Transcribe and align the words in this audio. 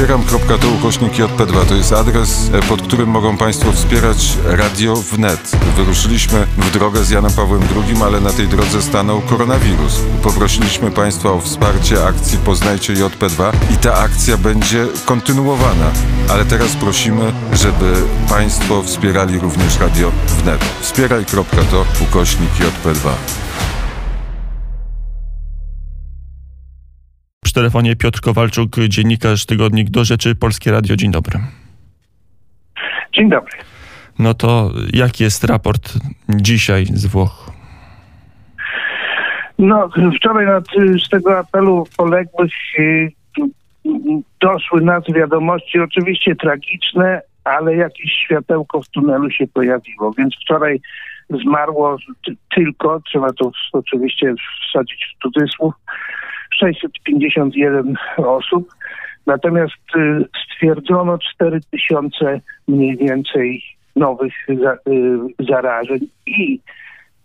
Wspieram.to 0.00 0.68
ukośnik 0.68 1.12
JP2 1.12 1.66
to 1.68 1.74
jest 1.74 1.92
adres, 1.92 2.50
e, 2.52 2.62
pod 2.62 2.82
którym 2.82 3.08
mogą 3.08 3.36
Państwo 3.36 3.72
wspierać 3.72 4.36
radio 4.44 4.96
wnet. 4.96 5.50
Wyruszyliśmy 5.76 6.46
w 6.56 6.70
drogę 6.70 7.04
z 7.04 7.10
Janem 7.10 7.32
Pawłem 7.32 7.62
II, 7.62 8.02
ale 8.02 8.20
na 8.20 8.32
tej 8.32 8.48
drodze 8.48 8.82
stanął 8.82 9.20
koronawirus. 9.20 10.00
Poprosiliśmy 10.22 10.90
Państwa 10.90 11.32
o 11.32 11.40
wsparcie 11.40 12.04
akcji 12.04 12.38
Poznajcie 12.38 12.94
JP2 12.94 13.52
i 13.74 13.76
ta 13.76 13.94
akcja 13.94 14.36
będzie 14.36 14.86
kontynuowana. 15.04 15.90
Ale 16.30 16.44
teraz 16.44 16.76
prosimy, 16.76 17.32
żeby 17.52 17.92
Państwo 18.28 18.82
wspierali 18.82 19.38
również 19.38 19.78
radio 19.78 20.12
wnet. 20.28 20.64
Wspieraj.to 20.80 21.84
ukośnik 22.02 22.50
JP2. 22.50 23.10
Przy 27.50 27.54
telefonie 27.54 27.96
Piotr 27.96 28.20
Kowalczuk, 28.20 28.76
dziennikarz 28.88 29.46
Tygodnik 29.46 29.90
do 29.90 30.04
Rzeczy 30.04 30.34
Polskie 30.34 30.70
Radio. 30.70 30.96
Dzień 30.96 31.10
dobry. 31.10 31.38
Dzień 33.12 33.30
dobry. 33.30 33.52
No 34.18 34.34
to 34.34 34.70
jaki 34.92 35.24
jest 35.24 35.44
raport 35.44 35.92
dzisiaj 36.28 36.86
z 36.86 37.06
Włoch? 37.06 37.50
No, 39.58 39.88
wczoraj 40.16 40.46
na, 40.46 40.60
z 41.06 41.08
tego 41.08 41.38
apelu 41.38 41.86
poległych 41.96 42.52
doszły 44.40 44.80
nas 44.80 45.04
wiadomości, 45.14 45.80
oczywiście 45.80 46.36
tragiczne, 46.36 47.20
ale 47.44 47.76
jakieś 47.76 48.12
światełko 48.12 48.82
w 48.82 48.88
tunelu 48.88 49.30
się 49.30 49.46
pojawiło. 49.46 50.12
Więc 50.18 50.34
wczoraj 50.42 50.80
zmarło 51.30 51.96
tylko, 52.54 53.00
trzeba 53.00 53.32
to 53.32 53.50
oczywiście 53.72 54.34
wsadzić 54.68 55.14
w 55.16 55.22
cudzysłów, 55.22 55.74
651 56.60 57.94
osób. 58.16 58.68
Natomiast 59.26 59.96
y, 59.96 60.24
stwierdzono 60.44 61.18
4000 61.18 62.40
mniej 62.68 62.96
więcej 62.96 63.62
nowych 63.96 64.32
y, 64.48 64.56
zarażeń 65.48 65.98
i 66.26 66.60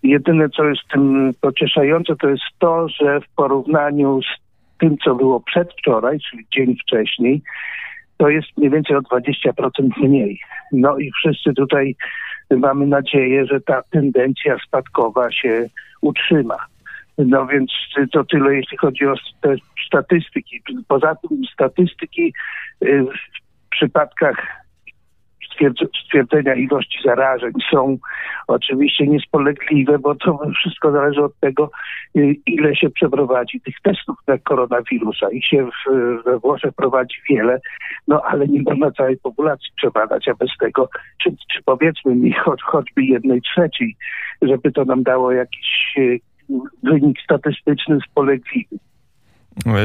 jedyne 0.04 0.50
co 0.50 0.64
jest 0.66 0.82
tym 0.94 1.32
pocieszające 1.42 2.16
to 2.16 2.30
jest 2.30 2.44
to, 2.60 2.88
że 2.90 3.22
w 3.22 3.36
porównaniu 3.36 4.22
z 4.22 4.46
tym 4.80 4.98
co 5.04 5.16
było 5.16 5.40
przedwczoraj, 5.40 6.20
czyli 6.20 6.46
dzień 6.56 6.76
wcześniej, 6.78 7.42
to 8.18 8.30
jest 8.30 8.48
mniej 8.58 8.70
więcej 8.70 8.96
o 8.96 9.02
20% 9.02 9.52
mniej. 9.98 10.40
No 10.72 10.98
i 10.98 11.12
wszyscy 11.12 11.54
tutaj 11.54 11.96
mamy 12.52 12.88
nadzieję, 12.88 13.46
że 13.46 13.62
ta 13.62 13.82
tendencja 13.92 14.58
spadkowa 14.68 15.32
się 15.32 15.66
utrzyma. 16.02 16.58
No 17.18 17.48
więc 17.48 17.72
to 18.12 18.24
tyle, 18.24 18.56
jeśli 18.56 18.78
chodzi 18.78 19.08
o 19.08 19.14
te 19.42 19.56
statystyki. 19.88 20.62
Poza 20.88 21.16
tym 21.16 21.42
statystyki 21.54 22.34
y, 22.84 23.04
w 23.04 23.70
przypadkach 23.70 24.66
stwierdzenia 26.06 26.56
ilości 26.56 27.00
zarażeń 27.06 27.52
są 27.72 27.98
oczywiście 28.48 29.08
niespolegliwe, 29.08 30.00
bo 30.00 30.16
to 30.16 30.40
wszystko 30.60 30.92
zależy 30.92 31.24
od 31.24 31.40
tego, 31.40 31.72
y, 32.18 32.36
ile 32.46 32.76
się 32.76 32.90
przeprowadzi 32.90 33.62
tych 33.62 33.76
testów 33.84 34.16
na 34.28 34.38
koronawirusa. 34.38 35.30
Ich 35.32 35.46
się 35.46 35.70
we 36.26 36.40
Włoszech 36.40 36.74
prowadzi 36.74 37.16
wiele, 37.30 37.60
no 38.08 38.22
ale 38.22 38.48
nie 38.48 38.62
można 38.62 38.92
całej 38.92 39.18
populacji 39.18 39.72
przebadać, 39.76 40.28
a 40.28 40.34
bez 40.34 40.50
tego, 40.60 40.90
czy, 41.24 41.30
czy 41.54 41.64
powiedzmy 41.66 42.16
mi 42.16 42.34
choć, 42.34 42.62
choćby 42.64 43.04
jednej 43.04 43.42
trzeciej, 43.42 43.96
żeby 44.42 44.72
to 44.72 44.86
nam 44.86 45.04
dało 45.04 45.32
jakiś 45.32 45.96
y, 45.98 46.20
wynik 46.84 47.18
statystyczny 47.24 47.98
spolegliwy. 48.12 48.78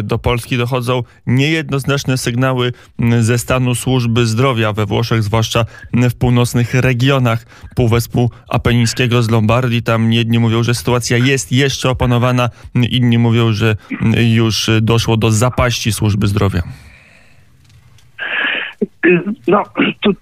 Do 0.03 0.19
Polski 0.19 0.57
dochodzą 0.57 1.03
niejednoznaczne 1.27 2.19
sygnały 2.19 2.73
ze 3.21 3.39
stanu 3.39 3.75
służby 3.75 4.27
zdrowia 4.27 4.73
we 4.73 4.87
Włoszech, 4.87 5.23
zwłaszcza 5.23 5.65
w 5.93 6.15
północnych 6.15 6.75
regionach 6.75 7.47
Półwyspu 7.77 8.31
Apenińskiego 8.49 9.23
z 9.23 9.31
Lombardii. 9.31 9.83
Tam 9.83 10.13
jedni 10.13 10.39
mówią, 10.39 10.63
że 10.63 10.75
sytuacja 10.75 11.17
jest 11.17 11.53
jeszcze 11.53 11.91
opanowana, 11.91 12.49
inni 12.91 13.19
mówią, 13.19 13.53
że 13.53 13.77
już 14.37 14.71
doszło 14.83 15.17
do 15.17 15.31
zapaści 15.31 15.93
służby 15.93 16.27
zdrowia. 16.27 16.63
No, 19.49 19.63
tu 20.01 20.15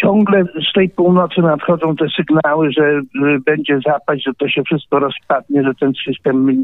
ciągle 0.00 0.44
z 0.70 0.72
tej 0.72 0.88
północy 0.88 1.40
nadchodzą 1.40 1.96
te 1.96 2.06
sygnały, 2.08 2.72
że 2.72 3.00
będzie 3.46 3.78
zapaść, 3.86 4.24
że 4.24 4.34
to 4.34 4.48
się 4.48 4.62
wszystko 4.62 4.98
rozpadnie, 4.98 5.62
że 5.62 5.74
ten 5.74 5.92
system 6.06 6.62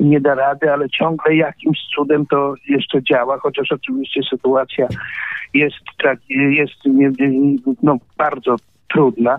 nie 0.00 0.20
da 0.20 0.34
rady, 0.34 0.72
ale 0.72 0.88
ciągle 0.88 1.36
jakimś 1.36 1.78
cudem 1.94 2.26
to 2.26 2.54
jeszcze 2.68 3.02
działa, 3.02 3.38
chociaż 3.38 3.72
oczywiście 3.72 4.20
sytuacja 4.30 4.88
jest, 5.54 5.76
jest 6.30 6.74
no, 7.82 7.96
bardzo 8.18 8.56
trudna. 8.88 9.38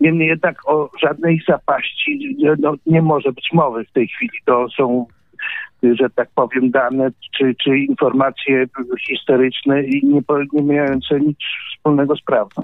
Niemniej 0.00 0.28
jednak 0.28 0.68
o 0.68 0.90
żadnej 1.02 1.40
zapaści 1.48 2.36
no, 2.58 2.74
nie 2.86 3.02
może 3.02 3.32
być 3.32 3.48
mowy 3.52 3.84
w 3.84 3.92
tej 3.92 4.08
chwili. 4.08 4.38
To 4.44 4.66
są 4.76 5.06
że 5.82 6.10
tak 6.10 6.28
powiem, 6.34 6.70
dane 6.70 7.10
czy, 7.38 7.54
czy 7.54 7.78
informacje 7.78 8.66
historyczne 9.08 9.82
i 9.82 10.06
nie, 10.06 10.20
nie 10.52 10.62
mające 10.62 11.20
nic 11.20 11.38
wspólnego 11.76 12.16
z 12.16 12.22
prawdą. 12.22 12.62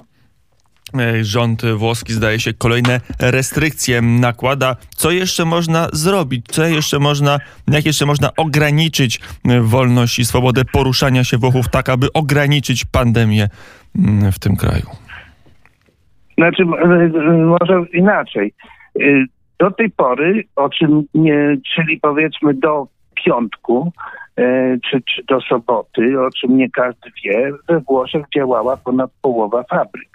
E, 0.99 1.23
rząd 1.23 1.65
włoski 1.65 2.13
zdaje 2.13 2.39
się 2.39 2.53
kolejne 2.53 2.99
restrykcje 3.19 4.01
nakłada. 4.01 4.75
Co 4.89 5.11
jeszcze 5.11 5.45
można 5.45 5.87
zrobić? 5.93 6.45
Co 6.45 6.65
jeszcze 6.65 6.99
można, 6.99 7.39
jak 7.67 7.85
jeszcze 7.85 8.05
można 8.05 8.29
ograniczyć 8.37 9.19
e, 9.45 9.61
wolność 9.61 10.19
i 10.19 10.25
swobodę 10.25 10.61
poruszania 10.73 11.23
się 11.23 11.37
Włochów 11.37 11.69
tak, 11.69 11.89
aby 11.89 12.07
ograniczyć 12.13 12.85
pandemię 12.85 13.47
mm, 13.95 14.31
w 14.31 14.39
tym 14.39 14.55
kraju? 14.55 14.85
Znaczy, 16.37 16.65
może 17.45 17.85
inaczej. 17.93 18.53
E, 18.99 19.03
do 19.59 19.71
tej 19.71 19.89
pory, 19.89 20.43
o 20.55 20.69
czym 20.69 21.03
nie, 21.13 21.57
czyli 21.75 21.99
powiedzmy 21.99 22.53
do 22.53 22.87
piątku, 23.25 23.91
czy, 24.89 25.01
czy 25.01 25.23
do 25.23 25.41
soboty, 25.41 26.21
o 26.21 26.29
czym 26.31 26.57
nie 26.57 26.69
każdy 26.69 27.11
wie, 27.23 27.51
we 27.67 27.79
Włoszech 27.79 28.25
działała 28.35 28.77
ponad 28.77 29.11
połowa 29.21 29.63
fabryk. 29.63 30.12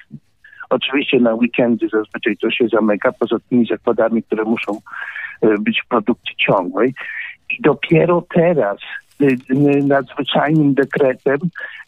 Oczywiście 0.71 1.21
na 1.21 1.35
weekendy 1.35 1.89
zazwyczaj 1.89 2.37
to 2.37 2.51
się 2.51 2.69
zamyka, 2.69 3.13
poza 3.13 3.37
tymi 3.49 3.67
zakładami, 3.67 4.23
które 4.23 4.45
muszą 4.45 4.73
e, 5.43 5.59
być 5.59 5.83
w 5.85 5.89
produkcji 5.89 6.37
ciągłej. 6.37 6.95
I 7.51 7.63
dopiero 7.63 8.25
teraz 8.35 8.79
e, 9.21 9.27
nadzwyczajnym 9.83 10.75
dekretem 10.75 11.39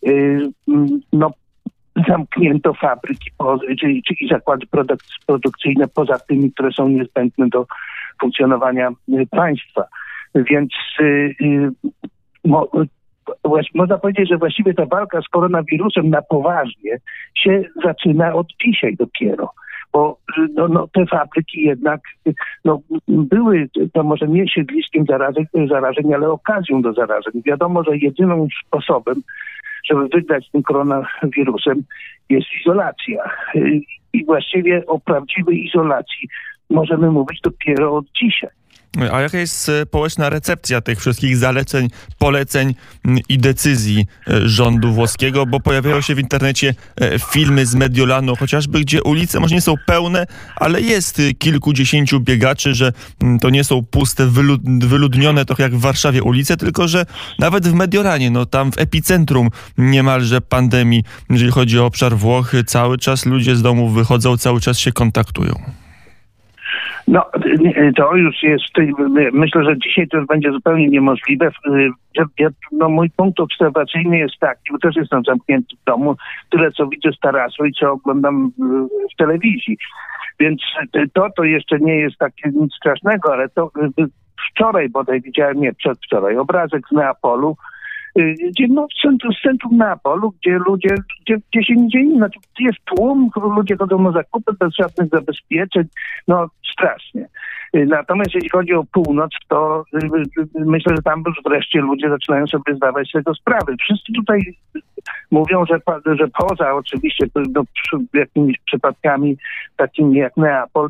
e, 0.07 0.11
no, 1.13 1.31
zamknięto 2.09 2.75
fabryki 2.75 3.31
czyli, 3.81 4.03
czyli 4.03 4.29
zakłady 4.29 4.67
produkcyjne 5.27 5.89
poza 5.89 6.19
tymi, 6.19 6.53
które 6.53 6.73
są 6.73 6.89
niezbędne 6.89 7.49
do 7.49 7.67
funkcjonowania 8.21 8.91
państwa. 9.31 9.85
Więc 10.35 10.73
można 13.75 13.99
powiedzieć, 13.99 14.29
że 14.29 14.39
właściwie 14.39 14.75
ta 14.75 14.87
walka 14.87 15.23
z 15.23 15.29
koronawirusem 15.29 16.11
na 16.11 16.23
poważnie 16.23 16.99
się 17.35 17.65
zaczyna 17.85 18.35
od 18.35 18.47
dzisiaj 18.65 18.97
dopiero 18.97 19.51
bo 19.93 20.19
no, 20.55 20.69
no, 20.69 20.89
te 20.89 21.07
fabryki 21.07 21.63
jednak 21.63 22.01
no, 22.65 22.81
były, 23.09 23.69
to 23.93 24.03
może 24.03 24.29
nie 24.29 24.49
siedliskiem 24.49 25.05
zarażeń, 25.09 25.45
zarażeń, 25.69 26.15
ale 26.15 26.29
okazją 26.31 26.83
do 26.83 26.93
zarażeń. 26.93 27.43
Wiadomo, 27.47 27.85
że 27.85 27.97
jedynym 27.97 28.47
sposobem, 28.67 29.23
żeby 29.85 30.09
wygrać 30.09 30.47
z 30.47 30.51
tym 30.51 30.63
koronawirusem 30.63 31.83
jest 32.29 32.47
izolacja. 32.61 33.31
I 34.13 34.25
właściwie 34.25 34.87
o 34.87 34.99
prawdziwej 34.99 35.67
izolacji 35.67 36.29
możemy 36.71 37.11
mówić 37.11 37.41
dopiero 37.41 37.97
od 37.97 38.05
dzisiaj. 38.23 38.51
A 39.13 39.21
jaka 39.21 39.39
jest 39.39 39.69
e, 39.69 39.83
społeczna 39.83 40.31
recepcja 40.31 40.81
tych 40.81 41.01
wszystkich 41.01 41.37
zaleceń, 41.37 41.89
poleceń 42.19 42.75
i 43.29 43.39
decyzji 43.39 44.07
e, 44.29 44.49
rządu 44.49 44.93
włoskiego? 44.93 45.47
Bo 45.47 45.61
pojawiają 45.61 46.01
się 46.01 46.15
w 46.15 46.19
internecie 46.19 46.75
e, 47.01 47.19
filmy 47.19 47.67
z 47.67 47.75
Mediolanu, 47.75 48.37
chociażby, 48.37 48.81
gdzie 48.81 49.03
ulice 49.03 49.41
może 49.41 49.55
nie 49.55 49.61
są 49.61 49.75
pełne, 49.87 50.27
ale 50.57 50.81
jest 50.81 51.23
kilkudziesięciu 51.39 52.21
biegaczy, 52.21 52.75
że 52.75 52.93
to 53.41 53.51
nie 53.51 53.65
są 53.65 53.83
puste, 53.83 54.27
wyludnione, 54.81 55.45
trochę 55.45 55.63
jak 55.63 55.77
w 55.77 55.81
Warszawie 55.81 56.23
ulice, 56.23 56.57
tylko 56.57 56.89
że 56.89 57.07
nawet 57.39 57.69
w 57.69 57.75
Mediolanie, 57.75 58.31
no 58.31 58.47
tam 58.47 58.73
w 58.73 58.79
epicentrum 58.79 59.49
niemalże 59.79 60.41
pandemii, 60.41 61.05
jeżeli 61.31 61.53
chodzi 61.53 61.79
o 61.79 61.87
obszar 61.87 62.17
Włoch, 62.17 62.53
cały 62.67 62.99
czas 62.99 63.27
ludzie 63.27 63.57
z 63.57 63.63
domów 63.63 63.95
wychodzą, 63.95 64.37
cały 64.37 64.61
czas 64.61 64.79
się 64.79 64.93
kontaktują. 64.93 65.80
No, 67.11 67.27
to 67.97 68.17
już 68.17 68.43
jest, 68.43 68.65
myślę, 69.33 69.65
że 69.65 69.79
dzisiaj 69.79 70.09
to 70.09 70.17
już 70.17 70.27
będzie 70.27 70.53
zupełnie 70.53 70.89
niemożliwe. 70.89 71.51
No, 72.73 72.89
mój 72.89 73.11
punkt 73.11 73.41
obserwacyjny 73.41 74.19
jest 74.19 74.39
taki, 74.41 74.73
bo 74.73 74.79
też 74.79 74.97
jestem 74.97 75.23
zamknięty 75.27 75.77
w 75.83 75.85
domu, 75.85 76.17
tyle 76.51 76.73
co 76.73 76.87
widzę 76.87 77.13
z 77.13 77.19
tarasu 77.19 77.65
i 77.65 77.73
co 77.73 77.93
oglądam 77.93 78.51
w 79.15 79.17
telewizji. 79.19 79.79
Więc 80.41 80.63
to, 81.13 81.27
to 81.37 81.45
jeszcze 81.45 81.79
nie 81.79 81.95
jest 81.95 82.19
takie 82.19 82.51
nic 82.55 82.75
strasznego, 82.75 83.33
ale 83.33 83.49
to 83.49 83.71
wczoraj 84.51 84.89
bodaj 84.89 85.21
widziałem, 85.21 85.61
nie 85.61 85.73
przedwczoraj, 85.75 86.37
obrazek 86.37 86.83
z 86.89 86.93
Neapolu, 86.93 87.51
y, 87.51 87.55
no, 88.69 88.87
w 88.87 89.03
centrum, 89.03 89.33
centrum 89.43 89.77
Neapolu, 89.77 90.35
gdzie 90.41 90.59
ludzie, 90.59 90.95
gdzie, 91.21 91.37
gdzie 91.53 91.65
się 91.65 91.75
nie 91.77 92.17
znaczy 92.17 92.39
jest 92.59 92.79
tłum, 92.85 93.31
ludzie 93.57 93.77
chodzą 93.77 93.99
na 94.03 94.13
zakupy 94.13 94.53
bez 94.61 94.75
żadnych 94.75 95.09
zabezpieczeń, 95.09 95.85
no 96.29 96.47
strasznie. 96.73 97.29
Y, 97.77 97.87
Natomiast 97.87 98.35
jeśli 98.35 98.51
chodzi 98.51 98.75
o 98.75 98.85
północ, 98.85 99.31
to 99.49 99.85
y, 99.95 100.07
y, 100.41 100.47
myślę, 100.55 100.97
że 100.97 101.03
tam 101.03 101.23
już 101.27 101.41
wreszcie 101.45 101.81
ludzie 101.81 102.09
zaczynają 102.09 102.47
sobie 102.47 102.75
zdawać 102.75 103.09
z 103.09 103.13
tego 103.13 103.35
sprawy. 103.35 103.77
Wszyscy 103.81 104.13
tutaj 104.13 104.41
mówią, 105.31 105.65
że, 105.67 105.79
że 106.19 106.29
poza 106.29 106.75
oczywiście 106.75 107.27
no, 107.55 107.63
jakimiś 108.15 108.57
przypadkami 108.67 109.37
takimi 109.77 110.19
jak 110.19 110.37
Neapol, 110.37 110.89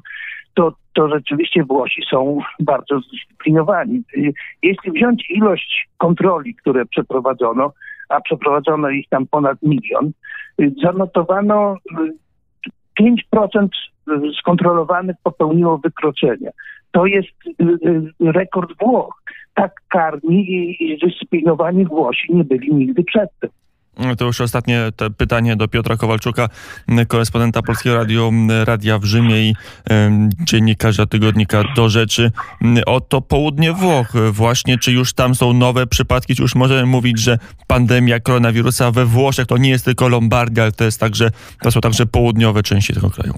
to, 0.60 0.72
to 0.92 1.08
rzeczywiście 1.08 1.64
Włosi 1.64 2.02
są 2.10 2.38
bardzo 2.60 3.00
zdyscyplinowani. 3.00 4.02
Y, 4.16 4.32
Jeśli 4.62 4.92
wziąć 4.92 5.30
ilość 5.30 5.88
kontroli, 5.98 6.54
które 6.54 6.86
przeprowadzono, 6.86 7.72
a 8.08 8.20
przeprowadzono 8.20 8.90
ich 8.90 9.08
tam 9.08 9.26
ponad 9.26 9.58
milion, 9.62 10.10
y, 10.60 10.72
zanotowano 10.82 11.76
y, 12.96 13.10
5% 13.34 13.68
skontrolowanych 14.40 15.16
popełniło 15.22 15.78
wykroczenia. 15.78 16.50
To 16.92 17.06
jest 17.06 17.28
y, 17.46 17.64
y, 18.24 18.32
rekord 18.32 18.70
Włoch. 18.80 19.22
Tak 19.54 19.72
karni 19.88 20.76
i 20.80 20.96
zdyscyplinowani 20.96 21.84
Włosi 21.84 22.34
nie 22.34 22.44
byli 22.44 22.74
nigdy 22.74 23.04
przedtem. 23.04 23.50
To 24.18 24.24
już 24.24 24.40
ostatnie 24.40 24.80
pytanie 25.16 25.56
do 25.56 25.68
Piotra 25.68 25.96
Kowalczuka, 25.96 26.48
korespondenta 27.08 27.62
Polskiego 27.62 27.96
Radio, 27.96 28.32
Radia 28.64 28.98
w 28.98 29.04
Rzymie 29.04 29.48
i 29.48 29.54
dziennikarza 30.44 31.06
tygodnika 31.06 31.62
Do 31.76 31.88
Rzeczy. 31.88 32.32
M, 32.62 32.78
O 32.86 33.00
to 33.00 33.20
południe 33.20 33.72
Włoch 33.72 34.12
właśnie, 34.32 34.78
czy 34.78 34.92
już 34.92 35.12
tam 35.12 35.34
są 35.34 35.52
nowe 35.52 35.86
przypadki, 35.86 36.34
czy 36.34 36.42
już 36.42 36.54
możemy 36.54 36.86
mówić, 36.86 37.18
że 37.18 37.38
pandemia 37.66 38.20
koronawirusa 38.20 38.90
we 38.90 39.06
Włoszech 39.06 39.46
to 39.46 39.56
nie 39.56 39.70
jest 39.70 39.84
tylko 39.84 40.08
Lombardia, 40.08 40.62
ale 40.62 40.72
to, 40.72 40.84
jest 40.84 41.00
także, 41.00 41.30
to 41.62 41.70
są 41.70 41.80
także 41.80 42.06
południowe 42.06 42.62
części 42.62 42.94
tego 42.94 43.10
kraju. 43.10 43.34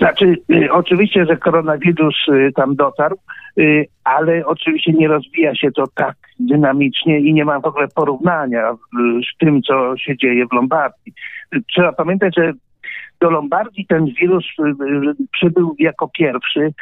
Znaczy, 0.00 0.36
y, 0.52 0.72
oczywiście, 0.72 1.26
że 1.26 1.36
koronawirus 1.36 2.14
y, 2.28 2.52
tam 2.56 2.76
dotarł, 2.76 3.16
y, 3.58 3.86
ale 4.04 4.46
oczywiście 4.46 4.92
nie 4.92 5.08
rozwija 5.08 5.54
się 5.54 5.70
to 5.72 5.84
tak 5.94 6.16
dynamicznie 6.38 7.20
i 7.20 7.34
nie 7.34 7.44
ma 7.44 7.60
w 7.60 7.66
ogóle 7.66 7.88
porównania 7.88 8.76
z 9.34 9.38
tym, 9.38 9.62
co 9.62 9.96
się 9.96 10.16
dzieje 10.16 10.46
w 10.46 10.52
Lombardii. 10.52 11.12
Trzeba 11.72 11.92
pamiętać, 11.92 12.34
że 12.36 12.52
do 13.20 13.30
Lombardii 13.30 13.86
ten 13.86 14.06
wirus 14.06 14.44
przybył 15.32 15.74
jako 15.78 16.08
pierwszy 16.08 16.72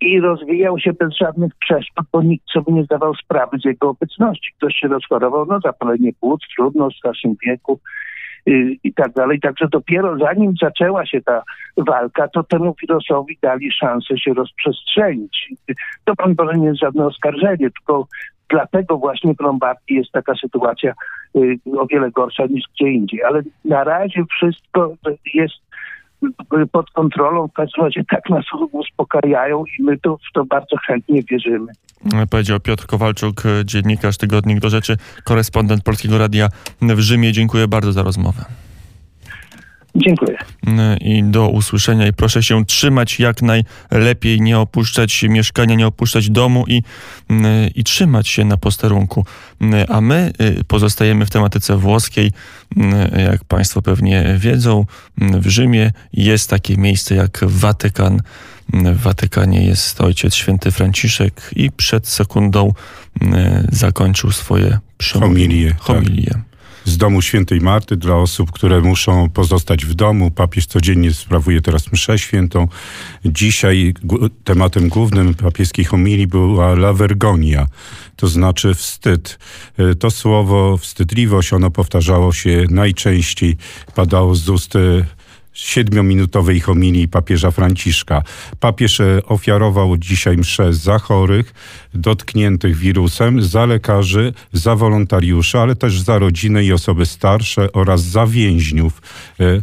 i 0.00 0.20
rozwijał 0.20 0.78
się 0.78 0.92
bez 0.92 1.16
żadnych 1.16 1.52
przeszkód, 1.60 2.06
bo 2.12 2.22
nikt 2.22 2.50
sobie 2.50 2.72
nie 2.72 2.84
zdawał 2.84 3.14
sprawy 3.14 3.58
z 3.58 3.64
jego 3.64 3.88
obecności. 3.88 4.52
Ktoś 4.56 4.74
się 4.74 4.88
rozchorował, 4.88 5.46
no 5.46 5.60
zapalenie 5.60 6.12
płuc, 6.20 6.40
trudno 6.56 6.90
w 6.90 6.94
starszym 6.94 7.34
wieku 7.46 7.80
i 8.84 8.94
tak 8.94 9.12
dalej. 9.12 9.40
Także 9.40 9.68
dopiero 9.68 10.18
zanim 10.18 10.52
zaczęła 10.62 11.06
się 11.06 11.20
ta 11.20 11.42
walka, 11.76 12.28
to 12.28 12.42
temu 12.42 12.74
wirusowi 12.80 13.38
dali 13.42 13.72
szansę 13.72 14.18
się 14.18 14.34
rozprzestrzenić. 14.34 15.54
To 16.04 16.14
broń 16.14 16.34
Boże 16.34 16.58
nie 16.58 16.66
jest 16.66 16.80
żadne 16.80 17.06
oskarżenie, 17.06 17.70
tylko 17.70 18.06
dlatego 18.48 18.98
właśnie 18.98 19.34
w 19.34 19.40
Lombardii 19.40 19.96
jest 19.96 20.12
taka 20.12 20.34
sytuacja 20.34 20.92
y, 21.36 21.58
o 21.78 21.86
wiele 21.86 22.10
gorsza 22.10 22.46
niż 22.46 22.64
gdzie 22.74 22.90
indziej. 22.90 23.22
Ale 23.22 23.42
na 23.64 23.84
razie 23.84 24.24
wszystko 24.30 24.94
jest 25.34 25.54
y, 25.54 25.67
pod 26.72 26.90
kontrolą, 26.90 27.48
w 27.48 27.52
każdym 27.52 27.84
razie 27.84 28.04
tak 28.10 28.30
nas 28.30 28.44
uspokajają 28.72 29.64
i 29.78 29.82
my 29.82 29.98
to, 29.98 30.16
w 30.16 30.32
to 30.34 30.44
bardzo 30.44 30.76
chętnie 30.86 31.22
wierzymy. 31.22 31.72
Powiedział 32.30 32.60
Piotr 32.60 32.86
Kowalczuk, 32.86 33.42
dziennikarz 33.64 34.16
Tygodnik 34.16 34.60
Do 34.60 34.70
Rzeczy, 34.70 34.96
korespondent 35.24 35.84
Polskiego 35.84 36.18
Radia 36.18 36.48
w 36.82 37.00
Rzymie. 37.00 37.32
Dziękuję 37.32 37.68
bardzo 37.68 37.92
za 37.92 38.02
rozmowę. 38.02 38.44
Dziękuję. 40.04 40.38
i 41.00 41.22
do 41.24 41.48
usłyszenia 41.48 42.06
i 42.06 42.12
proszę 42.12 42.42
się 42.42 42.64
trzymać 42.64 43.20
jak 43.20 43.36
najlepiej, 43.42 44.40
nie 44.40 44.58
opuszczać 44.58 45.22
mieszkania, 45.22 45.74
nie 45.74 45.86
opuszczać 45.86 46.30
domu 46.30 46.64
i, 46.68 46.82
i 47.74 47.84
trzymać 47.84 48.28
się 48.28 48.44
na 48.44 48.56
posterunku. 48.56 49.24
A 49.88 50.00
my 50.00 50.32
y, 50.40 50.64
pozostajemy 50.64 51.26
w 51.26 51.30
tematyce 51.30 51.76
włoskiej. 51.76 52.32
Jak 53.16 53.44
Państwo 53.44 53.82
pewnie 53.82 54.34
wiedzą, 54.38 54.84
w 55.18 55.48
Rzymie 55.48 55.92
jest 56.12 56.50
takie 56.50 56.76
miejsce 56.76 57.14
jak 57.14 57.40
Watykan. 57.42 58.20
W 58.72 59.02
Watykanie 59.02 59.66
jest 59.66 60.00
ojciec 60.00 60.34
święty 60.34 60.70
Franciszek 60.70 61.50
i 61.56 61.70
przed 61.70 62.08
sekundą 62.08 62.72
y, 63.22 63.26
zakończył 63.72 64.32
swoje 64.32 64.78
przemówienie. 64.98 65.74
Homilię, 65.78 66.30
tak. 66.30 66.47
Z 66.88 66.96
domu 66.96 67.22
świętej 67.22 67.60
Marty 67.60 67.96
dla 67.96 68.16
osób, 68.16 68.52
które 68.52 68.80
muszą 68.80 69.30
pozostać 69.30 69.86
w 69.86 69.94
domu. 69.94 70.30
Papież 70.30 70.66
codziennie 70.66 71.14
sprawuje 71.14 71.60
teraz 71.60 71.92
mszę 71.92 72.18
świętą. 72.18 72.68
Dzisiaj 73.24 73.94
tematem 74.44 74.88
głównym 74.88 75.34
papieskiej 75.34 75.84
homilii 75.84 76.26
była 76.26 76.72
la 76.72 76.92
vergonia, 76.92 77.66
to 78.16 78.26
znaczy 78.28 78.74
wstyd. 78.74 79.38
E, 79.78 79.94
To 79.94 80.10
słowo 80.10 80.76
wstydliwość, 80.76 81.52
ono 81.52 81.70
powtarzało 81.70 82.32
się 82.32 82.64
najczęściej, 82.70 83.56
padało 83.94 84.34
z 84.34 84.48
ust 84.48 84.76
e, 84.76 84.78
siedmiominutowej 85.58 86.60
homilii 86.60 87.08
papieża 87.08 87.50
Franciszka. 87.50 88.22
Papież 88.60 89.00
e, 89.00 89.22
ofiarował 89.26 89.96
dzisiaj 89.96 90.36
mszę 90.36 90.72
za 90.72 90.98
chorych, 90.98 91.54
dotkniętych 91.94 92.76
wirusem, 92.76 93.42
za 93.42 93.66
lekarzy, 93.66 94.32
za 94.52 94.76
wolontariuszy, 94.76 95.58
ale 95.58 95.76
też 95.76 96.00
za 96.00 96.18
rodzinę 96.18 96.64
i 96.64 96.72
osoby 96.72 97.06
starsze 97.06 97.72
oraz 97.72 98.02
za 98.02 98.26
więźniów. 98.26 99.02
E, 99.40 99.62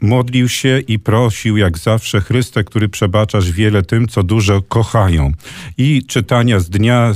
Modlił 0.00 0.48
się 0.48 0.80
i 0.88 0.98
prosił, 0.98 1.56
jak 1.56 1.78
zawsze, 1.78 2.20
Chryste, 2.20 2.64
który 2.64 2.88
przebaczasz 2.88 3.50
wiele 3.50 3.82
tym, 3.82 4.08
co 4.08 4.22
dużo 4.22 4.62
kochają. 4.62 5.32
I 5.78 6.02
czytania 6.06 6.60
z 6.60 6.70
dnia 6.70 7.12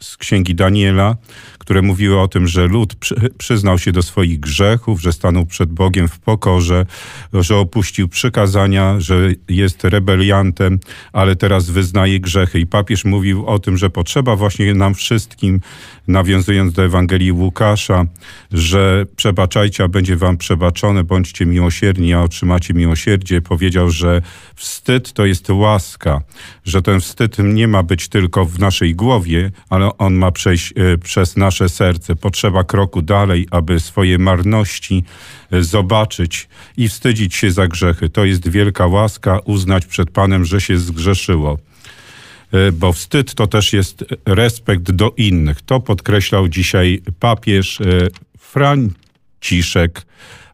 z 0.00 0.16
księgi 0.16 0.54
Daniela, 0.54 1.16
które 1.58 1.82
mówiły 1.82 2.20
o 2.20 2.28
tym, 2.28 2.48
że 2.48 2.66
lud 2.66 2.94
przy, 2.94 3.14
przyznał 3.38 3.78
się 3.78 3.92
do 3.92 4.02
swoich 4.02 4.40
grzechów, 4.40 5.02
że 5.02 5.12
stanął 5.12 5.46
przed 5.46 5.72
Bogiem 5.72 6.08
w 6.08 6.18
pokorze, 6.18 6.86
że 7.32 7.56
opuścił 7.56 8.08
przykazania, 8.08 9.00
że 9.00 9.30
jest 9.48 9.84
rebeliantem, 9.84 10.78
ale 11.12 11.36
teraz 11.36 11.70
wyznaje 11.70 12.20
grzechy. 12.20 12.60
I 12.60 12.66
papież 12.66 13.04
mówił 13.04 13.46
o 13.46 13.58
tym, 13.58 13.76
że 13.76 13.90
potrzeba 13.90 14.36
właśnie 14.36 14.74
nam 14.74 14.94
wszystkim, 14.94 15.60
nawiązując 16.08 16.72
do 16.72 16.84
Ewangelii 16.84 17.32
Łukasza, 17.32 18.04
że 18.52 19.06
przebaczajcie, 19.16 19.84
a 19.84 19.88
będzie 19.88 20.16
wam 20.16 20.36
przebaczone, 20.36 21.04
bądźcie 21.04 21.46
miłosierni, 21.46 22.14
a 22.14 22.22
otrzymacie 22.22 22.74
miłosierdzie. 22.74 23.40
Powiedział, 23.40 23.90
że 23.90 24.22
wstyd 24.54 25.12
to 25.12 25.26
jest 25.26 25.50
łaska, 25.50 26.20
że 26.64 26.82
ten 26.82 27.00
wstyd 27.00 27.36
nie 27.38 27.68
ma 27.68 27.82
być 27.82 28.08
tylko 28.08 28.44
w 28.44 28.58
naszej 28.58 28.94
głowie, 28.94 29.50
ale 29.68 29.89
on 29.98 30.14
ma 30.14 30.30
przejść 30.30 30.72
e, 30.76 30.98
przez 30.98 31.36
nasze 31.36 31.68
serce. 31.68 32.16
Potrzeba 32.16 32.64
kroku 32.64 33.02
dalej, 33.02 33.46
aby 33.50 33.80
swoje 33.80 34.18
marności 34.18 35.04
e, 35.50 35.62
zobaczyć 35.62 36.48
i 36.76 36.88
wstydzić 36.88 37.34
się 37.34 37.50
za 37.50 37.68
grzechy. 37.68 38.08
To 38.08 38.24
jest 38.24 38.48
wielka 38.48 38.86
łaska, 38.86 39.38
uznać 39.44 39.86
przed 39.86 40.10
Panem, 40.10 40.44
że 40.44 40.60
się 40.60 40.78
zgrzeszyło. 40.78 41.58
E, 42.52 42.72
Bo 42.72 42.92
wstyd 42.92 43.34
to 43.34 43.46
też 43.46 43.72
jest 43.72 44.04
respekt 44.26 44.90
do 44.90 45.14
innych. 45.16 45.62
To 45.62 45.80
podkreślał 45.80 46.48
dzisiaj 46.48 47.02
papież 47.20 47.78
Franciszek, 48.38 50.06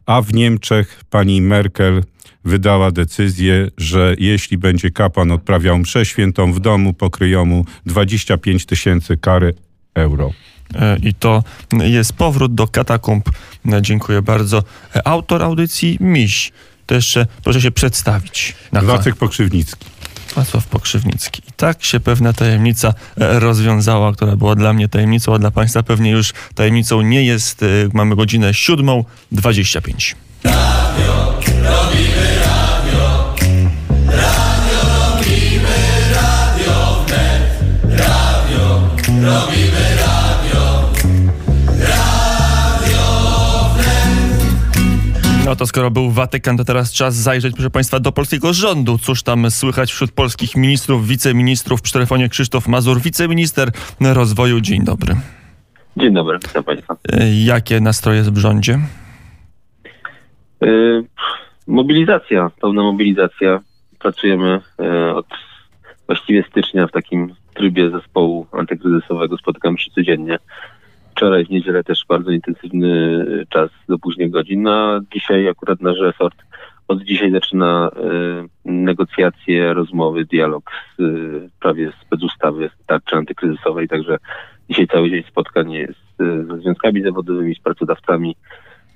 a 0.05 0.21
w 0.21 0.33
Niemczech 0.33 1.03
pani 1.09 1.41
Merkel 1.41 2.03
wydała 2.47 2.91
decyzję, 2.91 3.67
że 3.77 4.15
jeśli 4.19 4.57
będzie 4.57 4.91
kapłan 4.91 5.31
odprawiał 5.31 5.77
mszę 5.77 6.05
świętą 6.05 6.53
w 6.53 6.59
domu, 6.59 6.93
pokryją 6.93 7.45
mu 7.45 7.65
25 7.85 8.65
tysięcy 8.65 9.17
kary 9.17 9.53
euro. 9.95 10.31
E, 10.75 10.97
I 11.03 11.13
to 11.13 11.43
jest 11.83 12.13
powrót 12.13 12.55
do 12.55 12.67
katakumb. 12.67 13.29
E, 13.71 13.81
Dziękuję 13.81 14.21
bardzo. 14.21 14.63
E, 14.95 15.07
Autor 15.07 15.43
audycji 15.43 15.97
Miś. 16.01 16.51
To 16.85 16.95
jeszcze 16.95 17.27
proszę 17.43 17.61
się 17.61 17.71
przedstawić. 17.71 18.55
Wacek 18.73 19.15
Pokrzywnicki. 19.15 19.85
Wacław 20.35 20.67
Pokrzywnicki. 20.67 21.41
I 21.49 21.51
tak 21.51 21.83
się 21.83 21.99
pewna 21.99 22.33
tajemnica 22.33 22.93
rozwiązała, 23.17 24.13
która 24.13 24.35
była 24.35 24.55
dla 24.55 24.73
mnie 24.73 24.87
tajemnicą, 24.87 25.35
a 25.35 25.39
dla 25.39 25.51
Państwa 25.51 25.83
pewnie 25.83 26.11
już 26.11 26.33
tajemnicą 26.55 27.01
nie 27.01 27.23
jest. 27.23 27.65
Mamy 27.93 28.15
godzinę 28.15 28.51
7.25. 28.51 30.15
No 45.47 45.55
to 45.55 45.67
skoro 45.67 45.91
był 45.91 46.11
Watykan, 46.11 46.57
to 46.57 46.65
teraz 46.65 46.91
czas 46.91 47.15
zajrzeć, 47.15 47.53
proszę 47.53 47.69
Państwa, 47.69 47.99
do 47.99 48.11
polskiego 48.11 48.53
rządu. 48.53 48.97
Cóż 48.97 49.23
tam 49.23 49.51
słychać 49.51 49.91
wśród 49.91 50.11
polskich 50.11 50.55
ministrów, 50.55 51.07
wiceministrów? 51.07 51.81
Przy 51.81 51.93
telefonie 51.93 52.29
Krzysztof 52.29 52.67
Mazur, 52.67 53.01
wiceminister 53.01 53.71
rozwoju. 53.99 54.61
Dzień 54.61 54.83
dobry. 54.83 55.15
Dzień 55.97 56.13
dobry, 56.13 56.39
witam 56.47 56.63
Państwa. 56.63 56.95
E, 57.11 57.33
Jakie 57.33 57.81
nastroje 57.81 58.23
w 58.23 58.37
rządzie? 58.37 58.79
Y, 60.63 61.03
Mobilizacja, 61.67 62.51
pełna 62.61 62.81
mobilizacja. 62.81 63.59
Pracujemy 63.99 64.59
y, 64.81 65.15
od 65.15 65.25
właściwie 66.07 66.43
stycznia 66.43 66.87
w 66.87 66.91
takim 66.91 67.35
trybie 67.53 67.89
zespołu 67.89 68.47
antykryzysowego. 68.51 69.37
Spotykamy 69.37 69.77
się 69.77 69.91
codziennie. 69.91 70.39
Wczoraj 71.11 71.45
w 71.45 71.49
niedzielę 71.49 71.83
też 71.83 72.05
bardzo 72.09 72.31
intensywny 72.31 73.25
czas 73.49 73.69
do 73.89 73.99
późnych 73.99 74.31
godzin. 74.31 74.61
No, 74.61 74.71
a 74.71 74.99
dzisiaj 75.13 75.47
akurat 75.47 75.81
nasz 75.81 75.99
resort 75.99 76.37
od 76.87 77.03
dzisiaj 77.03 77.31
zaczyna 77.31 77.89
y, 78.65 78.71
negocjacje, 78.71 79.73
rozmowy, 79.73 80.25
dialog 80.25 80.71
z 80.97 81.01
prawie 81.59 81.91
specustawy 82.05 82.69
tarczy 82.85 83.15
antykryzysowej. 83.15 83.87
Także 83.87 84.17
dzisiaj 84.69 84.87
cały 84.87 85.09
dzień 85.09 85.23
spotkań 85.23 85.71
jest 85.71 85.99
ze 86.19 86.57
związkami 86.57 87.03
zawodowymi, 87.03 87.55
z 87.55 87.59
pracodawcami. 87.59 88.35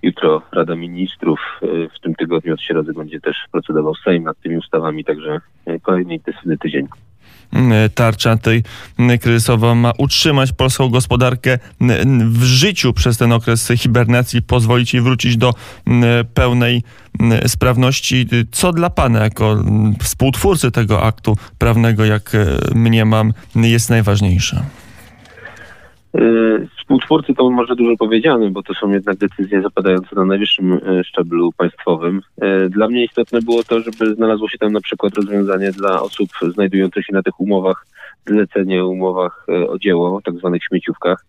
Jutro 0.04 0.42
Rada 0.52 0.76
Ministrów, 0.76 1.40
y, 1.64 1.90
w 1.98 2.00
tym 2.00 2.16
tygodniu 2.16 2.54
od 2.54 2.62
środy 2.62 2.94
będzie 2.94 3.22
też 3.22 3.36
procedował 3.52 3.96
Sejm 3.96 4.24
nad 4.24 4.40
tymi 4.40 4.58
ustawami, 4.58 5.06
także 5.06 5.40
y, 5.68 5.80
kolejny 5.80 6.14
intensywny 6.14 6.58
tydzień. 6.58 6.88
E, 7.54 7.90
Tarcza 7.90 8.38
antykryzysowa 8.98 9.76
ma 9.76 9.92
utrzymać 9.98 10.52
polską 10.52 10.90
gospodarkę 10.90 11.60
n- 11.82 12.30
w 12.34 12.44
życiu 12.44 12.94
przez 12.94 13.18
ten 13.18 13.32
okres 13.32 13.72
hibernacji, 13.78 14.42
pozwolić 14.42 14.94
jej 14.94 15.04
wrócić 15.04 15.38
do 15.38 15.54
pełnej 16.34 16.84
sprawności. 17.48 18.28
Co 18.52 18.74
dla 18.74 18.90
Pana, 18.90 19.20
jako 19.24 19.64
współtwórcy 20.00 20.72
tego 20.72 21.04
aktu 21.04 21.38
prawnego, 21.58 22.06
jak 22.06 22.36
e, 22.36 22.46
mniemam, 22.76 23.34
jest 23.56 23.90
najważniejsze? 23.90 24.64
Y, 26.16 26.68
Współtwórcy 26.78 27.34
to 27.34 27.50
może 27.50 27.76
dużo 27.76 27.98
powiedziane, 27.98 28.50
bo 28.50 28.64
to 28.64 28.74
są 28.74 28.90
jednak 28.90 29.18
decyzje 29.18 29.62
zapadające 29.62 30.16
na 30.16 30.26
najwyższym 30.26 30.74
y, 30.74 31.04
szczeblu 31.04 31.52
państwowym. 31.52 32.22
Y, 32.44 32.70
Dla 32.70 32.88
mnie 32.88 33.04
istotne 33.04 33.42
było 33.42 33.64
to, 33.64 33.80
żeby 33.80 34.16
znalazło 34.16 34.50
się 34.50 34.58
tam 34.58 34.72
na 34.72 34.82
przykład 34.82 35.14
rozwiązanie 35.14 35.72
dla 35.72 36.02
osób 36.02 36.30
znajdujących 36.54 37.06
się 37.06 37.14
na 37.14 37.24
tych 37.24 37.40
umowach, 37.40 37.86
zlecenie, 38.28 38.86
umowach 38.86 39.46
o 39.68 39.80
dzieło, 39.80 40.22
tak 40.22 40.36
zwanych 40.36 40.64
śmieciówkach. 40.64 41.26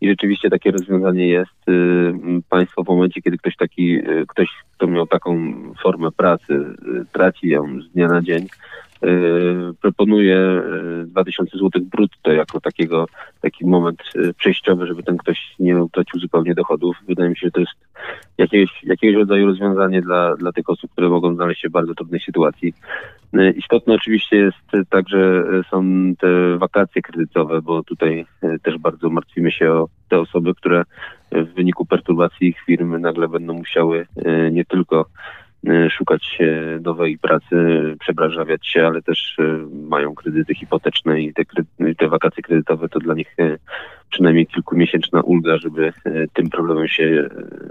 I 0.00 0.08
rzeczywiście 0.08 0.50
takie 0.50 0.70
rozwiązanie 0.70 1.28
jest. 1.28 1.50
Państwo 2.48 2.84
w 2.84 2.88
momencie, 2.88 3.22
kiedy 3.22 3.38
ktoś 3.38 3.56
taki, 3.56 3.98
ktoś, 4.28 4.48
kto 4.76 4.86
miał 4.86 5.06
taką 5.06 5.54
formę 5.82 6.12
pracy, 6.12 6.64
traci 7.12 7.48
ją 7.48 7.80
z 7.80 7.88
dnia 7.92 8.08
na 8.08 8.22
dzień, 8.22 8.46
proponuje 9.80 10.36
y, 11.02 11.06
2000 11.06 11.58
zł 11.58 11.82
brutto 11.92 12.32
jako 12.32 12.60
takiego, 12.60 13.06
taki 13.40 13.66
moment 13.66 14.02
y, 14.16 14.34
przejściowy, 14.34 14.86
żeby 14.86 15.02
ten 15.02 15.16
ktoś 15.16 15.54
nie 15.58 15.82
utracił 15.82 16.20
zupełnie 16.20 16.54
dochodów. 16.54 16.96
Wydaje 17.08 17.30
mi 17.30 17.36
się, 17.36 17.46
że 17.46 17.50
to 17.50 17.60
jest 17.60 17.72
jakiegoś, 18.38 18.84
jakiegoś 18.84 19.16
rodzaju 19.16 19.46
rozwiązanie 19.46 20.02
dla, 20.02 20.36
dla 20.36 20.52
tych 20.52 20.70
osób, 20.70 20.90
które 20.92 21.08
mogą 21.08 21.34
znaleźć 21.34 21.60
się 21.60 21.68
w 21.68 21.72
bardzo 21.72 21.94
trudnej 21.94 22.20
sytuacji. 22.20 22.74
Y, 23.34 23.54
Istotne 23.56 23.94
oczywiście 23.94 24.36
jest 24.36 24.88
także 24.90 25.44
są 25.70 25.84
te 26.18 26.58
wakacje 26.58 27.02
kredytowe, 27.02 27.62
bo 27.62 27.82
tutaj 27.82 28.26
y, 28.44 28.58
też 28.62 28.78
bardzo 28.78 29.10
martwimy 29.10 29.52
się 29.52 29.72
o 29.72 29.88
te 30.08 30.20
osoby, 30.20 30.54
które 30.54 30.82
w 31.32 31.54
wyniku 31.54 31.86
perturbacji 31.86 32.48
ich 32.48 32.60
firmy 32.66 32.98
nagle 32.98 33.28
będą 33.28 33.54
musiały 33.54 34.06
nie 34.52 34.64
tylko 34.64 35.06
szukać 35.90 36.38
y, 36.40 36.80
nowej 36.84 37.18
pracy, 37.18 37.56
przebranżawiać 38.00 38.66
się, 38.66 38.86
ale 38.86 39.02
też 39.02 39.38
y, 39.38 39.58
mają 39.88 40.14
kredyty 40.14 40.54
hipoteczne 40.54 41.20
i 41.20 41.34
te, 41.34 41.42
te 41.98 42.08
wakacje 42.08 42.42
kredytowe 42.42 42.88
to 42.88 42.98
dla 42.98 43.14
nich 43.14 43.34
y, 43.38 43.58
przynajmniej 44.10 44.46
kilkumiesięczna 44.46 45.20
ulga, 45.20 45.58
żeby 45.58 45.92
y, 46.06 46.28
tym 46.34 46.50
problemem 46.50 46.88
się 46.88 47.02
y, 47.02 47.28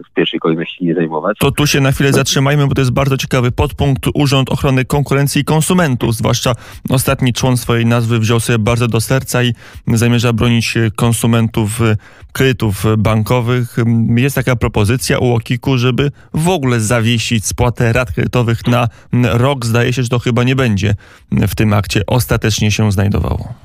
w 0.09 0.13
pierwszej 0.13 0.39
kolejności 0.39 0.85
nie 0.85 0.95
zajmować. 0.95 1.37
To 1.37 1.51
tu 1.51 1.67
się 1.67 1.81
na 1.81 1.91
chwilę 1.91 2.13
zatrzymajmy, 2.13 2.67
bo 2.67 2.75
to 2.75 2.81
jest 2.81 2.91
bardzo 2.91 3.17
ciekawy 3.17 3.51
podpunkt. 3.51 4.05
Urząd 4.13 4.49
Ochrony 4.49 4.85
Konkurencji 4.85 5.41
i 5.41 5.45
Konsumentów, 5.45 6.15
zwłaszcza 6.15 6.53
ostatni 6.89 7.33
człon 7.33 7.57
swojej 7.57 7.85
nazwy 7.85 8.19
wziął 8.19 8.39
sobie 8.39 8.59
bardzo 8.59 8.87
do 8.87 9.01
serca 9.01 9.43
i 9.43 9.53
zamierza 9.87 10.33
bronić 10.33 10.77
e, 10.77 10.91
konsumentów 10.95 11.81
e, 11.81 11.95
kredytów 12.31 12.85
e, 12.85 12.97
bankowych. 12.97 13.79
M, 13.79 14.17
Jest 14.17 14.35
taka 14.35 14.55
propozycja 14.55 15.19
u 15.19 15.33
Okiku, 15.33 15.77
żeby 15.77 16.11
w 16.33 16.49
ogóle 16.49 16.79
zawiesić 16.79 17.45
spłatę 17.45 17.93
rat 17.93 18.11
kredytowych 18.11 18.67
na 18.67 18.87
rok. 19.33 19.65
Zdaje 19.65 19.93
się, 19.93 20.03
że 20.03 20.09
to 20.09 20.19
chyba 20.19 20.43
nie 20.43 20.55
będzie 20.55 20.95
w 21.31 21.55
tym 21.55 21.73
akcie 21.73 22.01
ostatecznie 22.07 22.71
się 22.71 22.91
znajdowało. 22.91 23.64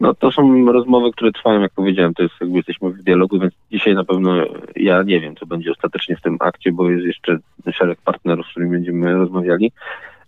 No 0.00 0.14
to 0.14 0.32
są 0.32 0.72
rozmowy, 0.72 1.12
które 1.12 1.32
trwają, 1.32 1.60
jak 1.60 1.72
powiedziałem, 1.72 2.14
to 2.14 2.22
jest 2.22 2.34
jakby 2.40 2.56
jesteśmy 2.56 2.90
w 2.90 3.02
dialogu, 3.02 3.38
więc 3.38 3.54
dzisiaj 3.72 3.94
na 3.94 4.04
pewno 4.04 4.32
ja 4.76 5.02
nie 5.02 5.20
wiem, 5.20 5.36
co 5.36 5.46
będzie 5.46 5.70
ostatecznie 5.72 6.16
w 6.16 6.22
tym 6.22 6.36
akcie, 6.40 6.72
bo 6.72 6.90
jest 6.90 7.06
jeszcze 7.06 7.38
szereg 7.72 7.98
partnerów, 8.04 8.46
z 8.46 8.50
którymi 8.50 8.72
będziemy 8.72 9.14
rozmawiali. 9.14 9.72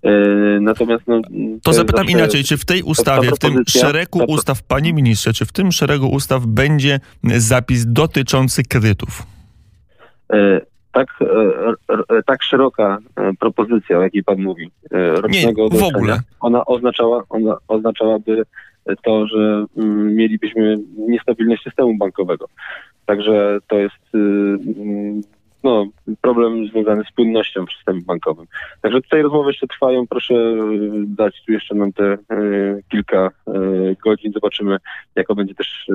E, 0.03 0.11
Natomiast 0.61 1.05
no, 1.07 1.21
To 1.63 1.73
zapytam 1.73 2.07
inaczej, 2.07 2.45
czy 2.45 2.57
w 2.57 2.65
tej 2.65 2.83
ustawie, 2.83 3.31
w 3.31 3.39
tym 3.39 3.63
szeregu 3.69 4.19
ta 4.19 4.25
ustaw, 4.25 4.63
panie 4.63 4.93
ministrze, 4.93 5.33
czy 5.33 5.47
w 5.47 5.53
tym 5.53 5.73
szeregu 5.73 6.09
ustaw 6.09 6.47
będzie 6.47 7.01
zapis 7.25 7.87
dotyczący 7.87 8.63
kredytów? 8.63 9.23
E, 10.33 10.61
tak, 10.93 11.09
e, 12.09 12.23
tak 12.27 12.43
szeroka 12.43 12.99
propozycja, 13.41 13.99
o 13.99 14.03
jakiej 14.03 14.25
pan 14.25 14.43
mówi, 14.43 14.71
rocznego 14.91 15.69
Nie, 15.73 15.79
w 15.79 15.83
ogóle. 15.83 16.21
ona 16.41 16.65
oznaczała, 16.65 17.23
ona 17.29 17.57
oznaczałaby 17.69 18.43
to, 19.05 19.27
że 19.27 19.65
mm, 19.77 20.15
mielibyśmy 20.15 20.79
niestabilność 20.99 21.63
systemu 21.63 21.97
bankowego. 21.97 22.49
Także 23.07 23.59
to 23.69 23.79
jest 23.79 24.15
y, 24.15 24.19
mm, 24.19 25.23
no, 25.65 25.87
problem 26.21 26.69
związany 26.69 27.05
z 27.05 27.13
płynnością 27.13 27.67
w 27.67 27.73
systemie 27.73 28.01
bankowym. 28.01 28.47
Także 28.83 29.01
tutaj 29.01 29.23
rozmowy 29.23 29.51
jeszcze 29.51 29.67
trwają. 29.67 30.07
Proszę 30.07 30.35
y, 30.35 31.05
dać 31.07 31.43
tu 31.47 31.53
jeszcze 31.53 31.75
nam 31.75 31.93
te 31.93 32.15
y, 32.15 32.83
kilka 32.91 33.31
y, 33.49 33.97
godzin. 34.05 34.33
Zobaczymy, 34.33 34.77
jaka 35.17 35.35
będzie 35.35 35.55
też 35.55 35.87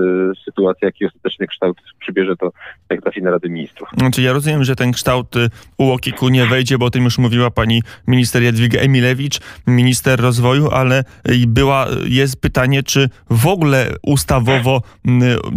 sytuacja, 0.45 0.85
jaki 0.87 1.05
ostateczny 1.05 1.47
kształt 1.47 1.77
przybierze 1.99 2.35
to, 2.35 2.51
jak 2.89 3.01
trafi 3.01 3.21
na 3.21 3.31
Radę 3.31 3.49
Ministrów. 3.49 3.89
Znaczy 3.97 4.21
ja 4.21 4.33
rozumiem, 4.33 4.63
że 4.63 4.75
ten 4.75 4.91
kształt 4.91 5.35
y, 5.35 5.49
u 5.77 5.91
Okiku 5.91 6.29
nie 6.29 6.45
wejdzie, 6.45 6.77
bo 6.77 6.85
o 6.85 6.89
tym 6.89 7.03
już 7.03 7.17
mówiła 7.17 7.51
pani 7.51 7.83
minister 8.07 8.43
Jadwiga 8.43 8.79
Emilewicz, 8.79 9.39
minister 9.67 10.19
rozwoju, 10.19 10.69
ale 10.71 11.03
y, 11.29 11.47
była, 11.47 11.87
jest 12.05 12.41
pytanie, 12.41 12.83
czy 12.83 13.09
w 13.29 13.47
ogóle 13.47 13.93
ustawowo 14.03 14.81
y, 15.07 15.09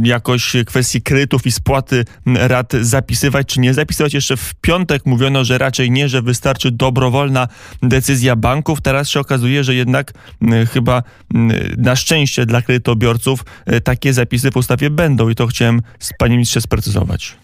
jakoś 0.02 0.56
kwestii 0.66 1.02
kredytów 1.02 1.46
i 1.46 1.52
spłaty 1.52 2.04
rat 2.26 2.72
zapisywać, 2.72 3.46
czy 3.46 3.60
nie 3.60 3.74
zapisywać. 3.74 3.99
Jeszcze 4.14 4.36
w 4.36 4.54
piątek 4.54 5.06
mówiono, 5.06 5.44
że 5.44 5.58
raczej 5.58 5.90
nie, 5.90 6.08
że 6.08 6.22
wystarczy 6.22 6.70
dobrowolna 6.70 7.48
decyzja 7.82 8.36
banków. 8.36 8.80
Teraz 8.80 9.08
się 9.08 9.20
okazuje, 9.20 9.64
że 9.64 9.74
jednak 9.74 10.12
y, 10.42 10.66
chyba 10.66 11.02
y, 11.34 11.74
na 11.78 11.96
szczęście 11.96 12.46
dla 12.46 12.62
kredytobiorców 12.62 13.44
y, 13.72 13.80
takie 13.80 14.12
zapisy 14.12 14.50
w 14.50 14.56
ustawie 14.56 14.90
będą 14.90 15.28
i 15.28 15.34
to 15.34 15.46
chciałem 15.46 15.82
z 15.98 16.10
pani 16.18 16.34
ministrze 16.34 16.60
sprecyzować. 16.60 17.36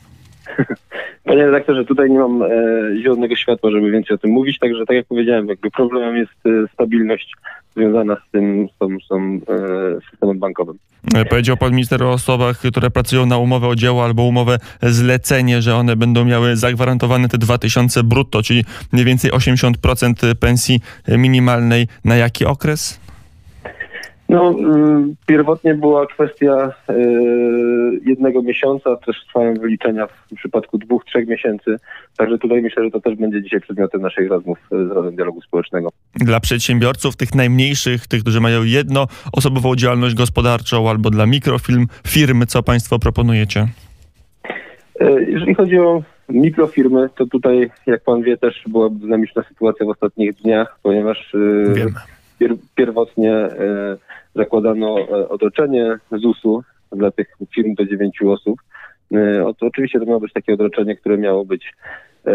Panie 1.25 1.47
redaktorze, 1.47 1.85
tutaj 1.85 2.11
nie 2.11 2.19
mam 2.19 2.43
e, 2.43 2.49
zielonego 3.03 3.37
światła, 3.37 3.71
żeby 3.71 3.91
więcej 3.91 4.15
o 4.15 4.19
tym 4.19 4.31
mówić, 4.31 4.59
także 4.59 4.87
tak 4.87 4.97
jak 4.97 5.07
powiedziałem, 5.07 5.49
jakby 5.49 5.71
problemem 5.71 6.17
jest 6.17 6.33
e, 6.47 6.69
stabilność 6.73 7.35
związana 7.77 8.17
z 8.17 8.31
tym, 8.33 8.69
z 8.69 9.07
z 9.09 9.13
e, 9.13 10.11
systemem 10.11 10.39
bankowym. 10.39 10.79
E, 11.15 11.25
Powiedział 11.25 11.57
pan 11.57 11.71
minister 11.71 12.03
o 12.03 12.13
osobach, 12.13 12.59
które 12.59 12.91
pracują 12.91 13.27
na 13.27 13.39
umowę 13.39 13.69
o 13.69 13.75
dzieło 13.75 14.05
albo 14.05 14.23
umowę 14.23 14.59
zlecenie, 14.83 15.63
że 15.63 15.77
one 15.77 15.97
będą 15.97 16.25
miały 16.25 16.57
zagwarantowane 16.57 17.29
te 17.29 17.39
2000 17.39 18.03
brutto, 18.03 18.43
czyli 18.43 18.65
mniej 18.93 19.05
więcej 19.05 19.31
80% 19.31 20.35
pensji 20.35 20.81
minimalnej. 21.09 21.87
Na 22.05 22.17
jaki 22.17 22.45
okres? 22.45 23.06
No, 24.29 24.51
mm, 24.51 25.15
pierwotnie 25.27 25.75
była 25.75 26.07
kwestia 26.07 26.73
e, 26.89 26.95
jednego 28.07 28.43
miesiąca, 28.43 28.97
też 28.97 29.17
trwają 29.27 29.55
wyliczenia 29.55 30.07
w 30.07 30.35
przypadku 30.37 30.79
dwóch, 30.79 31.05
trzech 31.05 31.29
miesięcy, 31.29 31.77
także 32.17 32.39
tutaj 32.39 32.63
myślę, 32.63 32.85
że 32.85 32.91
to 32.91 33.01
też 33.01 33.15
będzie 33.15 33.43
dzisiaj 33.43 33.61
przedmiotem 33.61 34.01
naszych 34.01 34.29
rozmów 34.31 34.59
e, 34.73 34.87
z 34.87 34.91
Radem 34.91 35.17
Dialogu 35.17 35.41
Społecznego. 35.43 35.89
Dla 36.15 36.41
przedsiębiorców, 36.41 37.17
tych 37.17 37.35
najmniejszych, 37.35 38.07
tych, 38.07 38.23
którzy 38.23 38.41
mają 38.41 38.63
jednoosobową 38.63 39.77
działalność 39.77 40.15
gospodarczą 40.15 40.91
albo 40.91 41.11
dla 41.11 41.27
mikrofilm, 41.27 41.87
firmy, 42.07 42.47
co 42.47 42.63
państwo 42.63 42.99
proponujecie? 42.99 43.67
E, 45.01 45.23
Jeżeli 45.23 45.55
chodzi 45.55 45.79
o 45.79 46.03
mikrofirmy, 46.29 47.09
to 47.17 47.27
tutaj, 47.27 47.71
jak 47.87 48.03
pan 48.05 48.23
wie, 48.23 48.37
też 48.37 48.63
była 48.67 48.89
dynamiczna 48.91 49.43
sytuacja 49.49 49.87
w 49.87 49.89
ostatnich 49.89 50.35
dniach, 50.35 50.79
ponieważ 50.83 51.33
Wiem. 51.75 51.95
pier- 52.41 52.57
pierwotnie 52.75 53.49
zakładano 54.37 54.99
e, 54.99 55.29
odroczenie 55.29 55.99
ZUS-u 56.13 56.63
dla 56.93 57.11
tych 57.11 57.29
firm 57.55 57.75
do 57.75 57.87
dziewięciu 57.87 58.31
osób. 58.31 58.61
E, 59.15 59.47
oczywiście 59.61 60.01
to 60.01 60.07
miało 60.07 60.21
być 60.21 60.33
takie 60.33 60.55
odroczenie, 60.55 60.97
które 60.97 61.19
miało 61.19 61.45
być 61.45 61.75
e, 62.27 62.31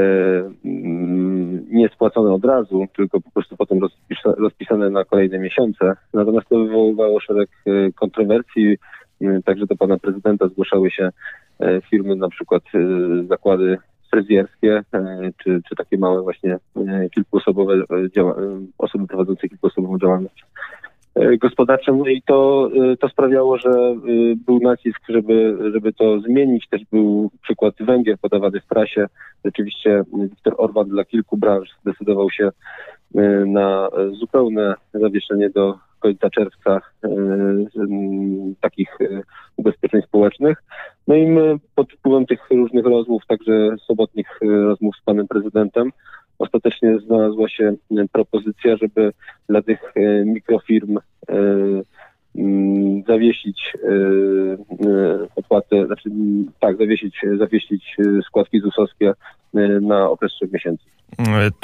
mm, 0.66 1.66
nie 1.72 1.90
spłacone 1.90 2.34
od 2.34 2.46
razu, 2.46 2.88
tylko 2.96 3.22
po 3.22 3.32
prostu 3.32 3.58
potem 3.58 3.80
rozpisa- 3.80 4.36
rozpisane 4.38 4.90
na 4.90 5.06
kolejne 5.06 5.40
miesiące. 5.40 5.94
Natomiast 6.14 6.50
to 6.50 6.60
wywoływało 6.60 7.20
szereg 7.20 7.50
kontrowersji. 7.96 8.78
Także 9.46 9.66
do 9.66 9.76
pana 9.76 9.98
prezydenta 9.98 10.48
zgłaszały 10.48 10.92
się 10.92 11.10
firmy, 11.90 12.16
na 12.16 12.30
przykład 12.30 12.64
zakłady 13.30 13.78
fryzjerskie, 14.12 14.84
czy, 15.44 15.62
czy 15.70 15.76
takie 15.76 15.98
małe 15.98 16.22
właśnie 16.22 16.58
kilkuosobowe 17.14 17.74
osoby 18.78 19.08
prowadzące 19.08 19.50
kilkuosobową 19.50 20.00
działalność 20.00 20.46
e, 21.16 21.38
gospodarczą. 21.38 21.98
No 21.98 22.08
i 22.08 22.22
to, 22.22 22.70
e, 22.92 22.98
to 22.98 23.10
sprawiało, 23.10 23.58
że 23.58 23.70
e, 23.70 23.96
był 24.46 24.60
nacisk, 24.60 25.00
żeby, 25.10 25.58
żeby 25.74 25.94
to 25.94 26.20
zmienić. 26.20 26.68
Też 26.70 26.82
był 26.92 27.32
przykład 27.42 27.76
Węgier 27.80 28.18
podawany 28.18 28.60
w 28.62 28.68
prasie. 28.68 29.06
Rzeczywiście 29.46 30.04
Viktor 30.14 30.54
Orban 30.58 30.90
dla 30.90 31.06
kilku 31.06 31.38
branż 31.38 31.70
zdecydował 31.82 32.32
się 32.32 32.50
na 33.46 33.90
zupełne 34.20 34.76
zawieszenie 34.94 35.50
do 35.50 35.78
końca 36.00 36.30
czerwca 36.30 36.82
takich 38.62 38.98
ubezpieczeń 39.56 40.02
społecznych. 40.02 40.64
No 41.08 41.16
i 41.16 41.28
my 41.28 41.56
pod 41.76 41.94
wpływem 41.94 42.26
tych 42.26 42.40
różnych 42.52 42.86
rozmów, 42.86 43.24
także 43.28 43.76
sobotnich 43.88 44.40
rozmów 44.42 44.96
z 44.96 45.04
panem 45.04 45.28
prezydentem, 45.28 45.92
ostatecznie 46.42 47.00
znalazła 47.00 47.50
się 47.50 47.76
propozycja, 48.12 48.78
żeby 48.78 49.12
dla 49.50 49.62
tych 49.62 49.80
e, 49.96 50.26
mikrofirm 50.26 50.98
e, 50.98 51.02
zawiesić 53.08 53.74
e, 53.84 53.90
e, 53.90 55.28
opłatę, 55.36 55.86
znaczy 55.86 56.10
tak, 56.60 56.78
zawiesić, 56.78 57.16
zawiesić 57.40 57.84
e, 58.00 58.22
składki 58.28 58.62
ZUS-owskie 58.62 59.14
na 59.82 60.10
okres 60.10 60.32
trzech 60.32 60.52
miesięcy. 60.52 60.84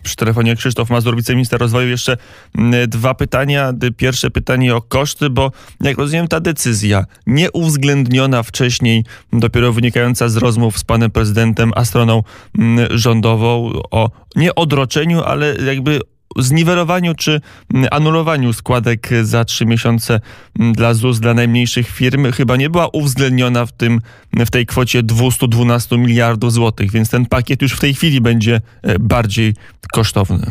Przy 0.03 0.15
telefonie 0.15 0.55
Krzysztof 0.55 0.89
Mazur, 0.89 1.15
wiceminister 1.15 1.59
rozwoju. 1.59 1.88
Jeszcze 1.88 2.17
mm, 2.57 2.89
dwa 2.89 3.13
pytania. 3.13 3.74
Pierwsze 3.97 4.31
pytanie 4.31 4.75
o 4.75 4.81
koszty, 4.81 5.29
bo 5.29 5.51
jak 5.81 5.97
rozumiem, 5.97 6.27
ta 6.27 6.39
decyzja 6.39 7.05
nieuwzględniona 7.27 8.43
wcześniej, 8.43 9.03
dopiero 9.33 9.74
wynikająca 9.74 10.29
z 10.29 10.38
rozmów 10.38 10.77
z 10.77 10.83
panem 10.83 11.12
prezydentem, 11.12 11.71
a 11.75 11.86
stroną 11.86 12.24
mm, 12.59 12.88
rządową 12.97 13.71
o 13.91 14.09
nie 14.36 14.55
odroczeniu, 14.55 15.21
ale 15.21 15.55
jakby 15.55 16.00
zniwelowaniu 16.36 17.13
czy 17.15 17.41
mm, 17.74 17.88
anulowaniu 17.91 18.53
składek 18.53 19.07
za 19.22 19.46
trzy 19.46 19.65
miesiące 19.65 20.19
mm, 20.60 20.74
dla 20.74 20.93
ZUS, 20.93 21.19
dla 21.19 21.34
najmniejszych 21.34 21.88
firm, 21.88 22.31
chyba 22.31 22.55
nie 22.55 22.69
była 22.69 22.88
uwzględniona 22.93 23.65
w, 23.65 23.72
tym, 23.72 24.00
w 24.34 24.51
tej 24.51 24.65
kwocie 24.65 25.03
212 25.03 25.98
miliardów 25.98 26.51
złotych, 26.51 26.91
więc 26.91 27.12
ten 27.12 27.25
pakiet 27.25 27.62
już 27.62 27.74
w 27.74 27.79
tej 27.79 27.93
chwili 27.93 28.22
będzie 28.22 28.62
e, 28.84 29.00
bardziej 29.00 29.53
kosztowny. 29.93 30.46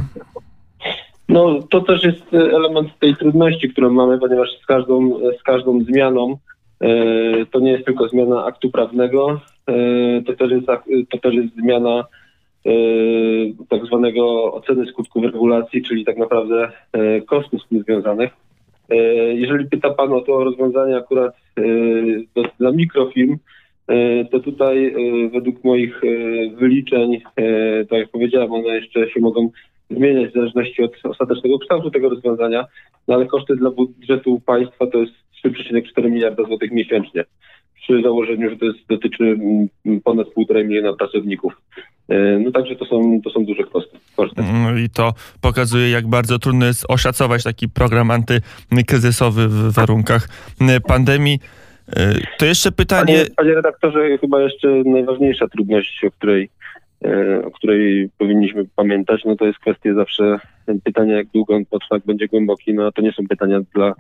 No 1.29 1.63
to 1.71 1.81
też 1.81 2.05
jest 2.05 2.35
e, 2.35 2.37
element 2.37 2.89
tej 3.01 3.17
trudności, 3.17 3.69
którą 3.69 3.91
mamy, 3.91 4.19
ponieważ 4.19 4.49
z 4.63 4.67
każdą, 4.67 5.19
z 5.41 5.43
każdą 5.43 5.85
zmianą 5.85 6.39
e, 6.81 6.89
to 7.47 7.61
nie 7.61 7.71
jest 7.73 7.85
tylko 7.85 8.09
zmiana 8.09 8.45
aktu 8.45 8.71
prawnego, 8.71 9.41
to, 10.27 10.33
też 10.33 10.51
jest, 10.51 10.67
to 11.11 11.19
też 11.19 11.35
jest 11.35 11.55
zmiana 11.55 12.05
tak 13.69 13.87
zwanego 13.87 14.53
oceny 14.55 14.87
skutków 14.87 15.25
regulacji, 15.25 15.83
czyli 15.83 16.05
tak 16.05 16.17
naprawdę 16.17 16.73
e, 16.93 17.21
kosztów 17.21 17.63
z 17.63 17.69
tym 17.69 17.83
związanych. 17.83 18.31
E, 18.89 18.97
jeżeli 19.35 19.67
pyta 19.67 19.91
Pan 19.91 20.13
o 20.13 20.21
to 20.21 20.45
rozwiązanie 20.45 20.97
akurat 20.97 21.37
e, 21.59 21.63
dla 22.59 22.73
mikrofirm, 22.73 23.37
e, 23.89 24.25
to 24.25 24.41
tutaj 24.41 24.87
e, 24.87 25.29
według 25.29 25.65
moich 25.65 26.05
e, 26.05 26.07
wyliczeń, 26.57 27.15
e, 27.37 27.85
tak 27.85 27.99
jak 27.99 28.11
powiedziałem, 28.11 28.53
one 28.53 28.69
jeszcze 28.69 29.11
się 29.11 29.21
mogą 29.21 29.51
zmieniać 29.91 30.31
w 30.31 30.35
zależności 30.35 30.83
od 30.83 30.93
ostatecznego 31.05 31.59
kształtu 31.59 31.91
tego 31.91 32.09
rozwiązania, 32.09 32.67
no 33.09 33.15
ale 33.15 33.27
koszty 33.27 33.57
dla 33.57 33.71
budżetu 33.71 34.41
państwa 34.47 34.87
to 34.87 34.99
jest 34.99 35.13
3,4 35.45 36.11
miliarda 36.11 36.45
złotych 36.45 36.73
miesięcznie. 36.73 37.25
Przy 37.75 38.03
założeniu, 38.03 38.51
że 38.51 38.57
to 38.57 38.65
jest, 38.65 38.79
dotyczy 38.89 39.25
mm, 39.25 40.01
ponad 40.05 40.27
1,5 40.27 40.65
miliona 40.65 40.93
pracowników. 40.93 41.53
E, 42.09 42.39
No 42.39 42.53
także 42.53 42.77
to 42.77 42.85
są, 42.85 43.21
to 43.25 43.31
są 43.31 43.45
duże 43.45 43.63
koszty. 44.17 44.43
Mm, 44.43 44.79
I 44.85 44.89
to 44.89 45.15
pokazuje, 45.41 45.91
jak 45.91 46.07
bardzo 46.07 46.39
trudno 46.39 46.67
jest 46.67 46.85
oszacować 46.89 47.45
taki 47.45 47.69
program 47.69 48.11
antykryzysowy 48.11 49.49
w 49.49 49.73
warunkach 49.73 50.29
mm, 50.61 50.81
pandemii. 50.81 51.41
E, 51.97 52.15
To 52.39 52.47
jeszcze 52.47 52.73
pytanie. 52.73 53.15
Panie, 53.15 53.27
panie 53.37 53.55
redaktorze, 53.55 54.19
chyba 54.19 54.43
jeszcze 54.43 54.69
najważniejsza 54.69 55.49
trudność, 55.49 56.05
o 56.05 56.11
której, 56.11 56.51
e, 57.05 57.43
o 57.45 57.51
której 57.51 58.11
powinniśmy 58.19 58.65
pamiętać, 58.77 59.25
no 59.25 59.37
to 59.37 59.47
jest 59.47 59.59
kwestia 59.59 59.95
zawsze 59.95 60.39
pytania, 60.85 61.17
jak 61.17 61.27
długo 61.27 61.55
on 61.55 61.67
potrwa, 61.67 61.97
jak 61.97 62.07
będzie 62.07 62.29
głęboki. 62.29 62.75
No 62.75 62.87
a 62.87 62.93
to 62.93 63.03
nie 63.03 63.13
są 63.13 63.27
pytania 63.29 63.61
dla 63.75 63.95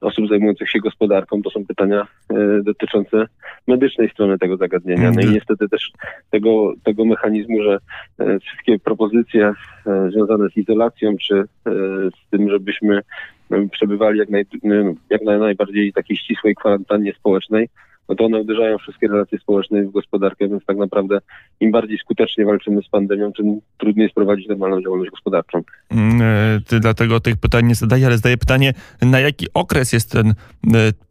osób 0.00 0.28
zajmujących 0.28 0.70
się 0.70 0.78
gospodarką, 0.78 1.42
to 1.42 1.50
są 1.50 1.66
pytania 1.66 2.06
e, 2.30 2.62
dotyczące 2.62 3.26
medycznej 3.66 4.10
strony 4.10 4.38
tego 4.38 4.56
zagadnienia. 4.56 5.10
No 5.10 5.20
i 5.20 5.24
Mhm. 5.24 5.32
niestety 5.34 5.68
też 5.68 5.92
tego, 6.30 6.72
tego 6.84 7.04
mechanizmu, 7.04 7.62
że 7.62 7.78
e, 8.18 8.38
wszystkie 8.40 8.78
propozycje 8.78 9.52
e, 9.86 10.10
związane 10.10 10.48
z 10.50 10.56
izolacją, 10.56 11.16
czy 11.16 11.44
z 12.16 12.30
tym, 12.30 12.50
żebyśmy 12.50 13.02
przebywali 13.70 14.18
jak, 14.18 14.28
naj, 14.28 14.40
e, 14.42 14.94
jak 15.10 15.22
na 15.22 15.38
najbardziej 15.38 15.92
takiej 15.92 16.16
ścisłej 16.16 16.54
kwarantannie 16.54 17.12
społecznej, 17.12 17.68
no 18.08 18.14
to 18.14 18.24
one 18.24 18.40
uderzają 18.40 18.78
wszystkie 18.78 19.08
relacje 19.08 19.38
społeczne 19.38 19.78
i 19.78 19.82
w 19.82 19.90
gospodarkę, 19.90 20.48
więc 20.48 20.64
tak 20.64 20.76
naprawdę 20.76 21.18
im 21.60 21.70
bardziej 21.70 21.98
skutecznie 21.98 22.44
walczymy 22.44 22.82
z 22.82 22.88
pandemią, 22.88 23.32
tym 23.32 23.60
trudniej 23.78 24.04
jest 24.04 24.14
prowadzić 24.14 24.48
normalną 24.48 24.82
działalność 24.82 25.10
gospodarczą. 25.10 25.62
Mm, 25.90 26.22
e, 26.22 26.60
Ty 26.66 26.80
dlatego 26.80 27.20
tych 27.20 27.36
pytań 27.36 27.66
nie 27.66 27.74
zadaję, 27.74 28.06
ale 28.06 28.16
zadaję 28.16 28.36
pytanie, 28.36 28.72
na 29.02 29.20
jaki 29.20 29.46
okres 29.54 29.92
jest 29.92 30.12
ten 30.12 30.30
e, 30.30 30.34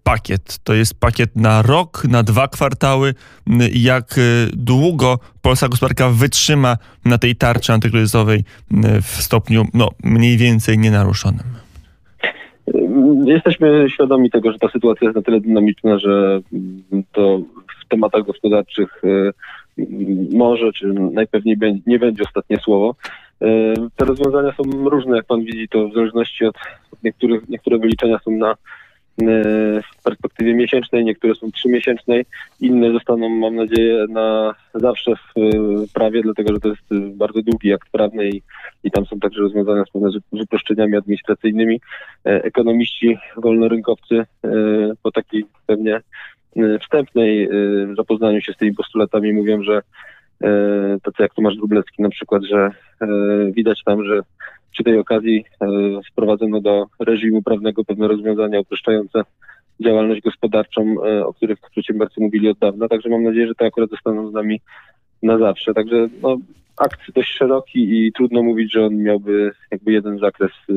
pakiet? 0.04 0.60
To 0.64 0.74
jest 0.74 1.00
pakiet 1.00 1.36
na 1.36 1.62
rok, 1.62 2.04
na 2.10 2.24
dwa 2.24 2.48
kwartały? 2.48 3.14
Mm, 3.48 3.70
Jak 3.74 4.18
e, 4.18 4.22
długo 4.54 5.20
polska 5.42 5.68
gospodarka 5.68 6.10
wytrzyma 6.10 6.78
na 7.06 7.18
tej 7.18 7.36
tarczy 7.36 7.74
antykryzysowej 7.74 8.44
mm, 8.72 9.02
w 9.02 9.22
stopniu 9.22 9.66
no, 9.74 9.90
mniej 10.04 10.38
więcej 10.38 10.78
nienaruszonym? 10.78 11.55
Jesteśmy 13.26 13.90
świadomi 13.90 14.30
tego, 14.32 14.52
że 14.52 14.60
ta 14.60 14.70
sytuacja 14.70 15.06
jest 15.06 15.16
na 15.16 15.22
tyle 15.22 15.42
dynamiczna, 15.42 16.00
że 16.00 16.40
to 17.12 17.40
w 17.86 17.88
tematach 17.88 18.24
gospodarczych 18.24 19.02
mm, 19.04 19.34
może, 20.34 20.74
czy 20.74 20.94
najpewniej 20.94 21.58
nie 21.88 22.00
będzie 22.00 22.24
ostatnie 22.24 22.58
słowo. 22.58 22.96
E, 23.42 23.74
Te 23.96 24.06
rozwiązania 24.06 24.52
są 24.52 24.90
różne, 24.90 25.16
jak 25.18 25.26
pan 25.26 25.44
widzi, 25.44 25.68
to 25.68 25.88
w 25.88 25.94
zależności 25.94 26.46
od 26.46 26.56
niektórych, 27.04 27.50
niektóre 27.50 27.78
wyliczenia 27.78 28.20
są 28.20 28.32
na 28.32 28.56
w 29.18 30.04
perspektywie 30.04 30.54
miesięcznej, 30.54 31.06
niektóre 31.06 31.36
są 31.36 31.52
trzymiesięcznej, 31.52 32.26
inne 32.60 32.92
zostaną, 32.92 33.30
mam 33.30 33.56
nadzieję, 33.56 34.06
na 34.10 34.56
zawsze 34.74 35.16
w 35.16 35.40
e, 35.40 35.52
prawie, 35.94 36.22
dlatego 36.22 36.54
że 36.54 36.60
to 36.60 36.70
jest 36.70 36.92
e, 36.92 36.96
bardzo 37.00 37.42
długi 37.42 37.74
akt 37.74 37.90
prawny 37.92 38.30
i, 38.30 38.42
i 38.84 38.92
tam 38.92 39.06
są 39.06 39.20
także 39.20 39.42
rozwiązania 39.42 39.84
związane 39.92 40.20
z 40.32 40.42
uproszczeniami 40.42 40.98
administracyjnymi. 40.98 41.82
E, 42.26 42.44
Ekonomiści, 42.44 43.18
wolnorynkowcy 43.38 44.16
e, 44.16 44.26
po 45.04 45.12
takiej 45.12 45.46
pewnie 45.68 45.96
e, 45.96 46.80
wstępnej 46.80 47.44
e, 47.44 47.50
zapoznaniu 47.98 48.42
się 48.42 48.54
z 48.54 48.58
tymi 48.58 48.74
postulatami 48.74 49.34
mówią, 49.34 49.64
że 49.64 49.82
e, 50.44 50.50
tacy 51.04 51.24
jak 51.24 51.34
Tomasz 51.34 51.56
Grublecki 51.56 52.02
na 52.02 52.10
przykład, 52.10 52.44
że 52.44 52.72
e, 53.02 53.08
widać 53.52 53.84
tam, 53.84 54.06
że 54.06 54.22
przy 54.76 54.84
tej 54.84 55.00
okazji 55.00 55.46
e, 55.62 55.68
wprowadzono 56.12 56.62
do 56.62 56.86
reżimu 57.00 57.42
prawnego 57.42 57.86
pewne 57.86 58.08
rozwiązania 58.08 58.60
uproszczające 58.60 59.22
działalność 59.80 60.22
gospodarczą, 60.22 60.96
e, 61.06 61.26
o 61.26 61.34
których 61.34 61.60
przedsiębiorcy 61.72 62.22
mówili 62.22 62.50
od 62.50 62.58
dawna, 62.58 62.88
także 62.88 63.10
mam 63.10 63.24
nadzieję, 63.24 63.48
że 63.48 63.56
to 63.56 63.66
akurat 63.66 63.90
zostaną 63.90 64.30
z 64.30 64.34
nami 64.34 64.62
na 65.24 65.38
zawsze. 65.38 65.74
Także 65.74 66.08
no, 66.22 66.38
akt 66.78 67.00
dość 67.16 67.38
szeroki 67.38 67.80
i 67.80 68.12
trudno 68.14 68.44
mówić, 68.44 68.74
że 68.74 68.86
on 68.86 68.96
miałby 68.96 69.52
jakby 69.72 69.92
jeden 69.92 70.20
zakres 70.20 70.52
y, 70.70 70.74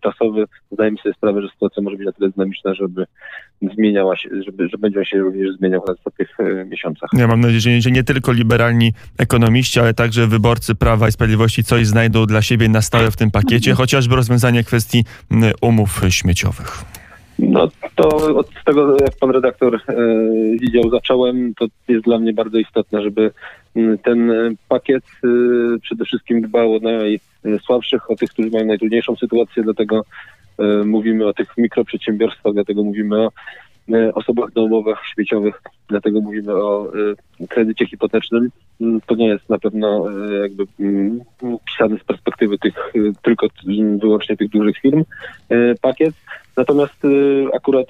czasowy. 0.00 0.44
Zdajemy 0.72 0.96
sobie 0.98 1.14
sprawę, 1.14 1.42
że 1.42 1.48
sytuacja 1.48 1.82
może 1.82 1.96
być 1.96 2.06
na 2.06 2.12
tyle 2.12 2.30
dynamiczna, 2.30 2.74
żeby 2.74 3.06
zmieniała 3.74 4.16
się, 4.16 4.28
żeby, 4.46 4.68
że 4.68 4.78
będzie 4.78 4.98
on 4.98 5.04
się 5.04 5.18
również 5.18 5.56
zmieniał 5.56 5.82
w 5.82 5.88
następnych 5.88 6.40
y, 6.40 6.64
miesiącach. 6.64 7.10
Ja 7.12 7.26
mam 7.26 7.40
nadzieję, 7.40 7.80
że 7.80 7.90
nie, 7.90 8.04
tylko 8.04 8.32
liberalni 8.32 8.92
ekonomiści, 9.18 9.80
ale 9.80 9.94
także 9.94 10.26
wyborcy 10.26 10.74
Prawa 10.74 11.08
i 11.08 11.12
Sprawiedliwości 11.12 11.64
coś 11.64 11.86
znajdą 11.86 12.26
dla 12.26 12.42
siebie 12.42 12.68
na 12.68 12.82
stałe 12.82 13.10
w 13.10 13.16
tym 13.16 13.30
pakiecie, 13.30 13.74
chociażby 13.82 14.16
rozwiązanie 14.16 14.64
kwestii 14.64 15.04
mm, 15.30 15.52
umów 15.60 16.00
śmieciowych. 16.08 16.99
No 17.42 17.68
to 17.94 18.08
od 18.36 18.46
tego, 18.64 18.96
jak 19.00 19.16
pan 19.20 19.30
redaktor 19.30 19.74
e, 19.74 19.80
widział, 20.60 20.90
zacząłem, 20.90 21.54
to 21.54 21.66
jest 21.88 22.04
dla 22.04 22.18
mnie 22.18 22.32
bardzo 22.32 22.58
istotne, 22.58 23.02
żeby 23.02 23.30
ten 24.02 24.32
pakiet 24.68 25.04
e, 25.24 25.28
przede 25.82 26.04
wszystkim 26.04 26.42
dbał 26.42 26.74
o 26.74 26.78
najsłabszych, 26.78 28.10
o 28.10 28.16
tych, 28.16 28.30
którzy 28.30 28.50
mają 28.50 28.66
najtrudniejszą 28.66 29.16
sytuację, 29.16 29.62
dlatego 29.62 30.04
e, 30.58 30.84
mówimy 30.84 31.26
o 31.26 31.32
tych 31.32 31.48
mikroprzedsiębiorstwach, 31.58 32.52
dlatego 32.52 32.82
mówimy 32.84 33.16
o 33.26 33.30
osobach 34.14 34.52
domowych, 34.52 34.98
śmieciowych, 35.14 35.62
dlatego 35.88 36.20
mówimy 36.20 36.52
o 36.54 36.92
kredycie 37.48 37.86
hipotecznym, 37.86 38.50
mm, 38.80 39.00
to 39.06 39.14
nie 39.14 39.28
jest 39.28 39.48
na 39.48 39.58
pewno 39.58 40.06
e, 40.10 40.32
jakby 40.42 40.64
mm, 40.80 41.20
pisany 41.66 41.98
z 41.98 42.04
perspektywy 42.04 42.58
tych 42.58 42.78
e, 42.78 42.98
tylko 43.22 43.46
wyłącznie 44.00 44.36
tych 44.36 44.50
dużych 44.50 44.78
firm 44.78 45.04
e, 45.48 45.74
pakiet. 45.74 46.14
Natomiast 46.56 47.02
akurat 47.54 47.86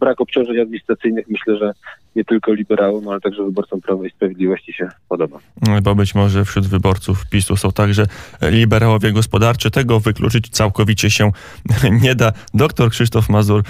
brak 0.00 0.20
obciążeń 0.20 0.60
administracyjnych 0.60 1.28
myślę, 1.28 1.56
że 1.56 1.72
nie 2.16 2.24
tylko 2.24 2.52
liberałom, 2.52 3.08
ale 3.08 3.20
także 3.20 3.44
wyborcom 3.44 3.80
Prawa 3.80 4.06
i 4.06 4.10
Sprawiedliwości 4.10 4.72
się 4.72 4.88
podoba. 5.08 5.38
Bo 5.82 5.94
być 5.94 6.14
może 6.14 6.44
wśród 6.44 6.66
wyborców 6.66 7.26
PiSu 7.30 7.56
są 7.56 7.72
także 7.72 8.06
liberałowie 8.42 9.12
gospodarczy. 9.12 9.70
Tego 9.70 10.00
wykluczyć 10.00 10.48
całkowicie 10.48 11.10
się 11.10 11.30
nie 12.02 12.14
da. 12.14 12.32
Doktor 12.54 12.90
Krzysztof 12.90 13.28
Mazur, 13.28 13.62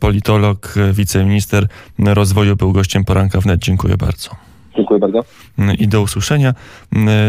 politolog, 0.00 0.74
wiceminister 0.92 1.66
rozwoju, 1.98 2.56
był 2.56 2.72
gościem 2.72 3.04
poranka 3.04 3.40
wnet. 3.40 3.60
Dziękuję 3.60 3.96
bardzo 3.96 4.07
bardzo. 4.08 4.47
Dziękuję 4.78 5.00
bardzo. 5.00 5.24
I 5.78 5.88
do 5.88 6.02
usłyszenia. 6.02 6.54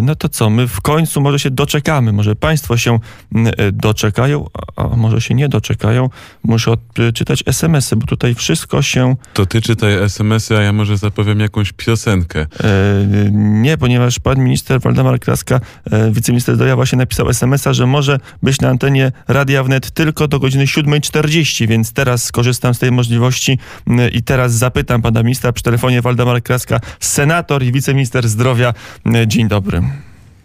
No 0.02 0.16
to 0.16 0.30
co, 0.30 0.50
my 0.50 0.68
w 0.68 0.82
końcu 0.82 1.22
może 1.22 1.40
się 1.40 1.52
doczekamy, 1.52 2.14
może 2.14 2.36
Państwo 2.36 2.78
się 2.78 3.00
doczekają, 3.74 4.46
a 4.76 4.84
może 4.84 5.22
się 5.22 5.36
nie 5.36 5.50
doczekają. 5.50 6.10
Muszę 6.44 6.72
odczytać 6.72 7.44
SMS-y, 7.46 7.96
bo 7.96 8.06
tutaj 8.06 8.36
wszystko 8.36 8.82
się... 8.82 9.16
To 9.34 9.46
ty 9.46 9.62
czytaj 9.62 9.94
SMS-y, 9.94 10.58
a 10.58 10.62
ja 10.62 10.74
może 10.74 10.98
zapowiem 10.98 11.40
jakąś 11.40 11.72
piosenkę. 11.72 12.40
E, 12.40 12.48
nie, 13.32 13.78
ponieważ 13.78 14.20
pan 14.20 14.40
minister 14.40 14.82
Waldemar 14.82 15.20
Kraska, 15.20 15.60
e, 15.92 16.12
wiceminister 16.12 16.56
zdrowia 16.56 16.76
właśnie 16.76 16.98
napisał 16.98 17.30
SMS-a, 17.30 17.74
że 17.74 17.86
może 17.86 18.20
być 18.44 18.62
na 18.62 18.70
antenie 18.70 19.12
Radia 19.28 19.64
Wnet 19.64 19.92
tylko 19.92 20.28
do 20.28 20.40
godziny 20.40 20.66
7.40, 20.66 21.68
więc 21.68 21.94
teraz 21.94 22.24
skorzystam 22.24 22.74
z 22.74 22.80
tej 22.80 22.92
możliwości 22.92 23.60
i 24.14 24.24
teraz 24.24 24.54
zapytam 24.54 25.02
pana 25.02 25.24
ministra 25.24 25.54
przy 25.54 25.64
telefonie 25.64 26.02
Waldemar 26.02 26.44
Kraska, 26.44 26.80
senator 27.39 27.63
i 27.63 27.71
wiceminister 27.71 28.28
zdrowia. 28.28 28.73
Dzień 29.28 29.47
dobry. 29.47 29.82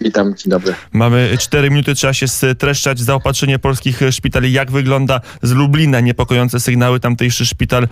Witam, 0.01 0.35
dzień 0.37 0.51
dobry. 0.51 0.75
Mamy 0.93 1.37
cztery 1.41 1.71
minuty, 1.71 1.95
trzeba 1.95 2.13
się 2.13 2.29
streszczać. 2.29 3.01
Zaopatrzenie 3.01 3.59
polskich 3.59 4.01
szpitali. 4.11 4.53
Jak 4.53 4.71
wygląda 4.71 5.21
z 5.43 5.53
Lublina? 5.53 6.01
Niepokojące 6.01 6.61
sygnały. 6.61 7.01
Tamtejszy 7.01 7.47
szpital 7.47 7.89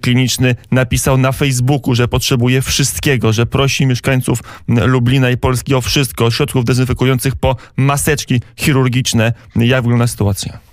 kliniczny 0.00 0.56
napisał 0.70 1.18
na 1.18 1.32
Facebooku, 1.32 1.94
że 1.94 2.08
potrzebuje 2.08 2.62
wszystkiego, 2.62 3.32
że 3.32 3.46
prosi 3.46 3.86
mieszkańców 3.86 4.38
Lublina 4.68 5.30
i 5.30 5.36
Polski 5.36 5.74
o 5.74 5.80
wszystko. 5.80 6.30
Środków 6.30 6.64
dezynfekujących 6.64 7.36
po 7.36 7.56
maseczki 7.76 8.40
chirurgiczne. 8.56 9.32
Jak 9.56 9.82
wygląda 9.82 10.06
sytuacja? 10.06 10.69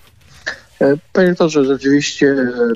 E, 0.81 0.97
panie 1.13 1.29
doktorze, 1.29 1.65
rzeczywiście 1.65 2.27
e, 2.27 2.73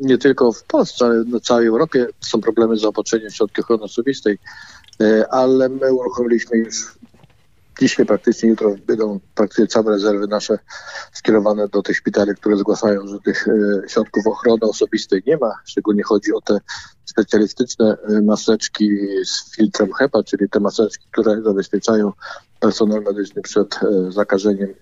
nie 0.00 0.18
tylko 0.18 0.52
w 0.52 0.64
Polsce, 0.64 1.04
ale 1.04 1.24
na 1.24 1.40
całej 1.40 1.66
Europie 1.66 2.06
są 2.20 2.40
problemy 2.40 2.76
z 2.76 2.80
zaopatrzeniem 2.80 3.30
w 3.30 3.34
środki 3.34 3.60
ochrony 3.60 3.82
osobistej, 3.82 4.38
e, 5.00 5.32
ale 5.32 5.68
my 5.68 5.92
uruchomiliśmy 5.92 6.58
już 6.58 6.98
dzisiaj 7.80 8.06
praktycznie 8.06 8.48
jutro 8.48 8.76
będą 8.86 9.20
praktycznie 9.34 9.66
całe 9.66 9.90
rezerwy 9.92 10.26
nasze 10.26 10.58
skierowane 11.12 11.68
do 11.68 11.82
tych 11.82 11.96
szpitali, 11.96 12.34
które 12.34 12.56
zgłaszają, 12.56 13.06
że 13.06 13.18
tych 13.20 13.46
środków 13.88 14.26
ochrony 14.26 14.62
osobistej 14.62 15.22
nie 15.26 15.36
ma. 15.36 15.52
Szczególnie 15.64 16.02
chodzi 16.02 16.32
o 16.32 16.40
te 16.40 16.58
specjalistyczne 17.04 17.96
maseczki 18.22 18.90
z 19.24 19.54
filtrem 19.56 19.92
HEPA, 19.92 20.22
czyli 20.22 20.48
te 20.48 20.60
maseczki, 20.60 21.06
które 21.10 21.42
zabezpieczają 21.42 22.12
personel 22.62 23.02
medyczny 23.02 23.42
przed 23.42 23.80
zakażeniem 24.08 24.74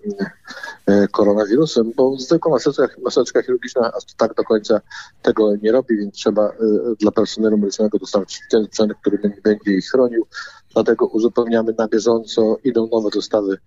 E, 0.90 1.08
koronawirusem, 1.08 1.92
bo 1.96 2.16
zwykła 2.16 2.52
maseczka, 2.52 2.88
maseczka 3.04 3.42
chirurgiczna 3.42 3.92
tak 4.16 4.34
do 4.34 4.44
końca 4.44 4.80
tego 5.22 5.56
nie 5.62 5.72
robi, 5.72 5.96
więc 5.96 6.14
trzeba 6.14 6.48
e, 6.48 6.52
dla 7.00 7.10
personelu 7.10 7.58
medycznego 7.58 7.98
dostarczyć 7.98 8.40
ten 8.50 8.64
sprzęt, 8.64 8.92
który 9.00 9.18
będzie 9.44 9.72
ich 9.72 9.90
chronił. 9.90 10.26
Dlatego 10.74 11.06
uzupełniamy 11.06 11.74
na 11.78 11.88
bieżąco, 11.88 12.56
idą 12.64 12.88
nowe 12.92 13.10
dostawy 13.14 13.58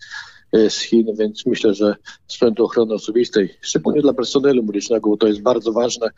e, 0.52 0.70
z 0.70 0.80
Chin, 0.80 1.08
więc 1.20 1.46
myślę, 1.46 1.74
że 1.74 1.96
sprzętu 2.28 2.66
ochrony 2.66 2.94
osobistej, 2.94 3.58
szczególnie 3.62 4.02
dla 4.02 4.14
personelu 4.14 4.64
medycznego, 4.64 5.10
bo 5.10 5.18
to 5.18 5.28
jest 5.28 5.42
bardzo 5.42 5.72
ważne, 5.72 6.10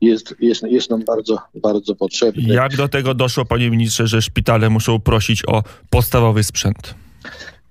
jest, 0.00 0.34
jest, 0.40 0.62
jest 0.62 0.90
nam 0.90 1.04
bardzo, 1.04 1.38
bardzo 1.54 1.94
potrzebny. 1.94 2.54
Jak 2.54 2.76
do 2.76 2.88
tego 2.88 3.14
doszło, 3.14 3.44
panie 3.44 3.70
ministrze, 3.70 4.06
że 4.06 4.22
szpitale 4.22 4.70
muszą 4.70 5.00
prosić 5.00 5.42
o 5.48 5.62
podstawowy 5.90 6.44
sprzęt? 6.44 6.94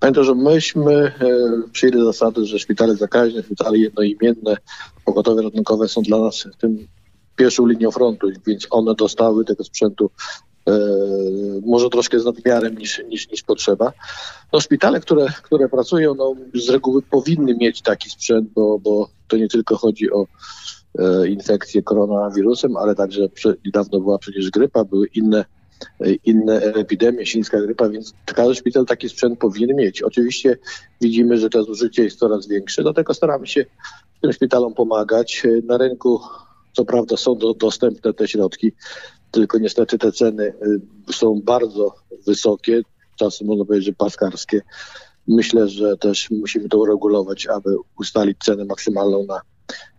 Pamiętam, 0.02 0.24
że 0.24 0.34
myśmy 0.34 0.92
e, 0.94 1.12
przyjęli 1.72 2.04
zasady, 2.04 2.46
że 2.46 2.58
szpitale 2.58 2.96
zakaźne, 2.96 3.42
szpitale 3.42 3.78
jednoimienne, 3.78 4.56
pogotowe 5.04 5.42
ratunkowe 5.42 5.88
są 5.88 6.02
dla 6.02 6.18
nas 6.18 6.48
tym 6.58 6.88
pierwszą 7.36 7.66
linią 7.66 7.90
frontu, 7.90 8.28
więc 8.46 8.66
one 8.70 8.94
dostały 8.94 9.44
tego 9.44 9.64
sprzętu 9.64 10.10
e, 10.68 10.72
może 11.66 11.88
troszkę 11.90 12.20
z 12.20 12.24
nadmiarem 12.24 12.78
niż, 12.78 13.02
niż, 13.08 13.30
niż 13.30 13.42
potrzeba. 13.42 13.92
No, 14.52 14.60
szpitale, 14.60 15.00
które, 15.00 15.26
które 15.42 15.68
pracują, 15.68 16.14
no, 16.14 16.34
z 16.54 16.68
reguły 16.68 17.02
powinny 17.02 17.54
mieć 17.54 17.82
taki 17.82 18.10
sprzęt, 18.10 18.48
bo, 18.54 18.78
bo 18.78 19.08
to 19.28 19.36
nie 19.36 19.48
tylko 19.48 19.76
chodzi 19.76 20.12
o 20.12 20.26
e, 20.98 21.28
infekcję 21.28 21.82
koronawirusem, 21.82 22.76
ale 22.76 22.94
także 22.94 23.28
prze, 23.28 23.54
niedawno 23.64 24.00
była 24.00 24.18
przecież 24.18 24.50
grypa, 24.50 24.84
były 24.84 25.06
inne 25.06 25.44
inne 26.24 26.60
epidemie, 26.60 27.26
świńska 27.26 27.60
grypa, 27.60 27.88
więc 27.88 28.14
każdy 28.24 28.54
szpital 28.54 28.86
taki 28.86 29.08
sprzęt 29.08 29.38
powinien 29.38 29.76
mieć. 29.76 30.02
Oczywiście 30.02 30.58
widzimy, 31.00 31.38
że 31.38 31.50
to 31.50 31.64
zużycie 31.64 32.04
jest 32.04 32.18
coraz 32.18 32.48
większe, 32.48 32.82
dlatego 32.82 33.14
staramy 33.14 33.46
się 33.46 33.64
tym 34.22 34.32
szpitalom 34.32 34.74
pomagać. 34.74 35.42
Na 35.64 35.78
rynku 35.78 36.20
co 36.72 36.84
prawda 36.84 37.16
są 37.16 37.34
do, 37.34 37.54
dostępne 37.54 38.12
te 38.14 38.28
środki, 38.28 38.72
tylko 39.30 39.58
niestety 39.58 39.98
te 39.98 40.12
ceny 40.12 40.54
y, 41.08 41.12
są 41.12 41.40
bardzo 41.44 41.94
wysokie, 42.26 42.82
czasem 43.18 43.46
można 43.46 43.64
powiedzieć, 43.64 43.86
że 43.86 43.92
paskarskie. 43.92 44.60
Myślę, 45.28 45.68
że 45.68 45.96
też 45.96 46.30
musimy 46.30 46.68
to 46.68 46.78
uregulować, 46.78 47.46
aby 47.46 47.76
ustalić 47.98 48.38
cenę 48.44 48.64
maksymalną 48.64 49.24
na 49.26 49.40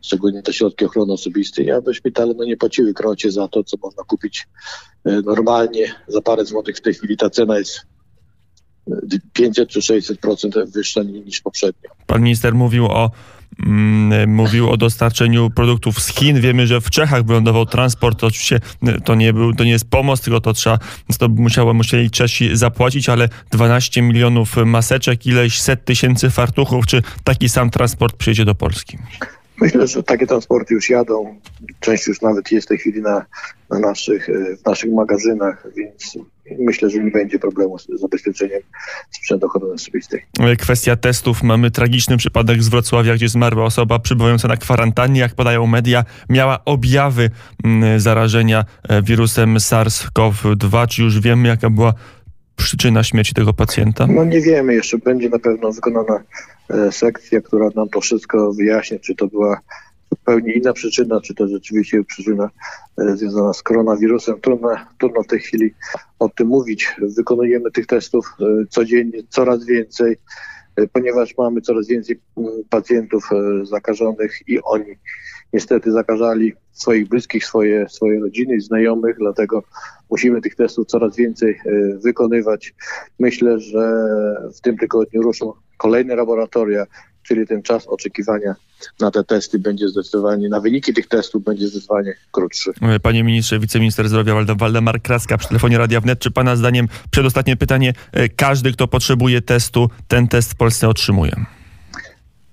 szczególnie 0.01 0.41
te 0.41 0.53
środki 0.53 0.85
ochrony 0.85 1.13
osobistej, 1.13 1.71
aby 1.71 1.93
szpitale 1.93 2.33
no, 2.37 2.43
nie 2.43 2.57
płaciły 2.57 2.93
krocie 2.93 3.31
za 3.31 3.47
to, 3.47 3.63
co 3.63 3.77
można 3.83 4.03
kupić 4.03 4.47
e, 5.05 5.21
normalnie 5.21 5.95
za 6.07 6.21
parę 6.21 6.45
złotych. 6.45 6.77
W 6.77 6.81
tej 6.81 6.93
chwili 6.93 7.17
ta 7.17 7.29
cena 7.29 7.59
jest 7.59 7.81
500 9.33 9.69
e, 9.69 9.71
czy 9.71 9.79
600% 9.79 10.71
wyższa 10.71 11.03
niż 11.03 11.41
poprzednio. 11.41 11.89
Pan 12.07 12.21
minister 12.21 12.55
mówił 12.55 12.85
o 12.85 13.11
mm, 13.65 14.33
mówił 14.33 14.69
o 14.69 14.77
dostarczeniu 14.77 15.49
produktów 15.49 16.01
z 16.01 16.07
Chin. 16.07 16.41
Wiemy, 16.41 16.67
że 16.67 16.81
w 16.81 16.89
Czechach 16.89 17.25
wylądował 17.25 17.65
transport. 17.65 18.19
To 18.19 18.27
oczywiście 18.27 18.59
e, 18.87 19.01
to 19.01 19.15
nie, 19.15 19.33
był, 19.33 19.53
to 19.53 19.63
nie 19.63 19.71
jest 19.71 19.89
pomoc, 19.89 20.21
tylko 20.21 20.41
to 20.41 20.53
trzeba, 20.53 20.79
to 21.19 21.29
musiało, 21.29 21.73
musieli 21.73 22.11
Czesi 22.11 22.57
zapłacić, 22.57 23.09
ale 23.09 23.29
12 23.51 24.01
milionów 24.01 24.55
maseczek, 24.65 25.25
ileś 25.25 25.61
set 25.61 25.85
tysięcy 25.85 26.29
fartuchów. 26.29 26.85
Czy 26.85 27.01
taki 27.23 27.49
sam 27.49 27.69
transport 27.69 28.15
przyjedzie 28.15 28.45
do 28.45 28.55
Polski? 28.55 28.97
Myślę, 29.61 29.87
że 29.87 30.03
takie 30.03 30.27
transporty 30.27 30.73
już 30.73 30.89
jadą. 30.89 31.39
Część 31.79 32.07
już 32.07 32.21
nawet 32.21 32.51
jest 32.51 32.67
w 32.67 32.69
tej 32.69 32.77
chwili 32.77 33.01
na, 33.01 33.25
na 33.69 33.79
naszych, 33.79 34.29
e, 34.29 34.55
w 34.55 34.65
naszych 34.65 34.93
magazynach, 34.93 35.67
więc 35.77 36.17
myślę, 36.59 36.89
że 36.89 36.99
nie 36.99 37.11
będzie 37.11 37.39
problemu 37.39 37.79
z 37.79 37.87
zabezpieczeniem 37.87 38.61
sprzętu 39.11 39.45
ochrony 39.45 39.73
osobistej. 39.73 40.21
Kwestia 40.59 40.95
testów. 40.95 41.43
Mamy 41.43 41.71
tragiczny 41.71 42.17
przypadek 42.17 42.63
z 42.63 42.69
Wrocławia, 42.69 43.15
gdzie 43.15 43.29
zmarła 43.29 43.65
osoba 43.65 43.99
przybywająca 43.99 44.47
na 44.47 44.57
kwarantannie, 44.57 45.19
jak 45.19 45.35
podają 45.35 45.67
media, 45.67 46.05
miała 46.29 46.65
objawy 46.65 47.29
mm, 47.63 47.99
zarażenia 47.99 48.65
e, 48.89 49.01
wirusem 49.01 49.57
SARS-CoV-2. 49.57 50.87
Czy 50.87 51.01
już 51.01 51.19
wiemy, 51.19 51.47
jaka 51.47 51.69
była 51.69 51.93
przyczyna 52.55 53.03
śmierci 53.03 53.33
tego 53.33 53.53
pacjenta? 53.53 54.07
No 54.07 54.25
nie 54.25 54.41
wiemy 54.41 54.73
jeszcze. 54.73 54.97
Będzie 54.97 55.29
na 55.29 55.39
pewno 55.39 55.71
wykonana 55.71 56.23
sekcja, 56.91 57.41
która 57.41 57.69
nam 57.75 57.89
to 57.89 58.01
wszystko 58.01 58.53
wyjaśni, 58.53 58.99
czy 58.99 59.15
to 59.15 59.27
była 59.27 59.59
zupełnie 60.11 60.53
inna 60.53 60.73
przyczyna, 60.73 61.21
czy 61.21 61.33
to 61.33 61.47
rzeczywiście 61.47 62.03
przyczyna 62.03 62.49
e, 62.97 63.17
związana 63.17 63.53
z 63.53 63.63
koronawirusem. 63.63 64.41
Trudno, 64.41 64.69
trudno 64.99 65.23
w 65.23 65.27
tej 65.27 65.39
chwili 65.39 65.73
o 66.19 66.29
tym 66.29 66.47
mówić. 66.47 66.95
Wykonujemy 67.17 67.71
tych 67.71 67.85
testów 67.85 68.25
e, 68.39 68.45
codziennie 68.69 69.23
coraz 69.29 69.65
więcej, 69.65 70.17
ponieważ 70.93 71.37
mamy 71.37 71.61
coraz 71.61 71.87
więcej 71.87 72.19
pacjentów 72.69 73.29
zakażonych 73.63 74.39
i 74.47 74.61
oni 74.61 74.95
niestety 75.53 75.91
zakażali 75.91 76.53
swoich 76.71 77.09
bliskich, 77.09 77.45
swoje, 77.45 77.89
swoje 77.89 78.19
rodziny 78.19 78.55
i 78.55 78.61
znajomych, 78.61 79.15
dlatego 79.19 79.63
musimy 80.09 80.41
tych 80.41 80.55
testów 80.55 80.87
coraz 80.87 81.15
więcej 81.15 81.59
wykonywać. 82.03 82.73
Myślę, 83.19 83.59
że 83.59 84.05
w 84.57 84.61
tym 84.61 84.77
tygodniu 84.77 85.21
ruszą 85.21 85.53
kolejne 85.77 86.15
laboratoria, 86.15 86.85
czyli 87.23 87.47
ten 87.47 87.61
czas 87.63 87.87
oczekiwania 87.87 88.55
na 88.99 89.11
te 89.11 89.23
testy 89.23 89.59
będzie 89.59 89.87
zdecydowanie, 89.87 90.49
na 90.49 90.59
wyniki 90.59 90.93
tych 90.93 91.07
testów 91.07 91.43
będzie 91.43 91.67
zdecydowanie 91.67 92.13
krótszy. 92.31 92.71
Panie 93.01 93.23
ministrze, 93.23 93.59
wiceminister 93.59 94.09
zdrowia 94.09 94.33
Waldemar 94.55 95.01
Kraska 95.01 95.37
przy 95.37 95.47
telefonie 95.47 95.77
Radia 95.77 96.01
Wnet, 96.01 96.19
czy 96.19 96.31
pana 96.31 96.55
zdaniem, 96.55 96.87
przedostatnie 97.11 97.55
pytanie, 97.55 97.93
e, 98.11 98.29
każdy, 98.29 98.71
kto 98.71 98.87
potrzebuje 98.87 99.41
testu, 99.41 99.89
ten 100.07 100.27
test 100.27 100.51
w 100.51 100.55
Polsce 100.55 100.89
otrzymuje? 100.89 101.31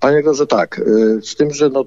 Panie 0.01 0.23
że 0.35 0.47
tak. 0.47 0.79
E, 0.79 1.23
z 1.23 1.37
tym, 1.37 1.51
że 1.51 1.69
no, 1.69 1.85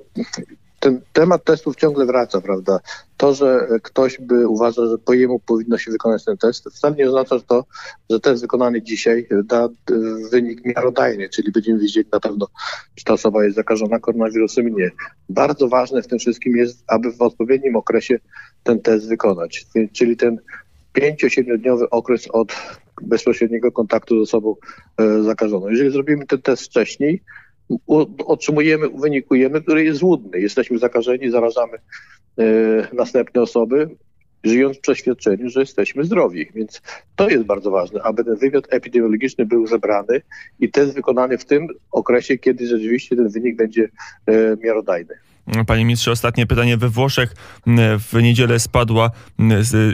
ten 0.84 1.02
temat 1.14 1.44
testów 1.44 1.76
ciągle 1.76 2.06
wraca, 2.06 2.42
prawda? 2.42 2.80
To, 3.18 3.34
że 3.34 3.68
ktoś 3.84 4.20
by 4.20 4.48
uważał, 4.48 4.90
że 4.90 4.98
po 4.98 5.14
jemu 5.14 5.40
powinno 5.40 5.78
się 5.78 5.92
wykonać 5.92 6.26
ten 6.26 6.38
test, 6.38 6.70
wcale 6.70 6.96
nie 6.96 7.08
oznacza 7.08 7.40
to, 7.40 7.66
że 8.10 8.20
test 8.20 8.42
wykonany 8.42 8.82
dzisiaj 8.82 9.28
da 9.46 9.70
wynik 10.32 10.66
miarodajny, 10.66 11.30
czyli 11.30 11.52
będziemy 11.52 11.80
wiedzieć 11.80 12.08
na 12.12 12.20
pewno, 12.20 12.48
czy 12.96 13.04
ta 13.04 13.14
osoba 13.14 13.44
jest 13.44 13.56
zakażona 13.56 14.00
koronawirusem, 14.00 14.76
nie. 14.76 14.92
Bardzo 15.30 15.68
ważne 15.68 16.02
w 16.02 16.08
tym 16.08 16.20
wszystkim 16.20 16.58
jest, 16.58 16.84
aby 16.88 17.12
w 17.12 17.22
odpowiednim 17.22 17.76
okresie 17.76 18.20
ten 18.64 18.82
test 18.82 19.10
wykonać, 19.10 19.66
czyli 19.94 20.18
ten 20.18 20.38
5-7-dniowy 20.98 21.86
okres 21.92 22.28
od 22.32 22.56
bezpośredniego 23.02 23.72
kontaktu 23.72 24.20
z 24.20 24.30
osobą 24.30 24.56
e, 24.98 25.24
zakażoną. 25.24 25.70
Jeżeli 25.70 25.92
zrobimy 25.92 26.26
ten 26.26 26.42
test 26.42 26.64
wcześniej, 26.64 27.22
otrzymujemy, 28.26 28.90
wynikujemy, 28.90 29.62
który 29.62 29.84
jest 29.84 30.00
złudny. 30.00 30.40
Jesteśmy 30.40 30.78
zakażeni, 30.78 31.32
zarażamy 31.32 31.78
e, 32.40 32.44
następne 32.94 33.42
osoby, 33.42 33.90
żyjąc 34.44 34.78
w 34.78 34.82
przeświadczeniu, 34.82 35.50
że 35.50 35.60
jesteśmy 35.60 36.04
zdrowi. 36.04 36.48
Więc 36.56 36.82
to 37.16 37.30
jest 37.30 37.44
bardzo 37.44 37.72
ważne, 37.72 38.02
aby 38.04 38.24
ten 38.24 38.36
wywiad 38.36 38.64
epidemiologiczny 38.70 39.46
był 39.46 39.68
zebrany 39.68 40.22
i 40.60 40.72
test 40.72 40.94
wykonany 40.94 41.38
w 41.38 41.46
tym 41.46 41.68
okresie, 41.92 42.38
kiedy 42.38 42.68
rzeczywiście 42.68 43.16
ten 43.16 43.30
wynik 43.30 43.56
będzie 43.56 43.90
e, 44.26 44.58
miarodajny. 44.64 45.16
Panie 45.68 45.86
ministrze, 45.86 46.12
ostatnie 46.12 46.46
pytanie. 46.46 46.78
We 46.78 46.90
Włoszech 46.90 47.36
w 48.00 48.14
niedzielę 48.22 48.60
spadła 48.60 49.12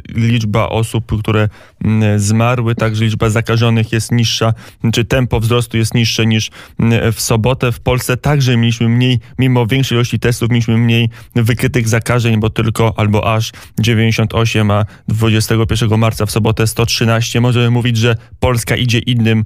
liczba 0.09 0.69
osób, 0.69 1.19
które 1.19 1.49
zmarły, 2.17 2.75
także 2.75 3.03
liczba 3.05 3.29
zakażonych 3.29 3.91
jest 3.91 4.11
niższa, 4.11 4.53
czy 4.93 5.05
tempo 5.05 5.39
wzrostu 5.39 5.77
jest 5.77 5.93
niższe 5.93 6.25
niż 6.25 6.51
w 7.13 7.21
sobotę. 7.21 7.71
W 7.71 7.79
Polsce 7.79 8.17
także 8.17 8.57
mieliśmy 8.57 8.89
mniej, 8.89 9.19
mimo 9.39 9.67
większej 9.67 9.95
ilości 9.95 10.19
testów, 10.19 10.49
mieliśmy 10.49 10.77
mniej 10.77 11.09
wykrytych 11.35 11.87
zakażeń, 11.87 12.39
bo 12.39 12.49
tylko 12.49 12.93
albo 12.97 13.35
aż 13.35 13.51
98, 13.79 14.71
a 14.71 14.85
21 15.07 15.99
marca 15.99 16.25
w 16.25 16.31
sobotę 16.31 16.67
113. 16.67 17.41
Możemy 17.41 17.69
mówić, 17.69 17.97
że 17.97 18.15
Polska 18.39 18.75
idzie 18.75 18.99
innym 18.99 19.45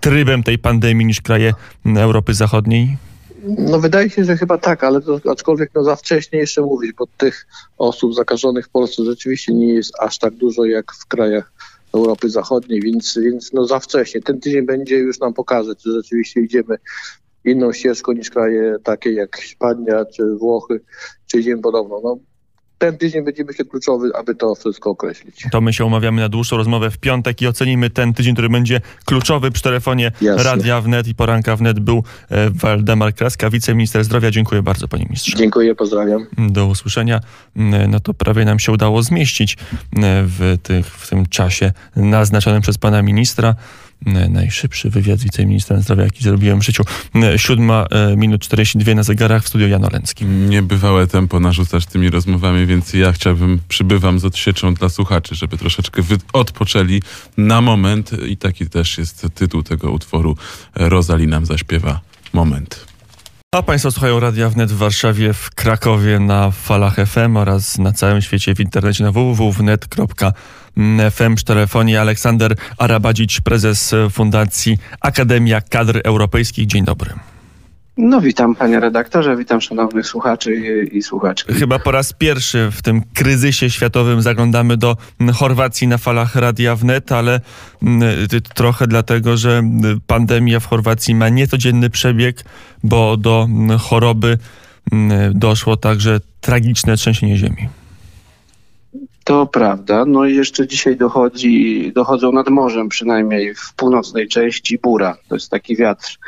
trybem 0.00 0.42
tej 0.42 0.58
pandemii 0.58 1.06
niż 1.06 1.20
kraje 1.20 1.54
Europy 1.96 2.34
Zachodniej? 2.34 3.09
No 3.44 3.80
wydaje 3.80 4.10
się, 4.10 4.24
że 4.24 4.36
chyba 4.36 4.58
tak, 4.58 4.84
ale 4.84 5.00
to, 5.00 5.20
aczkolwiek 5.30 5.70
no 5.74 5.84
za 5.84 5.96
wcześnie 5.96 6.38
jeszcze 6.38 6.62
mówić, 6.62 6.92
bo 6.92 7.06
tych 7.16 7.46
osób 7.78 8.14
zakażonych 8.14 8.66
w 8.66 8.70
Polsce 8.70 9.04
rzeczywiście 9.04 9.54
nie 9.54 9.74
jest 9.74 9.92
aż 10.00 10.18
tak 10.18 10.34
dużo 10.34 10.64
jak 10.64 10.92
w 10.92 11.06
krajach 11.06 11.52
Europy 11.94 12.30
Zachodniej, 12.30 12.80
więc, 12.80 13.18
więc 13.18 13.52
no 13.52 13.66
za 13.66 13.80
wcześnie. 13.80 14.22
Ten 14.22 14.40
tydzień 14.40 14.66
będzie 14.66 14.98
już 14.98 15.20
nam 15.20 15.34
pokaże, 15.34 15.76
czy 15.76 15.92
rzeczywiście 15.92 16.40
idziemy 16.40 16.76
inną 17.44 17.72
ścieżką 17.72 18.12
niż 18.12 18.30
kraje 18.30 18.76
takie 18.84 19.12
jak 19.12 19.36
Hiszpania 19.36 20.04
czy 20.04 20.36
Włochy, 20.36 20.80
czy 21.26 21.40
idziemy 21.40 21.62
podobno. 21.62 22.00
No, 22.04 22.18
ten 22.80 22.98
tydzień 22.98 23.24
będzie 23.24 23.44
myślę 23.44 23.64
kluczowy, 23.64 24.10
aby 24.14 24.34
to 24.34 24.54
wszystko 24.54 24.90
określić. 24.90 25.44
To 25.50 25.60
my 25.60 25.72
się 25.72 25.84
umawiamy 25.84 26.22
na 26.22 26.28
dłuższą 26.28 26.56
rozmowę 26.56 26.90
w 26.90 26.98
piątek 26.98 27.42
i 27.42 27.46
ocenimy 27.46 27.90
ten 27.90 28.14
tydzień, 28.14 28.34
który 28.34 28.48
będzie 28.48 28.80
kluczowy 29.04 29.50
przy 29.50 29.62
telefonie 29.62 30.12
Jasne. 30.20 30.42
Radia 30.42 30.80
Wnet 30.80 31.08
i 31.08 31.14
Poranka 31.14 31.56
Wnet 31.56 31.80
był 31.80 32.02
e, 32.28 32.50
Waldemar 32.50 33.14
Kraska, 33.14 33.50
wiceminister 33.50 34.04
zdrowia. 34.04 34.30
Dziękuję 34.30 34.62
bardzo 34.62 34.88
panie 34.88 35.04
ministrze. 35.04 35.36
Dziękuję, 35.36 35.74
pozdrawiam. 35.74 36.26
Do 36.38 36.66
usłyszenia. 36.66 37.20
Mm, 37.56 37.90
no 37.90 38.00
to 38.00 38.14
prawie 38.14 38.44
nam 38.44 38.58
się 38.58 38.72
udało 38.72 39.02
zmieścić 39.02 39.56
mm, 39.96 40.26
w, 40.28 40.58
tych, 40.62 40.86
w 40.86 41.10
tym 41.10 41.26
czasie 41.26 41.72
naznaczonym 41.96 42.62
przez 42.62 42.78
pana 42.78 43.02
ministra 43.02 43.54
najszybszy 44.06 44.90
wywiad 44.90 45.18
z 45.18 45.24
wiceministrem 45.24 45.82
zdrowia, 45.82 46.04
jaki 46.04 46.24
zrobiłem 46.24 46.60
w 46.60 46.64
życiu. 46.64 46.84
Siódma 47.36 47.86
e, 47.90 48.16
minut 48.16 48.42
42 48.42 48.94
na 48.94 49.02
zegarach 49.02 49.44
w 49.44 49.48
studio 49.48 49.66
Jan 49.66 49.84
Olencki. 49.84 50.24
Niebywałe 50.24 51.06
tempo 51.06 51.40
narzucasz 51.40 51.86
tymi 51.86 52.10
rozmowami, 52.10 52.66
więc 52.66 52.92
ja 52.92 53.12
chciałbym, 53.12 53.60
przybywam 53.68 54.18
z 54.18 54.24
odsieczą 54.24 54.74
dla 54.74 54.88
słuchaczy, 54.88 55.34
żeby 55.34 55.58
troszeczkę 55.58 56.02
odpoczęli 56.32 57.02
na 57.36 57.60
moment 57.60 58.10
i 58.28 58.36
taki 58.36 58.66
też 58.66 58.98
jest 58.98 59.26
tytuł 59.34 59.62
tego 59.62 59.90
utworu. 59.90 60.36
Rozali 60.74 61.26
nam 61.26 61.46
zaśpiewa 61.46 62.00
Moment. 62.32 62.89
A 63.54 63.62
Państwo 63.62 63.90
słuchają 63.90 64.20
Radia 64.20 64.48
Wnet 64.48 64.72
w 64.72 64.76
Warszawie, 64.76 65.32
w 65.32 65.50
Krakowie 65.50 66.18
na 66.18 66.50
falach 66.50 66.96
FM 67.06 67.36
oraz 67.36 67.78
na 67.78 67.92
całym 67.92 68.22
świecie 68.22 68.54
w 68.54 68.60
internecie 68.60 69.04
na 69.04 69.12
www.wnet.fm. 69.12 71.36
W 71.36 71.44
telefonie 71.44 72.00
Aleksander 72.00 72.56
Arabadzic, 72.78 73.40
prezes 73.40 73.94
Fundacji 74.10 74.78
Akademia 75.00 75.60
Kadr 75.60 76.00
Europejskich. 76.04 76.66
Dzień 76.66 76.84
dobry. 76.84 77.14
No 78.02 78.20
witam 78.20 78.54
panie 78.54 78.80
redaktorze, 78.80 79.36
witam 79.36 79.60
szanownych 79.60 80.06
słuchaczy 80.06 80.54
i, 80.54 80.96
i, 80.96 81.02
słuchaczki. 81.02 81.52
Chyba 81.52 81.78
po 81.78 81.90
raz 81.90 82.12
pierwszy 82.12 82.70
w 82.72 82.82
tym 82.82 83.02
kryzysie 83.14 83.70
światowym 83.70 84.22
zaglądamy 84.22 84.76
do 84.76 84.96
Chorwacji 85.34 85.88
na 85.88 85.98
falach 85.98 86.34
Radia 86.34 86.76
Wnet, 86.76 87.12
ale 87.12 87.40
trochę 88.54 88.86
dlatego, 88.86 89.36
że 89.36 89.62
pandemia 90.06 90.60
w 90.60 90.66
Chorwacji 90.66 91.14
ma 91.14 91.28
niecodzienny 91.28 91.90
przebieg, 91.90 92.44
bo 92.82 93.16
do 93.16 93.48
choroby 93.80 94.38
doszło 95.34 95.76
także 95.76 96.20
tragiczne 96.40 96.96
trzęsienie 96.96 97.36
ziemi. 97.36 97.68
To 99.24 99.46
prawda. 99.46 100.04
No 100.04 100.26
i 100.26 100.36
jeszcze 100.36 100.66
dzisiaj 100.66 100.96
dochodzi, 100.96 101.92
dochodzą 101.94 102.32
nad 102.32 102.48
morzem, 102.48 102.88
przynajmniej 102.88 103.54
w 103.54 103.74
północnej 103.76 104.28
części 104.28 104.78
Bura. 104.78 105.16
To 105.28 105.34
jest 105.34 105.50
taki 105.50 105.76
wiatr 105.76 106.18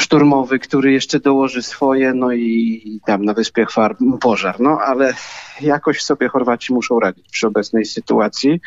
szturmowy, 0.00 0.58
który 0.58 0.92
jeszcze 0.92 1.20
dołoży 1.20 1.62
swoje, 1.62 2.14
no 2.14 2.32
i 2.32 3.00
tam 3.06 3.24
na 3.24 3.34
wyspie 3.34 3.66
Chwar 3.66 3.96
pożar. 4.20 4.60
No 4.60 4.78
ale 4.80 5.14
jakoś 5.60 6.02
sobie 6.02 6.28
Chorwaci 6.28 6.72
muszą 6.72 7.00
radzić 7.00 7.28
przy 7.30 7.46
obecnej 7.46 7.84
sytuacji. 7.84 8.60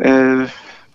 E, 0.00 0.46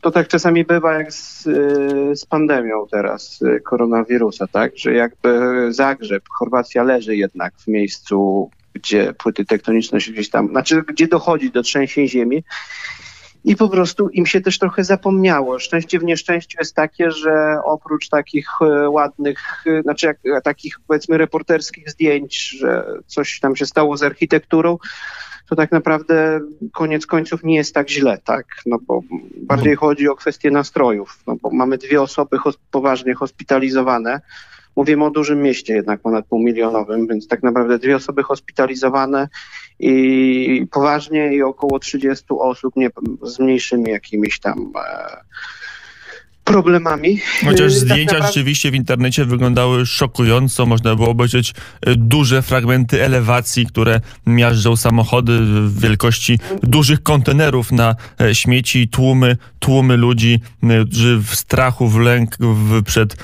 to 0.02 0.12
tak 0.12 0.28
czasami 0.28 0.66
bywa 0.66 0.94
jak 0.94 1.14
z, 1.14 1.48
e, 1.48 2.16
z 2.16 2.26
pandemią 2.26 2.86
teraz 2.92 3.40
e, 3.42 3.60
koronawirusa, 3.60 4.48
tak? 4.48 4.72
Że 4.78 4.94
jakby 4.94 5.40
Zagrzeb, 5.70 6.24
Chorwacja 6.30 6.84
leży 6.84 7.16
jednak 7.16 7.54
w 7.58 7.68
miejscu, 7.68 8.50
gdzie 8.74 9.14
płyty 9.14 9.46
tektoniczne 9.46 10.02
się 10.02 10.12
gdzieś 10.12 10.30
tam, 10.30 10.48
znaczy 10.48 10.84
gdzie 10.88 11.08
dochodzi 11.08 11.52
do 11.52 11.62
trzęsień 11.64 12.08
ziemi 12.08 12.44
i 13.44 13.56
po 13.56 13.70
prostu 13.70 14.10
im 14.10 14.26
się 14.26 14.42
też 14.42 14.60
trochę 14.60 14.84
zapomniało. 14.84 15.60
Szczęście 15.60 16.00
w 16.00 16.04
nieszczęściu 16.04 16.58
jest 16.60 16.76
takie, 16.76 17.12
że 17.12 17.60
oprócz 17.66 18.10
takich 18.10 18.48
e, 18.62 18.90
ładnych, 18.90 19.64
e, 19.68 19.82
znaczy 19.82 20.08
jak, 20.08 20.18
e, 20.26 20.42
takich 20.42 20.80
powiedzmy 20.88 21.18
reporterskich 21.18 21.90
zdjęć, 21.90 22.50
że 22.50 22.86
coś 23.08 23.40
tam 23.40 23.56
się 23.56 23.66
stało 23.66 23.98
z 23.98 24.04
architekturą, 24.04 24.78
to 25.50 25.56
tak 25.56 25.72
naprawdę 25.72 26.40
koniec 26.74 27.06
końców 27.06 27.44
nie 27.44 27.56
jest 27.56 27.74
tak 27.74 27.90
źle, 27.90 28.18
tak? 28.24 28.46
No 28.66 28.78
bo 28.88 29.02
bardziej 29.38 29.72
mhm. 29.72 29.78
chodzi 29.78 30.08
o 30.08 30.16
kwestię 30.16 30.52
nastrojów, 30.52 31.20
no 31.28 31.36
bo 31.42 31.50
mamy 31.52 31.78
dwie 31.78 32.02
osoby 32.02 32.38
poważnie 32.72 33.14
hospitalizowane. 33.14 34.22
Mówimy 34.76 35.06
o 35.06 35.12
dużym 35.12 35.42
mieście, 35.42 35.74
jednak 35.74 36.00
ponad 36.00 36.26
półmilionowym, 36.26 37.08
więc 37.08 37.28
tak 37.28 37.44
naprawdę 37.44 37.80
dwie 37.80 37.96
osoby 37.96 38.24
hospitalizowane 38.24 39.28
i 39.80 40.68
poważnie 40.72 41.36
i 41.36 41.42
około 41.42 41.80
30 41.80 42.26
osób 42.30 42.76
nie, 42.76 42.90
z 43.24 43.40
mniejszymi 43.40 43.92
jakimiś 43.92 44.40
tam 44.40 44.72
e, 44.76 45.18
problemami. 46.44 47.18
Chociaż 47.46 47.74
tak 47.74 47.82
zdjęcia 47.82 48.04
naprawdę... 48.06 48.28
rzeczywiście 48.28 48.72
w 48.72 48.76
internecie 48.76 49.26
wyglądały 49.26 49.86
szokująco. 49.86 50.66
Można 50.66 50.96
było 50.96 51.10
obejrzeć 51.10 51.54
e, 51.82 51.96
duże 51.96 52.42
fragmenty 52.42 53.04
elewacji, 53.04 53.66
które 53.66 54.02
miażdżą 54.26 54.76
samochody 54.76 55.40
w 55.42 55.80
wielkości 55.82 56.40
dużych 56.64 57.04
kontenerów 57.04 57.72
na 57.72 57.96
e, 58.22 58.36
śmieci, 58.36 58.88
tłumy, 58.88 59.38
tłumy 59.60 59.98
ludzi, 59.98 60.40
którzy 60.88 61.18
w 61.18 61.36
strachu, 61.36 61.88
w 61.88 62.00
lęk 62.00 62.38
w, 62.40 62.84
przed 62.84 63.16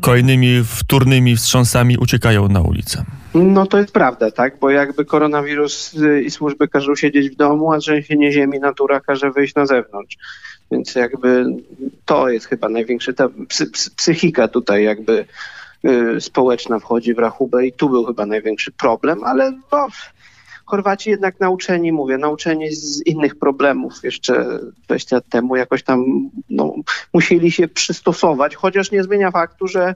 kolejnymi 0.00 0.64
wtórnymi 0.64 1.36
wstrząsami 1.36 1.98
uciekają 1.98 2.48
na 2.48 2.60
ulicę. 2.60 3.04
No 3.44 3.66
to 3.66 3.78
jest 3.78 3.92
prawda, 3.92 4.30
tak? 4.30 4.58
Bo 4.58 4.70
jakby 4.70 5.04
koronawirus 5.04 5.94
y, 5.94 6.22
i 6.22 6.30
służby 6.30 6.68
każą 6.68 6.94
siedzieć 6.94 7.30
w 7.30 7.36
domu, 7.36 7.72
a 7.72 7.78
trzęsienie 7.78 8.32
ziemi 8.32 8.60
natura 8.60 9.00
każe 9.00 9.30
wyjść 9.30 9.54
na 9.54 9.66
zewnątrz. 9.66 10.16
Więc 10.70 10.94
jakby 10.94 11.46
to 12.04 12.28
jest 12.28 12.46
chyba 12.46 12.68
największy, 12.68 13.14
ta 13.14 13.28
psychika 13.96 14.48
tutaj 14.48 14.84
jakby 14.84 15.26
y, 15.84 16.20
społeczna 16.20 16.78
wchodzi 16.78 17.14
w 17.14 17.18
rachubę 17.18 17.66
i 17.66 17.72
tu 17.72 17.88
był 17.88 18.04
chyba 18.04 18.26
największy 18.26 18.72
problem, 18.72 19.24
ale 19.24 19.52
no, 19.72 19.86
Chorwaci 20.66 21.10
jednak 21.10 21.40
nauczeni, 21.40 21.92
mówię, 21.92 22.18
nauczeni 22.18 22.72
z 22.72 23.06
innych 23.06 23.38
problemów 23.38 24.04
jeszcze 24.04 24.58
20 24.84 25.16
lat 25.16 25.28
temu, 25.28 25.56
jakoś 25.56 25.82
tam 25.82 26.04
no, 26.50 26.74
musieli 27.12 27.52
się 27.52 27.68
przystosować, 27.68 28.56
chociaż 28.56 28.90
nie 28.90 29.02
zmienia 29.02 29.30
faktu, 29.30 29.68
że 29.68 29.94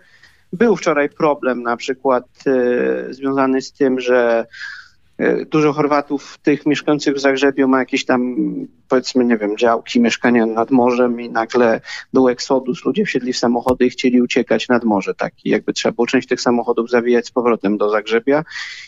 był 0.52 0.76
wczoraj 0.76 1.08
problem 1.08 1.62
na 1.62 1.76
przykład 1.76 2.24
e, 2.46 3.14
związany 3.14 3.62
z 3.62 3.72
tym, 3.72 4.00
że 4.00 4.46
e, 5.18 5.44
dużo 5.44 5.72
Chorwatów, 5.72 6.38
tych 6.42 6.66
mieszkających 6.66 7.14
w 7.14 7.20
Zagrzebiu 7.20 7.68
ma 7.68 7.78
jakieś 7.78 8.04
tam, 8.04 8.36
powiedzmy, 8.88 9.24
nie 9.24 9.38
wiem, 9.38 9.56
działki, 9.56 10.00
mieszkania 10.00 10.46
nad 10.46 10.70
morzem 10.70 11.20
i 11.20 11.30
nagle 11.30 11.80
był 12.12 12.28
eksodus, 12.28 12.84
ludzie 12.84 13.04
wsiedli 13.04 13.32
w 13.32 13.38
samochody 13.38 13.86
i 13.86 13.90
chcieli 13.90 14.22
uciekać 14.22 14.68
nad 14.68 14.84
morze, 14.84 15.14
tak, 15.14 15.32
i 15.44 15.50
jakby 15.50 15.72
trzeba 15.72 15.92
było 15.92 16.06
część 16.06 16.28
tych 16.28 16.40
samochodów 16.40 16.90
zawijać 16.90 17.26
z 17.26 17.30
powrotem 17.30 17.78
do 17.78 17.90
Zagrzebia. 17.90 18.44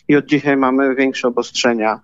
I 0.08 0.16
od 0.16 0.26
dzisiaj 0.26 0.56
mamy 0.56 0.94
większe 0.94 1.28
obostrzenia 1.28 2.00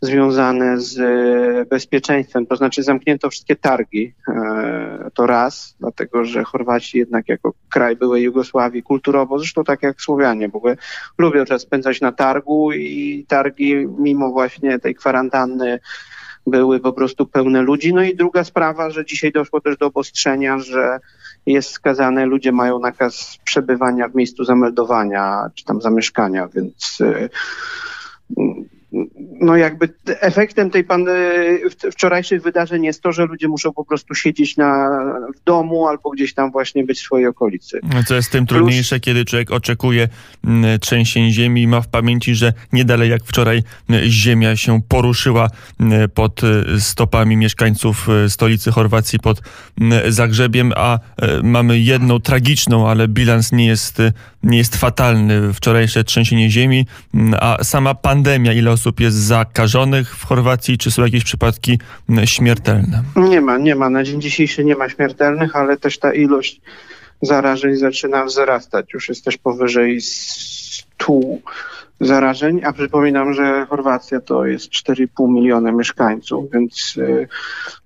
związane 0.00 0.80
z 0.80 0.98
e, 0.98 1.64
bezpieczeństwem, 1.64 2.46
to 2.46 2.56
znaczy 2.56 2.82
zamknięto 2.82 3.30
wszystkie 3.30 3.56
targi, 3.56 4.14
e, 4.28 5.10
to 5.14 5.26
raz, 5.26 5.76
dlatego 5.80 6.24
że 6.24 6.44
Chorwaci 6.44 6.98
jednak 6.98 7.28
jako 7.28 7.52
kraj 7.70 7.96
byłej 7.96 8.22
Jugosławii 8.22 8.82
kulturowo, 8.82 9.38
zresztą 9.38 9.64
tak 9.64 9.82
jak 9.82 10.00
Słowianie 10.00 10.48
w 10.48 10.56
ogóle, 10.56 10.76
lubią 11.18 11.44
czas 11.44 11.62
spędzać 11.62 12.00
na 12.00 12.12
targu 12.12 12.72
i 12.72 13.24
targi 13.28 13.86
mimo 13.98 14.30
właśnie 14.30 14.78
tej 14.78 14.94
kwarantanny 14.94 15.78
były 16.46 16.80
po 16.80 16.92
prostu 16.92 17.26
pełne 17.26 17.62
ludzi. 17.62 17.94
No 17.94 18.02
i 18.02 18.16
druga 18.16 18.44
sprawa, 18.44 18.90
że 18.90 19.04
dzisiaj 19.04 19.32
doszło 19.32 19.60
też 19.60 19.76
do 19.76 19.86
obostrzenia, 19.86 20.58
że 20.58 20.98
jest 21.46 21.70
skazane, 21.70 22.26
ludzie 22.26 22.52
mają 22.52 22.78
nakaz 22.78 23.38
przebywania 23.44 24.08
w 24.08 24.14
miejscu 24.14 24.44
zameldowania 24.44 25.50
czy 25.54 25.64
tam 25.64 25.80
zamieszkania, 25.82 26.48
więc 26.54 26.98
e, 27.00 27.28
no 29.40 29.56
jakby 29.56 29.88
efektem 30.06 30.70
tej 30.70 30.84
pan, 30.84 31.06
wczorajszych 31.92 32.42
wydarzeń 32.42 32.84
jest 32.84 33.02
to, 33.02 33.12
że 33.12 33.26
ludzie 33.26 33.48
muszą 33.48 33.72
po 33.72 33.84
prostu 33.84 34.14
siedzieć 34.14 34.56
na, 34.56 34.88
w 35.36 35.44
domu 35.44 35.86
albo 35.86 36.10
gdzieś 36.10 36.34
tam 36.34 36.50
właśnie 36.50 36.84
być 36.84 36.98
w 36.98 37.02
swojej 37.02 37.26
okolicy. 37.26 37.80
Co 38.06 38.14
jest 38.14 38.30
tym 38.30 38.46
trudniejsze, 38.46 38.96
Plus... 38.96 39.04
kiedy 39.04 39.24
człowiek 39.24 39.50
oczekuje 39.50 40.08
mm, 40.44 40.78
trzęsień 40.80 41.30
ziemi 41.30 41.62
i 41.62 41.68
ma 41.68 41.80
w 41.80 41.88
pamięci, 41.88 42.34
że 42.34 42.52
nie 42.72 42.84
dalej 42.84 43.10
jak 43.10 43.24
wczoraj 43.24 43.62
mm, 43.88 44.04
ziemia 44.08 44.56
się 44.56 44.80
poruszyła 44.88 45.50
mm, 45.80 46.10
pod 46.10 46.42
y, 46.44 46.80
stopami 46.80 47.36
mieszkańców 47.36 48.08
y, 48.26 48.30
stolicy 48.30 48.72
Chorwacji, 48.72 49.18
pod 49.18 49.40
Zagrzebiem, 50.08 50.72
a 50.76 50.98
y, 50.98 51.00
mamy 51.42 51.78
jedną 51.78 52.20
tragiczną, 52.20 52.88
ale 52.88 53.08
bilans 53.08 53.52
nie 53.52 53.66
jest, 53.66 54.02
nie 54.42 54.58
jest 54.58 54.76
fatalny. 54.76 55.54
Wczorajsze 55.54 56.04
trzęsienie 56.04 56.50
ziemi, 56.50 56.86
a 57.40 57.64
sama 57.64 57.94
pandemia, 57.94 58.52
ile 58.52 58.70
osób 58.70 58.85
jest 59.00 59.16
zakażonych 59.16 60.16
w 60.16 60.24
Chorwacji? 60.24 60.78
Czy 60.78 60.90
są 60.90 61.04
jakieś 61.04 61.24
przypadki 61.24 61.78
śmiertelne? 62.24 63.02
Nie 63.16 63.40
ma, 63.40 63.58
nie 63.58 63.74
ma. 63.74 63.90
Na 63.90 64.04
dzień 64.04 64.20
dzisiejszy 64.20 64.64
nie 64.64 64.76
ma 64.76 64.88
śmiertelnych, 64.88 65.56
ale 65.56 65.76
też 65.76 65.98
ta 65.98 66.12
ilość 66.12 66.60
zarażeń 67.22 67.76
zaczyna 67.76 68.24
wzrastać. 68.24 68.92
Już 68.94 69.08
jest 69.08 69.24
też 69.24 69.38
powyżej 69.38 70.00
100 70.00 71.20
zarażeń, 72.00 72.60
a 72.64 72.72
przypominam, 72.72 73.32
że 73.32 73.66
Chorwacja 73.66 74.20
to 74.20 74.46
jest 74.46 74.70
4,5 74.70 75.28
miliona 75.28 75.72
mieszkańców, 75.72 76.50
więc 76.52 76.94
y, 76.98 77.28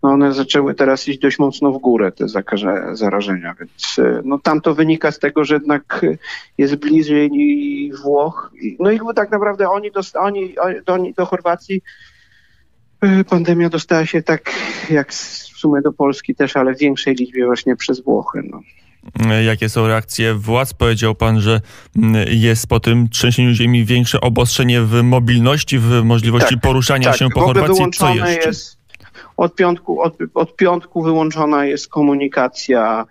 no 0.03 0.11
one 0.11 0.33
zaczęły 0.33 0.75
teraz 0.75 1.09
iść 1.09 1.19
dość 1.19 1.39
mocno 1.39 1.73
w 1.73 1.79
górę, 1.79 2.13
te 2.13 2.27
zarażenia, 2.93 3.55
więc 3.61 3.99
y, 3.99 4.23
no 4.25 4.39
tam 4.39 4.61
to 4.61 4.75
wynika 4.75 5.13
z 5.13 5.19
tego, 5.19 5.45
że 5.45 5.55
jednak 5.55 6.07
jest 6.59 6.77
bliżej 6.77 7.31
Włoch. 8.03 8.53
No 8.79 8.91
i 8.91 9.01
tak 9.15 9.31
naprawdę 9.31 9.69
oni 9.69 9.91
do, 9.91 10.01
oni, 10.15 10.55
do, 10.87 10.99
do 11.17 11.27
Chorwacji 11.27 11.83
y, 13.05 13.25
pandemia 13.25 13.69
dostała 13.69 14.07
się 14.07 14.23
tak 14.23 14.51
jak 14.91 15.13
w 15.13 15.59
sumie 15.61 15.83
do 15.83 15.93
Polski 15.93 16.35
też, 16.35 16.57
ale 16.57 16.75
w 16.75 16.79
większej 16.79 17.15
liczbie 17.15 17.47
właśnie 17.47 17.77
przez 17.77 18.01
Włochy. 18.01 18.43
No. 18.51 18.61
Jakie 19.47 19.69
są 19.69 19.87
reakcje 19.87 20.35
władz? 20.35 20.75
Powiedział 20.75 21.15
pan, 21.15 21.41
że 21.41 21.61
mm, 21.97 22.25
jest 22.29 22.67
po 22.67 22.81
tym 22.81 23.09
trzęsieniu 23.09 23.55
ziemi 23.55 23.85
większe 23.85 24.21
obostrzenie 24.21 24.83
w 24.83 25.03
mobilności, 25.03 25.79
w 25.79 26.03
możliwości 26.05 26.55
tak, 26.55 26.63
poruszania 26.63 27.11
tak. 27.11 27.19
się 27.19 27.29
po 27.35 27.41
Chorwacji. 27.41 27.85
Co 27.93 28.15
jeszcze? 28.15 28.49
Jest, 28.49 28.79
od, 29.37 29.55
piątku, 29.55 30.01
od, 30.01 30.17
od 30.35 30.57
piątku 30.57 31.03
wyłączona 31.03 31.65
jest 31.65 31.89
komunikacja, 31.89 33.07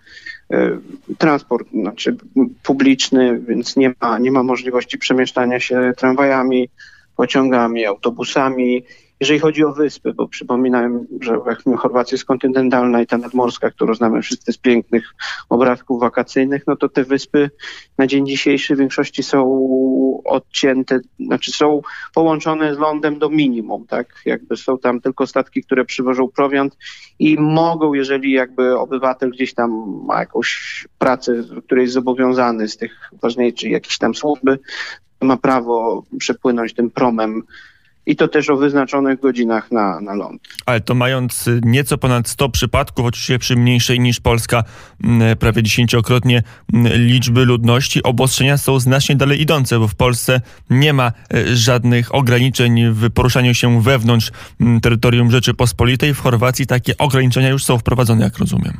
e, 0.50 0.78
transport 1.18 1.68
znaczy 1.70 2.16
publiczny, 2.62 3.40
więc 3.48 3.76
nie 3.76 3.92
ma, 4.00 4.18
nie 4.18 4.32
ma 4.32 4.42
możliwości 4.42 4.98
przemieszczania 4.98 5.60
się 5.60 5.92
tramwajami, 5.96 6.68
pociągami, 7.16 7.86
autobusami. 7.86 8.84
Jeżeli 9.20 9.40
chodzi 9.40 9.64
o 9.64 9.72
wyspy, 9.72 10.14
bo 10.14 10.28
przypominałem, 10.28 11.06
że 11.20 11.40
Chorwacja 11.78 12.14
jest 12.14 12.24
kontynentalna 12.24 13.02
i 13.02 13.06
ta 13.06 13.18
nadmorska, 13.18 13.70
którą 13.70 13.94
znamy 13.94 14.22
wszyscy 14.22 14.52
z 14.52 14.58
pięknych 14.58 15.14
obrazków 15.48 16.00
wakacyjnych, 16.00 16.62
no 16.66 16.76
to 16.76 16.88
te 16.88 17.04
wyspy 17.04 17.50
na 17.98 18.06
dzień 18.06 18.26
dzisiejszy 18.26 18.74
w 18.74 18.78
większości 18.78 19.22
są 19.22 20.22
odcięte, 20.24 21.00
znaczy 21.26 21.50
są 21.50 21.80
połączone 22.14 22.74
z 22.74 22.78
lądem 22.78 23.18
do 23.18 23.28
minimum, 23.30 23.86
tak? 23.86 24.22
Jakby 24.24 24.56
są 24.56 24.78
tam 24.78 25.00
tylko 25.00 25.26
statki, 25.26 25.62
które 25.62 25.84
przywożą 25.84 26.28
prowiant 26.28 26.76
i 27.18 27.36
mogą, 27.40 27.94
jeżeli 27.94 28.32
jakby 28.32 28.78
obywatel 28.78 29.30
gdzieś 29.30 29.54
tam 29.54 30.00
ma 30.06 30.20
jakąś 30.20 30.88
pracę, 30.98 31.44
której 31.64 31.82
jest 31.82 31.94
zobowiązany 31.94 32.68
z 32.68 32.76
tych 32.76 33.10
ważniejszych 33.22 33.70
jakichś 33.70 33.98
tam 33.98 34.14
służby, 34.14 34.58
ma 35.20 35.36
prawo 35.36 36.04
przepłynąć 36.18 36.74
tym 36.74 36.90
promem 36.90 37.42
i 38.10 38.16
to 38.16 38.28
też 38.28 38.50
o 38.50 38.56
wyznaczonych 38.56 39.20
godzinach 39.20 39.72
na, 39.72 40.00
na 40.00 40.14
ląd. 40.14 40.42
Ale 40.66 40.80
to 40.80 40.94
mając 40.94 41.50
nieco 41.62 41.98
ponad 41.98 42.28
100 42.28 42.48
przypadków, 42.48 43.06
oczywiście 43.06 43.38
przy 43.38 43.56
mniejszej 43.56 44.00
niż 44.00 44.20
Polska, 44.20 44.64
prawie 45.38 45.62
dziesięciokrotnie 45.62 46.42
liczby 46.94 47.44
ludności, 47.44 48.02
obostrzenia 48.02 48.58
są 48.58 48.80
znacznie 48.80 49.16
dalej 49.16 49.42
idące, 49.42 49.78
bo 49.78 49.88
w 49.88 49.94
Polsce 49.94 50.40
nie 50.70 50.92
ma 50.92 51.12
y, 51.34 51.56
żadnych 51.56 52.14
ograniczeń 52.14 52.92
w 52.92 53.10
poruszaniu 53.10 53.54
się 53.54 53.82
wewnątrz 53.82 54.30
terytorium 54.82 55.30
Rzeczypospolitej. 55.30 56.14
W 56.14 56.20
Chorwacji 56.20 56.66
takie 56.66 56.98
ograniczenia 56.98 57.48
już 57.48 57.64
są 57.64 57.78
wprowadzone, 57.78 58.24
jak 58.24 58.38
rozumiem. 58.38 58.74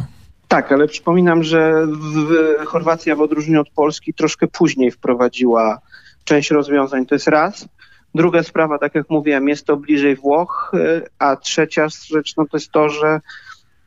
Tak, 0.48 0.72
ale 0.72 0.88
przypominam, 0.88 1.42
że 1.42 1.86
w, 1.86 2.66
Chorwacja 2.66 3.16
w 3.16 3.20
odróżnieniu 3.20 3.60
od 3.60 3.70
Polski 3.70 4.14
troszkę 4.14 4.46
później 4.48 4.90
wprowadziła 4.90 5.80
część 6.24 6.50
rozwiązań. 6.50 7.06
To 7.06 7.14
jest 7.14 7.28
raz. 7.28 7.68
Druga 8.14 8.42
sprawa, 8.42 8.78
tak 8.78 8.94
jak 8.94 9.10
mówiłem, 9.10 9.48
jest 9.48 9.66
to 9.66 9.76
bliżej 9.76 10.16
Włoch, 10.16 10.72
y, 10.74 11.06
a 11.18 11.36
trzecia 11.36 11.88
rzecz 11.88 12.36
no 12.36 12.46
to 12.46 12.56
jest 12.56 12.70
to, 12.70 12.88
że 12.88 13.20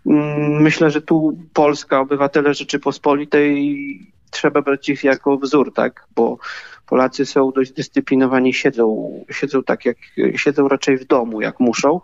mm, 0.05 0.61
myślę, 0.61 0.91
że 0.91 1.01
tu 1.01 1.37
Polska, 1.53 1.99
obywatele 1.99 2.53
Rzeczypospolitej 2.53 4.13
trzeba 4.31 4.61
brać 4.61 4.89
ich 4.89 5.03
jako 5.03 5.37
wzór, 5.37 5.73
tak, 5.73 6.07
bo 6.15 6.37
Polacy 6.87 7.25
są 7.25 7.51
dość 7.51 7.71
dyscyplinowani, 7.71 8.53
siedzą, 8.53 9.11
siedzą 9.31 9.63
tak 9.63 9.85
jak, 9.85 9.97
siedzą 10.35 10.67
raczej 10.67 10.97
w 10.97 11.05
domu, 11.05 11.41
jak 11.41 11.59
muszą. 11.59 12.01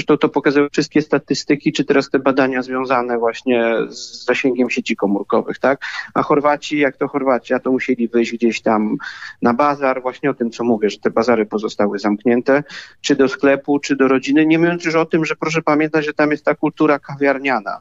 Zresztą 0.00 0.16
to 0.16 0.28
pokazują 0.28 0.68
wszystkie 0.72 1.02
statystyki, 1.02 1.72
czy 1.72 1.84
teraz 1.84 2.10
te 2.10 2.18
badania 2.18 2.62
związane 2.62 3.18
właśnie 3.18 3.74
z 3.88 4.24
zasięgiem 4.24 4.70
sieci 4.70 4.96
komórkowych, 4.96 5.58
tak? 5.58 5.80
A 6.14 6.22
Chorwaci, 6.22 6.78
jak 6.78 6.96
to 6.96 7.08
Chorwacia, 7.08 7.58
to 7.58 7.72
musieli 7.72 8.08
wyjść 8.08 8.32
gdzieś 8.32 8.62
tam 8.62 8.96
na 9.42 9.54
bazar, 9.54 10.02
właśnie 10.02 10.30
o 10.30 10.34
tym, 10.34 10.50
co 10.50 10.64
mówię, 10.64 10.90
że 10.90 10.98
te 10.98 11.10
bazary 11.10 11.46
pozostały 11.46 11.98
zamknięte, 11.98 12.62
czy 13.00 13.16
do 13.16 13.28
sklepu, 13.28 13.78
czy 13.78 13.96
do 13.96 14.08
rodziny, 14.08 14.46
nie 14.46 14.58
mówiąc 14.58 14.84
już 14.84 14.94
o 14.94 15.06
tym, 15.06 15.24
że 15.24 15.36
proszę 15.36 15.62
pamiętać, 15.62 16.04
że 16.04 16.12
tam 16.12 16.30
jest 16.30 16.44
ta 16.44 16.54
kultura 16.54 16.98
kawiarniana. 16.98 17.78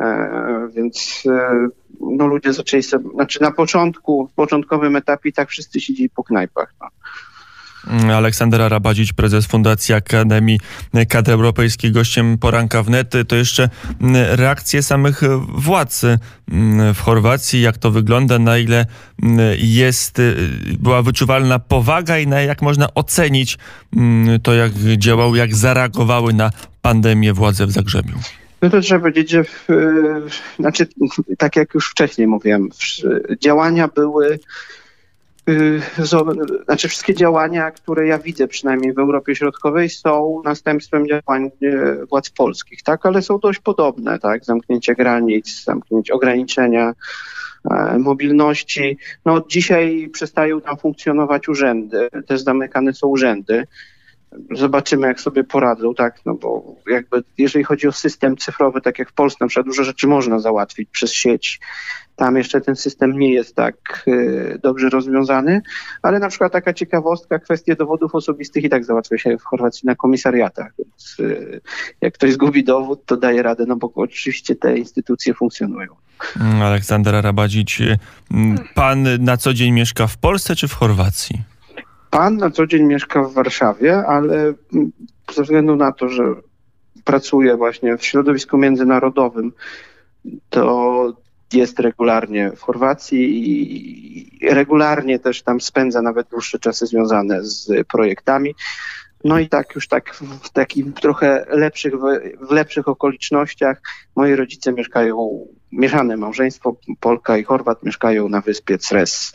E, 0.00 0.68
więc 0.74 1.22
e, 1.26 1.68
no 2.00 2.26
ludzie 2.26 2.52
zaczęli 2.52 2.82
sobie, 2.82 3.10
znaczy 3.10 3.42
na 3.42 3.50
początku, 3.50 4.26
w 4.26 4.34
początkowym 4.34 4.96
etapie 4.96 5.32
tak 5.32 5.48
wszyscy 5.48 5.80
siedzieli 5.80 6.10
po 6.10 6.24
knajpach. 6.24 6.74
No. 6.80 6.88
Aleksander 8.14 8.62
Arabadzić, 8.62 9.12
prezes 9.12 9.46
Fundacji 9.46 9.94
Akademii 9.94 10.60
Kadr 11.08 11.30
Europejskiej, 11.30 11.92
gościem 11.92 12.38
poranka 12.38 12.82
wnet. 12.82 13.12
To 13.28 13.36
jeszcze 13.36 13.68
reakcje 14.30 14.82
samych 14.82 15.20
władz 15.48 16.02
w 16.94 17.00
Chorwacji, 17.00 17.60
jak 17.60 17.78
to 17.78 17.90
wygląda, 17.90 18.38
na 18.38 18.58
ile 18.58 18.86
jest, 19.58 20.22
była 20.78 21.02
wyczuwalna 21.02 21.58
powaga 21.58 22.18
i 22.18 22.26
na 22.26 22.40
jak 22.40 22.62
można 22.62 22.94
ocenić 22.94 23.58
to, 24.42 24.54
jak 24.54 24.72
działały, 24.98 25.38
jak 25.38 25.54
zareagowały 25.54 26.32
na 26.32 26.50
pandemię 26.82 27.32
władze 27.32 27.66
w 27.66 27.70
Zagrzebiu. 27.70 28.14
No 28.62 28.70
to 28.70 28.80
trzeba 28.80 29.00
powiedzieć, 29.00 29.30
że 29.30 29.44
w, 29.44 29.66
znaczy, 30.58 30.86
tak 31.38 31.56
jak 31.56 31.74
już 31.74 31.90
wcześniej 31.90 32.26
mówiłem, 32.26 32.68
działania 33.40 33.88
były 33.88 34.26
y, 34.32 34.38
znaczy 36.64 36.88
wszystkie 36.88 37.14
działania, 37.14 37.70
które 37.70 38.06
ja 38.06 38.18
widzę 38.18 38.48
przynajmniej 38.48 38.92
w 38.92 38.98
Europie 38.98 39.34
Środkowej 39.34 39.90
są 39.90 40.42
następstwem 40.44 41.06
działań 41.06 41.50
y, 41.62 42.06
władz 42.10 42.30
polskich, 42.30 42.82
tak, 42.82 43.06
ale 43.06 43.22
są 43.22 43.38
dość 43.38 43.58
podobne, 43.58 44.18
tak, 44.18 44.44
zamknięcie 44.44 44.94
granic, 44.94 45.64
zamknięcie 45.64 46.14
ograniczenia 46.14 46.92
e, 47.70 47.98
mobilności. 47.98 48.98
No 49.24 49.44
dzisiaj 49.48 50.08
przestają 50.12 50.60
tam 50.60 50.76
funkcjonować 50.76 51.48
urzędy, 51.48 52.08
też 52.26 52.40
zamykane 52.40 52.92
są 52.92 53.06
urzędy. 53.08 53.66
Zobaczymy, 54.50 55.06
jak 55.06 55.20
sobie 55.20 55.44
poradzą, 55.44 55.94
tak, 55.94 56.20
no 56.26 56.34
bo 56.34 56.76
jakby 56.86 57.22
jeżeli 57.38 57.64
chodzi 57.64 57.88
o 57.88 57.92
system 57.92 58.36
cyfrowy, 58.36 58.80
tak 58.80 58.98
jak 58.98 59.10
w 59.10 59.14
Polsce, 59.14 59.38
na 59.40 59.48
przykład 59.48 59.66
dużo 59.66 59.84
rzeczy 59.84 60.06
można 60.06 60.38
załatwić 60.38 60.88
przez 60.90 61.12
sieć, 61.12 61.60
Tam 62.16 62.36
jeszcze 62.36 62.60
ten 62.60 62.76
system 62.76 63.18
nie 63.18 63.32
jest 63.32 63.56
tak 63.56 64.04
y, 64.08 64.58
dobrze 64.62 64.88
rozwiązany, 64.88 65.62
ale 66.02 66.18
na 66.18 66.28
przykład 66.28 66.52
taka 66.52 66.72
ciekawostka, 66.72 67.38
kwestie 67.38 67.76
dowodów 67.76 68.14
osobistych 68.14 68.64
i 68.64 68.68
tak 68.68 68.84
załatwia 68.84 69.18
się 69.18 69.38
w 69.38 69.42
Chorwacji 69.42 69.86
na 69.86 69.94
komisariatach. 69.94 70.72
Więc 70.78 71.16
y, 71.20 71.60
jak 72.00 72.14
ktoś 72.14 72.32
zgubi 72.32 72.64
dowód, 72.64 73.04
to 73.06 73.16
daje 73.16 73.42
radę, 73.42 73.64
no 73.68 73.76
bo 73.76 73.92
oczywiście 73.94 74.56
te 74.56 74.78
instytucje 74.78 75.34
funkcjonują. 75.34 75.94
Mm, 76.40 76.62
Aleksander 76.62 77.14
Arabadzić, 77.14 77.82
mm, 78.30 78.58
pan 78.74 79.06
na 79.20 79.36
co 79.36 79.54
dzień 79.54 79.72
mieszka 79.72 80.06
w 80.06 80.16
Polsce 80.16 80.56
czy 80.56 80.68
w 80.68 80.74
Chorwacji? 80.74 81.42
Pan 82.10 82.36
na 82.36 82.50
co 82.50 82.66
dzień 82.66 82.82
mieszka 82.82 83.22
w 83.22 83.32
Warszawie, 83.32 84.06
ale 84.06 84.54
mm, 84.74 84.92
ze 85.34 85.42
względu 85.42 85.76
na 85.76 85.92
to, 85.92 86.08
że 86.08 86.22
pracuje 87.04 87.56
właśnie 87.56 87.96
w 87.96 88.04
środowisku 88.04 88.58
międzynarodowym, 88.58 89.52
to 90.50 91.23
jest 91.54 91.80
regularnie 91.80 92.50
w 92.56 92.60
Chorwacji 92.60 93.50
i 93.50 94.48
regularnie 94.50 95.18
też 95.18 95.42
tam 95.42 95.60
spędza 95.60 96.02
nawet 96.02 96.28
dłuższe 96.28 96.58
czasy 96.58 96.86
związane 96.86 97.44
z 97.44 97.86
projektami. 97.92 98.54
No 99.24 99.38
i 99.38 99.48
tak 99.48 99.74
już 99.74 99.88
tak 99.88 100.14
w 100.42 100.50
takich 100.50 100.94
trochę 100.94 101.46
lepszych, 101.48 101.94
w 102.40 102.50
lepszych 102.50 102.88
okolicznościach 102.88 103.82
moi 104.16 104.34
rodzice 104.34 104.72
mieszkają, 104.72 105.46
mieszane 105.72 106.16
małżeństwo, 106.16 106.76
Polka 107.00 107.36
i 107.36 107.44
Chorwat 107.44 107.82
mieszkają 107.82 108.28
na 108.28 108.40
wyspie 108.40 108.78
Cres. 108.78 109.32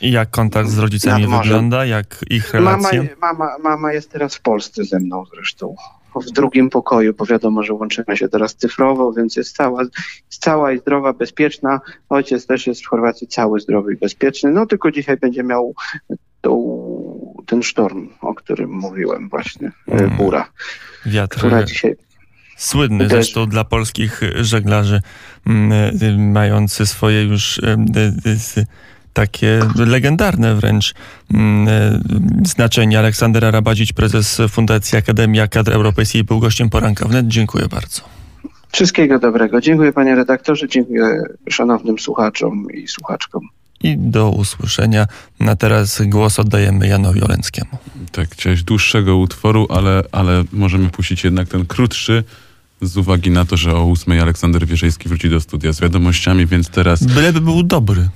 I 0.00 0.12
jak 0.12 0.30
kontakt 0.30 0.68
z 0.68 0.78
rodzicami 0.78 1.26
wygląda? 1.26 1.84
Jak 1.84 2.24
ich 2.30 2.54
Mama, 2.54 2.70
relacje? 2.76 3.08
mama, 3.20 3.58
mama 3.62 3.92
jest 3.92 4.10
teraz 4.10 4.34
w 4.34 4.40
Polsce 4.40 4.84
ze 4.84 5.00
mną 5.00 5.24
zresztą. 5.34 5.74
W 6.16 6.30
drugim 6.30 6.70
pokoju, 6.70 7.14
bo 7.14 7.26
wiadomo, 7.26 7.62
że 7.62 7.74
łączymy 7.74 8.16
się 8.16 8.28
teraz 8.28 8.54
cyfrowo, 8.54 9.12
więc 9.12 9.36
jest 9.36 9.56
cała, 9.56 9.82
jest 9.82 10.42
cała 10.42 10.72
i 10.72 10.78
zdrowa, 10.78 11.12
bezpieczna. 11.12 11.80
Ojciec 12.08 12.46
też 12.46 12.66
jest 12.66 12.82
w 12.82 12.86
Chorwacji 12.86 13.26
cały 13.26 13.60
zdrowy 13.60 13.92
i 13.92 13.96
bezpieczny. 13.96 14.50
No 14.50 14.66
tylko 14.66 14.90
dzisiaj 14.90 15.16
będzie 15.16 15.42
miał 15.42 15.74
tą, 16.40 16.80
ten 17.46 17.62
sztorm, 17.62 18.08
o 18.20 18.34
którym 18.34 18.70
mówiłem 18.70 19.28
właśnie, 19.28 19.72
Mm. 19.86 20.10
bura, 20.16 20.50
Wiatr 21.06 21.36
która 21.36 21.64
dzisiaj 21.64 21.96
słynny 22.56 23.04
Też. 23.04 23.12
zresztą 23.12 23.46
dla 23.46 23.64
polskich 23.64 24.20
żeglarzy, 24.40 25.00
mm, 25.46 25.72
y, 26.02 26.18
mający 26.18 26.86
swoje 26.86 27.24
już 27.24 27.58
y, 27.58 27.76
takie 29.12 29.60
legendarne 29.76 30.54
wręcz 30.54 30.94
mm, 31.34 31.68
y, 31.68 32.48
znaczenie. 32.48 32.98
Aleksander 32.98 33.44
Arabadzić, 33.44 33.92
prezes 33.92 34.42
Fundacji 34.48 34.98
Akademia 34.98 35.48
Kadr 35.48 35.72
Europejskiej, 35.72 36.24
był 36.24 36.40
gościem 36.40 36.70
poranka 36.70 37.08
wnet. 37.08 37.28
Dziękuję 37.28 37.68
bardzo. 37.68 38.02
Wszystkiego 38.72 39.18
dobrego. 39.18 39.60
Dziękuję 39.60 39.92
panie 39.92 40.14
redaktorze, 40.14 40.68
dziękuję 40.68 41.22
szanownym 41.48 41.98
słuchaczom 41.98 42.66
i 42.74 42.88
słuchaczkom. 42.88 43.48
I 43.82 43.98
do 43.98 44.30
usłyszenia. 44.30 45.06
Na 45.40 45.56
teraz 45.56 46.02
głos 46.06 46.38
oddajemy 46.38 46.86
Janowi 46.88 47.22
Olenckiemu. 47.22 47.70
Tak, 48.12 48.28
chciałeś 48.30 48.62
dłuższego 48.62 49.16
utworu, 49.16 49.66
ale, 49.70 50.02
ale 50.12 50.44
możemy 50.52 50.88
puścić 50.88 51.24
jednak 51.24 51.48
ten 51.48 51.66
krótszy 51.66 52.24
z 52.82 52.96
uwagi 52.96 53.30
na 53.30 53.44
to, 53.44 53.56
że 53.56 53.76
o 53.76 53.84
ósmej 53.84 54.20
Aleksander 54.20 54.66
Wierzejski 54.66 55.08
wróci 55.08 55.30
do 55.30 55.40
studia 55.40 55.72
z 55.72 55.80
wiadomościami, 55.80 56.46
więc 56.46 56.68
teraz, 56.68 57.04
Byleby 57.04 57.40
był 57.40 57.62
dobry. 57.62 58.08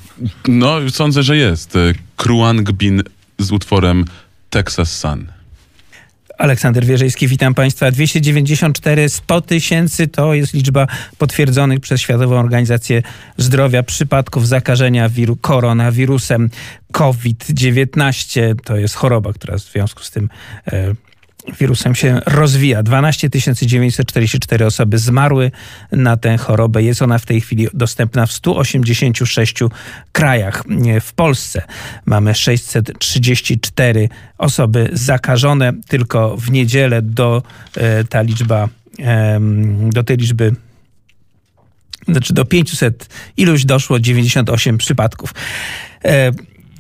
no 0.49 0.91
sądzę, 0.91 1.23
że 1.23 1.37
jest. 1.37 1.77
E, 1.77 1.93
Kruang 2.17 2.73
Bin 2.73 3.03
z 3.39 3.53
utworem 3.53 4.05
Texas 4.51 4.99
Sun. 4.99 5.27
Aleksander 6.39 6.85
Wierzejski, 6.85 7.29
witam 7.29 7.55
Państwa. 7.55 7.91
294, 7.91 9.09
100 9.09 9.41
tysięcy 9.41 10.09
to 10.09 10.35
jest 10.35 10.55
liczba 10.55 10.87
potwierdzonych 11.19 11.81
przez 11.81 12.01
Światową 12.01 12.39
Organizację 12.39 13.03
Zdrowia 13.37 13.83
przypadków 13.83 14.49
zakażenia 14.49 15.09
wiru, 15.09 15.37
koronawirusem 15.37 16.51
COVID-19. 16.93 18.55
To 18.65 18.77
jest 18.77 18.95
choroba, 18.95 19.33
która 19.33 19.59
w 19.59 19.61
związku 19.61 20.03
z 20.03 20.11
tym 20.11 20.29
e, 20.67 20.95
wirusem 21.59 21.95
się 21.95 22.21
rozwija. 22.27 22.83
12 22.83 23.29
944 23.63 24.67
osoby 24.67 24.99
zmarły 24.99 25.51
na 25.93 26.17
tę 26.17 26.39
chorobę. 26.39 26.83
Jest 26.83 27.03
ona 27.03 27.19
w 27.19 27.27
tej 27.27 27.41
chwili 27.41 27.69
dostępna 27.75 28.27
w 28.27 28.33
186 28.33 29.59
krajach. 30.13 30.65
W 31.01 31.13
Polsce 31.13 31.63
mamy 32.07 32.35
634 32.35 34.09
osoby 34.39 34.89
zakażone. 34.93 35.73
Tylko 35.89 36.37
w 36.37 36.51
niedzielę 36.51 37.03
do 37.03 37.43
e, 37.77 38.05
ta 38.05 38.23
liczba 38.23 38.69
do 39.93 40.05
tej 40.05 40.17
liczby 40.17 40.55
znaczy 42.09 42.35
do 42.35 42.45
500 42.45 43.09
iluś 43.37 43.65
doszło 43.65 44.01
98 44.01 44.79
przypadków. 44.79 45.35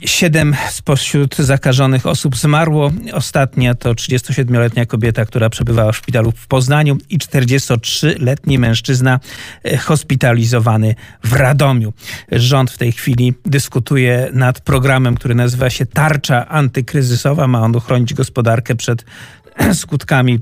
Siedem 0.05 0.57
spośród 0.71 1.37
zakażonych 1.37 2.07
osób 2.07 2.37
zmarło. 2.37 2.93
Ostatnia 3.13 3.75
to 3.75 3.93
37-letnia 3.93 4.87
kobieta, 4.87 5.25
która 5.25 5.51
przebywała 5.51 5.93
w 5.93 5.97
szpitalu 5.97 6.33
w 6.33 6.47
Poznaniu 6.47 6.99
i 7.11 7.19
43-letni 7.19 8.59
mężczyzna 8.59 9.21
e, 9.65 9.77
hospitalizowany 9.77 10.95
w 11.25 11.33
Radomiu. 11.33 11.93
Rząd 12.33 12.71
w 12.71 12.79
tej 12.79 12.93
chwili 12.93 13.35
dyskutuje 13.45 14.29
nad 14.33 14.61
programem, 14.61 15.15
który 15.15 15.35
nazywa 15.35 15.71
się 15.71 15.87
Tarcza 15.87 16.49
Antykryzysowa. 16.49 17.47
Ma 17.47 17.61
on 17.61 17.77
uchronić 17.77 18.15
gospodarkę 18.15 18.75
przed 18.75 19.05
skutkami 19.73 20.41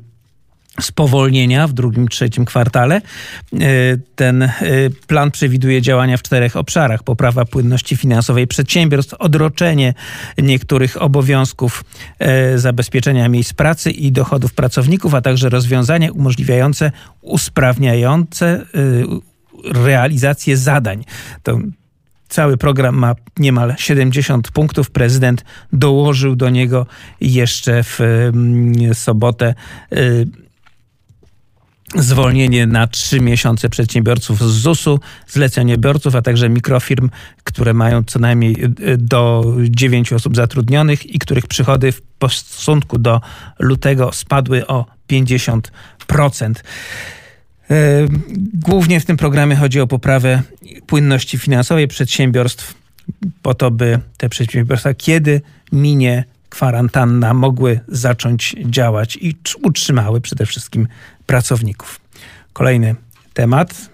spowolnienia 0.81 1.67
w 1.67 1.73
drugim, 1.73 2.09
trzecim 2.09 2.45
kwartale. 2.45 2.97
E, 2.97 3.01
Ten 4.17 4.43
e, 4.43 4.51
plan 5.07 5.31
przewiduje 5.31 5.83
działania 5.83 6.17
w 6.17 6.23
czterech 6.23 6.57
obszarach. 6.57 7.03
Poprawa 7.03 7.45
płynności 7.45 7.97
finansowej 7.97 8.47
przedsiębiorstw, 8.47 9.15
odroczenie 9.15 9.95
niektórych 10.39 11.03
obowiązków 11.03 11.85
e, 12.19 12.59
zabezpieczenia 12.59 13.29
miejsc 13.29 13.53
pracy 13.53 13.91
i 13.91 14.13
dochodów 14.13 14.55
pracowników, 14.55 15.15
a 15.15 15.21
także 15.21 15.49
rozwiązania 15.49 16.13
umożliwiające, 16.13 16.93
usprawniające 17.23 18.67
realizację 19.65 20.57
zadań. 20.57 21.05
To 21.43 21.59
Cały 22.33 22.57
program 22.57 22.95
ma 22.95 23.15
niemal 23.39 23.75
70 23.79 24.51
punktów. 24.51 24.91
Prezydent 24.91 25.45
dołożył 25.73 26.37
do 26.37 26.51
niego 26.51 26.87
jeszcze 27.21 27.83
w 27.83 28.01
mm, 28.01 28.95
sobotę 28.95 29.55
zwolnienie 31.95 32.67
na 32.67 32.87
trzy 32.87 33.21
miesiące 33.21 33.69
przedsiębiorców 33.69 34.39
z 34.39 34.53
ZUS-u, 34.53 35.01
zleceniobiorców, 35.29 36.15
a 36.15 36.23
także 36.23 36.49
mikrofirm, 36.49 37.11
które 37.45 37.75
mają 37.75 38.05
co 38.05 38.19
najmniej 38.19 38.65
y, 38.65 38.97
do 38.99 39.45
9 39.61 40.13
osób 40.13 40.37
zatrudnionych 40.37 41.15
i 41.15 41.19
których 41.19 41.47
przychody 41.47 41.93
w 41.93 42.03
stosunku 42.31 42.99
do 42.99 43.21
lutego 43.59 44.13
spadły 44.13 44.67
o 44.67 44.87
50%. 45.11 46.55
E, 47.71 48.07
Głównie 48.55 49.01
w 49.01 49.05
tym 49.05 49.17
programie 49.17 49.57
chodzi 49.57 49.81
o 49.81 49.87
poprawę 49.87 50.43
płynności 50.87 51.39
finansowej 51.39 51.89
przedsiębiorstw, 51.89 52.75
po 53.43 53.55
to, 53.55 53.71
by 53.71 53.99
te 54.17 54.29
przedsiębiorstwa, 54.29 54.95
kiedy 54.95 55.41
minie 55.73 56.25
kwarantanna, 56.49 57.35
mogły 57.35 57.81
zacząć 57.89 58.57
działać 58.65 59.19
i 59.21 59.35
tr- 59.35 59.57
utrzymały 59.63 60.21
przede 60.21 60.47
wszystkim 60.47 60.89
pracowników. 61.27 62.01
Kolejny 62.53 62.95
temat. 63.35 63.92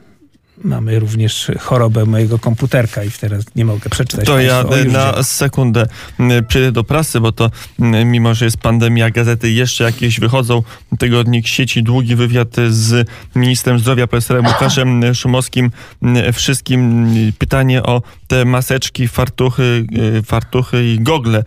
Mamy 0.65 0.99
również 0.99 1.51
chorobę 1.61 2.05
mojego 2.05 2.39
komputerka 2.39 3.05
i 3.05 3.11
teraz 3.11 3.45
nie 3.57 3.65
mogę 3.65 3.91
przeczytać. 3.91 4.27
To 4.27 4.41
ja 4.41 4.65
na 4.93 5.23
sekundę 5.23 5.87
m, 6.21 6.31
przejdę 6.49 6.73
do 6.73 6.85
prasy, 6.85 7.21
bo 7.21 7.33
to 7.33 7.51
m, 7.81 8.11
mimo, 8.11 8.35
że 8.35 8.45
jest 8.45 8.57
pandemia, 8.57 9.11
gazety 9.11 9.51
jeszcze 9.51 9.85
jakieś 9.85 10.21
wychodzą. 10.21 10.63
Tygodnik 10.99 11.47
sieci, 11.47 11.83
długi 11.83 12.17
wywiad 12.17 12.57
z 12.71 13.09
ministrem 13.35 13.79
zdrowia, 13.79 14.07
profesorem 14.07 14.47
Łukaszem 14.47 15.15
Szumowskim. 15.15 15.71
M, 16.03 16.33
Wszystkim 16.33 17.09
pytanie 17.39 17.83
o 17.83 18.03
te 18.27 18.45
maseczki, 18.45 19.09
fartuchy, 19.09 19.87
fartuchy 20.27 20.85
i 20.85 21.01
gogle, 21.01 21.45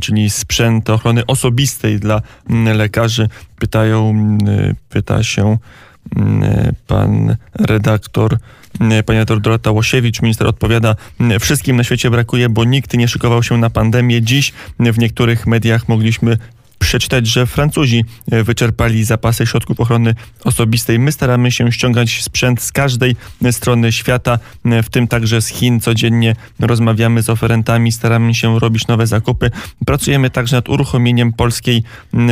czyli 0.00 0.30
sprzęt 0.30 0.90
ochrony 0.90 1.26
osobistej 1.26 2.00
dla 2.00 2.22
lekarzy. 2.74 3.28
Pytają, 3.58 4.14
pyta 4.88 5.22
się 5.22 5.58
pan 6.86 7.36
redaktor 7.54 8.38
Pani 8.78 9.18
redaktor 9.18 9.40
Dorota 9.40 9.70
Łosiewicz, 9.70 10.22
minister 10.22 10.46
odpowiada, 10.46 10.96
wszystkim 11.40 11.76
na 11.76 11.84
świecie 11.84 12.10
brakuje, 12.10 12.48
bo 12.48 12.64
nikt 12.64 12.94
nie 12.94 13.08
szykował 13.08 13.42
się 13.42 13.58
na 13.58 13.70
pandemię. 13.70 14.22
Dziś 14.22 14.52
w 14.80 14.98
niektórych 14.98 15.46
mediach 15.46 15.88
mogliśmy 15.88 16.38
przeczytać, 16.78 17.26
że 17.26 17.46
Francuzi 17.46 18.04
wyczerpali 18.26 19.04
zapasy 19.04 19.46
środków 19.46 19.80
ochrony 19.80 20.14
osobistej. 20.44 20.98
My 20.98 21.12
staramy 21.12 21.50
się 21.50 21.72
ściągać 21.72 22.22
sprzęt 22.22 22.62
z 22.62 22.72
każdej 22.72 23.16
strony 23.50 23.92
świata, 23.92 24.38
w 24.64 24.88
tym 24.90 25.08
także 25.08 25.42
z 25.42 25.48
Chin. 25.48 25.80
Codziennie 25.80 26.36
rozmawiamy 26.60 27.22
z 27.22 27.30
oferentami, 27.30 27.92
staramy 27.92 28.34
się 28.34 28.58
robić 28.58 28.86
nowe 28.86 29.06
zakupy. 29.06 29.50
Pracujemy 29.86 30.30
także 30.30 30.56
nad 30.56 30.68
uruchomieniem 30.68 31.32
polskiej 31.32 31.82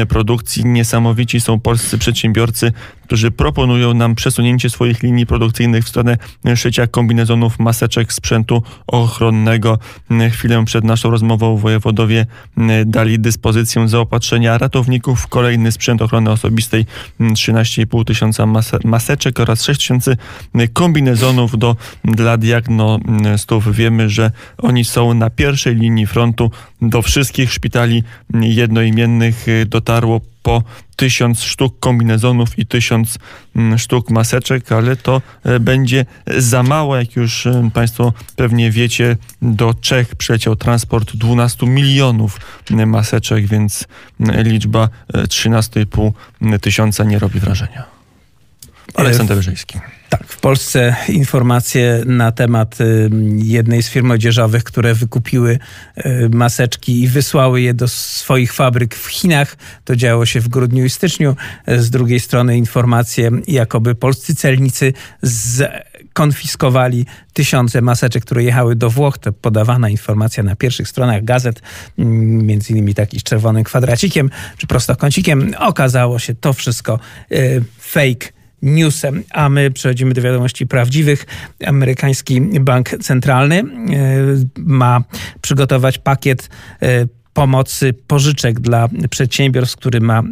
produkcji. 0.09 0.65
Niesamowici 0.65 1.41
są 1.41 1.61
polscy 1.61 1.99
przedsiębiorcy, 1.99 2.73
którzy 3.13 3.31
proponują 3.31 3.95
nam 3.95 4.15
przesunięcie 4.15 4.71
swoich 4.71 5.03
linii 5.03 5.27
produkcyjnych 5.27 5.85
w 5.85 5.89
stronę 5.89 6.17
szycia 6.57 6.87
kombinezonów, 6.87 7.59
maseczek, 7.59 8.13
sprzętu 8.13 8.63
ochronnego. 8.87 9.79
Chwilę 10.31 10.65
przed 10.65 10.85
naszą 10.85 11.11
rozmową 11.11 11.57
wojewodowie 11.57 12.27
dali 12.87 13.19
dyspozycję 13.19 13.89
zaopatrzenia 13.89 14.59
ratowników 14.59 15.21
w 15.21 15.27
kolejny 15.27 15.73
sprzęt 15.73 16.03
ochrony 16.03 16.31
osobistej 16.31 16.87
13,5 17.21 18.05
tysiąca 18.05 18.47
maseczek 18.85 19.41
oraz 19.41 19.65
6 19.65 19.81
tysięcy 19.81 20.17
kombinezonów 20.73 21.59
do, 21.59 21.77
dla 22.05 22.37
diagnostów. 22.37 23.77
Wiemy, 23.77 24.11
że 24.11 24.31
oni 24.59 24.85
są 24.85 25.15
na 25.15 25.31
pierwszej 25.31 25.77
linii 25.77 26.07
frontu. 26.07 26.51
Do 26.83 27.03
wszystkich 27.03 27.53
szpitali 27.53 28.03
jednoimiennych 28.35 29.47
dotarło 29.67 30.21
po 30.43 30.63
tysiąc 30.97 31.43
sztuk 31.43 31.81
kombinezonów 31.81 32.59
i 32.59 32.67
tysiąc 32.67 33.19
mm, 33.57 33.79
sztuk 33.79 34.11
maseczek, 34.11 34.73
ale 34.73 34.97
to 34.97 35.23
e, 35.45 35.61
będzie 35.61 36.07
za 36.37 36.63
mało, 36.63 36.97
jak 36.97 37.17
już 37.17 37.47
e, 37.47 37.71
Państwo 37.75 38.13
pewnie 38.37 38.71
wiecie, 38.71 39.17
do 39.43 39.75
Czech 39.75 40.15
przyleciał 40.15 40.57
transport 40.57 41.17
12 41.17 41.67
milionów 41.67 42.41
maseczek, 42.87 43.47
więc 43.47 43.85
liczba 44.21 44.89
13,5 45.13 46.13
e, 46.43 46.59
tysiąca 46.59 47.05
nie 47.05 47.19
robi 47.19 47.41
wrażenia. 47.41 47.85
Aleksander 48.95 49.37
Wyżejski. 49.37 49.79
Tak, 50.13 50.27
w 50.27 50.41
Polsce 50.41 50.97
informacje 51.09 52.03
na 52.07 52.33
temat 52.33 52.81
y, 52.81 53.11
jednej 53.37 53.83
z 53.83 53.89
firm 53.89 54.11
odzieżowych, 54.11 54.65
które 54.65 54.95
wykupiły 54.95 55.59
y, 56.07 56.29
maseczki 56.33 57.03
i 57.03 57.09
wysłały 57.09 57.61
je 57.61 57.75
do 57.75 57.89
swoich 57.89 58.53
fabryk 58.53 58.95
w 58.95 59.07
Chinach. 59.07 59.57
To 59.85 59.97
działo 59.97 60.27
się 60.27 60.41
w 60.41 60.49
grudniu 60.49 60.85
i 60.85 60.91
styczniu. 60.91 61.37
Z 61.67 61.91
drugiej 61.91 62.21
strony 62.21 62.57
informacje, 62.57 63.31
jakoby 63.49 63.95
polscy 63.95 64.35
celnicy 64.35 64.93
konfiskowali 66.13 67.07
tysiące 67.33 67.83
maseczek, 67.83 68.25
które 68.25 68.45
jechały 68.45 68.77
do 68.77 68.91
Włoch. 68.91 69.19
To 69.19 69.33
podawana 69.33 69.89
informacja 69.89 70.43
na 70.43 70.57
pierwszych 70.57 70.89
stronach 70.89 71.25
gazet, 71.25 71.63
mm, 71.99 72.47
między 72.47 72.73
innymi 72.73 72.95
taki 72.95 73.21
z 73.21 73.23
czerwonym 73.23 73.65
kwadracikiem 73.65 74.31
czy 74.57 74.67
prostokącikiem. 74.67 75.55
Okazało 75.59 76.19
się 76.19 76.35
to 76.35 76.53
wszystko 76.53 76.99
y, 77.33 77.65
fake 77.79 78.42
newsem. 78.63 79.25
A 79.31 79.49
my 79.49 79.71
przechodzimy 79.71 80.15
do 80.15 80.23
wiadomości 80.23 80.67
prawdziwych. 80.67 81.27
Amerykański 81.67 82.41
Bank 82.41 82.91
Centralny 83.01 83.59
e, 83.59 83.65
ma 84.57 85.03
przygotować 85.41 85.99
pakiet 85.99 86.51
e, 86.83 87.07
pomocy 87.33 87.95
pożyczek 88.07 88.61
dla 88.61 88.89
przedsiębiorstw, 89.11 89.77
który 89.77 90.01
ma 90.01 90.21
e, 90.21 90.23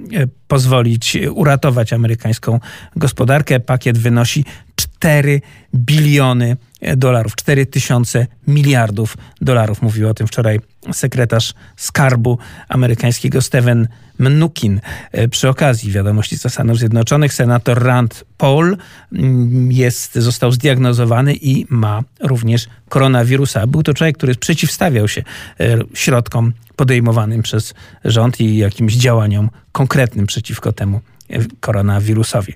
pozwolić 0.48 1.18
uratować 1.34 1.92
amerykańską 1.92 2.60
gospodarkę. 2.96 3.60
Pakiet 3.60 3.98
wynosi 3.98 4.44
4 4.80 5.40
biliony 5.74 6.56
dolarów, 6.96 7.36
4 7.36 7.66
tysiące 7.66 8.26
miliardów 8.46 9.16
dolarów. 9.40 9.82
Mówił 9.82 10.08
o 10.08 10.14
tym 10.14 10.26
wczoraj 10.26 10.60
sekretarz 10.92 11.54
skarbu 11.76 12.38
amerykańskiego 12.68 13.42
Steven 13.42 13.88
Mnuchin. 14.18 14.80
E, 15.12 15.28
przy 15.28 15.48
okazji 15.48 15.92
wiadomości 15.92 16.36
ze 16.36 16.50
Stanów 16.50 16.78
Zjednoczonych 16.78 17.34
senator 17.34 17.82
Rand 17.82 18.24
Paul 18.38 18.76
mm, 19.12 19.72
jest, 19.72 20.14
został 20.14 20.52
zdiagnozowany 20.52 21.34
i 21.34 21.66
ma 21.68 22.02
również 22.20 22.66
koronawirusa. 22.88 23.66
Był 23.66 23.82
to 23.82 23.94
człowiek, 23.94 24.16
który 24.16 24.34
przeciwstawiał 24.34 25.08
się 25.08 25.22
e, 25.60 25.78
środkom 25.94 26.52
podejmowanym 26.76 27.42
przez 27.42 27.74
rząd 28.04 28.40
i 28.40 28.56
jakimś 28.56 28.94
działaniom 28.94 29.50
konkretnym 29.72 30.26
przeciwko 30.26 30.72
temu 30.72 31.00
e, 31.30 31.38
koronawirusowi. 31.60 32.54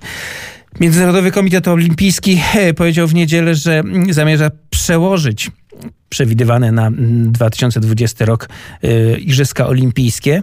Międzynarodowy 0.80 1.32
Komitet 1.32 1.68
Olimpijski 1.68 2.42
powiedział 2.76 3.08
w 3.08 3.14
niedzielę, 3.14 3.54
że 3.54 3.82
zamierza 4.10 4.50
przełożyć 4.70 5.50
przewidywane 6.08 6.72
na 6.72 6.90
2020 6.92 8.24
rok 8.24 8.48
Igrzyska 9.18 9.66
Olimpijskie 9.66 10.42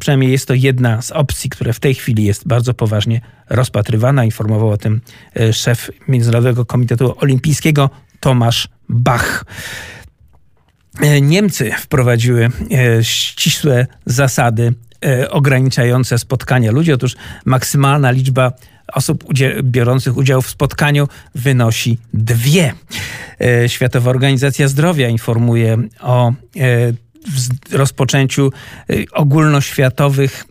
Przynajmniej 0.00 0.32
jest 0.32 0.48
to 0.48 0.54
jedna 0.54 1.02
z 1.02 1.10
opcji, 1.10 1.50
która 1.50 1.72
w 1.72 1.80
tej 1.80 1.94
chwili 1.94 2.24
jest 2.24 2.48
bardzo 2.48 2.74
poważnie 2.74 3.20
rozpatrywana. 3.50 4.24
Informował 4.24 4.70
o 4.70 4.76
tym 4.76 5.00
e, 5.36 5.52
szef 5.52 5.90
Międzynarodowego 6.08 6.64
Komitetu 6.64 7.14
Olimpijskiego 7.18 7.90
Tomasz 8.20 8.68
Bach. 8.88 9.44
E, 11.00 11.20
Niemcy 11.20 11.72
wprowadziły 11.78 12.44
e, 12.72 13.04
ścisłe 13.04 13.86
zasady 14.06 14.74
ograniczające 15.30 16.18
spotkania 16.18 16.72
ludzi. 16.72 16.92
Otóż 16.92 17.16
maksymalna 17.44 18.10
liczba 18.10 18.52
osób 18.92 19.24
biorących 19.62 20.16
udział 20.16 20.42
w 20.42 20.50
spotkaniu 20.50 21.08
wynosi 21.34 21.98
dwie. 22.14 22.74
Światowa 23.66 24.10
Organizacja 24.10 24.68
Zdrowia 24.68 25.08
informuje 25.08 25.78
o 26.00 26.32
w 27.68 27.74
rozpoczęciu 27.74 28.50
y, 28.90 29.06
ogólnoświatowych 29.12 30.44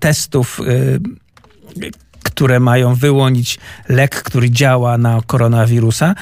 testów 0.00 0.60
które 2.22 2.60
mają 2.60 2.94
wyłonić 2.94 3.58
lek, 3.88 4.22
który 4.22 4.50
działa 4.50 4.98
na 4.98 5.20
koronawirusa. 5.26 6.14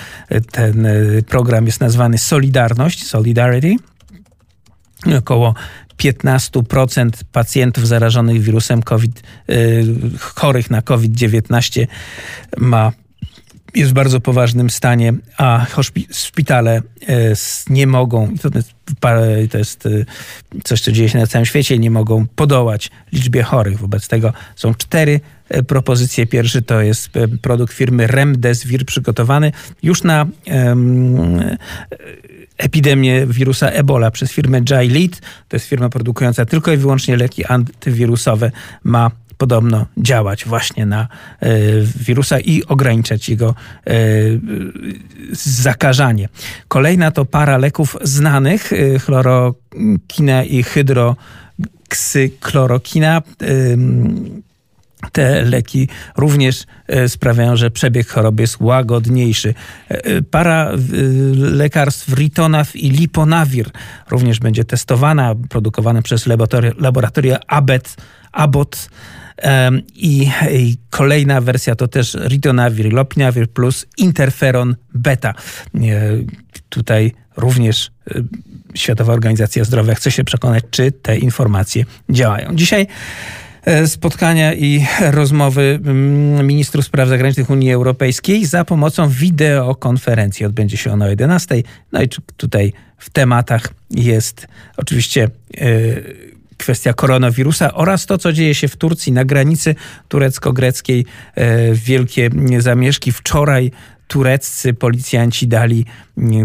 Ten 0.51 0.86
program 1.26 1.66
jest 1.66 1.80
nazwany 1.80 2.18
Solidarność, 2.18 3.07
Solidarity. 3.07 3.76
Około 5.18 5.55
15% 5.99 7.11
pacjentów 7.32 7.88
zarażonych 7.88 8.42
wirusem 8.42 8.82
COVID, 8.82 9.22
chorych 10.20 10.70
na 10.70 10.82
COVID-19 10.82 11.86
ma 12.57 12.92
jest 13.74 13.90
w 13.90 13.94
bardzo 13.94 14.20
poważnym 14.20 14.70
stanie, 14.70 15.14
a 15.36 15.66
szpitale 16.12 16.76
e, 17.09 17.34
nie 17.70 17.86
mogą, 17.86 18.34
to 19.51 19.59
jest, 19.59 19.86
e, 19.86 19.90
coś, 20.64 20.80
co 20.80 20.92
dzieje 20.92 21.09
się 21.09 21.18
na 21.18 21.26
całym 21.26 21.46
świecie, 21.46 21.78
nie 21.78 21.90
mogą 21.90 22.26
podołać 22.26 22.90
liczbie 23.12 23.42
chorych. 23.42 23.78
Wobec 23.78 24.09
tego 24.09 24.32
są 24.57 24.74
cztery 24.74 25.20
propozycje. 25.66 26.26
Pierwszy 26.26 26.62
to 26.62 26.80
jest 26.80 27.11
produkt 27.42 27.74
firmy 27.74 28.07
Remdesivir 28.07 28.86
przygotowany 28.86 29.53
już 29.82 30.03
na 30.03 30.26
um, 30.46 31.57
epidemię 32.59 33.26
wirusa 33.26 33.68
Ebola 33.68 34.11
przez 34.11 34.32
firmę 34.32 34.61
Gilead. 34.61 35.20
To 35.49 35.57
jest 35.57 35.66
firma 35.66 35.88
produkująca 35.88 36.44
tylko 36.44 36.72
i 36.72 36.76
wyłącznie 36.76 37.16
leki 37.16 37.44
antywirusowe. 37.44 38.51
Ma 38.84 39.11
podobno 39.38 39.86
działać 39.96 40.44
właśnie 40.44 40.86
na 40.86 41.09
e, 41.40 41.49
wirusa 41.96 42.40
i 42.40 42.64
ograniczać 42.64 43.28
jego 43.28 43.55
e, 43.86 43.92
zakażanie. 45.32 46.28
Kolejna 46.68 47.11
to 47.11 47.24
para 47.24 47.59
leków 47.59 47.96
znanych, 48.03 48.72
e, 48.72 48.99
chlorokina 48.99 50.44
i 50.44 50.62
hydroksyklorókina. 50.62 53.22
Te 55.12 55.44
leki 55.44 55.88
również 56.16 56.64
sprawiają, 57.09 57.56
że 57.56 57.70
przebieg 57.70 58.09
choroby 58.09 58.42
jest 58.42 58.61
łagodniejszy. 58.61 59.54
Para 60.30 60.72
lekarstw 61.34 62.12
Ritonaf 62.14 62.76
i 62.76 62.90
Liponavir 62.90 63.70
również 64.11 64.38
będzie 64.38 64.64
testowana, 64.64 65.34
produkowana 65.48 66.02
przez 66.02 66.26
laboratoria 66.78 67.38
Abbott, 68.32 68.88
i, 69.94 70.30
I, 70.52 70.76
kolejna 70.90 71.40
wersja 71.40 71.74
to 71.74 71.88
też 71.88 72.16
Ritonavir, 72.28 72.92
Lopinavir 72.92 73.50
plus 73.50 73.86
interferon 73.96 74.76
beta. 74.94 75.34
Tutaj 76.68 77.12
również 77.36 77.90
e, 78.11 78.22
Światowa 78.74 79.12
Organizacja 79.12 79.64
Zdrowia 79.64 79.94
chce 79.94 80.11
się 80.11 80.24
przekonać, 80.24 80.64
czy 80.70 80.92
te 80.92 81.18
informacje 81.18 81.84
działają. 82.11 82.54
Dzisiaj 82.54 82.82
e, 82.82 82.86
spotkania 83.86 84.54
i 84.54 84.86
rozmowy 85.00 85.80
mm, 85.84 86.46
ministrów 86.46 86.84
spraw 86.84 87.08
zagranicznych 87.08 87.50
Unii 87.50 87.72
Europejskiej 87.72 88.46
za 88.46 88.64
pomocą 88.64 89.08
wideokonferencji. 89.08 90.46
Odbędzie 90.46 90.76
się 90.76 90.92
ona 90.92 91.04
o 91.04 91.08
11. 91.08 91.62
No 91.92 92.02
i 92.02 92.08
tutaj 92.36 92.72
w 92.98 93.10
tematach 93.10 93.68
jest 93.90 94.48
oczywiście 94.76 95.28
yy, 95.60 96.38
kwestia 96.58 96.92
koronawirusa 96.92 97.74
oraz 97.74 98.06
to, 98.06 98.18
co 98.18 98.32
dzieje 98.32 98.54
się 98.54 98.68
w 98.68 98.76
Turcji 98.76 99.12
na 99.12 99.24
granicy 99.24 99.74
turecko-greckiej. 100.08 101.04
E, 101.34 101.74
wielkie 101.74 102.30
zamieszki 102.58 103.12
wczoraj 103.12 103.70
tureccy 104.09 104.74
policjanci 104.74 105.48
dali 105.48 105.84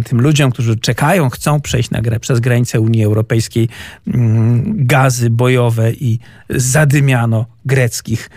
tym 0.05 0.21
ludziom, 0.21 0.51
którzy 0.51 0.75
czekają, 0.75 1.29
chcą 1.29 1.61
przejść 1.61 1.89
na, 1.91 2.01
przez 2.19 2.39
granicę 2.39 2.79
Unii 2.79 3.03
Europejskiej, 3.03 3.69
mm, 4.07 4.85
gazy 4.85 5.29
bojowe 5.29 5.93
i 5.93 6.19
zadymiano 6.49 7.45
greckich 7.65 8.29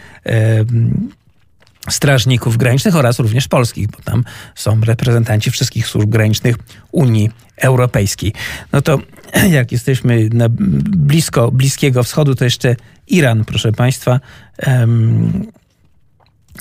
strażników 1.91 2.57
granicznych 2.57 2.97
oraz 2.97 3.19
również 3.19 3.49
polskich, 3.49 3.89
bo 3.89 3.99
tam 4.05 4.25
są 4.55 4.81
reprezentanci 4.81 5.51
wszystkich 5.51 5.87
służb 5.87 6.11
granicznych 6.11 6.57
Unii 6.93 7.31
Europejskiej. 7.57 8.33
No 8.73 8.83
to 8.83 8.99
jak 9.51 9.73
jesteśmy 9.73 10.29
na 10.33 10.47
blisko 10.49 11.51
Bliskiego 11.51 12.03
Wschodu, 12.03 12.35
to 12.35 12.45
jeszcze 12.45 12.77
Iran, 13.07 13.45
proszę 13.45 13.73
Państwa. 13.73 14.21
Um, 14.67 15.47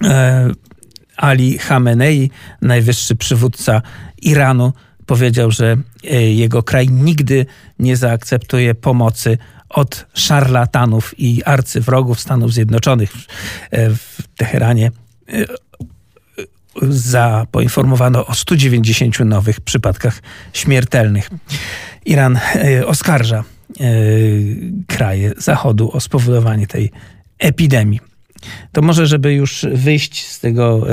e, 0.03 0.51
Ali 1.17 1.59
Khamenei, 1.59 2.31
najwyższy 2.61 3.15
przywódca 3.15 3.81
Iranu, 4.21 4.73
powiedział, 5.05 5.51
że 5.51 5.77
e, 6.11 6.21
jego 6.21 6.63
kraj 6.63 6.89
nigdy 6.89 7.45
nie 7.79 7.97
zaakceptuje 7.97 8.75
pomocy 8.75 9.37
od 9.69 10.05
szarlatanów 10.13 11.19
i 11.19 11.43
arcywrogów 11.43 12.19
Stanów 12.19 12.53
Zjednoczonych. 12.53 13.11
E, 13.71 13.89
w 13.89 14.17
Teheranie 14.37 14.91
e, 15.29 15.45
za, 16.81 17.47
poinformowano 17.51 18.25
o 18.25 18.33
190 18.33 19.19
nowych 19.19 19.61
przypadkach 19.61 20.21
śmiertelnych. 20.53 21.29
Iran 22.05 22.39
oskarża 22.85 23.43
kraje 24.87 25.33
Zachodu 25.37 25.91
o 25.91 25.99
spowodowanie 25.99 26.67
tej 26.67 26.91
epidemii. 27.39 27.99
To 28.71 28.81
może, 28.81 29.07
żeby 29.07 29.33
już 29.33 29.65
wyjść 29.73 30.27
z 30.27 30.39
tego 30.39 30.87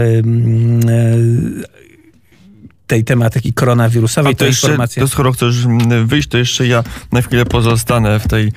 tej 2.92 3.04
tematyki 3.04 3.52
koronawirusowej, 3.52 4.32
A 4.32 4.36
to, 4.36 4.44
jeszcze, 4.44 4.76
to 5.00 5.08
skoro 5.08 5.32
chcesz 5.32 5.66
wyjść, 6.04 6.28
to 6.28 6.38
jeszcze 6.38 6.66
ja 6.66 6.84
na 7.12 7.22
chwilę 7.22 7.46
pozostanę 7.46 8.20
w 8.20 8.28
tej 8.28 8.52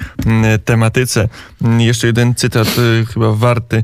tematyce. 0.65 1.29
Jeszcze 1.77 2.07
jeden 2.07 2.35
cytat 2.35 2.67
y, 2.77 3.05
chyba 3.05 3.31
warty 3.31 3.83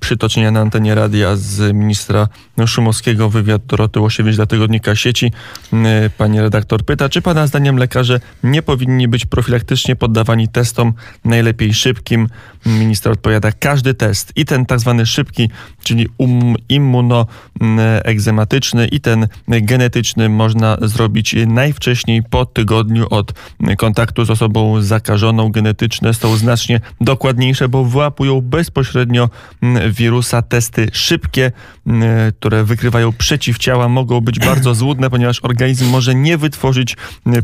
przytoczenia 0.00 0.50
na 0.50 0.60
antenie 0.60 0.94
radia 0.94 1.36
z 1.36 1.74
ministra 1.74 2.28
Szumowskiego, 2.66 3.30
wywiad 3.30 3.66
Doroty 3.66 4.00
Łosiewicz 4.00 4.36
dla 4.36 4.46
tygodnika 4.46 4.96
sieci. 4.96 5.32
Pani 6.18 6.40
redaktor 6.40 6.84
pyta, 6.84 7.08
czy 7.08 7.22
pana 7.22 7.46
zdaniem 7.46 7.76
lekarze 7.76 8.20
nie 8.42 8.62
powinni 8.62 9.08
być 9.08 9.26
profilaktycznie 9.26 9.96
poddawani 9.96 10.48
testom, 10.48 10.92
najlepiej 11.24 11.74
szybkim? 11.74 12.28
Minister 12.66 13.12
odpowiada, 13.12 13.52
każdy 13.52 13.94
test 13.94 14.32
i 14.36 14.44
ten 14.44 14.66
tak 14.66 14.80
zwany 14.80 15.06
szybki, 15.06 15.50
czyli 15.82 16.08
um, 16.18 16.54
immunoegzematyczny 16.68 18.86
i 18.86 19.00
ten 19.00 19.28
genetyczny 19.48 20.28
można 20.28 20.76
zrobić 20.82 21.34
najwcześniej 21.46 22.22
po 22.22 22.46
tygodniu 22.46 23.06
od 23.10 23.32
kontaktu 23.78 24.24
z 24.24 24.30
osobą 24.30 24.82
zakażoną. 24.82 25.48
Genetyczne 25.48 26.14
są 26.14 26.36
znacznie 26.36 26.80
dokładniejsze, 27.00 27.68
bo 27.68 27.84
wyłapują 27.84 28.40
bezpośrednio 28.40 29.28
wirusa. 29.92 30.42
Testy 30.42 30.88
szybkie, 30.92 31.52
które 32.38 32.64
wykrywają 32.64 33.12
przeciwciała, 33.12 33.88
mogą 33.88 34.20
być 34.20 34.38
bardzo 34.50 34.74
złudne, 34.74 35.10
ponieważ 35.10 35.40
organizm 35.42 35.90
może 35.90 36.14
nie 36.14 36.38
wytworzyć 36.38 36.96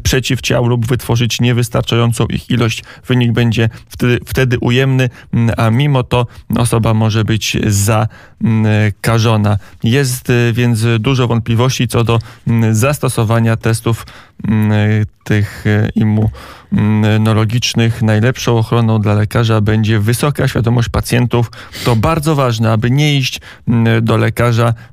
przeciwciał 0.03 0.67
lub 0.67 0.87
wytworzyć 0.87 1.41
niewystarczającą 1.41 2.27
ich 2.27 2.51
ilość. 2.51 2.85
Wynik 3.07 3.33
będzie 3.33 3.69
wtedy, 3.89 4.19
wtedy 4.27 4.59
ujemny, 4.59 5.11
a 5.57 5.71
mimo 5.71 6.03
to 6.03 6.27
osoba 6.57 6.95
może 6.95 7.25
być 7.25 7.57
zakażona. 7.67 9.59
Jest 9.85 10.33
więc 10.53 10.85
dużo 10.99 11.29
wątpliwości 11.29 11.89
co 11.89 12.05
do 12.05 12.19
zastosowania 12.73 13.57
testów 13.57 14.07
tych 15.25 15.65
imu 15.95 16.31
immunologicznych 16.73 18.03
najlepszą 18.03 18.59
ochroną 18.59 19.01
dla 19.01 19.15
lekarza 19.15 19.61
będzie 19.61 20.01
wysoka 20.01 20.49
świadomość 20.49 20.89
pacjentów. 20.89 21.51
To 21.85 21.97
bardzo 21.97 22.35
ważne, 22.35 22.73
aby 22.73 22.91
nie 22.91 23.17
iść 23.17 23.41
mm, 23.69 24.05
do 24.05 24.17
lekarza, 24.17 24.36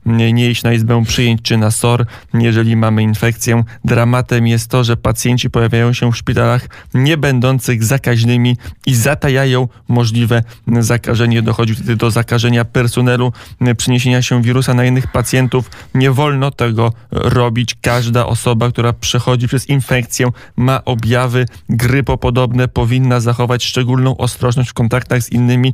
nie 0.05 0.49
iść 0.49 0.63
na 0.63 0.73
izbę 0.73 1.03
przyjęć 1.05 1.41
czy 1.41 1.57
na 1.57 1.71
SOR, 1.71 2.05
jeżeli 2.33 2.75
mamy 2.75 3.03
infekcję. 3.03 3.63
Dramatem 3.85 4.47
jest 4.47 4.69
to, 4.69 4.83
że 4.83 4.97
pacjenci 4.97 5.49
pojawiają 5.49 5.93
się 5.93 6.11
w 6.11 6.17
szpitalach 6.17 6.67
nie 6.93 7.17
będących 7.17 7.83
zakaźnymi 7.83 8.57
i 8.85 8.95
zatajają 8.95 9.67
możliwe 9.87 10.43
zakażenie. 10.79 11.41
Dochodzi 11.41 11.75
wtedy 11.75 11.95
do 11.95 12.11
zakażenia 12.11 12.65
personelu, 12.65 13.33
przeniesienia 13.77 14.21
się 14.21 14.41
wirusa 14.41 14.73
na 14.73 14.85
innych 14.85 15.11
pacjentów. 15.11 15.71
Nie 15.95 16.11
wolno 16.11 16.51
tego 16.51 16.93
robić. 17.11 17.75
Każda 17.81 18.25
osoba, 18.25 18.69
która 18.69 18.93
przechodzi 18.93 19.47
przez 19.47 19.69
infekcję, 19.69 20.29
ma 20.57 20.85
objawy 20.85 21.45
grypopodobne 21.69 22.67
powinna 22.67 23.19
zachować 23.19 23.63
szczególną 23.63 24.17
ostrożność 24.17 24.69
w 24.69 24.73
kontaktach 24.73 25.21
z 25.21 25.31
innymi 25.31 25.73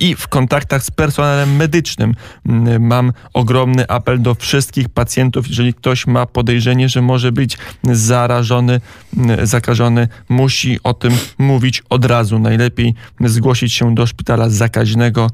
i 0.00 0.14
w 0.14 0.28
kontaktach 0.28 0.84
z 0.84 0.90
personelem 0.90 1.56
medycznym. 1.56 2.14
Mam 2.92 3.12
ogromny 3.32 3.88
apel 3.88 4.22
do 4.22 4.34
wszystkich 4.34 4.88
pacjentów, 4.88 5.48
jeżeli 5.48 5.74
ktoś 5.74 6.06
ma 6.06 6.26
podejrzenie, 6.26 6.88
że 6.88 7.02
może 7.02 7.32
być 7.32 7.58
zarażony, 7.84 8.80
zakażony, 9.42 10.08
musi 10.28 10.78
o 10.84 10.94
tym 10.94 11.12
mówić 11.38 11.82
od 11.90 12.04
razu. 12.04 12.38
Najlepiej 12.38 12.94
zgłosić 13.20 13.72
się 13.72 13.94
do 13.94 14.06
szpitala 14.06 14.48
zakaźnego. 14.48 15.30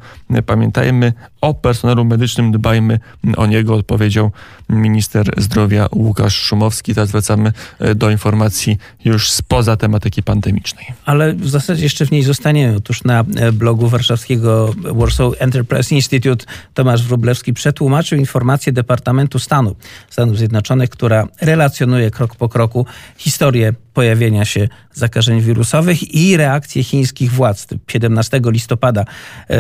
Pamiętajmy 0.47 1.13
o 1.41 1.55
personelu 1.55 2.05
medycznym, 2.05 2.53
dbajmy 2.53 3.01
o 3.37 3.47
niego, 3.47 3.75
odpowiedział 3.75 4.31
minister 4.69 5.31
zdrowia 5.37 5.89
Łukasz 5.93 6.37
Szumowski. 6.37 6.95
Teraz 6.95 7.11
wracamy 7.11 7.53
do 7.95 8.11
informacji 8.11 8.79
już 9.05 9.31
spoza 9.31 9.77
tematyki 9.77 10.23
pandemicznej. 10.23 10.87
Ale 11.05 11.35
w 11.35 11.49
zasadzie 11.49 11.83
jeszcze 11.83 12.07
w 12.07 12.11
niej 12.11 12.23
zostaniemy. 12.23 12.77
Otóż 12.77 13.05
na 13.05 13.25
e, 13.37 13.53
blogu 13.53 13.89
warszawskiego 13.89 14.75
Warsaw 14.95 15.33
Enterprise 15.39 15.95
Institute 15.95 16.47
Tomasz 16.75 17.03
Wróblewski 17.03 17.48
przetłumaczył 17.53 18.19
informację 18.19 18.73
Departamentu 18.73 19.39
Stanu 19.39 19.77
Stanów 20.11 20.39
Zjednoczonych, 20.39 20.91
która 20.91 21.29
relacjonuje 21.41 22.11
krok 22.11 22.37
po 22.37 22.49
kroku 22.49 22.87
historię 23.17 23.73
pojawienia 23.95 24.45
się 24.45 24.69
zakażeń 24.93 25.41
wirusowych 25.41 26.15
i 26.15 26.37
reakcje 26.37 26.85
chińskich 26.85 27.33
władz. 27.33 27.67
17 27.89 28.41
listopada, 28.45 29.05
e, 29.51 29.57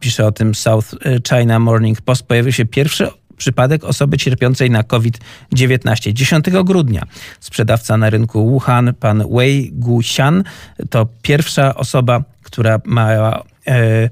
pisze 0.00 0.26
o 0.26 0.32
tym 0.32 0.54
South 0.54 0.88
China 1.28 1.58
Morning 1.58 2.00
Post, 2.00 2.22
pojawił 2.22 2.52
się 2.52 2.64
pierwszy 2.64 3.08
przypadek 3.40 3.84
osoby 3.84 4.18
cierpiącej 4.18 4.70
na 4.70 4.82
COVID-19. 4.82 6.12
10 6.12 6.44
grudnia 6.64 7.02
sprzedawca 7.40 7.96
na 7.96 8.10
rynku 8.10 8.50
Wuhan, 8.50 8.94
pan 8.94 9.24
Wei 9.30 9.70
Guxian, 9.72 10.44
to 10.90 11.08
pierwsza 11.22 11.74
osoba, 11.74 12.22
która 12.42 12.80
miała 12.86 13.42
e, 13.66 14.10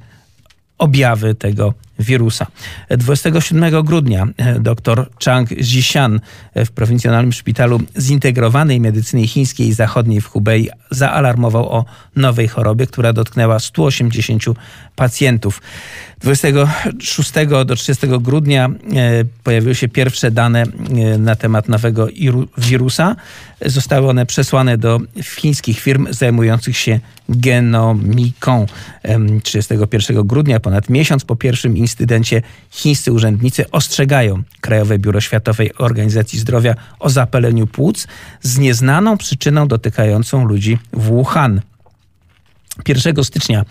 objawy 0.79 1.35
tego 1.35 1.75
wirusa. 1.99 2.47
27 2.91 3.83
grudnia 3.85 4.27
e, 4.37 4.61
dr 4.61 5.07
Chang 5.25 5.49
Zhishan 5.61 6.21
e, 6.55 6.65
w 6.65 6.71
prowincjonalnym 6.71 7.33
szpitalu 7.33 7.81
zintegrowanej 7.99 8.81
medycyny 8.81 9.27
chińskiej 9.27 9.69
i 9.69 9.73
zachodniej 9.73 10.21
w 10.21 10.27
Hubei 10.27 10.69
zaalarmował 10.91 11.69
o 11.73 11.85
nowej 12.17 12.49
chorobie, 12.49 12.87
która 12.87 13.13
dotknęła 13.13 13.59
180 13.59 14.45
pacjentów. 14.97 15.61
26 16.21 17.33
do 17.67 17.75
30 17.77 18.07
grudnia 18.21 18.67
e, 18.67 19.25
pojawiły 19.45 19.75
się 19.75 19.89
pierwsze 19.89 20.31
dane 20.31 20.65
na 21.19 21.37
temat 21.37 21.69
nowego 21.69 22.09
wirusa. 22.59 23.17
Zostały 23.67 24.09
one 24.09 24.27
przesłane 24.27 24.79
do 24.79 25.01
chińskich 25.23 25.81
firm 25.81 26.07
zajmujących 26.11 26.77
się 26.77 27.01
genomiką. 27.29 28.67
31 29.43 30.27
grudnia, 30.27 30.61
ponad 30.61 30.89
miesiąc 30.89 31.25
po 31.25 31.37
pierwszym 31.37 31.77
incydencie, 31.77 32.43
chińscy 32.71 33.13
urzędnicy 33.13 33.71
ostrzegają 33.71 34.43
Krajowe 34.61 34.99
Biuro 34.99 35.21
Światowej 35.21 35.75
Organizacji 35.79 36.39
Zdrowia 36.39 36.75
o 36.99 37.11
zapaleniu 37.11 37.67
płuc 37.67 38.07
z 38.43 38.59
nieznaną 38.59 39.19
przyczyną 39.19 39.69
dotykającą 39.69 40.45
ludzi 40.45 40.79
w 40.93 41.03
Wuhan. 41.03 41.61
1 42.89 43.25
stycznia 43.25 43.65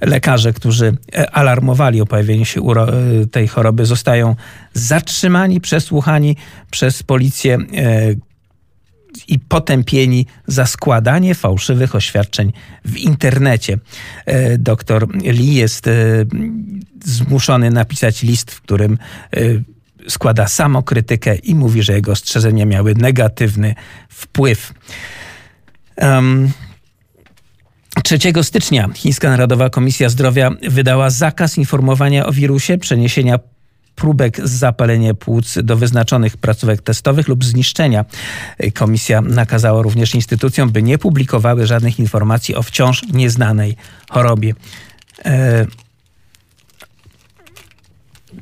lekarze, 0.00 0.52
którzy 0.52 0.96
e, 1.14 1.30
alarmowali 1.30 2.00
o 2.00 2.06
pojawieniu 2.06 2.44
się 2.44 2.60
e, 2.60 3.26
tej 3.26 3.48
choroby, 3.48 3.86
zostają 3.86 4.36
zatrzymani, 4.74 5.60
przesłuchani 5.60 6.36
przez 6.70 7.02
policję 7.02 7.54
e, 7.54 8.14
i 9.28 9.38
potępieni 9.38 10.26
za 10.46 10.66
składanie 10.66 11.34
fałszywych 11.34 11.94
oświadczeń 11.94 12.52
w 12.84 12.96
internecie. 12.96 13.78
Doktor 14.58 15.14
Lee 15.14 15.54
jest 15.54 15.90
zmuszony 17.04 17.70
napisać 17.70 18.22
list, 18.22 18.50
w 18.50 18.60
którym 18.60 18.98
składa 20.08 20.48
samokrytykę 20.48 21.34
i 21.34 21.54
mówi, 21.54 21.82
że 21.82 21.92
jego 21.92 22.12
ostrzeżenia 22.12 22.66
miały 22.66 22.94
negatywny 22.94 23.74
wpływ. 24.08 24.72
Um, 25.96 26.52
3 28.04 28.18
stycznia 28.42 28.88
Chińska 28.94 29.30
Narodowa 29.30 29.70
Komisja 29.70 30.08
Zdrowia 30.08 30.50
wydała 30.62 31.10
zakaz 31.10 31.58
informowania 31.58 32.26
o 32.26 32.32
wirusie, 32.32 32.78
przeniesienia 32.78 33.38
próbek 33.94 34.48
z 34.48 34.50
zapalenia 34.50 35.14
płuc 35.14 35.58
do 35.62 35.76
wyznaczonych 35.76 36.36
placówek 36.36 36.82
testowych 36.82 37.28
lub 37.28 37.44
zniszczenia. 37.44 38.04
Komisja 38.74 39.20
nakazała 39.20 39.82
również 39.82 40.14
instytucjom, 40.14 40.70
by 40.70 40.82
nie 40.82 40.98
publikowały 40.98 41.66
żadnych 41.66 41.98
informacji 41.98 42.54
o 42.54 42.62
wciąż 42.62 43.02
nieznanej 43.12 43.76
chorobie. 44.10 44.54
E, 45.24 45.66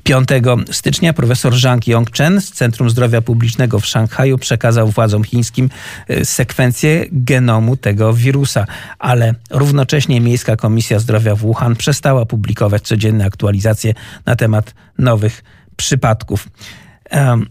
5 0.03 0.29
stycznia 0.71 1.13
profesor 1.13 1.61
Zhang 1.61 1.87
Yongchen 1.87 2.41
z 2.41 2.51
Centrum 2.51 2.91
Zdrowia 2.91 3.23
Publicznego 3.23 3.81
w 3.81 3.87
Szanghaju 3.87 4.39
przekazał 4.39 4.89
władzom 4.89 5.25
chińskim 5.25 5.71
e, 6.09 6.25
sekwencję 6.25 7.07
genomu 7.13 7.77
tego 7.77 8.13
wirusa, 8.13 8.67
ale 8.99 9.35
równocześnie 9.51 10.21
Miejska 10.21 10.57
Komisja 10.57 10.99
Zdrowia 10.99 11.35
w 11.35 11.39
Wuhan 11.39 11.77
przestała 11.77 12.27
publikować 12.27 12.83
codzienne 12.83 13.25
aktualizacje 13.25 13.95
na 14.27 14.37
temat 14.37 14.75
nowych 14.99 15.43
przypadków. 15.77 16.49
Um, 17.11 17.47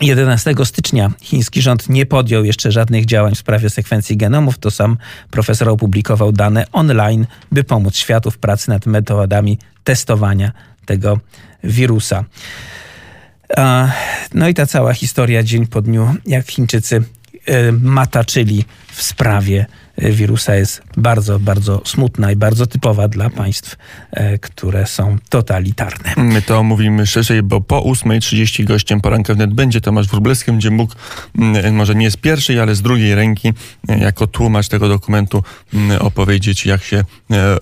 11 0.00 0.54
stycznia 0.64 1.10
chiński 1.22 1.62
rząd 1.62 1.88
nie 1.88 2.06
podjął 2.06 2.44
jeszcze 2.44 2.72
żadnych 2.72 3.04
działań 3.04 3.34
w 3.34 3.38
sprawie 3.38 3.70
sekwencji 3.70 4.16
genomów. 4.16 4.58
To 4.58 4.70
sam 4.70 4.96
profesor 5.30 5.68
opublikował 5.68 6.32
dane 6.32 6.64
online, 6.72 7.26
by 7.52 7.64
pomóc 7.64 7.96
światu 7.96 8.30
w 8.30 8.38
pracy 8.38 8.70
nad 8.70 8.86
metodami 8.86 9.58
testowania 9.86 10.52
tego 10.86 11.20
wirusa. 11.64 12.24
No 14.34 14.48
i 14.48 14.54
ta 14.54 14.66
cała 14.66 14.94
historia 14.94 15.42
dzień 15.42 15.66
po 15.66 15.82
dniu, 15.82 16.14
jak 16.26 16.50
Chińczycy 16.50 17.02
e, 17.46 17.72
mataczyli 17.72 18.64
w 18.92 19.02
sprawie 19.02 19.66
wirusa 19.98 20.54
jest 20.54 20.82
bardzo, 20.96 21.38
bardzo 21.38 21.82
smutna 21.84 22.32
i 22.32 22.36
bardzo 22.36 22.66
typowa 22.66 23.08
dla 23.08 23.30
państw, 23.30 23.76
e, 24.12 24.38
które 24.38 24.86
są 24.86 25.16
totalitarne. 25.28 26.12
My 26.16 26.42
to 26.42 26.62
mówimy 26.62 27.06
szerzej, 27.06 27.42
bo 27.42 27.60
po 27.60 27.82
8.30 27.82 28.64
gościem 28.64 29.00
poranka 29.00 29.34
wnet 29.34 29.54
będzie 29.54 29.80
Tomasz 29.80 30.08
Wróblewski, 30.08 30.52
będzie 30.52 30.70
mógł, 30.70 30.94
mm, 31.38 31.74
może 31.74 31.94
nie 31.94 32.10
z 32.10 32.16
pierwszej, 32.16 32.60
ale 32.60 32.74
z 32.74 32.82
drugiej 32.82 33.14
ręki, 33.14 33.52
e, 33.88 33.98
jako 33.98 34.26
tłumacz 34.26 34.68
tego 34.68 34.88
dokumentu 34.88 35.42
mm, 35.74 36.02
opowiedzieć, 36.02 36.66
jak 36.66 36.82
się 36.82 36.96
e, 36.96 37.04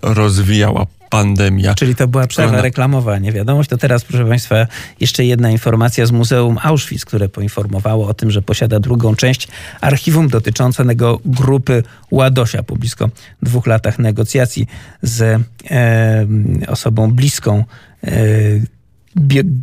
rozwijała 0.02 0.86
pandemia. 1.14 1.74
Czyli 1.74 1.94
to 1.94 2.08
była 2.08 2.26
przerwa 2.26 2.62
reklamowa, 2.62 3.18
nie 3.18 3.32
wiadomość. 3.32 3.70
To 3.70 3.76
teraz, 3.76 4.04
proszę 4.04 4.26
Państwa, 4.26 4.66
jeszcze 5.00 5.24
jedna 5.24 5.50
informacja 5.50 6.06
z 6.06 6.12
Muzeum 6.12 6.58
Auschwitz, 6.62 7.04
które 7.04 7.28
poinformowało 7.28 8.08
o 8.08 8.14
tym, 8.14 8.30
że 8.30 8.42
posiada 8.42 8.80
drugą 8.80 9.16
część 9.16 9.48
archiwum 9.80 10.28
dotyczącego 10.28 11.20
grupy 11.24 11.82
Ładosia 12.10 12.62
po 12.62 12.76
blisko 12.76 13.10
dwóch 13.42 13.66
latach 13.66 13.98
negocjacji 13.98 14.66
z 15.02 15.22
e, 15.70 16.26
osobą 16.68 17.12
bliską 17.12 17.64
e, 18.04 18.10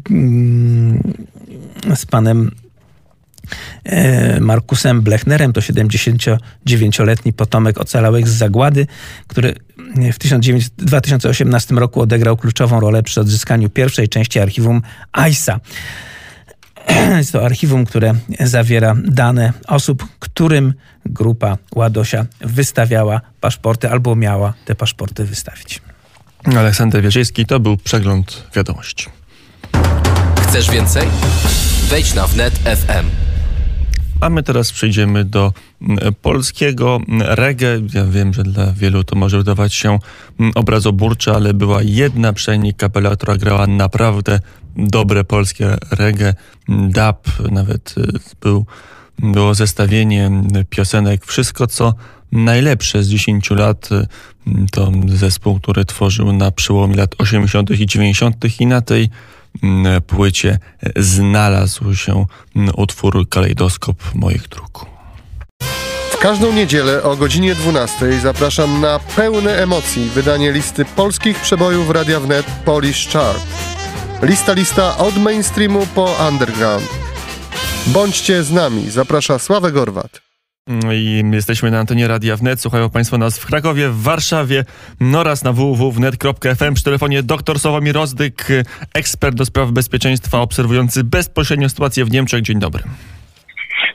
mm, 0.09 1.13
z 1.95 2.05
panem 2.05 2.51
Markusem 4.39 5.01
Blechnerem, 5.01 5.53
to 5.53 5.61
79-letni 5.61 7.33
potomek 7.33 7.77
ocalałych 7.77 8.29
z 8.29 8.33
zagłady, 8.33 8.87
który 9.27 9.55
w 10.13 10.17
2018 10.77 11.75
roku 11.75 12.01
odegrał 12.01 12.37
kluczową 12.37 12.79
rolę 12.79 13.03
przy 13.03 13.21
odzyskaniu 13.21 13.69
pierwszej 13.69 14.09
części 14.09 14.39
archiwum 14.39 14.81
AISA. 15.11 15.59
Jest 17.17 17.31
to 17.31 17.45
archiwum, 17.45 17.85
które 17.85 18.13
zawiera 18.39 18.95
dane 19.05 19.53
osób, 19.67 20.05
którym 20.19 20.73
grupa 21.05 21.57
Ładosia 21.75 22.25
wystawiała 22.41 23.21
paszporty 23.41 23.89
albo 23.89 24.15
miała 24.15 24.53
te 24.65 24.75
paszporty 24.75 25.25
wystawić. 25.25 25.81
Aleksander 26.45 27.01
Wierzejski, 27.01 27.45
to 27.45 27.59
był 27.59 27.77
przegląd 27.77 28.43
wiadomości. 28.55 29.05
Chcesz 30.47 30.71
więcej? 30.71 31.07
Wejdź 31.89 32.13
na 32.13 32.27
wnet 32.27 32.53
FM. 32.53 33.30
A 34.21 34.29
my 34.29 34.43
teraz 34.43 34.71
przejdziemy 34.71 35.25
do 35.25 35.53
mm, 35.81 35.97
polskiego 36.21 36.99
reggae. 37.19 37.81
Ja 37.93 38.05
wiem, 38.05 38.33
że 38.33 38.43
dla 38.43 38.73
wielu 38.73 39.03
to 39.03 39.15
może 39.15 39.37
wydawać 39.37 39.73
się 39.73 39.99
mm, 40.39 40.51
obrazoburcze, 40.55 41.33
ale 41.33 41.53
była 41.53 41.81
jedna 41.81 42.33
przynajmniej 42.33 42.73
kapela, 42.73 43.15
która 43.15 43.37
grała 43.37 43.67
naprawdę 43.67 44.39
dobre 44.75 45.23
polskie 45.23 45.75
reggae. 45.91 46.33
Dub, 46.69 47.51
nawet 47.51 47.95
y, 47.97 48.19
był, 48.41 48.65
było 49.19 49.53
zestawienie 49.53 50.31
piosenek. 50.69 51.25
Wszystko, 51.25 51.67
co 51.67 51.93
najlepsze 52.31 53.03
z 53.03 53.09
10 53.09 53.49
lat. 53.49 53.89
Y, 53.91 54.07
to 54.71 54.91
zespół, 55.07 55.59
który 55.59 55.85
tworzył 55.85 56.33
na 56.33 56.51
przełomie 56.51 56.95
lat 56.95 57.15
80. 57.17 57.71
i 57.71 57.85
90. 57.85 58.61
i 58.61 58.65
na 58.65 58.81
tej 58.81 59.01
Mm, 59.03 59.09
płycie 60.07 60.59
znalazł 60.95 61.95
się 61.95 62.25
mm, 62.55 62.71
utwór 62.77 63.29
Kalejdoskop 63.29 63.97
moich 64.15 64.47
dróg. 64.47 64.85
W 66.11 66.17
każdą 66.17 66.53
niedzielę 66.53 67.03
o 67.03 67.15
godzinie 67.15 67.55
12 67.55 68.19
zapraszam 68.19 68.81
na 68.81 68.99
pełne 68.99 69.57
emocji 69.57 70.09
wydanie 70.09 70.51
listy 70.51 70.85
polskich 70.85 71.39
przebojów 71.39 71.89
Radia 71.89 72.19
Wnet 72.19 72.45
Polish 72.65 73.07
Chart. 73.07 73.43
Lista 74.21 74.53
lista 74.53 74.97
od 74.97 75.17
mainstreamu 75.17 75.87
po 75.95 76.15
underground. 76.29 76.87
Bądźcie 77.87 78.43
z 78.43 78.51
nami, 78.51 78.89
zaprasza 78.89 79.39
Sławek 79.39 79.73
Gorwat. 79.73 80.30
I 80.93 81.23
jesteśmy 81.31 81.71
na 81.71 81.79
antenie 81.79 82.07
Radia 82.07 82.37
Wnet. 82.37 82.61
Słuchają 82.61 82.89
Państwo 82.89 83.17
nas 83.17 83.39
w 83.39 83.45
Krakowie, 83.45 83.89
w 83.89 84.01
Warszawie 84.01 84.65
oraz 85.15 85.43
na 85.43 85.53
www.wnet.fm. 85.53 86.73
Przy 86.73 86.83
telefonie 86.83 87.23
dr 87.23 87.59
Sławomir 87.59 87.95
Rozdyk, 87.95 88.47
ekspert 88.93 89.35
do 89.35 89.45
spraw 89.45 89.71
bezpieczeństwa, 89.71 90.39
obserwujący 90.41 91.03
bezpośrednio 91.03 91.69
sytuację 91.69 92.05
w 92.05 92.11
Niemczech. 92.11 92.41
Dzień 92.41 92.59
dobry. 92.59 92.83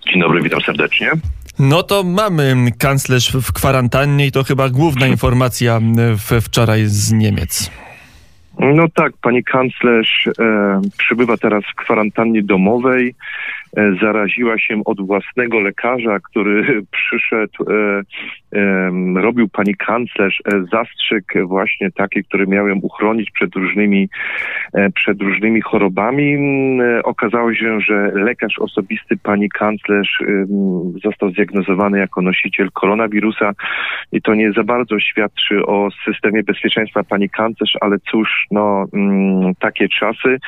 Dzień 0.06 0.20
dobry, 0.20 0.42
witam 0.42 0.60
serdecznie. 0.60 1.10
No 1.58 1.82
to 1.82 2.02
mamy 2.02 2.56
kanclerz 2.78 3.32
w 3.32 3.52
kwarantannie 3.52 4.26
i 4.26 4.32
to 4.32 4.44
chyba 4.44 4.68
główna 4.68 5.06
informacja 5.06 5.80
wczoraj 6.40 6.82
z 6.86 7.12
Niemiec. 7.12 7.70
No 8.58 8.86
tak, 8.94 9.12
pani 9.22 9.44
kanclerz 9.44 10.28
e, 10.38 10.80
przybywa 10.98 11.36
teraz 11.36 11.64
w 11.72 11.74
kwarantannie 11.74 12.42
domowej. 12.42 13.14
E, 13.76 13.94
zaraziła 14.02 14.58
się 14.58 14.82
od 14.84 15.06
własnego 15.06 15.60
lekarza, 15.60 16.20
który 16.20 16.64
przyszedł, 16.96 17.70
e, 17.70 18.02
robił 19.16 19.48
pani 19.48 19.74
kanclerz 19.74 20.42
e, 20.44 20.64
zastrzyk 20.72 21.34
właśnie 21.46 21.90
taki, 21.90 22.24
który 22.24 22.46
miał 22.46 22.68
ją 22.68 22.78
uchronić 22.82 23.30
przed 23.30 23.54
różnymi, 23.54 24.08
przed 24.94 25.22
różnymi 25.22 25.60
chorobami. 25.60 26.34
Mm, 26.34 27.00
okazało 27.04 27.54
się, 27.54 27.80
że 27.80 28.10
lekarz 28.14 28.58
osobisty 28.58 29.16
pani 29.16 29.48
kanclerz 29.48 30.22
został 31.04 31.30
zdiagnozowany 31.30 31.98
jako 31.98 32.22
nosiciel 32.22 32.70
koronawirusa 32.72 33.52
i 34.12 34.22
to 34.22 34.34
nie 34.34 34.52
za 34.52 34.64
bardzo 34.64 35.00
świadczy 35.00 35.66
o 35.66 35.88
systemie 36.04 36.42
bezpieczeństwa 36.42 37.04
pani 37.04 37.30
kanclerz, 37.30 37.72
ale 37.80 37.96
cóż, 38.10 38.46
no 38.50 38.84
mm, 38.94 39.54
takie 39.54 39.88
czasy. 39.88 40.38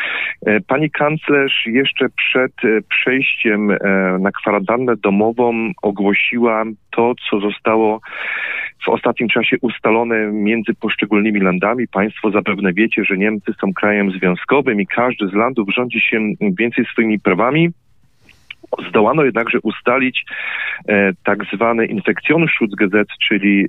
Pani 0.66 0.90
kanclerz 0.90 1.66
jeszcze 1.66 2.06
przed 2.08 2.52
przejściem 2.88 3.70
e, 3.70 3.76
na 4.20 4.30
kwarantannę 4.32 4.96
domową 4.96 5.70
ogłosiła 5.82 6.64
to, 6.98 7.14
co 7.30 7.40
zostało 7.40 8.00
w 8.84 8.88
ostatnim 8.88 9.28
czasie 9.28 9.56
ustalone 9.60 10.32
między 10.32 10.74
poszczególnymi 10.74 11.40
landami. 11.40 11.88
Państwo 11.88 12.30
zapewne 12.30 12.72
wiecie, 12.72 13.04
że 13.04 13.16
Niemcy 13.16 13.52
są 13.60 13.72
krajem 13.72 14.10
związkowym 14.10 14.80
i 14.80 14.86
każdy 14.86 15.28
z 15.28 15.32
landów 15.32 15.68
rządzi 15.76 16.00
się 16.00 16.18
więcej 16.40 16.84
swoimi 16.84 17.20
prawami. 17.20 17.68
Zdołano 18.88 19.24
jednakże 19.24 19.58
ustalić 19.62 20.24
e, 20.88 21.12
tak 21.24 21.38
zwane 21.54 21.86
Infektionsschutzgesetz, 21.86 23.08
czyli 23.28 23.64
e, 23.64 23.66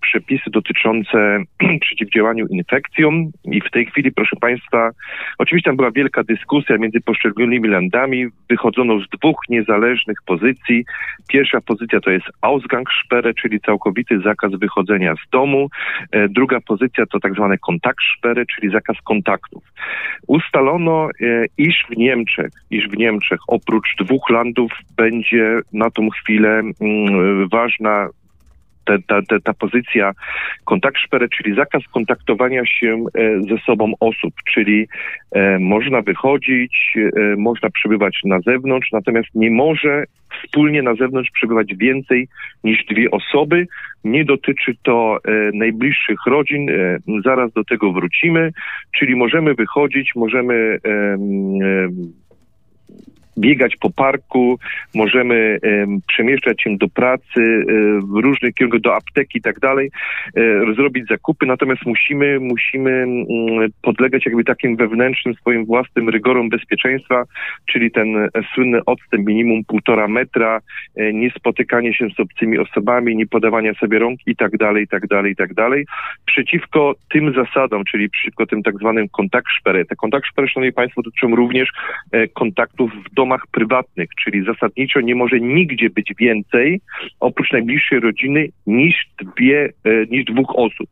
przepisy 0.00 0.50
dotyczące 0.50 1.38
przeciwdziałaniu 1.84 2.46
infekcjom 2.46 3.30
i 3.44 3.60
w 3.60 3.70
tej 3.70 3.86
chwili, 3.86 4.12
proszę 4.12 4.36
Państwa, 4.40 4.90
oczywiście 5.38 5.70
tam 5.70 5.76
była 5.76 5.90
wielka 5.90 6.24
dyskusja 6.24 6.78
między 6.78 7.00
poszczególnymi 7.00 7.68
landami, 7.68 8.26
wychodzono 8.50 9.00
z 9.00 9.08
dwóch 9.08 9.36
niezależnych 9.48 10.16
pozycji. 10.26 10.84
Pierwsza 11.28 11.60
pozycja 11.60 12.00
to 12.00 12.10
jest 12.10 12.26
Ausgangssperre, 12.40 13.34
czyli 13.34 13.60
całkowity 13.60 14.20
zakaz 14.20 14.52
wychodzenia 14.52 15.14
z 15.14 15.30
domu. 15.30 15.68
E, 16.12 16.28
druga 16.28 16.60
pozycja 16.60 17.06
to 17.06 17.20
tak 17.20 17.34
zwane 17.34 17.58
Kontaktsperre, 17.58 18.46
czyli 18.46 18.72
zakaz 18.72 18.96
kontaktów. 19.04 19.64
Ustalono, 20.26 21.08
e, 21.08 21.44
iż 21.58 21.84
w 21.90 21.96
Niemczech, 21.96 22.50
iż 22.70 22.88
w 22.88 22.96
Niemczech 22.96 23.40
oprócz 23.48 23.96
dwóch 23.98 24.30
lat 24.30 24.41
będzie 24.96 25.60
na 25.72 25.90
tą 25.90 26.10
chwilę 26.10 26.62
mm, 26.80 27.48
ważna 27.48 28.08
ta, 28.84 28.98
ta, 29.06 29.22
ta, 29.22 29.40
ta 29.40 29.54
pozycja 29.54 30.12
kontakt 30.64 30.98
szpere, 30.98 31.28
czyli 31.28 31.54
zakaz 31.54 31.82
kontaktowania 31.92 32.66
się 32.66 33.04
e, 33.14 33.42
ze 33.42 33.58
sobą 33.66 33.92
osób, 34.00 34.34
czyli 34.54 34.86
e, 35.32 35.58
można 35.58 36.02
wychodzić, 36.02 36.96
e, 36.96 37.36
można 37.36 37.70
przebywać 37.70 38.20
na 38.24 38.40
zewnątrz, 38.40 38.92
natomiast 38.92 39.28
nie 39.34 39.50
może 39.50 40.04
wspólnie 40.42 40.82
na 40.82 40.94
zewnątrz 40.94 41.30
przebywać 41.30 41.74
więcej 41.74 42.28
niż 42.64 42.84
dwie 42.84 43.10
osoby. 43.10 43.66
Nie 44.04 44.24
dotyczy 44.24 44.72
to 44.82 45.18
najbliższych 45.54 46.18
rodzin, 46.26 46.66
zaraz 47.24 47.52
do 47.52 47.64
tego 47.64 47.92
wrócimy, 47.92 48.52
czyli 48.98 49.16
możemy 49.16 49.54
wychodzić, 49.54 50.12
możemy 50.16 50.78
biegać 53.38 53.76
po 53.76 53.90
parku, 53.90 54.58
możemy 54.94 55.58
przemieszczać 56.08 56.62
się 56.62 56.76
do 56.76 56.88
pracy, 56.88 57.40
e, 57.40 57.64
w 58.00 58.20
różnych 58.22 58.54
kierunkach, 58.54 58.80
do 58.80 58.96
apteki 58.96 59.38
i 59.38 59.42
tak 59.42 59.60
dalej, 59.60 59.90
e, 60.36 60.74
zrobić 60.74 61.06
zakupy, 61.06 61.46
natomiast 61.46 61.86
musimy, 61.86 62.40
musimy 62.40 62.90
mm, 62.90 63.26
podlegać 63.82 64.26
jakby 64.26 64.44
takim 64.44 64.76
wewnętrznym 64.76 65.34
swoim 65.34 65.64
własnym 65.64 66.08
rygorom 66.08 66.48
bezpieczeństwa, 66.48 67.24
czyli 67.66 67.90
ten 67.90 68.28
słynny 68.54 68.84
odstęp 68.86 69.26
minimum 69.26 69.64
półtora 69.64 70.08
metra, 70.08 70.60
niespotykanie 71.12 71.94
się 71.94 72.08
z 72.16 72.20
obcymi 72.20 72.58
osobami, 72.58 73.16
nie 73.16 73.26
podawania 73.26 73.74
sobie 73.74 73.98
rąk 73.98 74.20
i 74.26 74.36
tak 74.36 74.56
dalej, 74.56 74.84
i 74.84 74.88
tak 74.88 75.06
dalej, 75.06 75.32
i 75.32 75.36
tak 75.36 75.54
dalej. 75.54 75.86
Przeciwko 76.26 76.94
tym 77.10 77.34
zasadom, 77.34 77.84
czyli 77.84 78.10
przeciwko 78.10 78.46
tym 78.46 78.62
tak 78.62 78.78
zwanym 78.78 79.08
kontaktszpery. 79.08 79.84
Te 79.84 79.96
kontaktszpery, 79.96 80.48
szanowni 80.48 80.72
państwo, 80.72 81.02
dotyczą 81.02 81.36
również 81.36 81.68
kontaktów 82.34 82.90
w 83.10 83.14
domach 83.22 83.46
prywatnych, 83.52 84.08
czyli 84.24 84.44
zasadniczo 84.44 85.00
nie 85.00 85.14
może 85.14 85.40
nigdzie 85.40 85.90
być 85.90 86.12
więcej 86.18 86.80
oprócz 87.20 87.52
najbliższej 87.52 88.00
rodziny 88.00 88.48
niż 88.66 88.94
dwie, 89.22 89.72
e, 89.84 90.06
niż 90.10 90.24
dwóch 90.24 90.52
osób. 90.56 90.88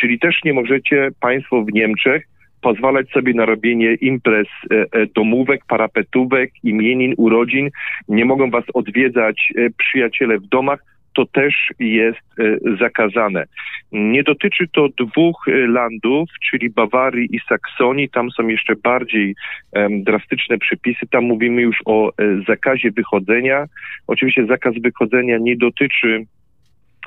Czyli 0.00 0.18
też 0.18 0.40
nie 0.44 0.52
możecie 0.52 1.08
Państwo 1.20 1.64
w 1.64 1.72
Niemczech 1.72 2.22
pozwalać 2.60 3.10
sobie 3.10 3.34
na 3.34 3.44
robienie 3.46 3.94
imprez 3.94 4.46
e, 4.70 4.74
e, 4.74 5.06
domówek, 5.14 5.60
parapetówek, 5.68 6.50
imienin, 6.62 7.14
urodzin. 7.16 7.70
Nie 8.08 8.24
mogą 8.24 8.50
was 8.50 8.64
odwiedzać 8.74 9.52
przyjaciele 9.78 10.38
w 10.38 10.46
domach 10.46 10.93
to 11.14 11.26
też 11.26 11.70
jest 11.78 12.40
e, 12.40 12.76
zakazane. 12.80 13.44
Nie 13.92 14.22
dotyczy 14.22 14.68
to 14.72 14.88
dwóch 14.88 15.48
e, 15.48 15.66
landów, 15.66 16.28
czyli 16.50 16.70
Bawarii 16.70 17.36
i 17.36 17.40
Saksonii. 17.48 18.08
Tam 18.08 18.30
są 18.30 18.48
jeszcze 18.48 18.76
bardziej 18.76 19.34
drastyczne 19.90 20.58
przepisy. 20.58 21.06
Tam 21.10 21.24
mówimy 21.24 21.62
już 21.62 21.76
o 21.84 22.08
e, 22.08 22.12
zakazie 22.48 22.90
wychodzenia. 22.90 23.66
Oczywiście 24.06 24.46
zakaz 24.46 24.74
wychodzenia 24.82 25.38
nie 25.38 25.56
dotyczy 25.56 26.26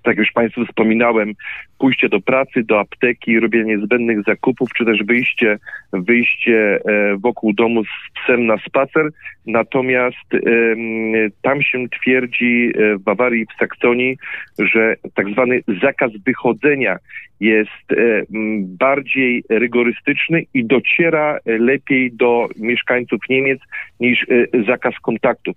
tak 0.08 0.18
już 0.18 0.32
Państwu 0.32 0.66
wspominałem, 0.66 1.34
pójście 1.80 2.10
do 2.10 2.22
pracy, 2.22 2.64
do 2.64 2.80
apteki, 2.80 3.40
robienie 3.40 3.76
niezbędnych 3.76 4.24
zakupów, 4.24 4.70
czy 4.78 4.86
też 4.86 5.04
wyjście, 5.04 5.58
wyjście 5.94 6.80
e, 6.86 7.18
wokół 7.18 7.54
domu 7.54 7.84
z 7.84 8.22
psem 8.24 8.46
na 8.46 8.58
spacer. 8.58 9.10
Natomiast 9.46 10.28
tam 11.42 11.62
się 11.62 11.90
twierdzi 11.90 12.72
e, 12.76 12.96
w 12.96 13.02
Bawarii, 13.02 13.46
w 13.46 13.60
Saksonii, 13.60 14.18
że 14.60 14.96
tak 15.16 15.30
zwany 15.30 15.62
zakaz 15.82 16.12
wychodzenia 16.26 16.98
jest 17.40 17.92
e, 17.92 17.96
bardziej 18.62 19.44
rygorystyczny 19.50 20.44
i 20.54 20.66
dociera 20.66 21.40
lepiej 21.46 22.12
do 22.12 22.48
mieszkańców 22.58 23.20
Niemiec 23.30 23.60
niż 24.00 24.26
zakaz 24.68 24.94
kontaktów. 25.02 25.56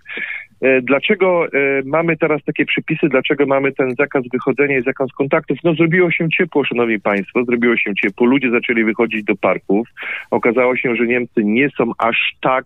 E, 0.60 0.82
dlaczego 0.82 1.46
e, 1.46 1.48
mamy 1.84 2.16
teraz 2.16 2.44
takie 2.44 2.66
przepisy, 2.66 3.08
dlaczego 3.08 3.46
mamy 3.46 3.72
ten 3.72 3.94
zakaz 3.98 4.24
wychodzenia 4.32 4.78
i 4.78 4.82
zakaz 4.82 5.12
kontaktów? 5.12 5.58
No 5.64 5.74
zrobiło 5.74 6.10
się 6.10 6.28
ciepło, 6.28 6.64
szanowni 6.64 7.00
państwo, 7.00 7.44
zrobiło 7.44 7.76
się 7.76 7.94
ciepło. 7.94 8.26
Ludzie 8.26 8.50
zaczęli 8.50 8.84
wychodzić 8.84 9.24
do 9.24 9.36
parków. 9.36 9.88
Okazało 10.30 10.76
się, 10.76 10.96
że 10.96 11.06
Niemcy 11.06 11.44
nie 11.44 11.70
są 11.70 11.90
aż 11.98 12.16
tak 12.40 12.64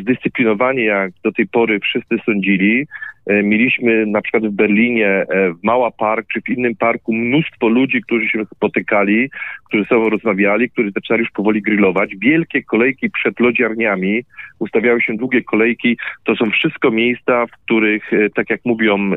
zdyscyplinowani, 0.00 0.84
jak 0.84 1.12
do 1.24 1.32
tej 1.32 1.46
pory 1.46 1.80
wszyscy 1.80 2.16
sądzili. 2.26 2.86
E, 3.26 3.42
mieliśmy 3.42 4.06
na 4.06 4.22
przykład 4.22 4.46
w 4.46 4.50
Berlinie, 4.50 5.08
e, 5.08 5.52
w 5.52 5.62
Mała 5.62 5.90
Park 5.90 6.26
czy 6.32 6.40
w 6.40 6.48
innym 6.48 6.76
parku 6.76 7.12
mnóstwo 7.12 7.68
ludzi, 7.68 8.02
którzy 8.02 8.28
się 8.28 8.44
spotykali, 8.54 9.30
którzy 9.64 9.82
ze 9.82 9.88
sobą 9.88 10.08
rozmawiali, 10.10 10.70
którzy 10.70 10.90
zaczęli 10.90 11.20
już 11.20 11.30
powoli 11.30 11.62
grillować. 11.62 12.10
Wielkie 12.16 12.62
kolejki 12.62 13.10
przed 13.10 13.40
lodziarniami, 13.40 14.22
ustawiały 14.58 15.02
się 15.02 15.16
długie 15.16 15.42
kolejki. 15.42 15.96
To 16.24 16.36
są 16.36 16.50
wszystko 16.50 16.90
miejsca, 16.90 17.46
w 17.46 17.50
których, 17.64 18.12
e, 18.12 18.30
tak 18.30 18.50
jak 18.50 18.60
mówią 18.64 19.10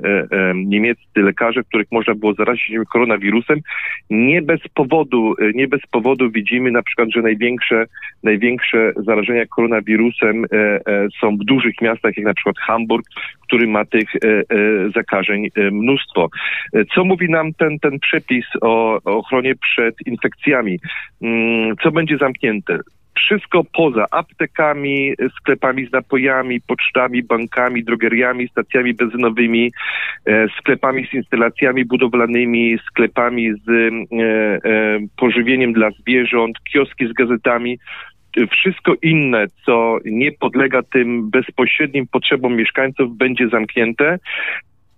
niemieccy 0.55 1.21
lekarze, 1.21 1.63
w 1.63 1.67
których 1.67 1.87
można 1.91 2.15
było 2.15 2.33
zarazić 2.33 2.65
się 2.65 2.83
koronawirusem. 2.93 3.59
Nie 4.09 4.41
bez 4.41 4.59
powodu, 4.73 5.35
nie 5.55 5.67
bez 5.67 5.81
powodu 5.91 6.31
widzimy 6.31 6.71
na 6.71 6.83
przykład, 6.83 7.09
że 7.15 7.21
największe, 7.21 7.85
największe 8.23 8.93
zarażenia 8.97 9.45
koronawirusem 9.45 9.98
są 11.21 11.37
w 11.37 11.45
dużych 11.45 11.81
miastach, 11.81 12.17
jak 12.17 12.25
na 12.25 12.33
przykład 12.33 12.57
Hamburg, 12.57 13.05
który 13.47 13.67
ma 13.67 13.85
tych 13.85 14.15
e, 14.15 14.19
e, 14.27 14.43
zakażeń 14.95 15.47
e, 15.55 15.71
mnóstwo. 15.71 16.29
Co 16.95 17.03
mówi 17.03 17.29
nam 17.29 17.53
ten, 17.53 17.79
ten 17.79 17.99
przepis 17.99 18.45
o, 18.61 18.99
o 19.05 19.17
ochronie 19.17 19.55
przed 19.55 19.95
infekcjami? 20.05 20.79
Mm, 21.21 21.75
co 21.83 21.91
będzie 21.91 22.17
zamknięte? 22.17 22.79
wszystko 23.15 23.63
poza 23.73 24.05
aptekami, 24.11 25.13
sklepami 25.39 25.87
z 25.87 25.91
napojami, 25.91 26.61
pocztami, 26.61 27.23
bankami, 27.23 27.83
drogeriami, 27.83 28.47
stacjami 28.47 28.93
benzynowymi, 28.93 29.71
sklepami 30.59 31.07
z 31.07 31.13
instalacjami 31.13 31.85
budowlanymi, 31.85 32.79
sklepami 32.87 33.51
z 33.53 33.91
pożywieniem 35.17 35.73
dla 35.73 35.91
zwierząt, 35.91 36.57
kioski 36.73 37.07
z 37.07 37.13
gazetami 37.13 37.79
wszystko 38.51 38.93
inne, 39.01 39.45
co 39.65 39.97
nie 40.05 40.31
podlega 40.31 40.83
tym 40.83 41.29
bezpośrednim 41.29 42.07
potrzebom 42.07 42.55
mieszkańców, 42.55 43.17
będzie 43.17 43.49
zamknięte. 43.49 44.19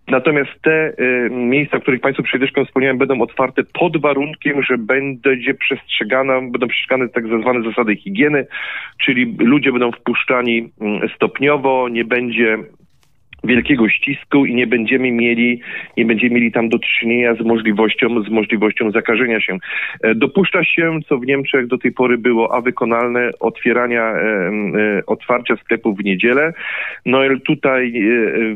Natomiast 0.07 0.51
te 0.61 0.93
y, 0.99 1.29
miejsca, 1.29 1.77
o 1.77 1.79
których 1.79 2.01
Państwu 2.01 2.23
przed 2.23 2.41
wspomniałem, 2.65 2.97
będą 2.97 3.21
otwarte 3.21 3.63
pod 3.63 4.01
warunkiem, 4.01 4.63
że 4.63 4.77
będzie 4.77 5.53
przestrzegana, 5.53 6.41
będą 6.41 6.67
przestrzegane 6.67 7.09
tak 7.09 7.27
zwane 7.27 7.63
zasady 7.69 7.95
higieny, 7.95 8.47
czyli 9.03 9.35
ludzie 9.39 9.71
będą 9.71 9.91
wpuszczani 9.91 10.69
mm, 10.81 11.09
stopniowo, 11.15 11.89
nie 11.89 12.05
będzie 12.05 12.57
wielkiego 13.43 13.89
ścisku 13.89 14.45
i 14.45 14.55
nie 14.55 14.67
będziemy 14.67 15.11
mieli, 15.11 15.61
nie 15.97 16.05
będziemy 16.05 16.35
mieli 16.35 16.51
tam 16.51 16.69
do 16.69 16.79
czynienia 16.79 17.35
z 17.35 17.41
możliwością, 17.41 18.23
z 18.23 18.29
możliwością 18.29 18.91
zakażenia 18.91 19.41
się. 19.41 19.57
E, 20.03 20.15
dopuszcza 20.15 20.63
się, 20.63 20.99
co 21.09 21.17
w 21.17 21.25
Niemczech 21.25 21.67
do 21.67 21.77
tej 21.77 21.91
pory 21.91 22.17
było 22.17 22.55
a 22.55 22.61
wykonalne, 22.61 23.29
otwierania, 23.39 24.01
e, 24.01 24.17
e, 24.17 25.05
otwarcia 25.07 25.55
sklepów 25.55 25.97
w 25.97 26.03
niedzielę. 26.03 26.53
No 27.05 27.21
tutaj 27.45 27.93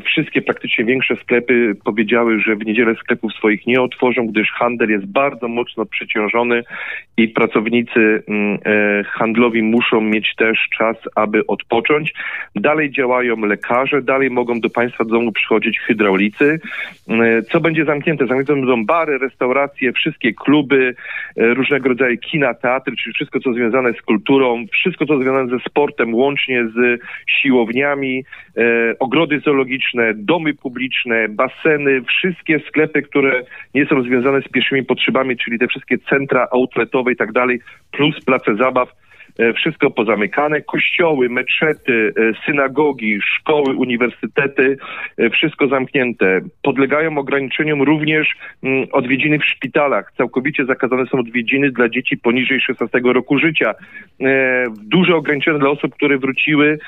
wszystkie 0.05 0.41
praktycznie 0.41 0.86
większe 0.86 1.15
sklepy 1.15 1.75
powiedziały, 1.86 2.39
że 2.39 2.55
w 2.55 2.65
niedzielę 2.65 2.95
sklepów 2.95 3.33
swoich 3.33 3.67
nie 3.67 3.81
otworzą, 3.81 4.27
gdyż 4.27 4.51
handel 4.51 4.89
jest 4.89 5.05
bardzo 5.05 5.47
mocno 5.47 5.86
przeciążony 5.86 6.63
i 7.17 7.27
pracownicy 7.27 8.23
handlowi 9.05 9.63
muszą 9.63 10.01
mieć 10.01 10.36
też 10.38 10.67
czas, 10.77 10.97
aby 11.15 11.47
odpocząć. 11.47 12.13
Dalej 12.55 12.91
działają 12.91 13.39
lekarze, 13.39 14.01
dalej 14.01 14.29
mogą 14.29 14.59
do 14.59 14.69
Państwa 14.76 15.03
do 15.03 15.09
domu 15.09 15.32
przychodzić 15.32 15.80
hydraulicy. 15.80 16.59
E, 17.09 17.41
co 17.41 17.59
będzie 17.59 17.86
zamknięte? 17.86 18.28
Zamknięte 18.28 18.53
będą 18.53 18.86
bary, 18.86 19.17
restauracje, 19.17 19.93
wszystkie 19.93 20.34
kluby, 20.34 20.95
e, 21.38 21.53
różnego 21.53 21.89
rodzaju 21.89 22.17
kina, 22.17 22.53
teatry, 22.53 22.95
czyli 22.95 23.13
wszystko, 23.13 23.39
co 23.39 23.53
związane 23.53 23.93
z 23.93 24.01
kulturą, 24.01 24.65
wszystko, 24.71 25.05
co 25.05 25.19
związane 25.19 25.49
ze 25.49 25.59
sportem, 25.69 26.15
łącznie 26.15 26.65
z 26.67 27.01
siłowniami, 27.41 28.26
e, 28.57 28.61
ogrody 28.99 29.39
zoologiczne, 29.39 30.13
domy 30.15 30.53
publiczne, 30.53 31.30
baseny, 31.30 32.01
wszystkie 32.01 32.59
sklepy, 32.59 33.01
które 33.01 33.43
nie 33.73 33.86
są 33.86 34.01
związane 34.01 34.41
z 34.41 34.47
pierwszymi 34.47 34.84
potrzebami, 34.84 35.38
czyli 35.38 35.59
te 35.59 35.67
wszystkie 35.67 35.97
centra 35.97 36.47
outletowe 36.51 37.11
i 37.11 37.15
tak 37.15 37.32
dalej, 37.32 37.59
plus 37.91 38.26
place 38.26 38.55
zabaw, 38.55 39.05
wszystko 39.55 39.91
pozamykane, 39.91 40.61
kościoły, 40.61 41.29
meczety, 41.29 42.13
e, 42.17 42.45
synagogi, 42.45 43.19
szkoły, 43.21 43.75
uniwersytety, 43.75 44.77
e, 45.17 45.29
wszystko 45.29 45.67
zamknięte. 45.67 46.41
Podlegają 46.61 47.17
ograniczeniom 47.17 47.81
również 47.81 48.36
mm, 48.63 48.88
odwiedziny 48.91 49.39
w 49.39 49.45
szpitalach. 49.45 50.13
Całkowicie 50.17 50.65
zakazane 50.65 51.05
są 51.05 51.19
odwiedziny 51.19 51.71
dla 51.71 51.89
dzieci 51.89 52.17
poniżej 52.17 52.61
16 52.61 52.99
roku 53.03 53.39
życia. 53.39 53.73
Duże 54.83 55.15
ograniczenia 55.15 55.59
dla 55.59 55.69
osób, 55.69 55.95
które 55.95 56.17
wróciły 56.17 56.79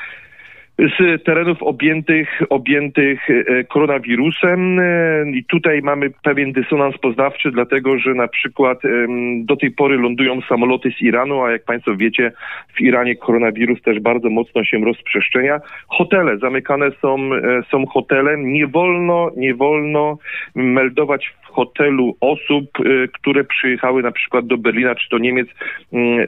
z 0.78 1.24
terenów 1.24 1.64
objętych, 1.64 2.42
objętych 2.50 3.30
e, 3.30 3.64
koronawirusem. 3.64 4.80
E, 4.80 4.84
i 5.34 5.44
tutaj 5.46 5.82
mamy 5.82 6.10
pewien 6.10 6.52
dysonans 6.52 6.98
poznawczy, 6.98 7.52
dlatego 7.52 8.00
że 8.00 8.14
na 8.14 8.28
przykład 8.28 8.82
do 9.40 9.56
tej 9.56 9.72
pory 9.72 9.98
lądują 9.98 10.42
samoloty 10.42 10.92
z 10.98 11.02
Iranu, 11.02 11.44
a 11.44 11.52
jak 11.52 11.64
Państwo 11.64 11.96
wiecie, 11.96 12.32
w 12.76 12.82
Iranie 12.82 13.16
koronawirus 13.16 13.82
też 13.82 14.00
bardzo 14.00 14.30
mocno 14.30 14.64
się 14.64 14.78
rozprzestrzenia. 14.86 15.60
Hotele, 15.88 16.38
zamykane 16.38 16.92
są, 17.02 17.34
e, 17.34 17.64
są 17.72 17.86
hotele, 17.86 18.38
nie 18.38 18.68
wolno, 18.68 19.32
nie 19.38 19.56
wolno 19.56 20.18
meldować 20.56 21.34
w 21.44 21.48
hotelu 21.48 22.16
osób, 22.22 22.66
które 23.14 23.44
przyjechały 23.44 24.04
na 24.04 24.12
przykład 24.12 24.48
do 24.48 24.58
Berlina 24.58 24.96
czy 24.96 25.10
do 25.10 25.18
Niemiec 25.18 25.48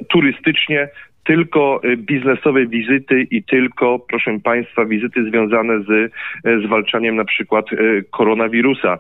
turystycznie, 0.07 0.89
tylko 1.23 1.81
y, 1.83 1.97
biznesowe 1.97 2.65
wizyty 2.65 3.27
i 3.31 3.43
tylko, 3.43 3.99
proszę 3.99 4.39
Państwa, 4.43 4.85
wizyty 4.85 5.23
związane 5.29 5.83
z 5.83 5.89
y, 5.89 6.11
zwalczaniem 6.65 7.15
na 7.15 7.25
przykład 7.25 7.73
y, 7.73 8.05
koronawirusa. 8.11 8.97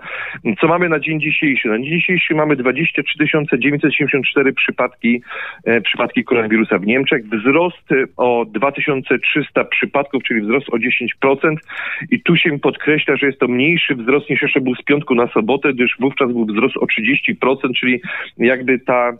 Co 0.61 0.67
mamy 0.67 0.89
na 0.89 0.99
dzień 0.99 1.21
dzisiejszy? 1.21 1.67
Na 1.67 1.77
dzień 1.77 1.85
dzisiejszy 1.85 2.35
mamy 2.35 2.55
23 2.55 3.13
974 3.59 4.53
przypadki, 4.53 5.21
przypadki 5.83 6.23
koronawirusa 6.23 6.79
w 6.79 6.85
Niemczech. 6.85 7.25
Wzrost 7.29 7.89
o 8.17 8.45
2300 8.45 9.63
przypadków, 9.63 10.23
czyli 10.23 10.41
wzrost 10.41 10.67
o 10.69 10.77
10%. 11.25 11.55
I 12.11 12.21
tu 12.21 12.37
się 12.37 12.59
podkreśla, 12.59 13.15
że 13.15 13.27
jest 13.27 13.39
to 13.39 13.47
mniejszy 13.47 13.95
wzrost 13.95 14.29
niż 14.29 14.41
jeszcze 14.41 14.61
był 14.61 14.75
z 14.75 14.83
piątku 14.83 15.15
na 15.15 15.27
sobotę, 15.27 15.73
gdyż 15.73 15.95
wówczas 15.99 16.31
był 16.31 16.45
wzrost 16.45 16.77
o 16.77 16.85
30%, 16.85 17.55
czyli 17.79 18.01
jakby 18.37 18.79
ta 18.79 19.13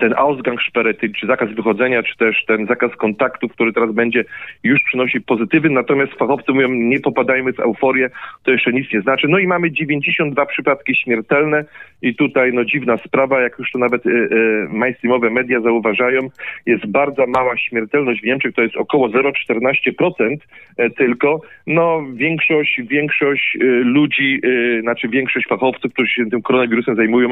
ten 0.00 0.14
Ausgangssperre, 0.16 0.94
czy 0.94 1.26
zakaz 1.26 1.50
wychodzenia, 1.50 2.02
czy 2.02 2.16
też 2.16 2.44
ten 2.46 2.66
zakaz 2.66 2.96
kontaktów, 2.96 3.52
który 3.52 3.72
teraz 3.72 3.92
będzie, 3.92 4.24
już 4.62 4.80
przynosi 4.82 5.20
pozytywy. 5.20 5.70
Natomiast 5.70 6.12
fachowcy 6.12 6.52
mówią, 6.52 6.68
nie 6.68 7.00
popadajmy 7.00 7.52
w 7.52 7.60
euforię, 7.60 8.10
to 8.42 8.50
jeszcze 8.50 8.72
nic 8.72 8.92
nie 8.92 9.00
znaczy. 9.00 9.28
No 9.28 9.38
i 9.38 9.46
mamy 9.46 9.70
92 9.70 10.46
przypadki 10.46 10.96
śmiertelne 10.96 11.64
i 12.02 12.14
tutaj 12.14 12.52
no 12.52 12.64
dziwna 12.64 12.96
sprawa, 12.96 13.40
jak 13.40 13.58
już 13.58 13.70
to 13.70 13.78
nawet 13.78 14.06
y, 14.06 14.10
y, 14.10 14.68
mainstreamowe 14.70 15.30
media 15.30 15.60
zauważają, 15.60 16.20
jest 16.66 16.86
bardzo 16.86 17.26
mała 17.26 17.58
śmiertelność 17.58 18.20
w 18.20 18.24
Niemczech, 18.24 18.54
to 18.54 18.62
jest 18.62 18.76
około 18.76 19.08
0,14% 19.08 20.36
e, 20.76 20.90
tylko. 20.90 21.40
No 21.66 22.04
większość, 22.14 22.80
większość 22.82 23.58
ludzi, 23.84 24.40
y, 24.44 24.80
znaczy 24.82 25.08
większość 25.08 25.46
fachowców, 25.46 25.92
którzy 25.92 26.10
się 26.10 26.30
tym 26.30 26.42
koronawirusem 26.42 26.96
zajmują, 26.96 27.28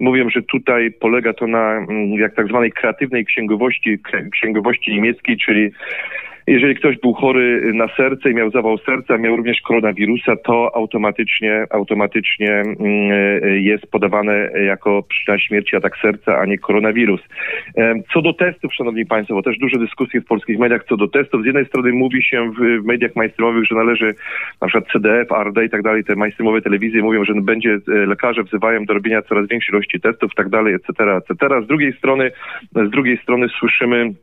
mówią, 0.00 0.30
że 0.30 0.42
tutaj 0.42 0.90
polega 0.90 1.32
to 1.32 1.46
na 1.46 1.72
mm, 1.72 1.97
jak 2.18 2.34
tak 2.34 2.48
zwanej 2.48 2.72
kreatywnej 2.72 3.24
księgowości, 3.24 3.98
księgowości 4.32 4.90
niemieckiej, 4.90 5.36
czyli 5.36 5.70
jeżeli 6.48 6.74
ktoś 6.74 6.98
był 6.98 7.14
chory 7.14 7.72
na 7.74 7.88
serce 7.96 8.30
i 8.30 8.34
miał 8.34 8.50
zawał 8.50 8.78
serca, 8.78 9.18
miał 9.18 9.36
również 9.36 9.60
koronawirusa, 9.60 10.36
to 10.36 10.76
automatycznie, 10.76 11.66
automatycznie 11.70 12.50
mm, 12.50 12.76
jest 13.62 13.86
podawane 13.90 14.50
jako 14.66 15.02
przyczyna 15.02 15.38
śmierci 15.38 15.76
atak 15.76 15.96
serca, 16.02 16.38
a 16.38 16.46
nie 16.46 16.58
koronawirus. 16.58 17.20
Co 18.12 18.22
do 18.22 18.32
testów, 18.32 18.74
szanowni 18.74 19.06
państwo, 19.06 19.34
bo 19.34 19.42
też 19.42 19.58
duże 19.58 19.78
dyskusje 19.78 20.20
w 20.20 20.24
polskich 20.24 20.58
mediach 20.58 20.84
co 20.88 20.96
do 20.96 21.08
testów. 21.08 21.42
Z 21.42 21.46
jednej 21.46 21.66
strony 21.66 21.92
mówi 21.92 22.22
się 22.22 22.52
w 22.52 22.84
mediach 22.84 23.16
mainstreamowych, 23.16 23.64
że 23.64 23.74
należy 23.74 24.14
na 24.60 24.68
przykład 24.68 24.92
CDF, 24.92 25.32
ARD 25.32 25.58
i 25.66 25.70
tak 25.70 25.82
dalej, 25.82 26.04
te 26.04 26.16
mainstreamowe 26.16 26.62
telewizje 26.62 27.02
mówią, 27.02 27.24
że 27.24 27.34
będzie 27.34 27.70
e, 27.88 27.92
lekarze 28.06 28.42
wzywają 28.42 28.84
do 28.84 28.94
robienia 28.94 29.22
coraz 29.22 29.48
większej 29.48 29.74
ilości 29.74 30.00
testów, 30.00 30.34
tak 30.34 30.48
dalej, 30.48 30.74
etc., 30.74 31.16
etc. 31.16 31.62
Z 31.64 31.66
drugiej 31.66 31.92
strony, 31.92 32.30
z 32.72 32.90
drugiej 32.90 33.18
strony 33.18 33.48
słyszymy 33.48 34.14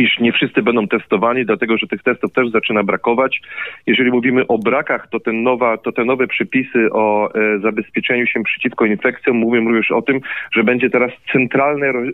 iż 0.00 0.18
nie 0.18 0.32
wszyscy 0.32 0.62
będą 0.62 0.88
testowani, 0.88 1.46
dlatego 1.46 1.78
że 1.78 1.86
tych 1.86 2.02
testów 2.02 2.32
też 2.32 2.50
zaczyna 2.50 2.82
brakować. 2.82 3.40
Jeżeli 3.86 4.10
mówimy 4.10 4.46
o 4.46 4.58
brakach, 4.58 5.08
to, 5.10 5.20
ten 5.20 5.42
nowa, 5.42 5.76
to 5.76 5.92
te 5.92 6.04
nowe 6.04 6.26
przepisy 6.26 6.88
o 6.92 7.34
e, 7.34 7.58
zabezpieczeniu 7.58 8.26
się 8.26 8.42
przeciwko 8.42 8.86
infekcjom 8.86 9.36
mówią 9.36 9.64
również 9.64 9.90
o 9.90 10.02
tym, 10.02 10.20
że 10.52 10.64
będzie 10.64 10.90
teraz 10.90 11.12
centralne 11.32 11.92
ro, 11.92 12.00
e, 12.00 12.12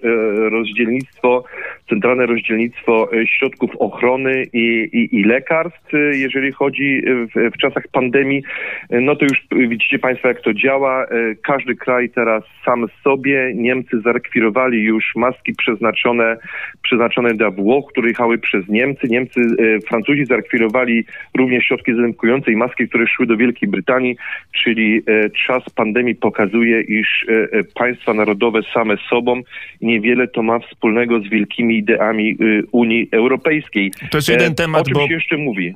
rozdzielnictwo, 0.51 1.45
centralne 1.89 2.26
rozdzielnictwo 2.26 3.12
e, 3.12 3.26
środków 3.26 3.70
ochrony 3.76 4.45
i, 4.53 4.89
i, 4.93 5.20
i 5.20 5.24
lekarstw, 5.24 5.95
e, 5.95 5.99
jeżeli 5.99 6.53
chodzi 6.53 7.03
w, 7.35 7.51
w 7.55 7.59
czasach 7.59 7.85
pandemii. 7.93 8.43
E, 8.91 9.01
no 9.01 9.16
to 9.16 9.24
już 9.24 9.68
widzicie 9.68 9.99
Państwo, 9.99 10.28
jak 10.28 10.41
to 10.41 10.55
działa. 10.55 11.07
Każdy 11.43 11.76
kraj 11.76 12.11
teraz 12.11 12.45
sam 12.64 12.87
sobie. 13.05 13.53
Niemcy 13.55 14.01
zarekwirowali 14.01 14.83
już 14.83 15.12
maski 15.16 15.53
przeznaczone, 15.55 16.37
przeznaczone 16.83 17.35
dla 17.35 17.51
Włoch, 17.70 17.86
które 17.92 18.08
jechały 18.08 18.38
przez 18.38 18.68
Niemcy. 18.68 19.08
Niemcy, 19.08 19.40
e, 19.40 19.80
Francuzi 19.88 20.26
zarekwirowali 20.26 21.04
również 21.38 21.64
środki 21.64 21.92
dezynfekujące 21.92 22.52
i 22.52 22.56
maski, 22.56 22.88
które 22.88 23.06
szły 23.06 23.26
do 23.26 23.36
Wielkiej 23.36 23.68
Brytanii, 23.68 24.16
czyli 24.62 25.02
e, 25.06 25.30
czas 25.46 25.62
pandemii 25.74 26.14
pokazuje, 26.14 26.80
iż 26.80 27.26
e, 27.28 27.64
państwa 27.74 28.14
narodowe 28.14 28.60
same 28.74 28.96
sobą 29.10 29.42
niewiele 29.80 30.28
to 30.28 30.42
ma 30.42 30.58
wspólnego 30.58 31.20
z 31.20 31.28
wielkimi 31.28 31.78
ideami 31.78 32.36
Unii 32.72 33.08
Europejskiej. 33.12 33.92
To 34.10 34.18
jest 34.18 34.28
jeden 34.28 34.54
temat, 34.54 34.82
o 34.82 34.84
czym 34.84 34.94
bo... 34.94 35.08
się 35.08 35.14
jeszcze 35.14 35.36
mówi. 35.36 35.74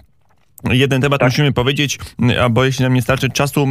Jeden 0.72 1.00
temat 1.00 1.20
tak. 1.20 1.28
musimy 1.28 1.52
powiedzieć, 1.52 1.98
a 2.42 2.48
bo 2.48 2.64
jeśli 2.64 2.82
nam 2.82 2.94
nie 2.94 3.02
starczy 3.02 3.28
czasu, 3.30 3.66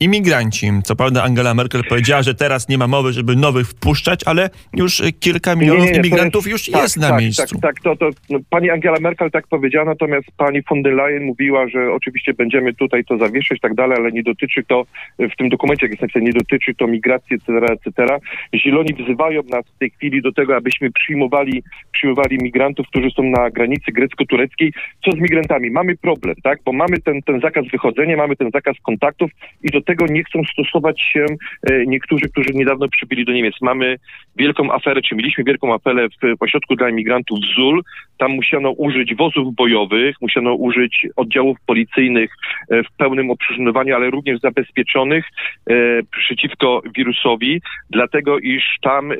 imigranci. 0.00 0.70
Co 0.84 0.96
prawda 0.96 1.22
Angela 1.22 1.54
Merkel 1.54 1.82
powiedziała, 1.88 2.22
że 2.22 2.34
teraz 2.34 2.68
nie 2.68 2.78
ma 2.78 2.86
mowy, 2.86 3.12
żeby 3.12 3.36
nowych 3.36 3.68
wpuszczać, 3.68 4.20
ale 4.26 4.50
już 4.76 5.02
kilka 5.20 5.56
milionów 5.56 5.84
nie, 5.84 5.92
nie, 5.92 5.98
imigrantów 5.98 6.46
jest, 6.46 6.66
już 6.66 6.74
tak, 6.74 6.82
jest 6.82 6.96
na 6.96 7.08
tak, 7.08 7.20
miejscu. 7.20 7.60
Tak, 7.60 7.60
tak, 7.60 7.80
to, 7.80 7.96
to 7.96 8.10
no, 8.30 8.38
pani 8.50 8.70
Angela 8.70 8.96
Merkel 9.00 9.30
tak 9.30 9.46
powiedziała, 9.46 9.84
natomiast 9.84 10.26
pani 10.36 10.62
von 10.70 10.82
der 10.82 10.94
Leyen 10.94 11.24
mówiła, 11.24 11.68
że 11.68 11.92
oczywiście 11.92 12.34
będziemy 12.34 12.74
tutaj 12.74 13.04
to 13.04 13.18
zawieszać 13.18 13.60
tak 13.60 13.74
dalej, 13.74 13.98
ale 13.98 14.12
nie 14.12 14.22
dotyczy 14.22 14.64
to, 14.68 14.84
w 15.18 15.36
tym 15.36 15.48
dokumencie, 15.48 15.86
jak 15.86 15.90
jest 15.90 16.02
napisane, 16.02 16.24
nie 16.24 16.32
dotyczy 16.32 16.74
to 16.74 16.86
migracji, 16.86 17.36
etc., 17.36 17.52
etc. 17.72 18.18
Zieloni 18.54 18.94
wzywają 18.94 19.42
nas 19.42 19.64
w 19.76 19.78
tej 19.78 19.90
chwili 19.90 20.22
do 20.22 20.32
tego, 20.32 20.56
abyśmy 20.56 20.90
przyjmowali, 20.92 21.62
przyjmowali 21.92 22.38
migrantów, 22.42 22.86
którzy 22.86 23.10
są 23.10 23.22
na 23.22 23.50
granicy 23.50 23.92
grecko-tureckiej. 23.92 24.72
Co 25.04 25.12
z 25.12 25.16
migrantami? 25.16 25.70
Mamy 25.70 25.96
problem, 25.96 26.34
tak, 26.42 26.58
bo 26.64 26.72
mamy 26.72 27.00
ten, 27.00 27.22
ten 27.22 27.40
zakaz 27.40 27.64
wychodzenia, 27.72 28.16
mamy 28.16 28.36
ten 28.36 28.50
zakaz 28.50 28.76
kontaktów 28.82 29.30
i 29.62 29.70
do 29.70 29.82
tego 29.86 30.06
nie 30.06 30.24
chcą 30.24 30.42
stosować 30.52 31.00
się 31.00 31.26
e, 31.70 31.86
niektórzy, 31.86 32.28
którzy 32.28 32.50
niedawno 32.54 32.88
przybyli 32.88 33.24
do 33.24 33.32
Niemiec. 33.32 33.54
Mamy 33.62 33.96
wielką 34.36 34.72
aferę, 34.72 35.02
czy 35.02 35.14
mieliśmy 35.14 35.44
wielką 35.44 35.74
aferę 35.74 36.08
w 36.08 36.38
pośrodku 36.38 36.76
dla 36.76 36.88
imigrantów 36.88 37.38
w 37.38 37.54
ZUL. 37.54 37.82
Tam 38.18 38.32
musiano 38.32 38.70
użyć 38.70 39.14
wozów 39.14 39.54
bojowych, 39.54 40.16
musiano 40.20 40.54
użyć 40.54 41.06
oddziałów 41.16 41.56
policyjnych 41.66 42.30
e, 42.70 42.82
w 42.82 42.92
pełnym 42.98 43.30
opróżniowaniu, 43.30 43.94
ale 43.94 44.10
również 44.10 44.40
zabezpieczonych 44.40 45.24
e, 45.70 45.74
przeciwko 46.02 46.82
wirusowi, 46.96 47.60
dlatego 47.90 48.38
iż 48.38 48.62
tam 48.82 49.12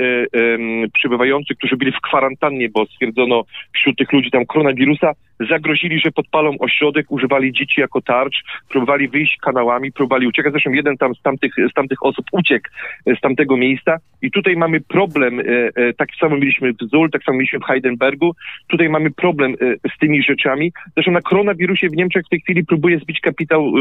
przybywający, 0.92 1.54
którzy 1.54 1.76
byli 1.76 1.92
w 1.92 2.00
kwarantannie, 2.00 2.68
bo 2.68 2.86
stwierdzono 2.86 3.44
wśród 3.72 3.98
tych 3.98 4.12
ludzi 4.12 4.30
tam 4.30 4.46
koronawirusa, 4.46 5.12
zagrozili, 5.50 6.00
że 6.00 6.10
podpalą 6.10 6.56
ośrodek, 6.58 7.06
używali 7.12 7.52
dzieci 7.52 7.80
jako 7.80 8.00
tarcz, 8.00 8.42
próbowali 8.68 9.08
wyjść 9.08 9.36
kanałami, 9.42 9.92
próbowali 9.92 10.26
uciekać. 10.26 10.52
Zresztą 10.52 10.70
jeden 10.70 10.96
tam 10.96 11.14
z 11.14 11.22
tamtych, 11.22 11.54
z 11.70 11.74
tamtych 11.74 12.02
osób 12.02 12.26
uciekł 12.32 12.68
z 13.06 13.20
tamtego 13.20 13.56
miejsca 13.56 13.98
i 14.22 14.30
tutaj 14.30 14.56
mamy 14.56 14.80
problem, 14.80 15.40
e, 15.40 15.42
e, 15.42 15.92
tak 15.92 16.08
samo 16.20 16.36
mieliśmy 16.36 16.72
w 16.72 16.76
Zul, 16.90 17.10
tak 17.10 17.22
samo 17.24 17.38
mieliśmy 17.38 17.58
w 17.58 17.64
Heidelbergu, 17.64 18.32
tutaj 18.66 18.88
mamy 18.88 19.10
problem 19.10 19.52
e, 19.52 19.88
z 19.94 19.98
tymi 19.98 20.22
rzeczami. 20.22 20.72
Zresztą 20.94 21.12
na 21.12 21.20
koronawirusie 21.20 21.88
w 21.88 21.96
Niemczech 21.96 22.26
w 22.26 22.28
tej 22.28 22.40
chwili 22.40 22.64
próbuje 22.64 22.98
zbić 22.98 23.20
kapitał 23.20 23.72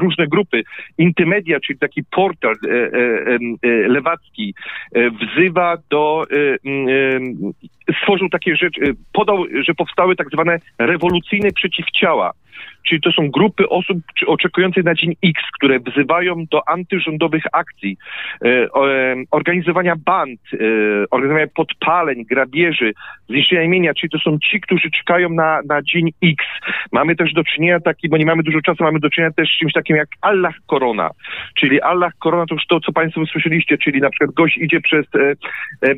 różne 0.00 0.26
grupy. 0.26 0.62
Intermedia, 0.98 1.60
czyli 1.60 1.78
taki 1.78 2.04
portal 2.10 2.54
lewacki, 3.62 4.54
wzywa 4.92 5.76
do 5.90 6.24
stworzył 8.00 8.28
takie 8.28 8.56
rzeczy, 8.56 8.80
podał, 9.12 9.44
że 9.66 9.74
powstały 9.74 10.16
tak 10.16 10.28
zwane 10.30 10.58
rewolucyjne 10.78 11.52
przeciwciała. 11.52 12.32
Czyli 12.86 13.00
to 13.00 13.12
są 13.12 13.30
grupy 13.30 13.68
osób 13.68 13.98
oczekujących 14.26 14.84
na 14.84 14.94
dzień 14.94 15.12
X, 15.24 15.42
które 15.54 15.80
wzywają 15.80 16.44
do 16.50 16.68
antyrządowych 16.68 17.42
akcji, 17.52 17.96
e, 18.44 18.48
e, 18.48 18.68
organizowania 19.30 19.94
band, 20.06 20.40
e, 20.52 20.56
organizowania 21.10 21.46
podpaleń, 21.54 22.24
grabieży, 22.24 22.92
zniszczenia 23.28 23.62
imienia, 23.62 23.94
czyli 23.94 24.10
to 24.10 24.18
są 24.18 24.38
ci, 24.38 24.60
którzy 24.60 24.90
czekają 24.90 25.28
na, 25.28 25.60
na 25.68 25.82
dzień 25.82 26.10
X. 26.22 26.44
Mamy 26.92 27.16
też 27.16 27.32
do 27.32 27.44
czynienia 27.44 27.80
taki, 27.80 28.08
bo 28.08 28.16
nie 28.16 28.26
mamy 28.26 28.42
dużo 28.42 28.60
czasu, 28.60 28.84
mamy 28.84 29.00
do 29.00 29.10
czynienia 29.10 29.32
też 29.32 29.48
z 29.48 29.58
czymś 29.58 29.72
takim 29.72 29.96
jak 29.96 30.08
Allah 30.20 30.54
Korona, 30.66 31.10
czyli 31.58 31.80
Allah 31.80 32.12
Korona 32.18 32.46
to 32.46 32.54
już 32.54 32.66
to, 32.66 32.80
co 32.80 32.92
Państwo 32.92 33.26
słyszeliście, 33.26 33.78
czyli 33.78 34.00
na 34.00 34.10
przykład 34.10 34.30
gość 34.30 34.56
idzie 34.56 34.80
przez, 34.80 35.06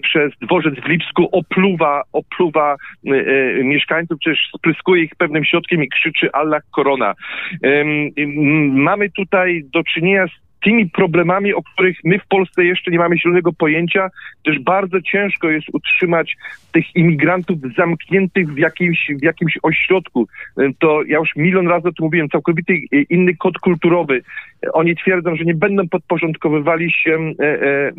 przez 0.03 0.33
dworzec 0.41 0.75
w 0.75 0.89
Lipsku, 0.89 1.29
opluwa, 1.33 2.03
opluwa 2.13 2.77
mieszkańców, 3.63 4.19
przecież 4.21 4.49
spryskuje 4.59 5.03
ich 5.03 5.17
pewnym 5.17 5.45
środkiem 5.45 5.83
i 5.83 5.89
krzyczy 5.89 6.33
Allah 6.33 6.44
korona. 6.71 7.15
Mamy 8.73 9.11
tutaj 9.11 9.65
do 9.73 9.85
czynienia 9.85 10.27
z 10.27 10.45
tymi 10.65 10.91
problemami, 10.91 11.55
o 11.55 11.63
których 11.63 11.97
my 12.05 12.19
w 12.19 12.27
Polsce 12.27 12.65
jeszcze 12.65 12.91
nie 12.91 12.99
mamy 12.99 13.19
zielonego 13.19 13.53
pojęcia, 13.53 14.11
też 14.45 14.59
bardzo 14.59 15.01
ciężko 15.01 15.51
jest 15.51 15.67
utrzymać 15.73 16.37
tych 16.73 16.97
imigrantów 16.97 17.59
zamkniętych 17.77 18.55
w 18.55 18.59
jakimś, 18.59 19.11
w 19.21 19.23
jakimś 19.23 19.59
ośrodku. 19.63 20.29
To 20.79 21.03
ja 21.03 21.19
już 21.19 21.37
milion 21.37 21.69
razy 21.69 21.89
o 21.89 21.93
tym 21.93 22.05
mówiłem, 22.05 22.29
całkowity 22.29 22.77
inny 23.11 23.37
kod 23.37 23.59
kulturowy. 23.59 24.23
Oni 24.73 24.97
twierdzą, 24.97 25.37
że 25.37 25.45
nie 25.45 25.55
będą 25.55 25.89
podporządkowywali 25.89 26.93
się 26.93 27.33
e, 27.41 27.45
e, 27.45 27.93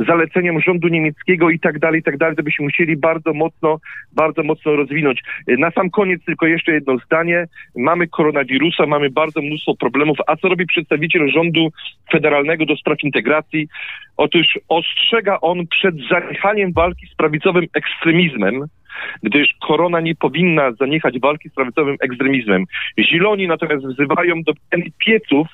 e, 0.00 0.04
zaleceniom 0.06 0.60
rządu 0.60 0.88
niemieckiego 0.88 1.50
i 1.50 1.60
tak 1.60 1.78
dalej, 1.78 2.00
i 2.00 2.02
tak 2.02 2.16
dalej, 2.16 2.36
to 2.36 2.42
musieli 2.60 2.96
bardzo 2.96 3.32
mocno, 3.32 3.78
bardzo 4.12 4.42
mocno 4.42 4.76
rozwinąć. 4.76 5.22
Na 5.58 5.70
sam 5.70 5.90
koniec 5.90 6.24
tylko 6.24 6.46
jeszcze 6.46 6.72
jedno 6.72 6.98
zdanie. 6.98 7.46
Mamy 7.76 8.08
koronawirusa, 8.08 8.86
mamy 8.86 9.10
bardzo 9.10 9.42
mnóstwo 9.42 9.76
problemów, 9.76 10.18
a 10.26 10.36
co 10.36 10.48
robi 10.48 10.66
przedstawiciel 10.66 11.28
rządu 11.28 11.68
federalnego 12.12 12.66
do 12.66 12.76
spraw 12.76 13.04
integracji? 13.04 13.68
Otóż 14.16 14.46
ostrzega 14.68 15.38
on 15.40 15.66
przed 15.66 15.94
zaniechaniem 16.10 16.72
walki 16.72 17.06
z 17.06 17.14
prawicowym 17.14 17.66
ekstremizmem, 17.74 18.64
gdyż 19.22 19.48
korona 19.66 20.00
nie 20.00 20.14
powinna 20.14 20.72
zaniechać 20.72 21.20
walki 21.20 21.48
z 21.48 21.54
prawicowym 21.54 21.96
ekstremizmem. 22.00 22.64
Zieloni 22.98 23.48
natomiast 23.48 23.86
wzywają 23.86 24.42
do 24.42 24.52
pieców 24.98 25.46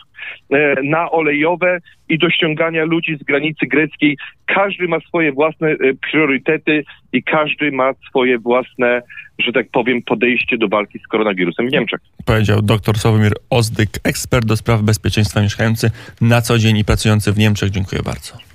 e, 0.51 0.83
na 0.83 1.11
olejowe 1.11 1.79
i 2.09 2.19
do 2.19 2.31
ściągania 2.31 2.85
ludzi 2.85 3.17
z 3.17 3.23
granicy 3.23 3.67
greckiej. 3.67 4.17
Każdy 4.47 4.89
ma 4.89 5.01
swoje 5.01 5.33
własne 5.33 5.69
e, 5.69 5.77
priorytety 6.11 6.85
i 7.13 7.23
każdy 7.23 7.73
ma 7.73 7.93
swoje 8.09 8.39
własne, 8.39 9.03
że 9.39 9.53
tak 9.53 9.67
powiem, 9.71 10.03
podejście 10.03 10.59
do 10.59 10.69
walki 10.69 10.99
z 10.99 11.07
koronawirusem 11.07 11.69
w 11.69 11.73
Niemczech. 11.73 12.01
Powiedział 12.27 12.63
dr 12.63 12.99
Sławomir 12.99 13.33
Ozdyk, 13.51 13.91
ekspert 14.05 14.47
do 14.47 14.57
spraw 14.57 14.83
bezpieczeństwa 14.83 15.43
mieszkający 15.43 15.91
na 16.21 16.41
co 16.41 16.59
dzień 16.59 16.77
i 16.77 16.85
pracujący 16.85 17.33
w 17.33 17.39
Niemczech. 17.39 17.71
Dziękuję 17.71 18.03
bardzo. 18.03 18.48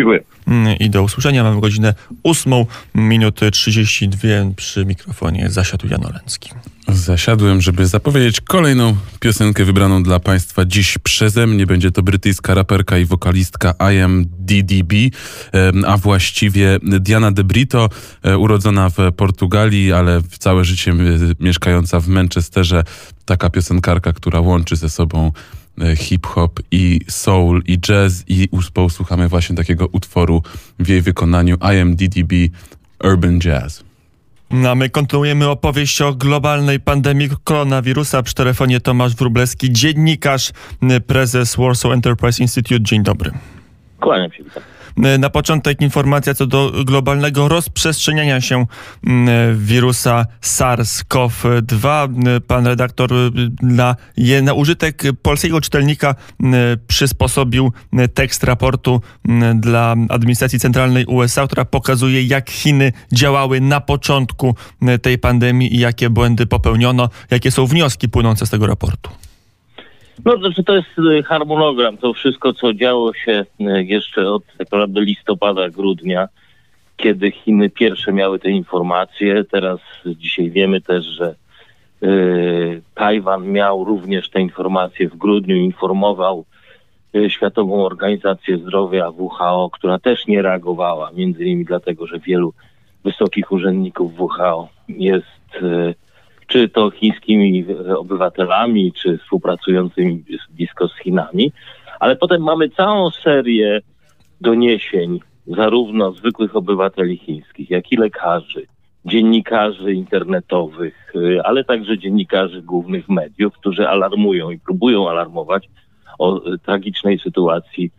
Dziękuję. 0.00 0.20
I 0.80 0.90
do 0.90 1.02
usłyszenia. 1.02 1.42
Mamy 1.42 1.60
godzinę 1.60 1.94
8 2.22 2.52
minut 2.94 3.40
32 3.52 4.28
przy 4.56 4.84
mikrofonie 4.84 5.50
zasiadł 5.50 5.86
Jan 5.86 6.06
Oleński. 6.06 6.50
Zasiadłem, 6.88 7.60
żeby 7.60 7.86
zapowiedzieć 7.86 8.40
kolejną 8.40 8.96
piosenkę 9.20 9.64
wybraną 9.64 10.02
dla 10.02 10.20
Państwa 10.20 10.64
dziś 10.64 10.98
przeze 10.98 11.46
mnie. 11.46 11.66
Będzie 11.66 11.90
to 11.90 12.02
brytyjska 12.02 12.54
raperka 12.54 12.98
i 12.98 13.04
wokalistka 13.04 13.74
I 13.94 13.98
Am 13.98 14.24
DDB, 14.38 14.94
a 15.86 15.96
właściwie 15.96 16.78
Diana 16.82 17.32
De 17.32 17.44
Brito, 17.44 17.88
e, 18.22 18.38
urodzona 18.38 18.88
w 18.88 18.96
Portugalii, 19.16 19.92
ale 19.92 20.20
całe 20.38 20.64
życie 20.64 20.94
mieszkająca 21.40 22.00
w 22.00 22.08
Manchesterze. 22.08 22.84
Taka 23.24 23.50
piosenkarka, 23.50 24.12
która 24.12 24.40
łączy 24.40 24.76
ze 24.76 24.88
sobą 24.88 25.32
E, 25.32 25.59
hip-hop 25.96 26.60
i 26.70 27.00
soul 27.08 27.62
i 27.66 27.78
jazz 27.78 28.24
i 28.28 28.48
posłuchamy 28.74 29.28
właśnie 29.28 29.56
takiego 29.56 29.86
utworu 29.86 30.42
w 30.78 30.88
jej 30.88 31.02
wykonaniu 31.02 31.56
I 31.74 31.80
Am 31.80 31.96
DDB 31.96 32.32
Urban 33.04 33.38
Jazz. 33.38 33.84
No, 34.50 34.74
my 34.74 34.90
kontynuujemy 34.90 35.48
opowieść 35.48 36.02
o 36.02 36.14
globalnej 36.14 36.80
pandemii 36.80 37.28
koronawirusa. 37.44 38.22
Przy 38.22 38.34
telefonie 38.34 38.80
Tomasz 38.80 39.14
Wróblewski, 39.14 39.72
dziennikarz, 39.72 40.50
prezes 41.06 41.56
Warsaw 41.56 41.92
Enterprise 41.92 42.42
Institute. 42.42 42.82
Dzień 42.82 43.02
dobry. 43.02 43.30
Kłaniam 44.00 44.32
się, 44.32 44.44
witam. 44.44 44.62
E, 44.96 45.18
na 45.18 45.30
początek 45.30 45.80
informacja 45.80 46.34
co 46.34 46.46
do 46.46 46.72
globalnego 46.84 47.48
rozprzestrzeniania 47.48 48.40
się 48.40 48.66
wirusa 49.54 50.26
SARS-CoV-2. 50.42 52.08
Pan 52.46 52.66
redaktor 52.66 53.10
na, 53.62 53.96
je, 54.16 54.42
na 54.42 54.52
użytek 54.52 55.02
polskiego 55.22 55.60
czytelnika 55.60 56.14
przysposobił 56.86 57.72
tekst 58.14 58.44
raportu 58.44 59.00
dla 59.54 59.96
administracji 60.08 60.60
centralnej 60.60 61.06
USA, 61.06 61.46
która 61.46 61.64
pokazuje, 61.64 62.22
jak 62.22 62.50
Chiny 62.50 62.92
działały 63.12 63.60
na 63.60 63.80
początku 63.80 64.54
tej 65.02 65.18
pandemii 65.18 65.74
i 65.76 65.78
jakie 65.78 66.10
błędy 66.10 66.46
popełniono, 66.46 67.08
jakie 67.30 67.50
są 67.50 67.66
wnioski 67.66 68.08
płynące 68.08 68.46
z 68.46 68.50
tego 68.50 68.66
raportu. 68.66 69.10
No, 70.24 70.36
znaczy 70.36 70.64
to 70.64 70.76
jest 70.76 70.88
y, 70.98 71.22
harmonogram, 71.22 71.96
to 71.96 72.12
wszystko, 72.12 72.52
co 72.52 72.74
działo 72.74 73.14
się 73.14 73.46
y, 73.60 73.84
jeszcze 73.84 74.30
od 74.30 74.46
tak 74.46 74.58
naprawdę 74.58 75.00
listopada, 75.00 75.70
grudnia, 75.70 76.28
kiedy 76.96 77.30
Chiny 77.30 77.70
pierwsze 77.70 78.12
miały 78.12 78.38
te 78.38 78.50
informacje. 78.50 79.44
Teraz 79.44 79.80
dzisiaj 80.06 80.50
wiemy 80.50 80.80
też, 80.80 81.04
że 81.04 81.34
y, 82.02 82.82
Tajwan 82.94 83.52
miał 83.52 83.84
również 83.84 84.30
te 84.30 84.40
informacje 84.40 85.08
w 85.08 85.16
grudniu, 85.16 85.56
informował 85.56 86.44
Światową 87.28 87.84
Organizację 87.86 88.58
Zdrowia 88.58 89.10
WHO, 89.10 89.70
która 89.72 89.98
też 89.98 90.26
nie 90.26 90.42
reagowała, 90.42 91.10
między 91.14 91.44
innymi 91.44 91.64
dlatego, 91.64 92.06
że 92.06 92.18
wielu 92.18 92.54
wysokich 93.04 93.52
urzędników 93.52 94.20
WHO 94.20 94.68
jest 94.88 95.54
y, 95.62 95.94
czy 96.50 96.68
to 96.68 96.90
chińskimi 96.90 97.64
obywatelami, 97.96 98.92
czy 98.92 99.18
współpracującymi 99.18 100.24
blisko 100.50 100.88
z 100.88 100.98
Chinami, 100.98 101.52
ale 102.00 102.16
potem 102.16 102.42
mamy 102.42 102.68
całą 102.68 103.10
serię 103.10 103.80
doniesień 104.40 105.20
zarówno 105.46 106.12
zwykłych 106.12 106.56
obywateli 106.56 107.16
chińskich, 107.16 107.70
jak 107.70 107.92
i 107.92 107.96
lekarzy, 107.96 108.66
dziennikarzy 109.04 109.92
internetowych, 109.92 111.12
y, 111.14 111.42
ale 111.44 111.64
także 111.64 111.98
dziennikarzy 111.98 112.62
głównych 112.62 113.08
mediów, 113.08 113.54
którzy 113.54 113.88
alarmują 113.88 114.50
i 114.50 114.58
próbują 114.58 115.10
alarmować 115.10 115.68
o 116.18 116.52
y, 116.54 116.58
tragicznej 116.58 117.18
sytuacji 117.18 117.90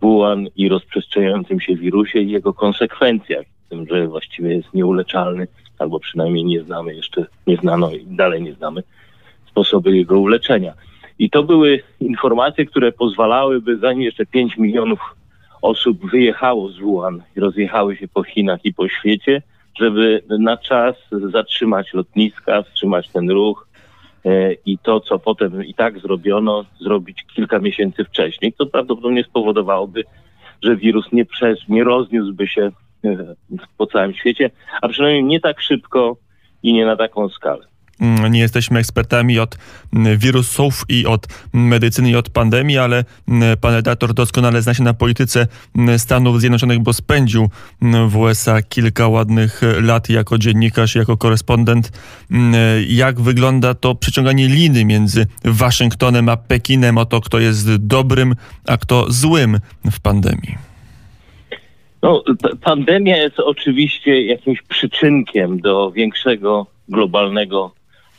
Wuhan 0.00 0.48
i 0.56 0.68
rozprzestrzeniającym 0.68 1.60
się 1.60 1.76
wirusie 1.76 2.18
i 2.20 2.30
jego 2.30 2.54
konsekwencjach, 2.54 3.46
tym, 3.68 3.86
że 3.86 4.08
właściwie 4.08 4.56
jest 4.56 4.74
nieuleczalny 4.74 5.46
albo 5.78 6.00
przynajmniej 6.00 6.44
nie 6.44 6.62
znamy 6.62 6.94
jeszcze, 6.94 7.26
nie 7.46 7.56
znano 7.56 7.90
i 7.90 8.06
dalej 8.06 8.42
nie 8.42 8.54
znamy 8.54 8.82
sposoby 9.50 9.96
jego 9.96 10.18
uleczenia. 10.18 10.72
I 11.18 11.30
to 11.30 11.42
były 11.42 11.82
informacje, 12.00 12.66
które 12.66 12.92
pozwalałyby, 12.92 13.76
zanim 13.76 14.02
jeszcze 14.02 14.26
5 14.26 14.56
milionów 14.56 15.00
osób 15.62 16.10
wyjechało 16.10 16.68
z 16.68 16.78
Wuhan 16.78 17.22
i 17.36 17.40
rozjechały 17.40 17.96
się 17.96 18.08
po 18.08 18.22
Chinach 18.22 18.64
i 18.64 18.74
po 18.74 18.88
świecie, 18.88 19.42
żeby 19.78 20.22
na 20.38 20.56
czas 20.56 20.96
zatrzymać 21.32 21.94
lotniska, 21.94 22.62
wstrzymać 22.62 23.08
ten 23.08 23.30
ruch 23.30 23.68
e, 24.24 24.52
i 24.52 24.78
to, 24.78 25.00
co 25.00 25.18
potem 25.18 25.64
i 25.64 25.74
tak 25.74 25.98
zrobiono, 25.98 26.64
zrobić 26.80 27.24
kilka 27.34 27.58
miesięcy 27.58 28.04
wcześniej. 28.04 28.52
To 28.52 28.66
prawdopodobnie 28.66 29.24
spowodowałoby, 29.24 30.04
że 30.62 30.76
wirus 30.76 31.12
nie, 31.12 31.24
przez, 31.24 31.68
nie 31.68 31.84
rozniósłby 31.84 32.46
się 32.46 32.70
po 33.78 33.86
całym 33.86 34.14
świecie, 34.14 34.50
a 34.82 34.88
przynajmniej 34.88 35.24
nie 35.24 35.40
tak 35.40 35.60
szybko 35.60 36.16
i 36.62 36.72
nie 36.72 36.86
na 36.86 36.96
taką 36.96 37.28
skalę. 37.28 37.66
Mm, 38.00 38.32
nie 38.32 38.40
jesteśmy 38.40 38.80
ekspertami 38.80 39.38
od 39.38 39.58
mm, 39.92 40.18
wirusów 40.18 40.84
i 40.88 41.06
od 41.06 41.26
medycyny 41.52 42.10
i 42.10 42.16
od 42.16 42.30
pandemii, 42.30 42.78
ale 42.78 43.04
mm, 43.28 43.56
pan 43.56 43.74
redaktor 43.74 44.14
doskonale 44.14 44.62
zna 44.62 44.74
się 44.74 44.82
na 44.82 44.94
polityce 44.94 45.46
Stanów 45.98 46.40
Zjednoczonych, 46.40 46.78
bo 46.78 46.92
spędził 46.92 47.50
w 48.08 48.16
USA 48.16 48.62
kilka 48.62 49.08
ładnych 49.08 49.60
lat 49.82 50.08
jako 50.08 50.38
dziennikarz, 50.38 50.94
jako 50.94 51.16
korespondent. 51.16 51.92
Jak 52.88 53.20
wygląda 53.20 53.74
to 53.74 53.94
przyciąganie 53.94 54.48
liny 54.48 54.84
między 54.84 55.26
Waszyngtonem 55.44 56.28
a 56.28 56.36
Pekinem 56.36 56.98
o 56.98 57.04
to, 57.04 57.20
kto 57.20 57.38
jest 57.38 57.76
dobrym, 57.76 58.34
a 58.66 58.76
kto 58.76 59.06
złym 59.08 59.58
w 59.90 60.00
pandemii? 60.00 60.67
No, 62.02 62.22
pandemia 62.60 63.16
jest 63.16 63.40
oczywiście 63.40 64.22
jakimś 64.22 64.62
przyczynkiem 64.62 65.60
do 65.60 65.90
większego 65.90 66.66
globalnego 66.88 67.70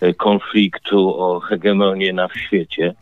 e, 0.01 0.13
konfliktu 0.13 1.21
o 1.21 1.39
hegemonię 1.39 2.13
na 2.13 2.29
świecie 2.35 2.93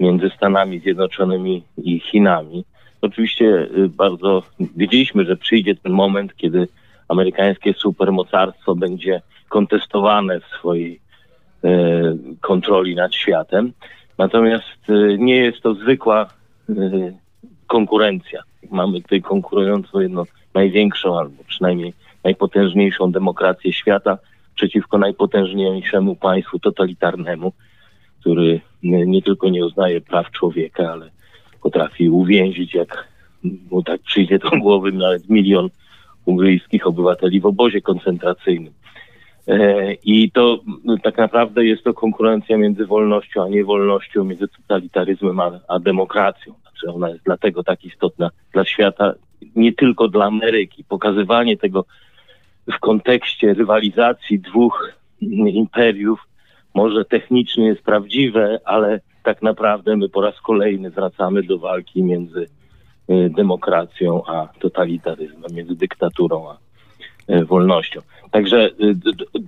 między 0.00 0.30
Stanami 0.36 0.80
Zjednoczonymi 0.80 1.62
i 1.76 2.00
Chinami. 2.00 2.64
Oczywiście 3.02 3.46
e, 3.46 3.88
bardzo 3.88 4.42
wiedzieliśmy, 4.76 5.24
że 5.24 5.36
przyjdzie 5.36 5.74
ten 5.74 5.92
moment, 5.92 6.36
kiedy 6.36 6.68
amerykańskie 7.08 7.74
supermocarstwo 7.74 8.74
będzie 8.74 9.22
kontestowane 9.48 10.40
w 10.40 10.44
swojej 10.44 11.00
e, 11.64 11.70
kontroli 12.40 12.94
nad 12.94 13.14
światem. 13.14 13.72
Natomiast 14.18 14.78
nie 15.18 15.36
jest 15.36 15.60
to 15.60 15.74
zwykła 15.74 16.26
konkurencja. 17.66 18.42
Mamy 18.70 19.02
tutaj 19.02 19.22
konkurującą 19.22 20.00
jedną 20.00 20.22
największą 20.54 21.18
albo 21.18 21.44
przynajmniej 21.46 21.92
najpotężniejszą 22.24 23.12
demokrację 23.12 23.72
świata 23.72 24.18
przeciwko 24.54 24.98
najpotężniejszemu 24.98 26.16
państwu 26.16 26.58
totalitarnemu, 26.58 27.52
który 28.20 28.60
nie 28.82 29.22
tylko 29.22 29.48
nie 29.48 29.66
uznaje 29.66 30.00
praw 30.00 30.30
człowieka, 30.30 30.92
ale 30.92 31.10
potrafi 31.62 32.10
uwięzić, 32.10 32.74
jak 32.74 33.08
mu 33.70 33.82
tak 33.82 34.00
przyjdzie 34.00 34.38
do 34.38 34.50
głowy, 34.50 34.92
nawet 34.92 35.28
milion 35.28 35.68
ugryjskich 36.24 36.86
obywateli 36.86 37.40
w 37.40 37.46
obozie 37.46 37.80
koncentracyjnym. 37.80 38.72
E, 39.48 39.92
I 39.94 40.30
to 40.30 40.58
tak 41.02 41.18
naprawdę 41.18 41.64
jest 41.64 41.84
to 41.84 41.94
konkurencja 41.94 42.56
między 42.56 42.86
wolnością 42.86 43.44
a 43.44 43.48
niewolnością, 43.48 44.24
między 44.24 44.48
totalitaryzmem 44.48 45.40
a, 45.40 45.60
a 45.68 45.78
demokracją. 45.78 46.54
Znaczy 46.74 46.96
ona 46.96 47.08
jest 47.08 47.24
dlatego 47.24 47.62
tak 47.62 47.84
istotna 47.84 48.30
dla 48.52 48.64
świata, 48.64 49.14
nie 49.56 49.72
tylko 49.72 50.08
dla 50.08 50.24
Ameryki. 50.24 50.84
Pokazywanie 50.84 51.56
tego 51.56 51.84
w 52.66 52.78
kontekście 52.80 53.54
rywalizacji 53.54 54.40
dwóch 54.40 54.92
imperiów 55.20 56.20
może 56.74 57.04
technicznie 57.04 57.66
jest 57.66 57.82
prawdziwe, 57.82 58.60
ale 58.64 59.00
tak 59.22 59.42
naprawdę 59.42 59.96
my 59.96 60.08
po 60.08 60.20
raz 60.20 60.40
kolejny 60.40 60.90
wracamy 60.90 61.42
do 61.42 61.58
walki 61.58 62.02
między 62.02 62.46
e, 63.08 63.30
demokracją 63.30 64.22
a 64.26 64.48
totalitaryzmem, 64.58 65.50
między 65.54 65.74
dyktaturą 65.74 66.50
a 66.50 66.58
wolnością. 67.46 68.00
Także 68.30 68.70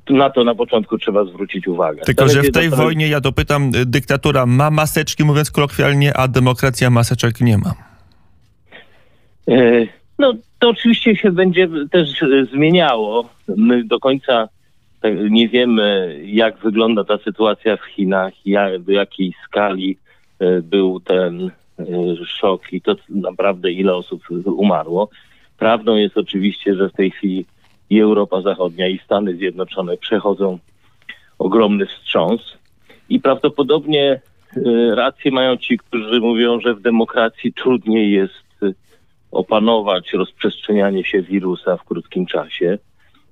e, 0.08 0.14
na 0.14 0.30
to 0.30 0.44
na 0.44 0.54
początku 0.54 0.98
trzeba 0.98 1.24
zwrócić 1.24 1.68
uwagę. 1.68 2.02
Tylko, 2.02 2.28
że 2.28 2.42
w 2.42 2.52
tej 2.52 2.70
wojnie, 2.70 3.08
ja 3.08 3.20
dopytam, 3.20 3.70
e, 3.74 3.86
dyktatura 3.86 4.46
ma 4.46 4.70
maseczki, 4.70 5.24
mówiąc 5.24 5.50
kolokwialnie, 5.50 6.16
a 6.16 6.28
demokracja 6.28 6.90
maseczek 6.90 7.40
nie 7.40 7.58
ma. 7.58 7.74
No, 10.18 10.34
To 10.58 10.68
oczywiście 10.68 11.16
się 11.16 11.32
będzie 11.32 11.68
też 11.90 12.22
e, 12.22 12.44
zmieniało. 12.44 13.28
My 13.48 13.84
do 13.84 14.00
końca 14.00 14.48
nie 15.30 15.48
wiemy, 15.48 16.18
jak 16.24 16.58
wygląda 16.58 17.04
ta 17.04 17.18
sytuacja 17.18 17.76
w 17.76 17.84
Chinach, 17.84 18.32
jak, 18.46 18.82
do 18.82 18.92
jakiej 18.92 19.34
skali 19.44 19.98
e, 20.38 20.62
był 20.62 21.00
ten 21.00 21.50
e, 21.78 21.84
szok 22.26 22.72
i 22.72 22.80
to 22.80 22.96
naprawdę 23.08 23.72
ile 23.72 23.94
osób 23.94 24.22
umarło. 24.46 25.08
Prawdą 25.58 25.96
jest 25.96 26.18
oczywiście, 26.18 26.74
że 26.74 26.88
w 26.88 26.92
tej 26.92 27.11
chwili 27.11 27.46
i 27.91 28.00
Europa 28.00 28.42
Zachodnia, 28.42 28.88
i 28.88 28.99
Stany 28.99 29.37
Zjednoczone 29.37 29.96
przechodzą 29.96 30.58
ogromny 31.38 31.87
wstrząs 31.87 32.41
i 33.08 33.21
prawdopodobnie 33.21 34.21
rację 34.95 35.30
mają 35.30 35.57
ci, 35.57 35.79
którzy 35.79 36.21
mówią, 36.21 36.61
że 36.61 36.75
w 36.75 36.80
demokracji 36.80 37.53
trudniej 37.53 38.13
jest 38.13 38.46
opanować 39.30 40.13
rozprzestrzenianie 40.13 41.04
się 41.04 41.22
wirusa 41.22 41.76
w 41.76 41.84
krótkim 41.84 42.26
czasie. 42.26 42.79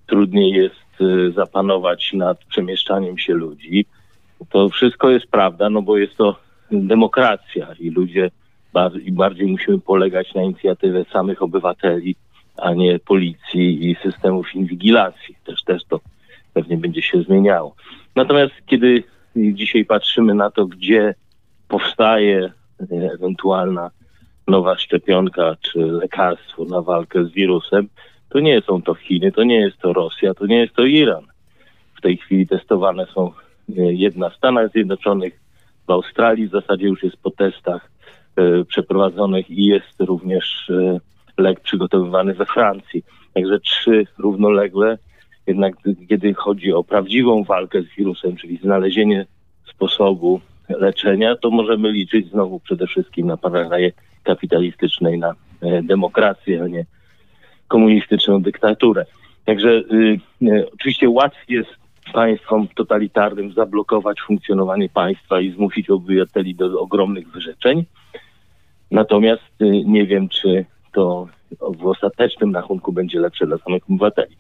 Trudniej 0.07 0.51
jest 0.51 1.01
y, 1.01 1.33
zapanować 1.33 2.13
nad 2.13 2.45
przemieszczaniem 2.45 3.19
się 3.19 3.35
ludzi. 3.35 3.87
To 4.51 4.69
wszystko 4.69 5.11
jest 5.11 5.27
prawda, 5.27 5.71
no 5.71 5.83
bo 5.83 5.97
jest 5.97 6.17
to 6.17 6.37
demokracja 6.71 7.69
i 7.81 7.91
ludzie 7.91 8.31
bardziej, 8.73 9.13
bardziej 9.13 9.47
musimy 9.47 9.81
polegać 9.81 10.35
na 10.35 10.43
inicjatywie 10.43 11.05
samych 11.13 11.43
obywateli, 11.43 12.17
a 12.57 12.75
nie 12.75 12.99
policji 12.99 13.91
i 13.91 13.97
systemów 14.03 14.55
inwigilacji. 14.55 15.37
Też, 15.45 15.63
też 15.63 15.85
to 15.85 16.01
pewnie 16.55 16.77
będzie 16.77 17.03
się 17.03 17.23
zmieniało. 17.23 17.75
Natomiast 18.17 18.55
kiedy 18.67 19.03
dzisiaj 19.37 19.85
patrzymy 19.85 20.35
na 20.35 20.51
to, 20.51 20.67
gdzie 20.67 21.15
powstaje 21.69 22.53
y, 22.81 23.11
ewentualna 23.15 23.91
nowa 24.49 24.79
szczepionka 24.79 25.57
czy 25.61 25.79
lekarstwo 25.79 26.65
na 26.65 26.83
walkę 26.83 27.25
z 27.25 27.33
wirusem, 27.33 27.89
to 28.29 28.41
nie 28.41 28.61
są 28.61 28.83
to 28.83 28.95
Chiny, 28.95 29.33
to 29.33 29.45
nie 29.45 29.61
jest 29.61 29.79
to 29.79 29.93
Rosja, 29.93 30.35
to 30.35 30.47
nie 30.47 30.59
jest 30.59 30.75
to 30.75 30.85
Iran. 30.85 31.25
W 31.99 32.01
tej 32.01 32.17
chwili 32.17 32.47
testowane 32.47 33.07
są 33.07 33.27
e, 33.27 33.33
jedna 33.77 34.31
w 34.31 34.37
Stanach 34.37 34.71
Zjednoczonych, 34.71 35.41
w 35.87 35.91
Australii 35.91 36.49
w 36.49 36.51
zasadzie 36.51 36.87
już 36.87 37.03
jest 37.03 37.17
po 37.17 37.31
testach 37.31 37.91
e, 38.37 38.65
przeprowadzonych 38.65 39.51
i 39.51 39.65
jest 39.65 40.01
również 40.01 40.71
e, 40.71 41.01
lek 41.39 41.61
przygotowywany 41.61 42.35
we 42.35 42.47
Francji. 42.47 43.05
Także 43.35 43.61
trzy 43.61 44.07
równolegle. 44.19 44.99
Jednak 45.47 45.75
kiedy 46.09 46.35
chodzi 46.35 46.73
o 46.73 46.85
prawdziwą 46.85 47.45
walkę 47.45 47.83
z 47.83 47.97
wirusem, 47.97 48.37
czyli 48.37 48.57
znalezienie 48.57 49.27
sposobu 49.75 50.41
leczenia, 50.69 51.37
to 51.37 51.51
możemy 51.51 51.93
liczyć 51.93 52.31
znowu 52.31 52.61
przede 52.61 52.87
wszystkim 52.87 53.27
na 53.27 53.37
paragraje 53.37 53.93
kapitalistycznej 54.23 55.19
na 55.19 55.35
e, 55.61 55.83
demokrację, 55.83 56.63
a 56.63 56.69
nie 56.69 56.85
komunistyczną 57.69 58.43
dyktaturę. 58.43 59.07
Także 59.45 59.71
y, 59.71 60.19
y, 60.43 60.71
oczywiście 60.75 61.11
łatwiej 61.11 61.57
jest 61.57 61.71
państwom 62.13 62.69
totalitarnym 62.75 63.53
zablokować 63.53 64.21
funkcjonowanie 64.21 64.89
państwa 64.89 65.41
i 65.41 65.51
zmusić 65.51 65.91
obywateli 65.91 66.55
do 66.55 66.81
ogromnych 66.81 67.31
wyrzeczeń. 67.31 67.85
Natomiast 68.91 69.63
y, 69.63 69.65
nie 69.85 70.07
wiem, 70.07 70.29
czy 70.29 70.65
to 70.95 71.29
w 71.61 71.87
ostatecznym 71.87 72.55
rachunku 72.55 72.93
będzie 72.93 73.21
lepsze 73.21 73.47
dla 73.47 73.59
samych 73.59 73.83
obywateli. 73.91 74.37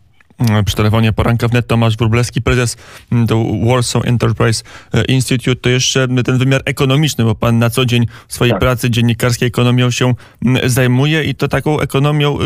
Przy 0.64 0.76
telefonie 0.76 1.12
poranka 1.12 1.48
wnet 1.48 1.66
Tomasz 1.66 1.96
Wróblewski, 1.96 2.42
prezes 2.42 2.76
do 3.12 3.44
Warsaw 3.66 4.06
Enterprise 4.06 4.64
e, 4.94 5.04
Institute. 5.04 5.60
To 5.60 5.68
jeszcze 5.68 6.08
ten 6.24 6.38
wymiar 6.38 6.62
ekonomiczny, 6.64 7.24
bo 7.24 7.34
pan 7.34 7.58
na 7.58 7.70
co 7.70 7.84
dzień 7.84 8.06
w 8.28 8.34
swojej 8.34 8.52
tak. 8.52 8.60
pracy 8.60 8.90
dziennikarskiej 8.90 9.48
ekonomią 9.48 9.90
się 9.90 10.14
zajmuje 10.64 11.24
i 11.24 11.34
to 11.34 11.48
taką 11.48 11.80
ekonomią 11.80 12.38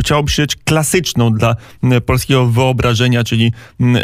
chciałoby 0.00 0.30
się 0.30 0.46
klasyczną 0.64 1.32
dla 1.32 1.56
polskiego 2.06 2.46
wyobrażenia, 2.46 3.24
czyli 3.24 3.52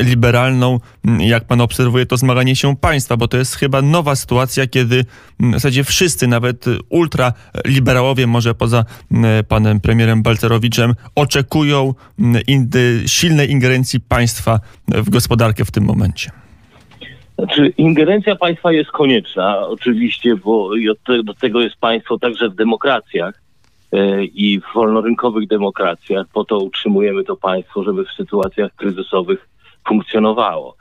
liberalną, 0.01 0.79
jak 1.19 1.45
pan 1.45 1.61
obserwuje 1.61 2.07
to 2.07 2.17
zmaganie 2.17 2.57
się 2.57 2.77
państwa, 2.77 3.17
bo 3.17 3.29
to 3.29 3.37
jest 3.37 3.55
chyba 3.55 3.83
nowa 3.83 4.17
sytuacja, 4.17 4.67
kiedy 4.67 5.05
w 5.41 5.53
zasadzie 5.53 5.85
wszyscy, 5.85 6.27
nawet 6.27 6.65
ultraliberałowie, 6.89 8.27
może 8.27 8.55
poza 8.55 8.85
panem 9.49 9.81
premierem 9.81 10.23
Balcerowiczem, 10.23 10.95
oczekują 11.15 11.95
silnej 13.07 13.51
ingerencji 13.51 14.01
państwa 14.01 14.61
w 14.89 15.11
gospodarkę 15.11 15.65
w 15.65 15.71
tym 15.71 15.85
momencie. 15.85 16.31
Znaczy, 17.39 17.73
ingerencja 17.79 18.37
państwa 18.37 18.73
jest 18.73 18.91
konieczna, 18.91 19.67
oczywiście, 19.67 20.37
bo 20.37 20.71
do 21.25 21.35
tego 21.35 21.61
jest 21.61 21.77
państwo 21.77 22.19
także 22.19 22.49
w 22.49 22.55
demokracjach. 22.55 23.43
E, 23.93 24.25
i 24.25 24.61
w 24.61 24.75
wolnorynkowych 24.75 25.49
demokracjach. 25.49 26.27
Po 26.33 26.45
to 26.45 26.59
utrzymujemy 26.59 27.25
to 27.25 27.37
państwo, 27.37 27.83
żeby 27.83 28.05
w 28.05 28.13
sytuacjach 28.13 28.75
kryzysowych 28.75 29.49
funkcjonowało. 29.89 30.77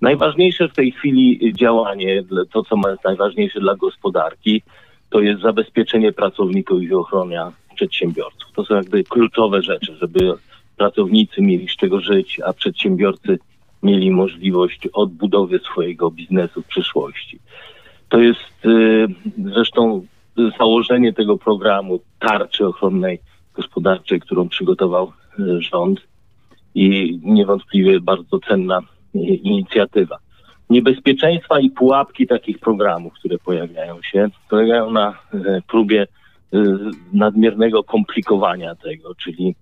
Najważniejsze 0.00 0.68
w 0.68 0.74
tej 0.74 0.92
chwili 0.92 1.52
działanie, 1.54 2.22
to 2.52 2.62
co 2.62 2.76
jest 2.88 3.04
najważniejsze 3.04 3.60
dla 3.60 3.74
gospodarki, 3.74 4.62
to 5.10 5.20
jest 5.20 5.42
zabezpieczenie 5.42 6.12
pracowników 6.12 6.82
i 6.82 6.94
ochrona 6.94 7.52
przedsiębiorców. 7.74 8.52
To 8.56 8.64
są 8.64 8.74
jakby 8.74 9.04
kluczowe 9.04 9.62
rzeczy, 9.62 9.96
żeby 10.00 10.34
pracownicy 10.76 11.42
mieli 11.42 11.68
z 11.68 11.76
czego 11.76 12.00
żyć, 12.00 12.40
a 12.46 12.52
przedsiębiorcy 12.52 13.38
mieli 13.82 14.10
możliwość 14.10 14.88
odbudowy 14.92 15.58
swojego 15.58 16.10
biznesu 16.10 16.62
w 16.62 16.66
przyszłości. 16.66 17.38
To 18.08 18.18
jest 18.18 18.66
y, 18.66 19.06
zresztą 19.38 20.06
założenie 20.58 21.12
tego 21.12 21.38
programu 21.38 22.00
tarczy 22.18 22.66
ochronnej 22.66 23.20
gospodarczej, 23.54 24.20
którą 24.20 24.48
przygotował 24.48 25.12
e, 25.38 25.60
rząd 25.60 26.00
i 26.74 27.18
niewątpliwie 27.22 28.00
bardzo 28.00 28.38
cenna 28.38 28.78
e, 28.78 29.18
inicjatywa. 29.18 30.18
Niebezpieczeństwa 30.70 31.60
i 31.60 31.70
pułapki 31.70 32.26
takich 32.26 32.58
programów, 32.58 33.12
które 33.12 33.38
pojawiają 33.38 34.02
się, 34.02 34.28
polegają 34.50 34.90
na 34.90 35.08
e, 35.34 35.62
próbie 35.68 36.06
nadmiernego 37.12 37.84
komplikowania 37.84 38.74
tego, 38.74 39.14
czyli 39.14 39.54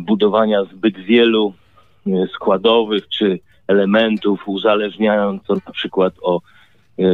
budowania 0.00 0.64
zbyt 0.64 0.98
wielu 0.98 1.54
składowych 2.34 3.08
czy 3.08 3.40
elementów, 3.66 4.48
uzależniając 4.48 5.42
to 5.42 5.54
na 5.54 5.72
przykład 5.72 6.14
o 6.22 6.40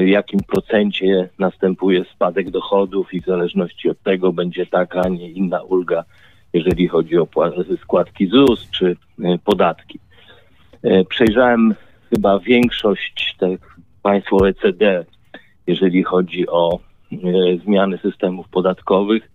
jakim 0.07 0.41
procencie 0.41 1.29
następuje 1.39 2.05
spadek 2.05 2.51
dochodów 2.51 3.15
i 3.15 3.21
w 3.21 3.27
zależności 3.27 3.91
od 3.91 4.03
tego 4.03 4.33
będzie 4.33 4.67
taka, 4.67 5.01
a 5.01 5.09
nie 5.09 5.31
inna 5.31 5.63
ulga, 5.63 6.05
jeżeli 6.53 6.89
chodzi 6.89 7.19
o 7.19 7.29
składki 7.83 8.27
ZUS 8.27 8.71
czy 8.71 8.97
e, 9.25 9.39
podatki. 9.39 9.99
E, 10.83 11.05
przejrzałem 11.05 11.75
chyba 12.11 12.39
większość 12.39 13.37
tych 13.39 13.77
państw 14.03 14.33
OECD, 14.33 15.05
jeżeli 15.67 16.03
chodzi 16.03 16.49
o 16.49 16.79
zmiany 17.65 17.99
systemów 17.99 18.49
podatkowych. 18.49 19.31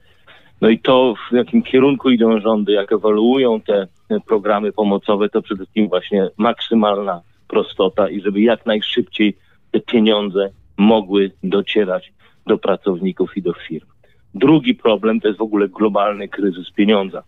No 0.62 0.70
i 0.70 0.80
to, 0.80 1.14
w 1.32 1.36
jakim 1.36 1.64
kierunku 1.64 2.10
idą 2.10 2.40
rządy, 2.40 2.72
jak 2.72 2.92
ewoluują 2.92 3.62
te 3.62 3.88
programy 4.28 4.72
pomocowe, 4.72 5.30
to 5.30 5.42
przede 5.42 5.58
wszystkim 5.58 5.90
właśnie 5.90 6.30
maksymalna 6.38 7.22
prostota 7.48 8.10
i 8.10 8.22
żeby 8.22 8.42
jak 8.42 8.66
najszybciej 8.66 9.38
te 9.72 9.80
pieniądze 9.80 10.50
mogły 10.78 11.32
docierać 11.44 12.14
do 12.48 12.58
pracowników 12.58 13.38
i 13.38 13.42
do 13.42 13.54
firm. 13.54 13.88
Drugi 14.34 14.76
problem 14.76 15.20
to 15.20 15.28
jest 15.28 15.40
w 15.40 15.44
ogóle 15.44 15.70
globalny 15.70 16.28
kryzys 16.28 16.72
pieniądza. 16.72 17.24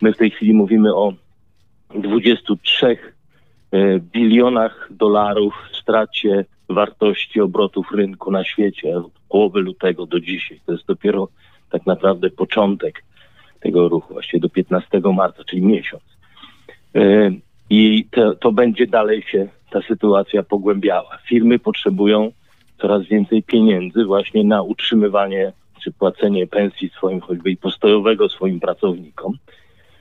My 0.00 0.12
w 0.12 0.16
tej 0.16 0.30
chwili 0.30 0.54
mówimy 0.54 0.94
o 0.94 1.12
23 1.94 2.86
e, 2.86 3.98
bilionach 3.98 4.88
dolarów 4.90 5.54
stracie 5.72 6.44
wartości 6.68 7.40
obrotów 7.40 7.92
rynku 7.92 8.30
na 8.30 8.44
świecie 8.44 8.96
od 8.96 9.12
połowy 9.28 9.60
lutego 9.60 10.06
do 10.06 10.20
dzisiaj. 10.20 10.60
To 10.66 10.72
jest 10.72 10.86
dopiero 10.86 11.28
tak 11.70 11.86
naprawdę 11.86 12.30
początek 12.30 13.04
tego 13.60 13.88
ruchu, 13.88 14.12
właściwie 14.12 14.40
do 14.40 14.48
15 14.48 15.00
marca, 15.14 15.44
czyli 15.44 15.62
miesiąc. 15.62 16.02
E, 16.94 17.30
I 17.70 18.06
to, 18.10 18.34
to 18.34 18.52
będzie 18.52 18.86
dalej 18.86 19.22
się 19.22 19.48
ta 19.72 19.82
sytuacja 19.82 20.42
pogłębiała. 20.42 21.18
Firmy 21.28 21.58
potrzebują 21.58 22.32
coraz 22.80 23.06
więcej 23.06 23.42
pieniędzy 23.42 24.04
właśnie 24.04 24.44
na 24.44 24.62
utrzymywanie 24.62 25.52
czy 25.84 25.92
płacenie 25.92 26.46
pensji 26.46 26.88
swoim, 26.88 27.20
choćby 27.20 27.50
i 27.50 27.56
postojowego 27.56 28.28
swoim 28.28 28.60
pracownikom. 28.60 29.32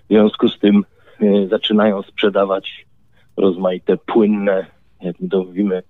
W 0.03 0.07
związku 0.07 0.49
z 0.49 0.60
tym 0.60 0.84
e, 1.22 1.48
zaczynają 1.48 2.02
sprzedawać 2.02 2.85
rozmaite 3.38 3.98
płynne, 3.98 4.65
jak 5.02 5.19
my 5.19 5.30
to 5.30 5.43
mówimy, 5.43 5.84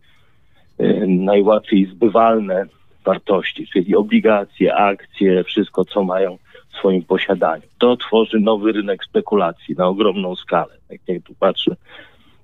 e, 0.78 1.08
najłatwiej 1.08 1.86
zbywalne 1.86 2.66
wartości, 3.06 3.68
czyli 3.74 3.96
obligacje, 3.96 4.76
akcje, 4.76 5.44
wszystko, 5.44 5.86
co 5.86 6.04
mają 6.04 6.38
w 6.70 6.78
swoim 6.78 7.04
posiadaniu. 7.04 7.64
To 7.80 7.98
tworzy 7.98 8.40
nowy 8.40 8.72
rynek 8.72 9.04
spekulacji 9.04 9.76
na 9.76 9.88
ogromną 9.88 10.36
skalę. 10.36 10.74
Jak 10.90 11.02
ja 11.08 11.16
tu 11.26 11.34
patrzę, 11.40 11.76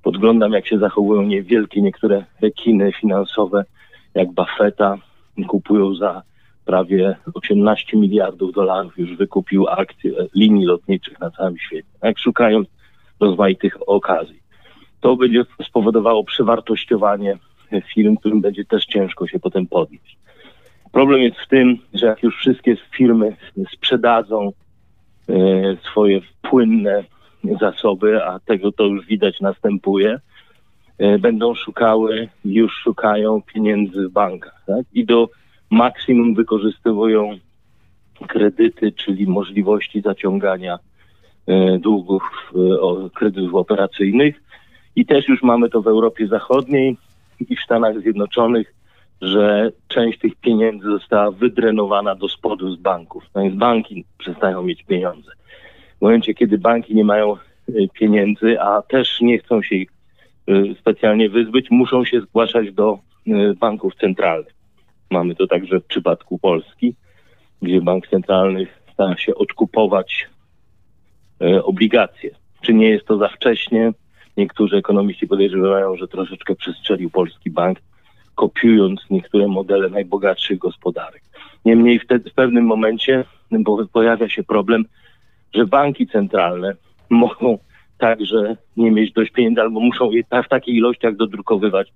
podglądam, 0.08 0.54
jak 0.54 0.68
się 0.68 0.78
zachowują 0.78 1.22
niewielkie 1.22 1.82
niektóre 1.82 2.26
rekiny 2.42 2.92
finansowe, 3.02 3.66
jak 4.14 4.32
Buffetta, 4.32 4.98
kupują 5.48 5.96
za 5.96 6.22
prawie 6.66 7.16
18 7.34 7.98
miliardów 7.98 8.54
dolarów 8.54 8.98
już 8.98 9.18
wykupił 9.18 9.68
akcje 9.68 10.12
linii 10.36 10.66
lotniczych 10.66 11.20
na 11.20 11.32
całym 11.32 11.58
świecie, 11.58 11.88
jak 12.04 12.20
szukając 12.20 12.68
rozmaitych 13.20 13.90
okazji. 13.90 14.40
To 15.00 15.16
będzie 15.16 15.44
spowodowało 15.68 16.24
przewartościowanie 16.24 17.38
firm, 17.94 18.18
którym 18.18 18.42
będzie 18.42 18.66
też 18.66 18.86
ciężko 18.86 19.28
się 19.28 19.40
potem 19.40 19.68
podnieść. 19.68 20.18
Problem 20.92 21.22
jest 21.22 21.38
w 21.38 21.48
tym, 21.48 21.78
że 21.94 22.06
jak 22.06 22.24
już 22.24 22.38
wszystkie 22.38 22.78
firmy 22.98 23.36
sprzedadzą 23.74 24.52
e, 25.30 25.34
swoje 25.92 26.22
płynne 26.42 27.04
zasoby, 27.62 28.24
a 28.24 28.40
tego 28.40 28.72
to 28.72 28.84
już 28.84 29.06
widać 29.06 29.42
następuje, 29.42 30.20
e, 30.98 31.20
będą 31.20 31.56
szukały, 31.56 32.30
już 32.46 32.74
szukają 32.74 33.42
pieniędzy 33.54 34.08
w 34.08 34.12
bankach. 34.12 34.64
Tak? 34.68 34.86
I 34.94 35.06
do 35.06 35.30
maksimum 35.70 36.36
wykorzystują 36.36 37.38
kredyty, 38.28 38.92
czyli 38.92 39.28
możliwości 39.28 40.02
zaciągania 40.02 40.80
e, 41.48 41.80
długów, 41.80 42.24
kredytów 43.14 43.56
operacyjnych. 43.56 44.42
I 44.96 45.06
też 45.06 45.28
już 45.28 45.44
mamy 45.44 45.70
to 45.70 45.82
w 45.82 45.88
Europie 45.88 46.28
Zachodniej 46.28 46.98
i 47.50 47.56
w 47.56 47.62
Stanach 47.62 48.00
Zjednoczonych 48.00 48.78
że 49.22 49.72
część 49.88 50.20
tych 50.20 50.36
pieniędzy 50.36 50.88
została 50.88 51.32
wydrenowana 51.32 52.16
do 52.16 52.30
spodu 52.30 52.76
z 52.76 52.80
banków. 52.80 53.24
No 53.36 53.42
więc 53.42 53.56
banki 53.56 54.06
przestają 54.18 54.64
mieć 54.64 54.84
pieniądze. 54.84 55.32
W 55.98 56.02
momencie, 56.02 56.34
kiedy 56.34 56.58
banki 56.58 56.96
nie 56.96 57.04
mają 57.04 57.36
y, 57.70 57.88
pieniędzy, 57.94 58.62
a 58.62 58.82
też 58.82 59.22
nie 59.22 59.40
chcą 59.40 59.62
się 59.62 59.76
ich 59.76 59.90
y, 60.50 60.76
specjalnie 60.80 61.30
wyzbyć, 61.30 61.68
muszą 61.72 62.06
się 62.06 62.22
zgłaszać 62.22 62.72
do 62.72 63.00
y, 63.28 63.56
banków 63.60 63.96
centralnych. 63.96 64.54
Mamy 65.12 65.36
to 65.36 65.48
także 65.48 65.80
w 65.80 65.86
przypadku 65.86 66.40
Polski, 66.40 66.96
gdzie 67.62 67.82
bank 67.82 68.08
centralny 68.08 68.68
stara 68.94 69.18
się 69.18 69.36
odkupować 69.36 70.28
obligacje. 71.64 72.30
Czy 72.62 72.74
nie 72.74 72.90
jest 72.90 73.06
to 73.06 73.18
za 73.18 73.28
wcześnie? 73.28 73.94
Niektórzy 74.38 74.78
ekonomiści 74.78 75.28
podejrzewają, 75.28 75.96
że 75.96 76.08
troszeczkę 76.08 76.56
przestrzelił 76.56 77.10
polski 77.10 77.52
bank 77.52 77.80
kopiując 78.38 79.02
niektóre 79.10 79.48
modele 79.48 79.90
najbogatszych 79.90 80.58
gospodarek. 80.58 81.22
Niemniej 81.66 82.00
wtedy 82.00 82.30
w 82.30 82.34
pewnym 82.34 82.66
momencie 82.66 83.24
pojawia 83.94 84.30
się 84.30 84.44
problem, 84.44 84.86
że 85.56 85.66
banki 85.66 86.08
centralne 86.08 86.74
mogą 87.10 87.58
także 87.98 88.58
nie 88.78 88.92
mieć 88.92 89.14
dość 89.14 89.32
pieniędzy 89.32 89.62
albo 89.62 89.80
muszą 89.80 90.12
je 90.12 90.24
w 90.46 90.50
takiej 90.50 90.76
ilościach 90.76 91.16
dodrukowywać, 91.16 91.94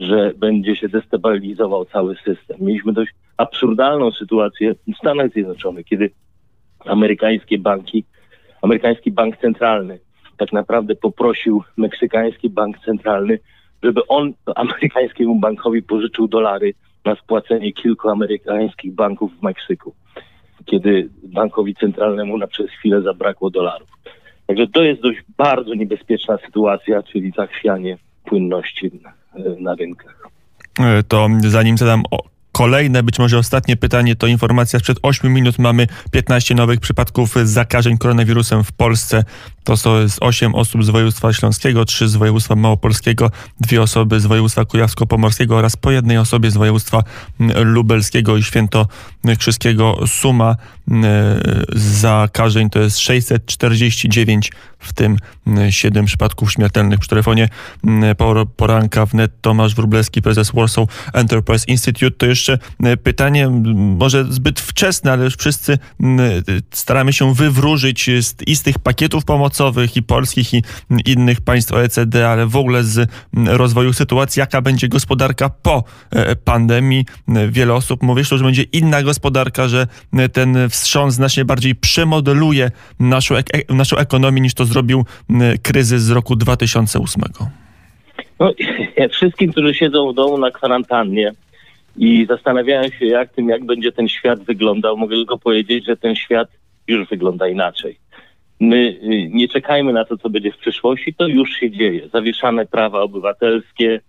że 0.00 0.32
będzie 0.36 0.76
się 0.76 0.88
destabilizował 0.88 1.84
cały 1.84 2.16
system. 2.16 2.56
Mieliśmy 2.60 2.92
dość 2.92 3.12
absurdalną 3.36 4.10
sytuację 4.10 4.74
w 4.74 4.96
Stanach 4.96 5.32
Zjednoczonych, 5.32 5.86
kiedy 5.86 6.10
amerykańskie 6.84 7.58
banki, 7.58 8.04
amerykański 8.62 9.12
bank 9.12 9.36
centralny 9.36 9.98
tak 10.36 10.52
naprawdę 10.52 10.94
poprosił 10.94 11.62
meksykański 11.76 12.50
bank 12.50 12.78
centralny 12.84 13.38
żeby 13.82 14.06
on 14.06 14.32
amerykańskiemu 14.54 15.40
bankowi 15.40 15.82
pożyczył 15.82 16.28
dolary 16.28 16.74
na 17.04 17.16
spłacenie 17.16 17.72
kilku 17.72 18.08
amerykańskich 18.08 18.94
banków 18.94 19.32
w 19.38 19.42
Meksyku, 19.42 19.94
kiedy 20.64 21.08
bankowi 21.22 21.74
centralnemu 21.74 22.38
na 22.38 22.46
przez 22.46 22.70
chwilę 22.70 23.02
zabrakło 23.02 23.50
dolarów. 23.50 23.88
Także 24.46 24.66
to 24.66 24.82
jest 24.82 25.02
dość 25.02 25.18
bardzo 25.36 25.74
niebezpieczna 25.74 26.38
sytuacja, 26.46 27.02
czyli 27.02 27.32
zachwianie 27.36 27.98
płynności 28.24 28.90
na, 29.02 29.12
na 29.60 29.74
rynkach. 29.74 30.28
E, 30.80 31.02
to 31.02 31.28
zanim 31.40 31.78
zadam 31.78 32.02
Kolejne, 32.56 33.02
być 33.02 33.18
może 33.18 33.38
ostatnie 33.38 33.76
pytanie 33.76 34.16
to 34.16 34.26
informacja 34.26 34.78
sprzed 34.78 34.98
8 35.02 35.32
minut. 35.32 35.58
Mamy 35.58 35.86
15 36.10 36.54
nowych 36.54 36.80
przypadków 36.80 37.34
zakażeń 37.44 37.98
koronawirusem 37.98 38.64
w 38.64 38.72
Polsce. 38.72 39.24
To 39.64 39.76
są 39.76 39.90
8 40.20 40.54
osób 40.54 40.84
z 40.84 40.90
województwa 40.90 41.32
śląskiego, 41.32 41.84
3 41.84 42.08
z 42.08 42.16
województwa 42.16 42.56
małopolskiego, 42.56 43.30
dwie 43.60 43.82
osoby 43.82 44.20
z 44.20 44.26
województwa 44.26 44.64
kujawsko-pomorskiego 44.64 45.56
oraz 45.56 45.76
po 45.76 45.90
jednej 45.90 46.18
osobie 46.18 46.50
z 46.50 46.56
województwa 46.56 47.02
lubelskiego 47.64 48.36
i 48.36 48.42
świętokrzyskiego. 48.42 49.98
Suma 50.06 50.56
zakażeń 51.74 52.70
to 52.70 52.78
jest 52.78 52.98
649 52.98 54.52
w 54.78 54.92
tym 54.92 55.16
7 55.70 56.06
przypadków 56.06 56.52
śmiertelnych 56.52 56.98
przy 56.98 57.08
telefonie. 57.08 57.48
Poranka 58.56 59.06
wnet 59.06 59.32
Tomasz 59.40 59.74
Wróblewski, 59.74 60.22
prezes 60.22 60.50
Warsaw 60.54 60.88
Enterprise 61.12 61.64
Institute. 61.68 62.16
To 62.16 62.26
jeszcze 62.26 62.45
pytanie, 63.02 63.48
może 63.74 64.24
zbyt 64.24 64.60
wczesne, 64.60 65.12
ale 65.12 65.24
już 65.24 65.36
wszyscy 65.36 65.78
staramy 66.70 67.12
się 67.12 67.34
wywróżyć 67.34 68.10
i 68.46 68.56
z 68.56 68.62
tych 68.62 68.78
pakietów 68.78 69.24
pomocowych 69.24 69.96
i 69.96 70.02
polskich 70.02 70.54
i 70.54 70.62
innych 71.06 71.40
państw 71.40 71.72
OECD, 71.72 72.28
ale 72.28 72.46
w 72.46 72.56
ogóle 72.56 72.84
z 72.84 73.10
rozwoju 73.46 73.92
sytuacji, 73.92 74.40
jaka 74.40 74.62
będzie 74.62 74.88
gospodarka 74.88 75.48
po 75.48 75.84
e, 76.10 76.36
pandemii. 76.36 77.04
Wiele 77.48 77.74
osób 77.74 78.02
mówi, 78.02 78.24
że 78.24 78.38
będzie 78.38 78.62
inna 78.62 79.02
gospodarka, 79.02 79.68
że 79.68 79.86
ten 80.32 80.68
wstrząs 80.70 81.14
znacznie 81.14 81.44
bardziej 81.44 81.74
przemodeluje 81.74 82.70
naszą, 83.00 83.34
naszą 83.68 83.96
ekonomię 83.96 84.40
niż 84.40 84.54
to 84.54 84.64
zrobił 84.64 85.04
kryzys 85.62 86.02
z 86.02 86.10
roku 86.10 86.36
2008? 86.36 87.22
No, 88.40 88.52
wszystkim, 89.12 89.52
którzy 89.52 89.74
siedzą 89.74 90.12
w 90.12 90.14
domu 90.14 90.38
na 90.38 90.50
kwarantannie 90.50 91.32
i 91.98 92.26
zastanawiają 92.26 92.90
się, 92.90 93.06
jak 93.06 93.32
tym, 93.32 93.48
jak 93.48 93.64
będzie 93.64 93.92
ten 93.92 94.08
świat 94.08 94.42
wyglądał, 94.42 94.96
mogę 94.96 95.16
tylko 95.16 95.38
powiedzieć, 95.38 95.86
że 95.86 95.96
ten 95.96 96.14
świat 96.14 96.48
już 96.86 97.08
wygląda 97.08 97.48
inaczej. 97.48 97.98
My 98.60 98.76
y, 98.76 99.28
nie 99.32 99.48
czekajmy 99.48 99.92
na 99.92 100.04
to, 100.04 100.18
co 100.18 100.30
będzie 100.30 100.52
w 100.52 100.58
przyszłości, 100.58 101.14
to 101.14 101.26
już 101.26 101.50
się 101.50 101.70
dzieje. 101.70 102.08
Zawieszane 102.08 102.66
prawa 102.66 103.00
obywatelskie, 103.00 104.00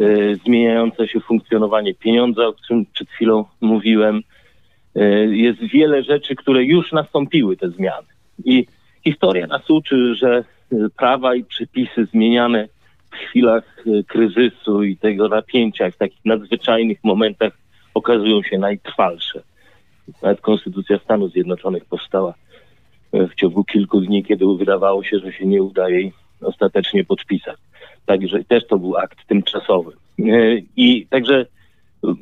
y, 0.00 0.38
zmieniające 0.44 1.08
się 1.08 1.20
funkcjonowanie 1.20 1.94
pieniądza, 1.94 2.46
o 2.46 2.52
którym 2.52 2.86
przed 2.86 3.10
chwilą 3.10 3.44
mówiłem. 3.60 4.22
Y, 4.96 5.36
jest 5.36 5.60
wiele 5.60 6.02
rzeczy, 6.02 6.36
które 6.36 6.64
już 6.64 6.92
nastąpiły, 6.92 7.56
te 7.56 7.70
zmiany. 7.70 8.06
I 8.44 8.66
Historia 9.04 9.46
nas 9.46 9.70
uczy, 9.70 10.14
że 10.14 10.44
prawa 10.96 11.34
i 11.34 11.44
przepisy 11.44 12.04
zmieniane 12.04 12.68
w 13.10 13.14
chwilach 13.14 13.86
y, 13.86 14.04
kryzysu 14.04 14.82
i 14.82 14.96
tego 14.96 15.28
napięcia, 15.28 15.90
w 15.90 15.96
takich 15.96 16.24
nadzwyczajnych 16.24 16.98
momentach 17.04 17.52
okazują 17.94 18.42
się 18.42 18.58
najtrwalsze. 18.58 19.42
Nawet 20.22 20.40
Konstytucja 20.40 20.98
Stanów 20.98 21.32
Zjednoczonych 21.32 21.84
powstała 21.84 22.34
y, 23.14 23.28
w 23.28 23.34
ciągu 23.34 23.64
kilku 23.64 24.00
dni, 24.00 24.24
kiedy 24.24 24.44
wydawało 24.58 25.04
się, 25.04 25.18
że 25.18 25.32
się 25.32 25.46
nie 25.46 25.62
uda 25.62 25.88
jej 25.88 26.12
ostatecznie 26.40 27.04
podpisać. 27.04 27.56
Także 28.06 28.44
też 28.44 28.66
to 28.66 28.78
był 28.78 28.96
akt 28.96 29.26
tymczasowy. 29.26 29.92
I 30.76 31.06
także 31.06 31.46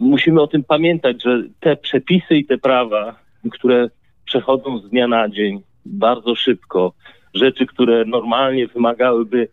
musimy 0.01 0.43
o 0.43 0.47
tym 0.47 0.65
pamiętać, 0.65 1.23
że 1.23 1.43
te 1.61 1.77
przepisy 1.77 2.37
i 2.37 2.45
te 2.45 2.59
prawa, 2.59 3.19
które 3.51 3.91
przechodzą 4.25 4.79
z 4.79 4.91
dnia 4.91 5.09
na 5.09 5.29
dzień, 5.29 5.63
bardzo 5.87 6.35
szybko. 6.35 6.93
Rzeczy, 7.35 7.67
które 7.67 8.05
normalnie 8.05 8.67
wymagałyby 8.67 9.49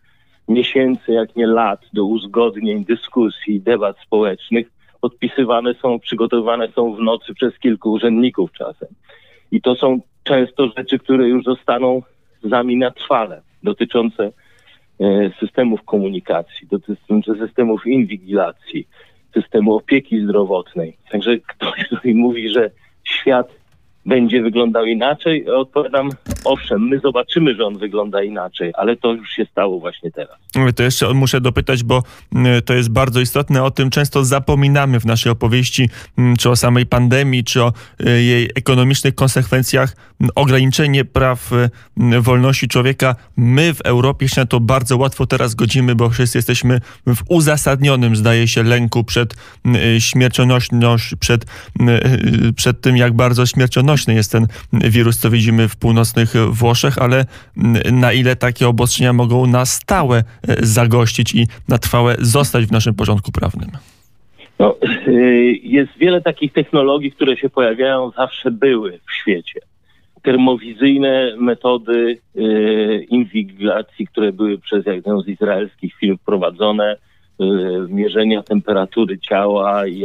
miesięcy, 0.48 1.12
jak 1.12 1.36
nie 1.36 1.46
lat, 1.46 1.80
do 1.92 2.04
uzgodnień, 2.04 2.84
dyskusji, 2.84 3.60
debat 3.60 3.96
społecznych, 4.06 4.66
podpisywane 5.00 5.74
są, 5.74 6.00
przygotowywane 6.00 6.68
są 6.68 6.94
w 6.94 7.00
nocy 7.00 7.34
przez 7.34 7.58
kilku 7.58 7.92
urzędników 7.92 8.52
czasem. 8.52 8.88
I 9.52 9.60
to 9.62 9.74
są 9.74 10.00
często 10.22 10.68
rzeczy, 10.76 10.98
które 10.98 11.28
już 11.28 11.44
zostaną 11.44 12.02
z 12.42 12.48
nami 12.48 12.76
na 12.76 12.90
trwale, 12.90 13.42
dotyczące 13.62 14.32
e, 15.00 15.30
systemów 15.40 15.82
komunikacji, 15.84 16.66
dotyczące 16.66 17.34
systemów 17.34 17.86
inwigilacji, 17.86 18.88
systemu 19.34 19.76
opieki 19.76 20.20
zdrowotnej. 20.20 20.96
Także 21.10 21.38
ktoś, 21.38 21.84
który 21.84 22.14
mówi, 22.14 22.48
że 22.48 22.70
świat 23.04 23.48
będzie 24.06 24.42
wyglądał 24.42 24.86
inaczej? 24.86 25.50
Odpowiadam, 25.50 26.10
owszem, 26.44 26.88
my 26.88 26.98
zobaczymy, 26.98 27.54
że 27.54 27.64
on 27.64 27.78
wygląda 27.78 28.22
inaczej, 28.22 28.72
ale 28.74 28.96
to 28.96 29.12
już 29.12 29.30
się 29.30 29.44
stało 29.44 29.80
właśnie 29.80 30.10
teraz. 30.10 30.36
To 30.76 30.82
jeszcze 30.82 31.14
muszę 31.14 31.40
dopytać, 31.40 31.82
bo 31.82 32.02
to 32.64 32.74
jest 32.74 32.90
bardzo 32.90 33.20
istotne. 33.20 33.62
O 33.64 33.70
tym 33.70 33.90
często 33.90 34.24
zapominamy 34.24 35.00
w 35.00 35.06
naszej 35.06 35.32
opowieści, 35.32 35.88
czy 36.38 36.50
o 36.50 36.56
samej 36.56 36.86
pandemii, 36.86 37.44
czy 37.44 37.62
o 37.62 37.72
e, 38.06 38.10
jej 38.10 38.50
ekonomicznych 38.54 39.14
konsekwencjach. 39.14 39.96
Ograniczenie 40.34 41.04
praw 41.04 41.50
wolności 42.20 42.68
człowieka. 42.68 43.16
My 43.36 43.74
w 43.74 43.80
Europie 43.80 44.28
się 44.28 44.40
na 44.40 44.46
to 44.46 44.60
bardzo 44.60 44.96
łatwo 44.96 45.26
teraz 45.26 45.54
godzimy, 45.54 45.94
bo 45.94 46.10
wszyscy 46.10 46.38
jesteśmy 46.38 46.80
w 47.06 47.18
uzasadnionym, 47.28 48.16
zdaje 48.16 48.48
się, 48.48 48.62
lęku 48.62 49.04
przed 49.04 49.34
śmiercionością, 49.98 50.76
przed, 51.20 51.46
przed 52.56 52.80
tym, 52.80 52.96
jak 52.96 53.12
bardzo 53.12 53.46
śmiercionością 53.96 54.12
jest 54.12 54.32
ten 54.32 54.46
wirus, 54.90 55.18
co 55.18 55.30
widzimy 55.30 55.68
w 55.68 55.76
północnych 55.76 56.34
Włoszech, 56.50 56.98
ale 56.98 57.24
na 57.92 58.12
ile 58.12 58.36
takie 58.36 58.68
obostrzenia 58.68 59.12
mogą 59.12 59.46
na 59.46 59.64
stałe 59.66 60.18
e, 60.18 60.22
zagościć 60.66 61.34
i 61.34 61.46
na 61.68 61.78
trwałe 61.78 62.16
zostać 62.18 62.66
w 62.66 62.72
naszym 62.72 62.94
porządku 62.94 63.32
prawnym? 63.32 63.70
No, 64.58 64.76
y, 65.08 65.60
jest 65.62 65.92
wiele 65.98 66.20
takich 66.20 66.52
technologii, 66.52 67.12
które 67.12 67.36
się 67.36 67.48
pojawiają, 67.50 68.10
zawsze 68.16 68.50
były 68.50 68.98
w 69.08 69.12
świecie. 69.12 69.60
Termowizyjne 70.22 71.36
metody 71.38 72.18
y, 72.36 73.06
inwigilacji, 73.10 74.06
które 74.06 74.32
były 74.32 74.58
przez 74.58 74.86
jedną 74.86 75.20
z 75.20 75.28
izraelskich 75.28 75.94
firm 75.94 76.18
wprowadzone, 76.18 76.96
mierzenia 77.88 78.42
temperatury 78.42 79.18
ciała 79.18 79.86
i 79.86 80.04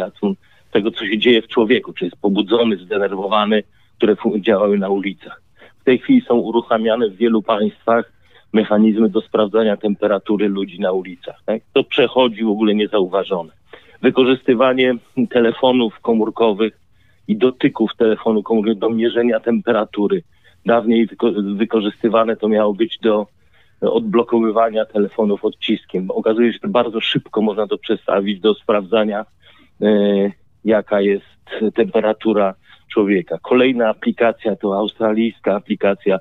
tego, 0.71 0.91
co 0.91 1.05
się 1.05 1.17
dzieje 1.17 1.41
w 1.41 1.47
człowieku, 1.47 1.93
czy 1.93 2.05
jest 2.05 2.17
pobudzony, 2.21 2.77
zdenerwowany, 2.77 3.63
które 4.01 4.15
działały 4.39 4.77
na 4.77 4.89
ulicach. 4.89 5.41
W 5.81 5.83
tej 5.83 5.99
chwili 5.99 6.21
są 6.21 6.35
uruchamiane 6.35 7.09
w 7.09 7.15
wielu 7.15 7.41
państwach 7.41 8.11
mechanizmy 8.53 9.09
do 9.09 9.21
sprawdzania 9.21 9.77
temperatury 9.77 10.47
ludzi 10.47 10.79
na 10.79 10.91
ulicach. 10.91 11.35
Tak? 11.45 11.61
To 11.73 11.83
przechodzi 11.83 12.43
w 12.43 12.49
ogóle 12.49 12.75
niezauważone. 12.75 13.51
Wykorzystywanie 14.01 14.93
telefonów 15.29 15.99
komórkowych 15.99 16.79
i 17.27 17.37
dotyków 17.37 17.91
telefonu 17.97 18.43
komórkowego 18.43 18.79
do 18.79 18.89
mierzenia 18.89 19.39
temperatury. 19.39 20.23
Dawniej 20.65 21.07
wyko- 21.07 21.57
wykorzystywane 21.57 22.35
to 22.35 22.47
miało 22.47 22.73
być 22.73 22.97
do 23.01 23.27
odblokowywania 23.81 24.85
telefonów 24.85 25.45
odciskiem. 25.45 26.11
Okazuje 26.11 26.53
się, 26.53 26.59
że 26.63 26.69
bardzo 26.69 27.01
szybko 27.01 27.41
można 27.41 27.67
to 27.67 27.77
przestawić 27.77 28.39
do 28.39 28.53
sprawdzania, 28.53 29.25
e, 29.81 29.87
jaka 30.65 31.01
jest 31.01 31.25
temperatura 31.75 32.55
człowieka. 32.93 33.37
Kolejna 33.41 33.89
aplikacja 33.89 34.55
to 34.55 34.77
australijska 34.77 35.55
aplikacja, 35.55 36.19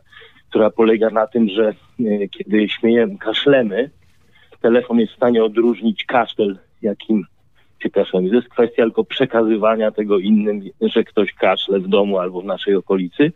która 0.51 0.71
polega 0.71 1.11
na 1.11 1.27
tym, 1.27 1.49
że 1.49 1.69
e, 1.69 2.29
kiedy 2.29 2.69
śmiejemy, 2.69 3.19
kaszlemy, 3.19 3.91
telefon 4.61 4.99
jest 4.99 5.13
w 5.13 5.17
stanie 5.17 5.45
odróżnić 5.45 6.05
kaszel, 6.05 6.59
jakim 6.83 7.25
się 7.83 7.91
kaszlemy. 7.91 8.29
To 8.29 8.35
jest 8.35 8.49
kwestia 8.49 8.83
tylko 8.83 9.05
przekazywania 9.05 9.91
tego 9.91 10.19
innym, 10.19 10.63
że 10.81 11.05
ktoś 11.05 11.33
kaszle 11.33 11.79
w 11.79 11.89
domu 11.89 12.19
albo 12.19 12.41
w 12.41 12.45
naszej 12.45 12.75
okolicy. 12.75 13.33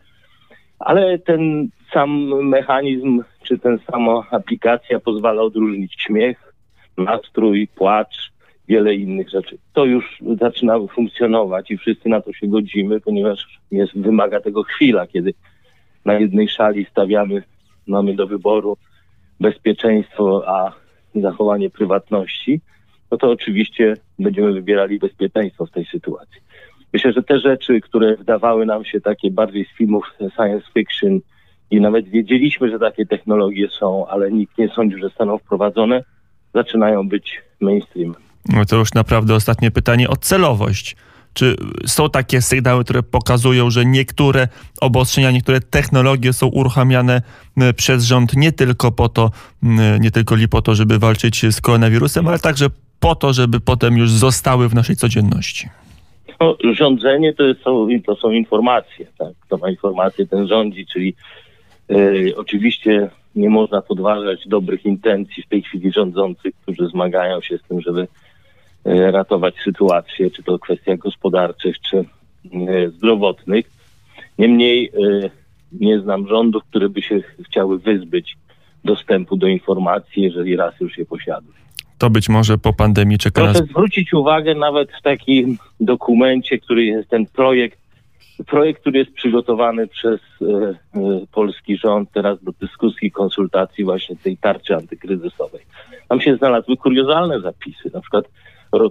Ale 0.79 1.19
ten 1.19 1.69
sam 1.93 2.09
mechanizm, 2.49 3.23
czy 3.43 3.59
ten 3.59 3.79
sama 3.91 4.23
aplikacja 4.31 4.99
pozwala 4.99 5.41
odróżnić 5.41 5.95
śmiech, 5.97 6.53
nastrój, 6.97 7.67
płacz, 7.67 8.31
wiele 8.67 8.95
innych 8.95 9.29
rzeczy. 9.29 9.57
To 9.73 9.85
już 9.85 10.19
zaczyna 10.41 10.79
funkcjonować 10.87 11.71
i 11.71 11.77
wszyscy 11.77 12.09
na 12.09 12.21
to 12.21 12.33
się 12.33 12.47
godzimy, 12.47 12.99
ponieważ 12.99 13.59
jest, 13.71 13.97
wymaga 13.97 14.41
tego 14.41 14.63
chwila, 14.63 15.07
kiedy 15.07 15.33
na 16.05 16.13
jednej 16.13 16.49
szali 16.49 16.85
stawiamy, 16.85 17.43
mamy 17.87 18.15
do 18.15 18.27
wyboru 18.27 18.77
bezpieczeństwo, 19.39 20.43
a 20.47 20.71
zachowanie 21.15 21.69
prywatności, 21.69 22.61
no 23.11 23.17
to 23.17 23.31
oczywiście 23.31 23.93
będziemy 24.19 24.53
wybierali 24.53 24.99
bezpieczeństwo 24.99 25.65
w 25.65 25.71
tej 25.71 25.85
sytuacji. 25.85 26.41
Myślę, 26.93 27.13
że 27.13 27.23
te 27.23 27.39
rzeczy, 27.39 27.81
które 27.81 28.15
wydawały 28.15 28.65
nam 28.65 28.85
się 28.85 29.01
takie 29.01 29.31
bardziej 29.31 29.65
z 29.65 29.77
filmów 29.77 30.13
science 30.35 30.67
fiction 30.73 31.19
i 31.71 31.81
nawet 31.81 32.07
wiedzieliśmy, 32.07 32.69
że 32.69 32.79
takie 32.79 33.05
technologie 33.05 33.69
są, 33.69 34.07
ale 34.07 34.31
nikt 34.31 34.57
nie 34.57 34.69
sądził, 34.69 34.99
że 34.99 35.07
zostaną 35.07 35.37
wprowadzone, 35.37 36.03
zaczynają 36.53 37.09
być 37.09 37.41
mainstreamem. 37.59 38.24
To 38.67 38.75
już 38.75 38.93
naprawdę 38.93 39.35
ostatnie 39.35 39.71
pytanie 39.71 40.09
o 40.09 40.15
celowość. 40.15 40.95
Czy 41.33 41.55
są 41.85 42.09
takie 42.09 42.41
sygnały, 42.41 42.83
które 42.83 43.03
pokazują, 43.03 43.69
że 43.69 43.85
niektóre 43.85 44.47
obostrzenia, 44.81 45.31
niektóre 45.31 45.61
technologie 45.61 46.33
są 46.33 46.47
uruchamiane 46.47 47.21
przez 47.75 48.03
rząd 48.03 48.35
nie 48.35 48.51
tylko 48.51 48.91
po 48.91 49.09
to, 49.09 49.31
nie 49.99 50.11
tylko 50.11 50.35
po 50.49 50.61
to, 50.61 50.75
żeby 50.75 50.99
walczyć 50.99 51.45
z 51.51 51.61
koronawirusem, 51.61 52.27
ale 52.27 52.39
także 52.39 52.67
po 52.99 53.15
to, 53.15 53.33
żeby 53.33 53.59
potem 53.59 53.97
już 53.97 54.11
zostały 54.11 54.69
w 54.69 54.75
naszej 54.75 54.95
codzienności? 54.95 55.69
No, 56.39 56.57
rządzenie 56.73 57.33
to 57.33 57.43
są, 57.63 57.87
to 58.05 58.15
są 58.15 58.31
informacje. 58.31 59.05
Tak? 59.17 59.33
Kto 59.39 59.57
ma 59.57 59.69
informacje, 59.69 60.27
ten 60.27 60.47
rządzi, 60.47 60.85
czyli 60.93 61.15
e, 61.89 61.95
oczywiście 62.37 63.09
nie 63.35 63.49
można 63.49 63.81
podważać 63.81 64.47
dobrych 64.47 64.85
intencji 64.85 65.43
w 65.43 65.47
tej 65.47 65.61
chwili 65.61 65.91
rządzących, 65.91 66.53
którzy 66.61 66.87
zmagają 66.87 67.41
się 67.41 67.57
z 67.57 67.63
tym, 67.67 67.81
żeby 67.81 68.07
ratować 68.85 69.55
sytuację, 69.63 70.31
czy 70.31 70.43
to 70.43 70.59
kwestia 70.59 70.97
gospodarczych, 70.97 71.75
czy 71.79 71.97
e, 71.97 72.89
zdrowotnych. 72.89 73.65
Niemniej 74.37 74.91
e, 75.23 75.29
nie 75.71 75.99
znam 75.99 76.27
rządów, 76.27 76.63
które 76.63 76.89
by 76.89 77.01
się 77.01 77.21
chciały 77.45 77.79
wyzbyć 77.79 78.37
dostępu 78.83 79.37
do 79.37 79.47
informacji, 79.47 80.23
jeżeli 80.23 80.55
raz 80.55 80.79
już 80.79 80.97
je 80.97 81.05
posiadły. 81.05 81.53
To 81.97 82.09
być 82.09 82.29
może 82.29 82.57
po 82.57 82.73
pandemii 82.73 83.17
czeka 83.17 83.43
nas... 83.43 83.57
Proszę 83.57 83.71
zwrócić 83.71 84.13
uwagę 84.13 84.55
nawet 84.55 84.91
w 84.91 85.01
takim 85.01 85.57
dokumencie, 85.79 86.57
który 86.59 86.85
jest 86.85 87.09
ten 87.09 87.25
projekt, 87.25 87.79
projekt, 88.47 88.81
który 88.81 88.99
jest 88.99 89.11
przygotowany 89.11 89.87
przez 89.87 90.19
e, 90.41 90.45
e, 90.99 91.25
polski 91.31 91.77
rząd 91.77 92.11
teraz 92.11 92.43
do 92.43 92.51
dyskusji, 92.51 93.11
konsultacji 93.11 93.83
właśnie 93.83 94.15
tej 94.15 94.37
tarczy 94.37 94.75
antykryzysowej. 94.75 95.61
Tam 96.09 96.21
się 96.21 96.35
znalazły 96.35 96.77
kuriozalne 96.77 97.41
zapisy, 97.41 97.91
na 97.93 98.01
przykład 98.01 98.25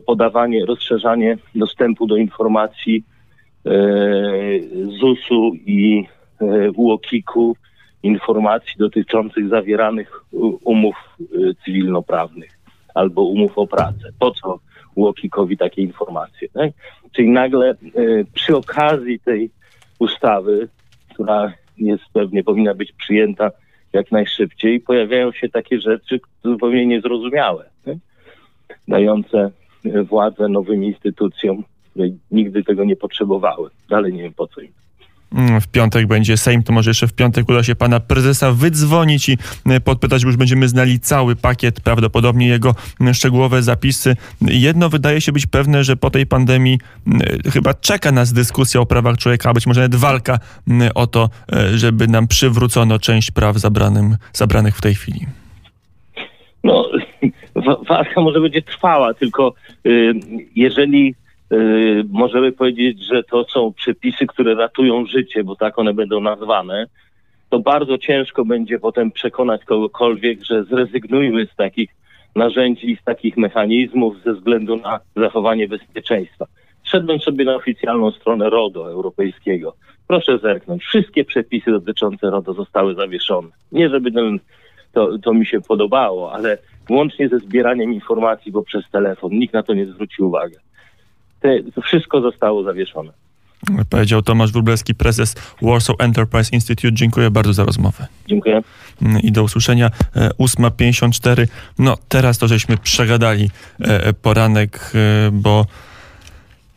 podawanie, 0.06 0.66
rozszerzanie 0.66 1.38
dostępu 1.54 2.06
do 2.06 2.16
informacji 2.16 3.04
e, 3.66 3.70
ZUS-u 5.00 5.52
i 5.54 6.06
e, 6.40 6.70
UOKiK-u, 6.70 7.56
informacji 8.02 8.74
dotyczących 8.78 9.48
zawieranych 9.48 10.24
umów 10.64 10.96
e, 11.20 11.24
cywilnoprawnych 11.64 12.58
albo 12.94 13.22
umów 13.22 13.58
o 13.58 13.66
pracę. 13.66 14.10
Po 14.18 14.30
co 14.30 14.58
UOKiK-owi 14.94 15.56
takie 15.56 15.82
informacje? 15.82 16.48
Tak? 16.48 16.70
Czyli 17.12 17.30
nagle 17.30 17.74
przy 18.34 18.56
okazji 18.56 19.20
tej 19.20 19.50
ustawy, 19.98 20.68
która 21.14 21.52
jest 21.78 22.04
pewnie 22.12 22.44
powinna 22.44 22.74
być 22.74 22.92
przyjęta 22.92 23.50
jak 23.92 24.12
najszybciej, 24.12 24.80
pojawiają 24.80 25.32
się 25.32 25.48
takie 25.48 25.80
rzeczy 25.80 26.20
zupełnie 26.44 26.86
niezrozumiałe, 26.86 27.70
tak? 27.84 27.96
dające 28.88 29.50
władzę 30.08 30.48
nowym 30.48 30.84
instytucjom, 30.84 31.64
które 31.90 32.08
nigdy 32.30 32.64
tego 32.64 32.84
nie 32.84 32.96
potrzebowały. 32.96 33.70
Dalej 33.90 34.12
nie 34.12 34.22
wiem 34.22 34.32
po 34.34 34.46
co 34.46 34.60
im. 34.60 34.72
Mm, 35.34 35.60
W 35.60 35.68
piątek 35.68 36.06
będzie 36.06 36.36
Sejm, 36.36 36.62
to 36.62 36.72
może 36.72 36.90
jeszcze 36.90 37.06
w 37.08 37.12
piątek 37.12 37.48
uda 37.48 37.62
się 37.62 37.74
pana 37.74 38.00
prezesa 38.00 38.52
wydzwonić 38.52 39.28
i 39.28 39.38
e, 39.66 39.80
podpytać, 39.80 40.22
bo 40.24 40.28
już 40.28 40.36
będziemy 40.36 40.68
znali 40.68 41.00
cały 41.00 41.36
pakiet, 41.36 41.80
prawdopodobnie 41.80 42.48
jego 42.48 42.74
szczegółowe 43.12 43.62
zapisy. 43.62 44.16
Jedno 44.40 44.88
wydaje 44.88 45.20
się 45.20 45.32
być 45.32 45.46
pewne, 45.46 45.84
że 45.84 45.96
po 45.96 46.10
tej 46.10 46.26
pandemii 46.26 46.78
m, 47.06 47.20
chyba 47.52 47.74
czeka 47.74 48.12
nas 48.12 48.32
dyskusja 48.32 48.80
o 48.80 48.86
prawach 48.86 49.16
człowieka, 49.16 49.50
a 49.50 49.52
być 49.52 49.66
może 49.66 49.80
nawet 49.80 49.94
walka 49.94 50.38
o 50.94 51.06
to, 51.06 51.30
e, 51.52 51.78
żeby 51.78 52.08
nam 52.08 52.28
przywrócono 52.28 52.98
część 52.98 53.30
praw 53.30 53.56
zabranym, 53.56 54.16
zabranych 54.32 54.76
w 54.76 54.80
tej 54.82 54.94
chwili. 54.94 55.26
No, 56.64 56.84
walka 57.88 58.20
może 58.20 58.40
będzie 58.40 58.62
trwała, 58.62 59.14
tylko 59.14 59.54
y, 59.86 60.14
jeżeli 60.56 61.14
y, 61.52 62.04
możemy 62.10 62.52
powiedzieć, 62.52 63.04
że 63.04 63.22
to 63.22 63.44
są 63.44 63.72
przepisy, 63.72 64.26
które 64.26 64.54
ratują 64.54 65.06
życie, 65.06 65.44
bo 65.44 65.56
tak 65.56 65.78
one 65.78 65.94
będą 65.94 66.20
nazwane, 66.20 66.86
to 67.50 67.58
bardzo 67.58 67.98
ciężko 67.98 68.44
będzie 68.44 68.78
potem 68.78 69.10
przekonać 69.10 69.64
kogokolwiek, 69.64 70.44
że 70.44 70.64
zrezygnujmy 70.64 71.46
z 71.46 71.56
takich 71.56 71.90
narzędzi 72.36 72.96
z 73.00 73.04
takich 73.04 73.36
mechanizmów 73.36 74.22
ze 74.24 74.34
względu 74.34 74.76
na 74.76 75.00
zachowanie 75.16 75.68
bezpieczeństwa. 75.68 76.46
Szedłem 76.84 77.20
sobie 77.20 77.44
na 77.44 77.54
oficjalną 77.54 78.10
stronę 78.10 78.50
RODO 78.50 78.90
europejskiego. 78.90 79.74
Proszę 80.08 80.38
zerknąć. 80.38 80.82
Wszystkie 80.82 81.24
przepisy 81.24 81.70
dotyczące 81.70 82.30
RODO 82.30 82.54
zostały 82.54 82.94
zawieszone. 82.94 83.48
Nie, 83.72 83.88
żeby 83.88 84.12
ten, 84.12 84.38
to, 84.94 85.18
to 85.18 85.34
mi 85.34 85.46
się 85.46 85.60
podobało, 85.60 86.32
ale 86.32 86.58
łącznie 86.90 87.28
ze 87.28 87.38
zbieraniem 87.38 87.92
informacji 87.92 88.52
poprzez 88.52 88.84
telefon. 88.92 89.30
Nikt 89.32 89.54
na 89.54 89.62
to 89.62 89.74
nie 89.74 89.86
zwrócił 89.86 90.26
uwagi. 90.26 90.56
To 91.74 91.82
wszystko 91.82 92.20
zostało 92.20 92.62
zawieszone. 92.62 93.12
Powiedział 93.90 94.22
Tomasz 94.22 94.52
Wróblewski, 94.52 94.94
prezes 94.94 95.34
Warsaw 95.62 95.96
Enterprise 95.98 96.50
Institute. 96.52 96.92
Dziękuję 96.94 97.30
bardzo 97.30 97.52
za 97.52 97.64
rozmowę. 97.64 98.06
Dziękuję. 98.28 98.62
I 99.22 99.32
do 99.32 99.42
usłyszenia. 99.42 99.90
E, 100.16 100.28
8.54. 100.28 101.46
No 101.78 101.96
teraz 102.08 102.38
to 102.38 102.48
żeśmy 102.48 102.76
przegadali 102.76 103.50
e, 103.80 104.12
poranek, 104.12 104.92
e, 104.94 105.30
bo, 105.32 105.66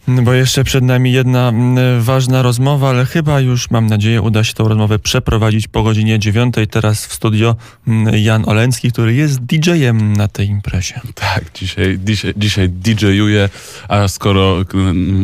bo 0.08 0.34
jeszcze 0.34 0.64
przed 0.64 0.84
nami 0.84 1.12
jedna 1.12 1.50
mm, 1.50 2.02
ważna 2.02 2.42
rozmowa, 2.42 2.90
ale 2.90 3.06
chyba 3.06 3.40
już 3.40 3.72
mam 3.72 3.88
nadzieję 3.88 4.22
uda 4.22 4.44
się 4.44 4.54
tą 4.54 4.68
rozmowę 4.68 5.00
przeprowadzić 5.00 5.68
po 5.68 5.84
godzinie 5.84 6.20
9. 6.20 6.56
Teraz 6.72 7.06
w 7.06 7.14
studio 7.14 7.56
mm, 7.88 8.16
Jan 8.16 8.50
Oleński, 8.50 8.92
który 8.92 9.14
jest 9.14 9.40
DJ-em 9.40 10.14
na 10.14 10.28
tej 10.28 10.48
imprezie. 10.48 11.02
Tak, 11.16 11.44
dzisiaj, 11.54 12.00
dzisiaj, 12.04 12.34
dzisiaj 12.38 12.70
DJ-uję, 12.70 13.50
a 13.88 14.08
skoro 14.08 14.58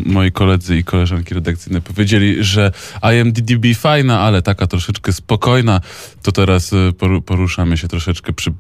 moi 0.06 0.32
koledzy 0.32 0.78
i 0.78 0.84
koleżanki 0.84 1.34
redakcyjne 1.34 1.82
powiedzieli, 1.82 2.44
że 2.44 2.72
IMDDB 3.14 3.66
fajna, 3.76 4.20
ale 4.20 4.42
taka 4.42 4.68
troszeczkę 4.68 5.14
spokojna, 5.14 5.82
to 6.22 6.32
teraz 6.32 6.74
y, 6.74 6.76
poru- 6.76 7.22
poruszamy 7.22 7.78
się 7.78 7.88
troszeczkę 7.88 8.34
przy, 8.34 8.54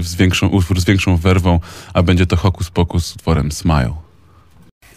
z 0.00 0.14
większą, 0.14 0.48
utwór 0.48 0.80
z 0.80 0.84
większą 0.84 1.16
werwą, 1.16 1.60
a 1.94 2.02
będzie 2.02 2.26
to 2.26 2.36
Hokus 2.36 2.70
Pokus 2.70 3.06
z 3.06 3.16
utworem 3.16 3.52
Smile. 3.52 4.07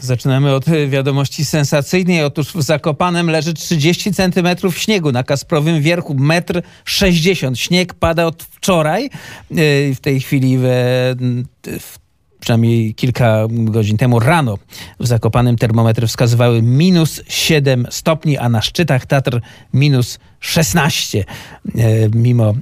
Zaczynamy 0.01 0.53
od 0.55 0.67
e, 0.67 0.87
wiadomości 0.87 1.45
sensacyjnej. 1.45 2.23
Otóż 2.23 2.53
w 2.53 2.61
Zakopanem 2.61 3.29
leży 3.29 3.53
30 3.53 4.13
centymetrów 4.13 4.77
śniegu 4.77 5.11
na 5.11 5.23
Kasprowym 5.23 5.81
Wierchu, 5.81 6.13
metr 6.13 6.61
60. 6.85 7.59
Śnieg 7.59 7.93
pada 7.93 8.25
od 8.25 8.43
wczoraj. 8.43 9.05
E, 9.05 9.09
W 9.95 9.99
tej 10.01 10.19
chwili 10.19 10.57
w, 10.57 10.63
w 11.79 11.99
przynajmniej 12.39 12.93
kilka 12.93 13.47
godzin 13.49 13.97
temu 13.97 14.19
rano 14.19 14.57
w 14.99 15.07
Zakopanem 15.07 15.55
termometry 15.55 16.07
wskazywały 16.07 16.61
minus 16.61 17.21
7 17.27 17.87
stopni, 17.89 18.37
a 18.37 18.49
na 18.49 18.61
szczytach 18.61 19.05
Tatr 19.05 19.41
minus 19.73 20.19
16. 20.39 21.19
E, 21.19 22.09
Mimo 22.15 22.53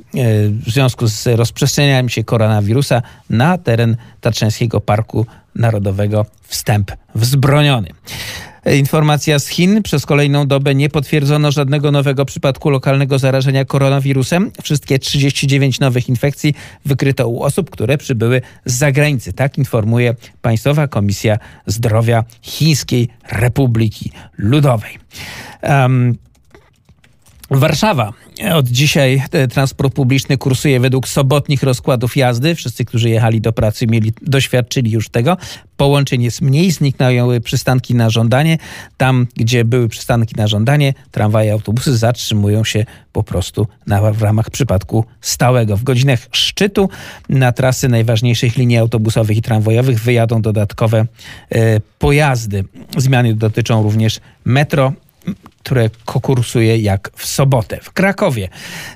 w 0.50 0.72
związku 0.72 1.08
z 1.08 1.28
rozprzestrzenianiem 1.28 2.10
się 2.10 2.24
koronawirusa 2.24 3.02
na 3.30 3.58
teren 3.58 3.98
Tatrzańskiego 4.22 4.82
Parku 4.82 5.26
Narodowego 5.60 6.26
wstęp 6.48 6.92
wzbroniony. 7.16 7.90
Informacja 8.78 9.40
z 9.40 9.48
Chin. 9.48 9.84
Przez 9.84 10.06
kolejną 10.06 10.48
dobę 10.48 10.76
nie 10.76 10.90
potwierdzono 10.90 11.52
żadnego 11.52 11.92
nowego 11.92 12.26
przypadku 12.26 12.70
lokalnego 12.70 13.20
zarażenia 13.20 13.66
koronawirusem. 13.66 14.52
Wszystkie 14.64 15.00
39 15.00 15.80
nowych 15.80 16.10
infekcji 16.10 16.54
wykryto 16.86 17.28
u 17.28 17.44
osób, 17.44 17.70
które 17.70 17.98
przybyły 17.98 18.42
z 18.66 18.74
zagranicy. 18.74 19.34
Tak 19.34 19.58
informuje 19.58 20.16
Państwowa 20.42 20.88
Komisja 20.88 21.38
Zdrowia 21.66 22.24
Chińskiej 22.42 23.10
Republiki 23.32 24.12
Ludowej. 24.38 24.98
Um, 25.64 26.18
Warszawa. 27.52 28.14
Od 28.54 28.68
dzisiaj 28.68 29.24
e, 29.32 29.48
transport 29.48 29.94
publiczny 29.94 30.38
kursuje 30.38 30.80
według 30.80 31.08
sobotnich 31.08 31.64
rozkładów 31.64 32.18
jazdy. 32.18 32.56
Wszyscy, 32.56 32.86
którzy 32.86 33.10
jechali 33.10 33.42
do 33.42 33.54
pracy, 33.54 33.88
mieli, 33.88 34.14
doświadczyli 34.22 34.92
już 34.92 35.10
tego. 35.10 35.38
Połączeń 35.78 36.24
jest 36.24 36.42
mniej, 36.42 36.72
zniknęły 36.72 37.42
przystanki 37.42 37.96
na 37.96 38.10
żądanie. 38.10 38.58
Tam, 38.98 39.28
gdzie 39.36 39.66
były 39.66 39.90
przystanki 39.90 40.36
na 40.38 40.48
żądanie, 40.48 40.94
tramwaje, 41.12 41.54
autobusy 41.54 41.98
zatrzymują 41.98 42.64
się 42.64 42.86
po 43.12 43.24
prostu 43.24 43.68
na, 43.88 44.12
w 44.12 44.22
ramach 44.22 44.50
przypadku 44.50 45.06
stałego. 45.22 45.78
W 45.78 45.84
godzinach 45.84 46.20
szczytu 46.32 46.90
na 47.30 47.52
trasy 47.52 47.90
najważniejszych 47.90 48.58
linii 48.58 48.78
autobusowych 48.78 49.38
i 49.38 49.42
tramwajowych 49.42 50.00
wyjadą 50.00 50.42
dodatkowe 50.42 51.06
e, 51.52 51.80
pojazdy. 52.00 52.64
Zmiany 52.98 53.34
dotyczą 53.34 53.84
również 53.84 54.20
metro 54.46 54.94
które 55.64 55.90
konkursuje 56.06 56.78
jak 56.78 57.12
w 57.16 57.26
sobotę. 57.26 57.80
W 57.82 57.92
Krakowie 57.92 58.50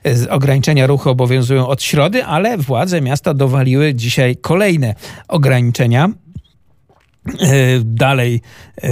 e, 0.05 0.29
ograniczenia 0.29 0.87
ruchu 0.87 1.09
obowiązują 1.09 1.67
od 1.67 1.83
środy, 1.83 2.25
ale 2.25 2.57
władze 2.57 3.01
miasta 3.01 3.33
dowaliły 3.33 3.93
dzisiaj 3.93 4.35
kolejne 4.35 4.95
ograniczenia. 5.27 6.09
E, 7.25 7.79
Dalej 7.83 8.41
e, 8.83 8.89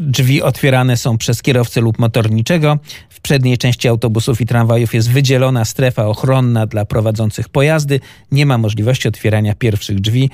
drzwi 0.00 0.42
otwierane 0.42 0.96
są 0.96 1.18
przez 1.18 1.42
kierowcę 1.42 1.80
lub 1.80 1.98
motorniczego. 1.98 2.78
W 3.08 3.20
przedniej 3.20 3.58
części 3.58 3.88
autobusów 3.88 4.40
i 4.40 4.46
tramwajów 4.46 4.94
jest 4.94 5.10
wydzielona 5.10 5.64
strefa 5.64 6.06
ochronna 6.06 6.66
dla 6.66 6.84
prowadzących 6.84 7.48
pojazdy. 7.48 8.00
Nie 8.32 8.46
ma 8.46 8.58
możliwości 8.58 9.08
otwierania 9.08 9.54
pierwszych 9.54 10.00
drzwi. 10.00 10.30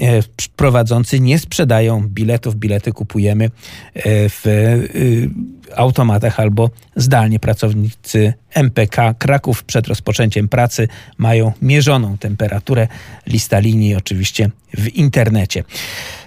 E, 0.00 0.22
Prowadzący 0.56 1.20
nie 1.20 1.38
sprzedają 1.38 2.08
biletów. 2.08 2.56
Bilety 2.56 2.92
kupujemy 2.92 3.50
w 4.28 4.44
automatach 5.76 6.40
albo 6.40 6.70
zdalnie. 6.96 7.38
Pracownicy 7.38 8.32
MPK 8.54 9.14
Kraków 9.14 9.64
przed 9.64 9.88
rozpoczęciem 9.88 10.48
pracy 10.48 10.88
mają 11.18 11.52
mierzoną 11.62 12.18
temperaturę. 12.18 12.88
Lista 13.26 13.58
linii 13.58 13.94
oczywiście 13.94 14.50
w 14.78 14.88
internecie. 14.88 15.64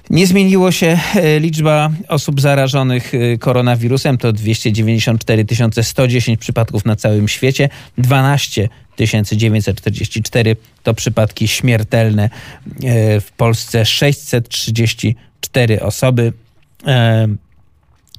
Nie 0.10 0.28
zmieniło 0.28 0.72
się 0.72 1.00
e, 1.16 1.40
liczba 1.40 1.90
osób 2.08 2.42
zarażonych 2.42 3.14
e, 3.14 3.38
koronawirusem. 3.38 4.18
To 4.18 4.34
294 4.34 5.46
110 5.82 6.40
przypadków 6.40 6.86
na 6.86 6.96
całym 6.96 7.28
świecie. 7.28 7.70
12 7.98 8.70
944 8.98 10.56
to 10.84 10.94
przypadki 10.94 11.48
śmiertelne. 11.48 12.24
E, 12.24 12.30
W 13.22 13.32
Polsce 13.32 13.86
634 13.86 15.82
osoby 15.82 16.34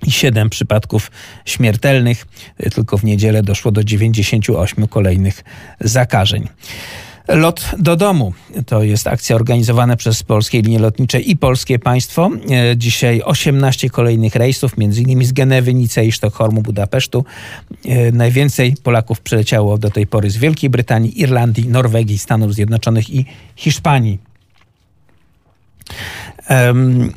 i 0.06 0.10
7 0.10 0.50
przypadków 0.50 1.10
śmiertelnych. 1.44 2.26
Tylko 2.74 2.98
w 2.98 3.04
niedzielę 3.04 3.42
doszło 3.42 3.72
do 3.72 3.84
98 3.84 4.88
kolejnych 4.88 5.44
zakażeń. 5.80 6.48
Lot 7.34 7.70
do 7.78 7.96
domu 7.96 8.32
to 8.66 8.82
jest 8.82 9.06
akcja 9.06 9.36
organizowana 9.36 9.96
przez 9.96 10.22
Polskie 10.22 10.62
Linie 10.62 10.78
Lotnicze 10.78 11.20
i 11.20 11.36
Polskie 11.36 11.78
Państwo. 11.78 12.30
E, 12.50 12.76
Dzisiaj 12.76 13.22
18 13.22 13.90
kolejnych 13.90 14.34
rejsów, 14.34 14.78
innymi 14.78 15.24
z 15.24 15.32
Genewy, 15.32 15.74
Nicei, 15.74 16.12
Sztokholmu, 16.12 16.62
Budapesztu. 16.62 17.24
E, 17.84 18.12
Najwięcej 18.12 18.74
Polaków 18.82 19.20
przyleciało 19.20 19.78
do 19.78 19.90
tej 19.90 20.06
pory 20.06 20.30
z 20.30 20.36
Wielkiej 20.36 20.70
Brytanii, 20.70 21.20
Irlandii, 21.20 21.68
Norwegii, 21.68 22.18
Stanów 22.18 22.54
Zjednoczonych 22.54 23.10
i 23.10 23.24
Hiszpanii. 23.56 24.18
Em, 26.48 27.12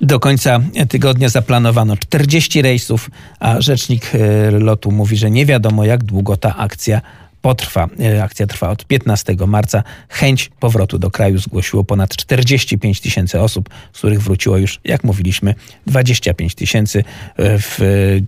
do 0.00 0.20
końca 0.20 0.60
tygodnia 0.88 1.28
zaplanowano 1.28 1.96
40 1.96 2.62
rejsów, 2.62 3.10
a 3.40 3.60
rzecznik 3.60 4.12
e, 4.14 4.50
lotu 4.50 4.92
mówi, 4.92 5.16
że 5.16 5.30
nie 5.30 5.46
wiadomo 5.46 5.84
jak 5.84 6.04
długo 6.04 6.36
ta 6.36 6.56
akcja 6.56 7.00
potrwa. 7.46 7.88
E, 8.00 8.22
Akcja 8.24 8.46
trwa 8.46 8.70
od 8.70 8.84
15 8.84 9.36
marca. 9.46 9.82
Chęć 10.08 10.50
powrotu 10.60 10.98
do 10.98 11.10
kraju 11.10 11.38
zgłosiło 11.38 11.84
ponad 11.84 12.16
45 12.16 13.00
tysięcy 13.00 13.40
osób, 13.40 13.68
z 13.92 13.98
których 13.98 14.22
wróciło 14.22 14.56
już, 14.56 14.80
jak 14.84 15.04
mówiliśmy, 15.04 15.54
25 15.86 16.54
tysięcy 16.54 16.98
e, 16.98 17.58
w 17.58 17.78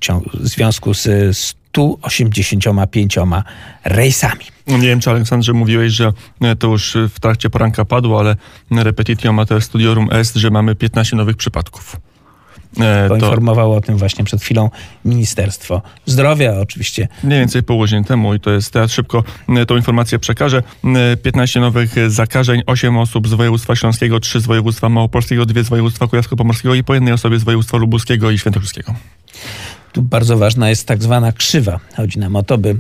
ciągu- 0.01 0.31
w 0.41 0.49
związku 0.49 0.95
z 0.95 1.37
185 1.37 3.17
rejsami. 3.85 4.45
Nie 4.67 4.89
wiem, 4.89 5.01
czy 5.01 5.11
Aleksandrze 5.11 5.53
mówiłeś, 5.53 5.93
że 5.93 6.13
e, 6.41 6.57
to 6.57 6.69
już 6.69 6.97
w 7.15 7.21
trakcie 7.21 7.51
poranka 7.51 7.85
padło, 7.85 8.21
ale 8.21 8.37
repetitio 8.71 9.33
mater 9.33 9.63
studiorum 9.63 10.09
est, 10.13 10.35
że 10.35 10.51
mamy 10.51 10.75
15 10.75 11.17
nowych 11.17 11.37
przypadków. 11.37 11.97
E, 12.81 13.03
To 13.03 13.09
Poinformowało 13.09 13.77
o 13.77 13.81
tym 13.81 13.97
właśnie 13.97 14.25
przed 14.25 14.43
chwilą 14.43 14.71
Ministerstwo 15.05 15.83
Zdrowia. 16.07 16.61
Oczywiście 16.61 17.09
mniej 17.25 17.39
więcej 17.39 17.63
pół 17.63 17.79
godziny 17.79 18.05
temu 18.05 18.35
i 18.35 18.41
to 18.41 18.51
jest, 18.51 18.73
teraz 18.73 18.93
szybko 18.93 19.25
e, 19.49 19.67
tą 19.67 19.77
informację 19.77 20.19
przekażę. 20.19 20.63
E, 21.13 21.17
15 21.17 21.61
nowych 21.61 21.99
e, 21.99 22.11
zakażeń, 22.11 22.63
8 22.67 22.97
osób 22.97 23.29
z 23.29 23.35
województwa 23.35 23.77
śląskiego, 23.77 24.21
3 24.21 24.41
z 24.41 24.47
województwa 24.47 24.89
małopolskiego, 24.89 25.47
2 25.47 25.63
z 25.63 25.69
województwa 25.69 26.07
kujawsko-pomorskiego 26.07 26.75
i 26.75 26.85
po 26.85 26.95
jednej 26.95 27.13
osobie 27.13 27.39
z 27.39 27.45
województwa 27.45 27.77
lubuskiego 27.77 28.31
i 28.31 28.39
świętokrzyskiego. 28.39 28.95
Tu 29.93 30.03
bardzo 30.03 30.39
ważna 30.39 30.69
jest 30.69 30.87
tak 30.87 31.03
zwana 31.03 31.33
krzywa. 31.33 31.81
Chodzi 31.97 32.19
nam 32.19 32.37
o 32.37 32.43
to, 32.43 32.59
by 32.59 32.77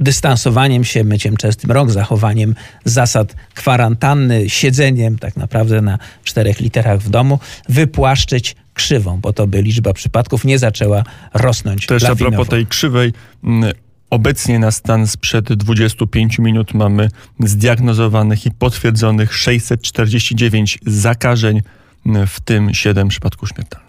dystansowaniem 0.00 0.84
się, 0.84 1.04
myciem 1.04 1.36
częstym 1.36 1.70
rąk, 1.70 1.90
zachowaniem 1.90 2.54
zasad 2.84 3.34
kwarantanny, 3.54 4.50
siedzeniem 4.50 5.18
tak 5.18 5.36
naprawdę 5.36 5.80
na 5.80 5.98
czterech 6.24 6.60
literach 6.60 7.00
w 7.00 7.10
domu, 7.10 7.38
wypłaszczyć 7.68 8.56
krzywą, 8.76 9.20
po 9.20 9.32
to, 9.32 9.46
by 9.46 9.62
liczba 9.62 9.92
przypadków 9.92 10.44
nie 10.44 10.58
zaczęła 10.58 11.04
rosnąć 11.34 11.86
To 11.86 11.94
jeszcze 11.94 12.06
a 12.08 12.10
lawinowo. 12.10 12.30
propos 12.36 12.48
tej 12.50 12.66
krzywej. 12.66 13.12
m, 13.44 13.64
Obecnie 14.10 14.58
na 14.58 14.70
stan 14.70 15.06
sprzed 15.06 15.52
25 15.52 16.38
minut 16.38 16.74
mamy 16.74 17.08
zdiagnozowanych 17.40 18.46
i 18.46 18.50
potwierdzonych 18.50 19.34
649 19.34 20.78
zakażeń, 20.86 21.60
m, 22.06 22.26
w 22.26 22.40
tym 22.40 22.74
7 22.74 23.08
przypadków 23.08 23.48
śmiertelnych. 23.48 23.86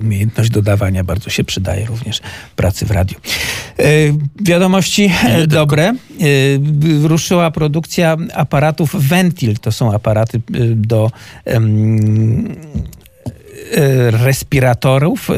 Umiejętność 0.00 0.50
dodawania 0.50 1.04
bardzo 1.04 1.30
się 1.30 1.44
przydaje 1.44 1.86
również 1.86 2.20
pracy 2.56 2.86
w 2.86 2.90
radiu. 2.90 3.18
E, 3.78 3.82
Wiadomości 4.40 5.10
e, 5.24 5.46
dobre. 5.46 5.84
E, 5.88 5.94
Ruszyła 7.08 7.50
produkcja 7.50 8.16
aparatów 8.34 8.94
Ventil. 9.08 9.58
To 9.58 9.72
są 9.72 9.94
aparaty 9.94 10.40
do 10.76 11.10
respiratorów. 14.10 15.30
E, 15.30 15.34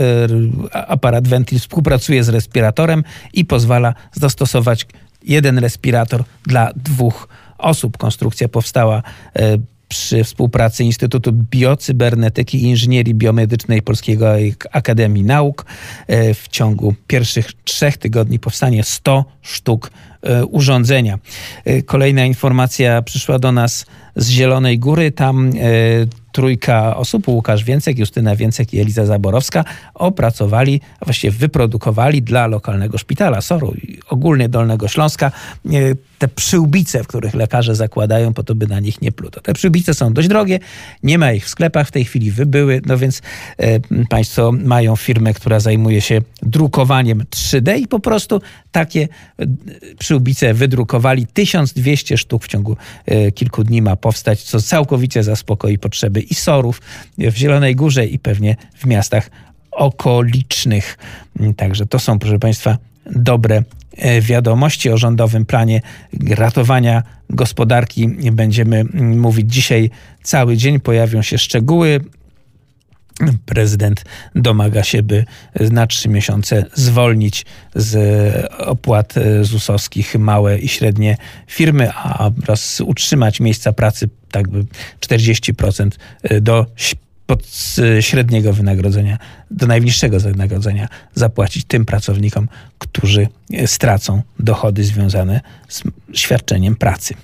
Aparat 0.88 1.28
Ventil 1.28 1.58
współpracuje 1.58 2.24
z 2.24 2.28
respiratorem 2.28 3.04
i 3.32 3.44
pozwala 3.44 3.94
zastosować 4.12 4.86
jeden 5.22 5.58
respirator 5.58 6.24
dla 6.46 6.72
dwóch 6.76 7.28
osób. 7.58 7.96
Konstrukcja 7.96 8.48
powstała 8.48 9.02
e, 9.36 9.58
przy 9.88 10.24
współpracy 10.24 10.84
Instytutu 10.84 11.32
Biocybernetyki 11.32 12.58
i 12.58 12.62
Inżynierii 12.62 13.14
Biomedycznej 13.14 13.82
Polskiego 13.82 14.26
Akademii 14.72 15.24
Nauk. 15.24 15.66
E, 16.06 16.34
W 16.34 16.48
ciągu 16.48 16.94
pierwszych 17.06 17.52
trzech 17.64 17.96
tygodni 17.96 18.38
powstanie 18.38 18.84
100 18.84 19.24
sztuk 19.42 19.90
e, 20.22 20.46
urządzenia. 20.46 21.18
E, 21.64 21.82
Kolejna 21.82 22.24
informacja 22.24 23.02
przyszła 23.02 23.38
do 23.38 23.52
nas 23.52 23.86
z 24.16 24.28
Zielonej 24.28 24.78
Góry. 24.78 25.12
Tam 25.12 25.48
e, 25.48 25.50
trójka 26.38 26.96
osób, 26.96 27.28
Łukasz 27.28 27.64
Więcek, 27.64 27.98
Justyna 27.98 28.36
Więcek 28.36 28.74
i 28.74 28.80
Eliza 28.80 29.06
Zaborowska, 29.06 29.64
opracowali, 29.94 30.80
a 31.00 31.04
właściwie 31.04 31.30
wyprodukowali 31.30 32.22
dla 32.22 32.46
lokalnego 32.46 32.98
szpitala 32.98 33.40
SOR-u 33.40 33.72
i 33.72 33.98
ogólnie 34.08 34.48
Dolnego 34.48 34.88
Śląska 34.88 35.26
e, 35.66 35.70
te 36.18 36.28
przyłbice, 36.28 37.04
w 37.04 37.06
których 37.06 37.34
lekarze 37.34 37.74
zakładają 37.74 38.34
po 38.34 38.42
to, 38.42 38.54
by 38.54 38.66
na 38.66 38.80
nich 38.80 39.02
nie 39.02 39.12
pluto. 39.12 39.40
Te 39.40 39.54
przyłbice 39.54 39.94
są 39.94 40.12
dość 40.12 40.28
drogie, 40.28 40.58
nie 41.02 41.18
ma 41.18 41.32
ich 41.32 41.44
w 41.44 41.48
sklepach, 41.48 41.88
w 41.88 41.90
tej 41.90 42.04
chwili 42.04 42.30
wybyły, 42.30 42.80
no 42.86 42.98
więc 42.98 43.22
e, 43.58 43.80
Państwo 44.08 44.52
mają 44.52 44.96
firmę, 44.96 45.34
która 45.34 45.60
zajmuje 45.60 46.00
się 46.00 46.20
drukowaniem 46.42 47.24
3D 47.30 47.78
i 47.78 47.86
po 47.86 48.00
prostu 48.00 48.40
takie 48.72 49.08
e, 49.38 49.46
przyłbice 49.98 50.54
wydrukowali. 50.54 51.26
1200 51.26 52.18
sztuk 52.18 52.44
w 52.44 52.48
ciągu 52.48 52.76
e, 53.06 53.32
kilku 53.32 53.64
dni 53.64 53.82
ma 53.82 53.96
powstać, 53.96 54.42
co 54.42 54.62
całkowicie 54.62 55.22
zaspokoi 55.22 55.78
potrzeby 55.78 56.20
i 56.20 56.34
sorów 56.34 56.80
w 57.18 57.36
Zielonej 57.36 57.76
Górze 57.76 58.06
i 58.06 58.18
pewnie 58.18 58.56
w 58.74 58.86
miastach 58.86 59.30
okolicznych. 59.70 60.98
Także 61.56 61.86
to 61.86 61.98
są, 61.98 62.18
proszę 62.18 62.38
Państwa, 62.38 62.78
dobre 63.08 63.62
e, 63.96 64.20
wiadomości 64.20 64.90
o 64.90 64.96
rządowym 64.96 65.46
planie 65.46 65.80
ratowania 66.30 67.02
gospodarki. 67.30 68.08
Będziemy 68.32 68.84
mówić 68.94 69.52
dzisiaj 69.52 69.90
cały 70.22 70.56
dzień. 70.56 70.80
Pojawią 70.80 71.22
się 71.22 71.38
szczegóły. 71.38 72.00
Prezydent 73.46 74.04
domaga 74.34 74.84
się, 74.84 75.02
by 75.02 75.24
na 75.70 75.86
trzy 75.86 76.08
miesiące 76.08 76.64
zwolnić 76.74 77.46
z 77.74 77.96
opłat 78.58 79.14
ZUS-owskich 79.42 80.14
małe 80.14 80.58
i 80.58 80.68
średnie 80.68 81.16
firmy, 81.46 81.90
a 81.94 82.30
oraz 82.42 82.80
utrzymać 82.80 83.40
miejsca 83.40 83.72
pracy 83.72 84.08
tak 84.30 84.48
by 84.48 84.64
40% 85.00 85.90
do 86.40 86.66
pod 87.28 87.46
średniego 88.00 88.52
wynagrodzenia 88.52 89.18
do 89.50 89.66
najniższego 89.66 90.20
wynagrodzenia 90.20 90.88
zapłacić 91.14 91.64
tym 91.64 91.84
pracownikom, 91.84 92.48
którzy 92.78 93.28
stracą 93.66 94.22
dochody 94.38 94.84
związane 94.84 95.40
z 95.68 95.82
świadczeniem 96.12 96.76
pracy. 96.76 97.14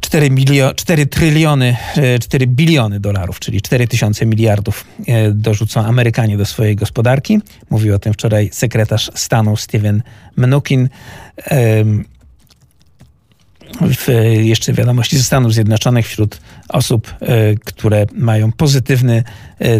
4, 0.00 0.30
milio, 0.30 0.74
4 0.74 1.06
tryliony, 1.06 1.76
4 2.20 2.46
biliony 2.46 3.00
dolarów, 3.00 3.40
czyli 3.40 3.62
4 3.62 3.88
tysiące 3.88 4.26
miliardów 4.26 4.84
dorzucą 5.32 5.84
Amerykanie 5.84 6.36
do 6.36 6.46
swojej 6.46 6.76
gospodarki. 6.76 7.40
Mówił 7.70 7.94
o 7.94 7.98
tym 7.98 8.12
wczoraj 8.12 8.50
sekretarz 8.52 9.10
stanu 9.14 9.56
Steven 9.56 10.02
Mnuchin. 10.36 10.88
W 13.80 14.08
jeszcze 14.42 14.72
wiadomości 14.72 15.16
ze 15.16 15.22
Stanów 15.22 15.54
Zjednoczonych 15.54 16.06
wśród 16.08 16.40
osób, 16.68 17.14
które 17.64 18.06
mają 18.14 18.52
pozytywny 18.52 19.24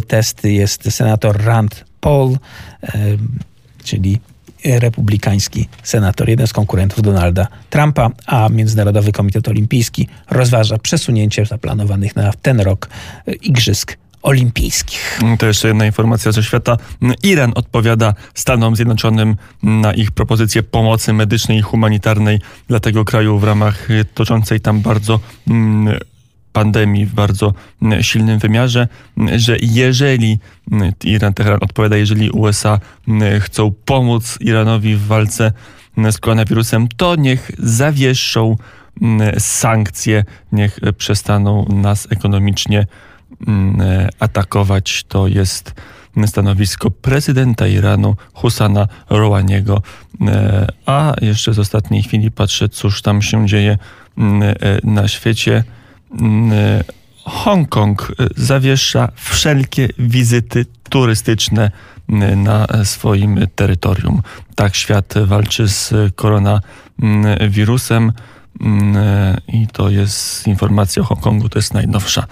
test 0.06 0.44
jest 0.44 0.93
senator 0.94 1.44
Rand 1.44 1.85
Paul, 2.01 2.39
czyli 3.85 4.20
republikański 4.64 5.69
senator, 5.82 6.28
jeden 6.28 6.47
z 6.47 6.52
konkurentów 6.52 7.02
Donalda 7.02 7.48
Trumpa, 7.70 8.10
a 8.27 8.48
Międzynarodowy 8.48 9.12
Komitet 9.12 9.48
Olimpijski 9.48 10.09
rozważa 10.31 10.78
przesunięcie 10.78 11.47
zaplanowanych 11.47 12.16
na 12.16 12.32
ten 12.43 12.60
rok 12.60 12.89
Igrzysk 13.43 13.97
olimpijskich. 14.23 15.20
To 15.39 15.47
jeszcze 15.47 15.69
jedna 15.69 15.86
informacja 15.86 16.32
ze 16.32 16.43
świata. 16.43 16.77
Iran 17.23 17.53
odpowiada 17.55 18.15
Stanom 18.35 18.77
Zjednoczonym 18.77 19.36
na 19.62 19.94
ich 19.94 20.11
propozycję 20.11 20.62
pomocy 20.62 21.12
medycznej 21.12 21.59
i 21.59 21.62
humanitarnej 21.62 22.40
dla 22.69 22.81
tego 22.81 23.05
kraju 23.05 23.39
w 23.39 23.44
ramach 23.44 23.89
toczącej 24.15 24.61
tam 24.61 24.81
bardzo 24.81 25.20
pandemii 26.53 27.07
w 27.07 27.15
bardzo 27.15 27.55
silnym 28.01 28.39
wymiarze, 28.39 28.89
że 29.36 29.57
jeżeli 29.62 30.39
Iran 31.05 31.35
Teheran 31.35 31.59
odpowiada, 31.62 31.97
jeżeli 31.97 32.31
USA 32.31 32.81
chcą 33.40 33.73
pomóc 33.85 34.39
Iranowi 34.40 34.97
w 34.97 35.07
walce 35.07 35.53
z 36.11 36.19
koronawirusem, 36.19 36.89
to 36.97 37.16
niech 37.16 37.51
zawieszą 37.59 38.57
sankcje, 39.39 40.24
niech 40.53 40.78
przestaną 40.99 41.66
nas 41.69 42.09
ekonomicznie 42.11 42.86
atakować. 44.19 45.05
To 45.09 45.27
jest 45.27 45.75
stanowisko 46.27 46.91
prezydenta 46.91 47.67
Iranu 47.67 48.17
Husana 48.35 48.89
Rouhaniego. 49.11 49.83
A 50.87 51.15
jeszcze 51.21 51.55
z 51.55 51.59
ostatniej 51.59 52.03
chwili 52.03 52.31
patrzę, 52.31 52.69
cóż 52.69 53.03
tam 53.03 53.23
się 53.23 53.47
dzieje 53.47 53.79
na 54.85 55.09
świecie. 55.09 55.65
Hongkong 57.25 58.13
zawiesza 58.37 59.09
wszelkie 59.17 59.89
wizyty 59.99 60.67
turystyczne 60.91 61.71
na 62.37 62.67
swoim 62.85 63.47
terytorium. 63.55 64.23
Tak 64.55 64.75
świat 64.77 65.15
walczy 65.25 65.69
z 65.69 65.95
koronawirusem 66.15 68.13
i 69.49 69.67
to 69.73 69.91
jest 69.91 70.47
informacja 70.47 71.03
o 71.03 71.05
Hongkongu, 71.05 71.49
to 71.49 71.59
jest 71.59 71.75
najnowsza 71.75 72.27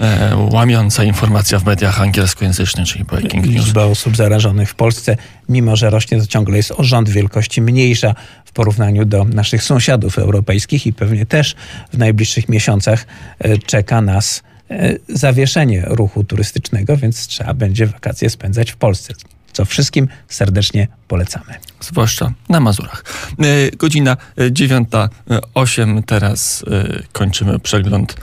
e, 0.00 0.36
łamiąca 0.36 1.04
informacja 1.04 1.58
w 1.58 1.64
mediach 1.64 2.00
angielskojęzycznych, 2.00 2.88
czyli 2.88 3.04
breaking 3.04 3.46
news. 3.46 3.66
Liczba 3.66 3.84
osób 3.84 4.16
zarażonych 4.16 4.70
w 4.70 4.74
Polsce, 4.74 5.16
mimo 5.48 5.76
że 5.76 5.90
rośnie, 5.90 6.20
to 6.20 6.26
ciągle 6.26 6.56
jest 6.56 6.72
o 6.76 6.84
rząd 6.84 7.08
wielkości 7.08 7.62
mniejsza 7.62 8.14
w 8.44 8.52
porównaniu 8.52 9.04
do 9.04 9.24
naszych 9.24 9.62
sąsiadów 9.62 10.18
europejskich 10.18 10.86
i 10.86 10.92
pewnie 10.92 11.26
też 11.26 11.54
w 11.92 11.98
najbliższych 11.98 12.48
miesiącach 12.48 13.06
e, 13.38 13.58
czeka 13.58 14.00
nas 14.00 14.42
e, 14.70 14.96
zawieszenie 15.08 15.82
ruchu 15.86 16.24
turystycznego, 16.24 16.96
więc 16.96 17.26
trzeba 17.26 17.54
będzie 17.54 17.86
wakacje 17.86 18.30
spędzać 18.30 18.70
w 18.70 18.76
Polsce. 18.76 19.14
Co 19.52 19.64
wszystkim 19.64 20.08
serdecznie 20.28 20.88
polecamy. 21.08 21.54
Zwłaszcza 21.80 22.32
na 22.48 22.60
Mazurach. 22.60 23.04
E, 23.38 23.76
godzina 23.76 24.16
9.08. 24.38 26.02
Teraz 26.06 26.64
kończymy 27.12 27.58
przegląd 27.58 28.16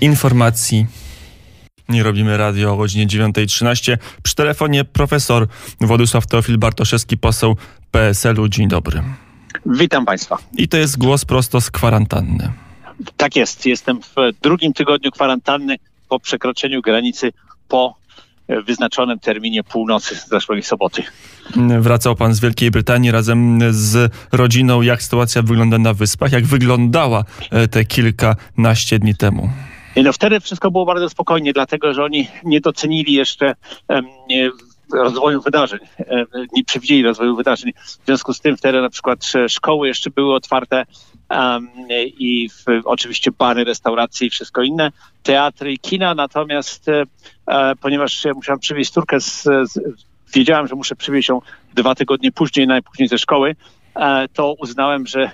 informacji. 0.00 0.86
Nie 1.90 2.02
robimy 2.02 2.36
radio 2.36 2.72
o 2.72 2.76
godzinie 2.76 3.06
9.13. 3.06 3.96
Przy 4.22 4.34
telefonie 4.34 4.84
profesor 4.84 5.46
Władysław 5.80 6.26
Teofil 6.26 6.58
Bartoszewski, 6.58 7.18
poseł 7.18 7.56
PSL-u. 7.90 8.48
Dzień 8.48 8.68
dobry. 8.68 9.02
Witam 9.66 10.04
Państwa. 10.04 10.38
I 10.56 10.68
to 10.68 10.76
jest 10.76 10.98
głos 10.98 11.24
prosto 11.24 11.60
z 11.60 11.70
kwarantanny. 11.70 12.52
Tak 13.16 13.36
jest. 13.36 13.66
Jestem 13.66 14.00
w 14.02 14.14
drugim 14.42 14.72
tygodniu 14.72 15.10
kwarantanny 15.10 15.76
po 16.08 16.20
przekroczeniu 16.20 16.82
granicy 16.82 17.32
po 17.68 18.00
wyznaczonym 18.66 19.18
terminie 19.18 19.64
północy 19.64 20.16
zeszłej 20.30 20.62
soboty. 20.62 21.02
Wracał 21.80 22.16
pan 22.16 22.34
z 22.34 22.40
Wielkiej 22.40 22.70
Brytanii 22.70 23.10
razem 23.10 23.58
z 23.70 24.12
rodziną. 24.32 24.82
Jak 24.82 25.02
sytuacja 25.02 25.42
wygląda 25.42 25.78
na 25.78 25.94
wyspach? 25.94 26.32
Jak 26.32 26.46
wyglądała 26.46 27.24
te 27.70 27.84
kilkanaście 27.84 28.98
dni 28.98 29.14
temu? 29.14 29.50
No 30.04 30.12
wtedy 30.12 30.40
wszystko 30.40 30.70
było 30.70 30.84
bardzo 30.84 31.08
spokojnie, 31.08 31.52
dlatego 31.52 31.94
że 31.94 32.04
oni 32.04 32.28
nie 32.44 32.60
docenili 32.60 33.12
jeszcze 33.12 33.54
rozwoju 34.92 35.40
wydarzeń, 35.40 35.78
nie 36.52 36.64
przewidzieli 36.64 37.02
rozwoju 37.02 37.36
wydarzeń. 37.36 37.72
W 38.02 38.06
związku 38.06 38.34
z 38.34 38.40
tym 38.40 38.56
wtedy 38.56 38.80
na 38.80 38.90
przykład 38.90 39.24
szkoły 39.48 39.88
jeszcze 39.88 40.10
były 40.10 40.34
otwarte 40.34 40.84
i 41.98 42.48
w, 42.48 42.64
oczywiście 42.84 43.30
bary, 43.30 43.64
restauracje 43.64 44.26
i 44.26 44.30
wszystko 44.30 44.62
inne, 44.62 44.92
teatry 45.22 45.72
i 45.72 45.78
kina, 45.78 46.14
natomiast 46.14 46.88
e, 46.88 47.04
ponieważ 47.80 48.24
ja 48.24 48.34
musiałem 48.34 48.58
przywieźć 48.58 48.92
córkę 48.92 49.20
z, 49.20 49.42
z 49.42 49.78
wiedziałem, 50.34 50.66
że 50.66 50.74
muszę 50.74 50.96
przywieźć 50.96 51.28
ją 51.28 51.40
dwa 51.74 51.94
tygodnie 51.94 52.32
później, 52.32 52.66
najpóźniej 52.66 53.08
ze 53.08 53.18
szkoły, 53.18 53.56
to 54.32 54.54
uznałem, 54.58 55.06
że 55.06 55.30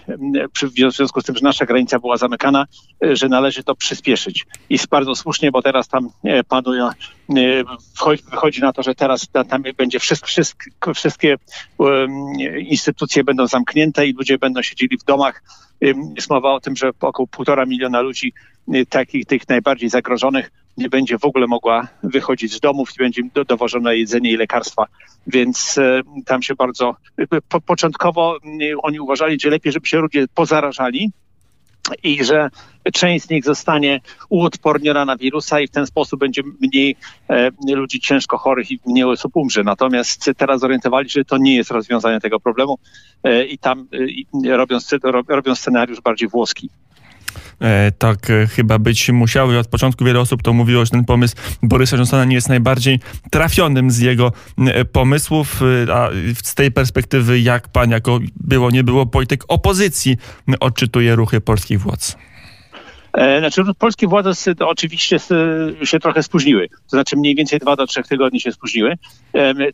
w 0.63 0.93
związku 0.93 1.21
z 1.21 1.25
tym, 1.25 1.37
że 1.37 1.43
nasza 1.43 1.67
granica 1.67 1.99
była 1.99 2.17
zamykana, 2.17 2.67
że 3.01 3.29
należy 3.29 3.65
to 3.65 3.75
przyspieszyć. 3.75 4.47
I 4.71 4.79
bardzo 4.91 5.15
słusznie, 5.15 5.51
bo 5.51 5.63
teraz 5.63 5.89
tam 5.89 6.09
panują, 6.49 6.91
wychodzi 8.31 8.61
na 8.61 8.73
to, 8.73 8.83
że 8.83 8.95
teraz 8.95 9.29
tam 9.49 9.63
będzie 9.77 9.99
wszystko, 9.99 10.27
wszystko, 10.27 10.95
wszystkie 10.95 11.37
instytucje 12.59 13.25
będą 13.25 13.47
zamknięte 13.47 14.07
i 14.07 14.13
ludzie 14.13 14.39
będą 14.39 14.63
siedzieli 14.63 14.99
w 14.99 15.05
domach. 15.05 15.43
Jest 16.17 16.31
mowa 16.31 16.53
o 16.53 16.61
tym, 16.61 16.77
że 16.77 16.91
około 17.01 17.27
półtora 17.27 17.67
miliona 17.67 18.01
ludzi, 18.01 18.33
takich 18.89 19.27
tych 19.27 19.49
najbardziej 19.49 19.89
zagrożonych, 19.89 20.51
nie 20.77 20.89
będzie 20.89 21.19
w 21.19 21.25
ogóle 21.25 21.47
mogła 21.47 21.89
wychodzić 22.03 22.53
z 22.53 22.61
domów 22.61 22.91
i 22.97 22.99
będzie 22.99 23.23
do, 23.35 23.45
dowożone 23.45 23.97
jedzenie 23.97 24.31
i 24.31 24.37
lekarstwa. 24.37 24.87
Więc 25.27 25.79
e, 25.79 26.01
tam 26.27 26.43
się 26.43 26.55
bardzo. 26.55 26.97
Po, 27.49 27.61
początkowo 27.61 28.39
oni 28.83 29.01
uważali, 29.01 29.41
że 29.41 29.51
lepiej, 29.51 29.73
żeby 29.73 29.87
się 29.87 29.99
ludzie 29.99 30.25
pozarażali, 30.35 31.11
i 32.03 32.25
że 32.25 32.51
część 32.93 33.25
z 33.25 33.31
nich 33.31 33.45
zostanie 33.45 34.01
uodporniona 34.29 35.05
na 35.05 35.17
wirusa 35.17 35.61
i 35.61 35.67
w 35.67 35.71
ten 35.71 35.87
sposób 35.87 36.21
będzie 36.21 36.43
mniej 36.61 36.97
e, 37.29 37.51
ludzi 37.75 38.01
ciężko 38.01 38.39
chorych 38.39 38.71
i 38.71 38.81
mniej 38.87 39.05
osób 39.05 39.37
umrze. 39.37 39.65
Natomiast 39.65 40.31
teraz 40.37 40.61
zorientowali 40.61 41.09
że 41.09 41.25
to 41.25 41.39
nie 41.39 41.57
jest 41.57 41.71
rozwiązanie 41.71 42.21
tego 42.21 42.41
problemu 42.41 42.79
e, 43.25 43.45
i 43.45 43.59
tam 43.59 43.89
e, 44.45 44.57
robią, 44.57 44.79
robią 45.29 45.55
scenariusz 45.55 46.01
bardziej 46.01 46.29
włoski. 46.29 46.71
E, 47.61 47.93
tak 47.99 48.31
e, 48.31 48.47
chyba 48.47 48.79
być 48.79 49.11
musiało 49.11 49.53
i 49.53 49.57
od 49.57 49.67
początku 49.69 50.05
wiele 50.05 50.21
osób 50.21 50.43
to 50.43 50.53
mówiło, 50.53 50.85
że 50.85 50.91
ten 50.91 51.05
pomysł 51.05 51.37
Borysa 51.63 51.97
Johnsona 51.97 52.25
nie 52.25 52.35
jest 52.35 52.49
najbardziej 52.49 53.01
trafionym 53.31 53.91
z 53.91 53.99
jego 53.99 54.33
e, 54.59 54.85
pomysłów, 54.85 55.61
a 55.93 56.09
z 56.43 56.55
tej 56.55 56.73
perspektywy 56.73 57.41
jak 57.41 57.69
pan 57.69 57.91
jako 57.91 58.19
było 58.37 58.71
nie 58.71 58.85
było 58.85 59.07
polityk 59.07 59.45
opozycji 59.49 60.17
odczytuje 60.61 61.15
ruchy 61.15 61.41
polskich 61.41 61.81
władz? 61.81 62.17
E, 63.17 63.39
Znaczy, 63.39 63.63
no, 63.67 63.75
polskie 63.75 64.07
władze 64.07 64.53
oczywiście 64.61 65.19
się 65.85 66.01
trochę 66.01 66.23
spóźniły. 66.23 66.69
To 66.69 66.89
znaczy 66.89 67.17
mniej 67.17 67.35
więcej 67.35 67.59
dwa 67.59 67.77
do 67.77 67.87
trzech 67.87 68.07
tygodni 68.07 68.41
się 68.41 68.53
spóźniły, 68.53 68.95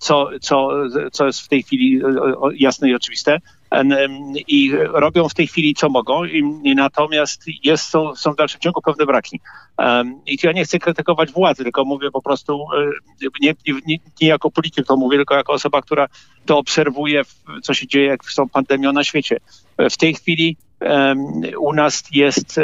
co, 0.00 0.30
co, 0.40 0.70
co 1.12 1.26
jest 1.26 1.40
w 1.40 1.48
tej 1.48 1.62
chwili 1.62 2.00
e, 2.04 2.08
jasne 2.54 2.88
i 2.88 2.94
oczywiste. 2.94 3.38
I 4.48 4.72
robią 4.92 5.28
w 5.28 5.34
tej 5.34 5.46
chwili 5.46 5.74
co 5.74 5.88
mogą, 5.88 6.22
natomiast 6.74 7.44
jest, 7.64 7.84
są, 7.84 8.16
są 8.16 8.32
w 8.32 8.36
dalszym 8.36 8.60
ciągu 8.60 8.80
pewne 8.82 9.06
braki. 9.06 9.40
I 10.26 10.38
ja 10.42 10.52
nie 10.52 10.64
chcę 10.64 10.78
krytykować 10.78 11.32
władzy, 11.32 11.62
tylko 11.62 11.84
mówię 11.84 12.10
po 12.10 12.22
prostu 12.22 12.64
e, 13.22 13.26
nie, 13.40 13.54
nie, 13.86 13.96
nie 14.20 14.28
jako 14.28 14.50
polityk 14.50 14.86
to 14.86 14.96
mówię, 14.96 15.16
tylko 15.16 15.34
jako 15.34 15.52
osoba, 15.52 15.82
która 15.82 16.06
to 16.46 16.58
obserwuje, 16.58 17.22
co 17.62 17.74
się 17.74 17.86
dzieje, 17.86 18.06
jak 18.06 18.24
są 18.24 18.48
pandemią 18.48 18.92
na 18.92 19.04
świecie. 19.04 19.36
W 19.90 19.96
tej 19.96 20.14
chwili 20.14 20.56
u 21.58 21.72
nas 21.72 22.04
jest 22.12 22.60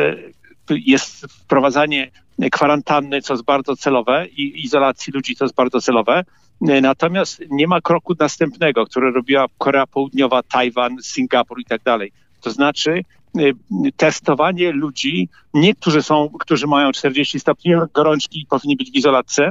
jest 0.71 1.27
wprowadzanie 1.27 2.11
kwarantanny, 2.53 3.23
co 3.23 3.35
jest 3.35 3.45
bardzo 3.45 3.77
celowe, 3.77 4.27
i 4.27 4.65
izolacji 4.65 5.13
ludzi, 5.13 5.37
co 5.37 5.45
jest 5.45 5.55
bardzo 5.55 5.81
celowe. 5.81 6.25
Natomiast 6.61 7.43
nie 7.51 7.67
ma 7.67 7.81
kroku 7.81 8.15
następnego, 8.19 8.87
który 8.87 9.13
robiła 9.13 9.47
Korea 9.59 9.87
Południowa, 9.87 10.43
Tajwan, 10.43 10.97
Singapur 11.03 11.61
i 11.61 11.65
tak 11.65 11.83
dalej. 11.83 12.13
To 12.41 12.51
znaczy 12.51 13.03
y, 13.39 13.55
testowanie 13.97 14.73
ludzi, 14.73 15.29
nie 15.55 15.75
którzy 15.75 16.03
są, 16.03 16.29
którzy 16.41 16.67
mają 16.67 16.93
40 16.93 17.41
stopni 17.41 17.73
gorączki 17.95 18.41
i 18.41 18.47
powinni 18.47 18.77
być 18.77 18.91
w 18.91 18.95
izolatce, 18.95 19.51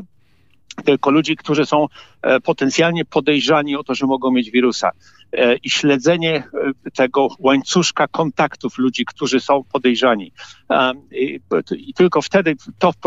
tylko 0.83 1.11
ludzi, 1.11 1.35
którzy 1.35 1.65
są 1.65 1.85
e, 2.21 2.39
potencjalnie 2.39 3.05
podejrzani 3.05 3.75
o 3.75 3.83
to, 3.83 3.95
że 3.95 4.05
mogą 4.05 4.31
mieć 4.31 4.51
wirusa. 4.51 4.91
E, 5.33 5.55
I 5.55 5.69
śledzenie 5.69 6.35
e, 6.35 6.91
tego 6.91 7.27
łańcuszka 7.39 8.07
kontaktów 8.07 8.77
ludzi, 8.77 9.05
którzy 9.05 9.39
są 9.39 9.63
podejrzani. 9.63 10.31
I, 11.11 11.39
tylko 11.95 12.21
wtedy 12.21 12.55
to 12.79 12.91
w, 12.91 12.97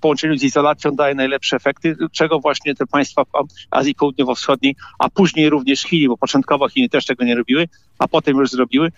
połączeniu 0.00 0.36
z 0.36 0.42
izolacją 0.42 0.90
daje 0.90 1.14
najlepsze 1.14 1.56
efekty, 1.56 1.96
czego 2.12 2.40
właśnie 2.40 2.74
te 2.74 2.86
państwa 2.86 3.22
Azji 3.70 3.94
Południowo-Wschodniej, 3.94 4.76
a 4.98 5.10
później 5.10 5.50
również 5.50 5.82
Chiny, 5.82 6.08
bo 6.08 6.16
początkowo 6.16 6.68
Chiny 6.68 6.88
też 6.88 7.04
tego 7.04 7.24
nie 7.24 7.34
robiły, 7.34 7.68
a 7.98 8.08
potem 8.08 8.36
już 8.36 8.50
zrobiły, 8.50 8.92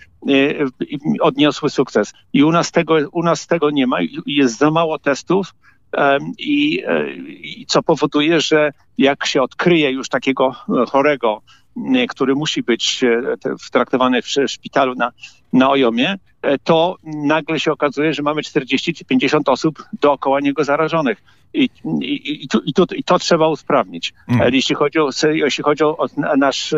odniosły 1.21 1.71
sukces. 1.71 2.12
I 2.33 2.45
u 2.45 2.53
nas 2.53 2.73
tego, 2.73 2.95
u 3.12 3.23
nas 3.23 3.47
tego 3.47 3.71
nie 3.71 3.87
ma 3.87 3.99
jest 4.27 4.59
za 4.59 4.71
mało 4.71 4.99
testów, 4.99 5.55
I, 6.39 6.83
e, 6.87 7.11
I 7.43 7.66
co 7.69 7.83
powoduje, 7.83 8.41
że 8.41 8.73
jak 8.99 9.27
się 9.27 9.43
odkryje 9.43 9.91
już 9.91 10.09
takiego 10.09 10.57
e, 10.69 10.87
chorego, 10.87 11.43
który 12.09 12.35
musi 12.35 12.62
być 12.62 13.05
e, 13.05 13.37
traktowany 13.73 14.23
w 14.23 14.27
sz- 14.27 14.51
szpitalu 14.51 14.95
na, 14.95 15.12
na 15.53 15.71
ojomie, 15.71 16.16
to 16.65 16.97
nagle 17.05 17.61
się 17.61 17.73
okazuje, 17.73 18.15
że 18.15 18.23
mamy 18.23 18.43
40 18.43 18.95
czy 18.95 19.05
50 19.05 19.49
osób 19.49 19.85
dookoła 20.01 20.41
niego 20.41 20.65
zarażonych. 20.65 21.23
I, 21.55 21.71
i, 22.01 22.45
i, 22.45 22.49
tu, 22.49 22.61
i, 22.61 22.73
tu, 22.73 22.85
I 22.95 23.05
to 23.05 23.19
trzeba 23.19 23.49
usprawnić. 23.49 24.15
Mm. 24.29 24.55
Jeśli 24.55 24.75
chodzi 24.75 24.99
o, 24.99 25.11
jeśli 25.33 25.65
chodzi 25.65 25.85
o 25.85 26.07
nasz, 26.37 26.75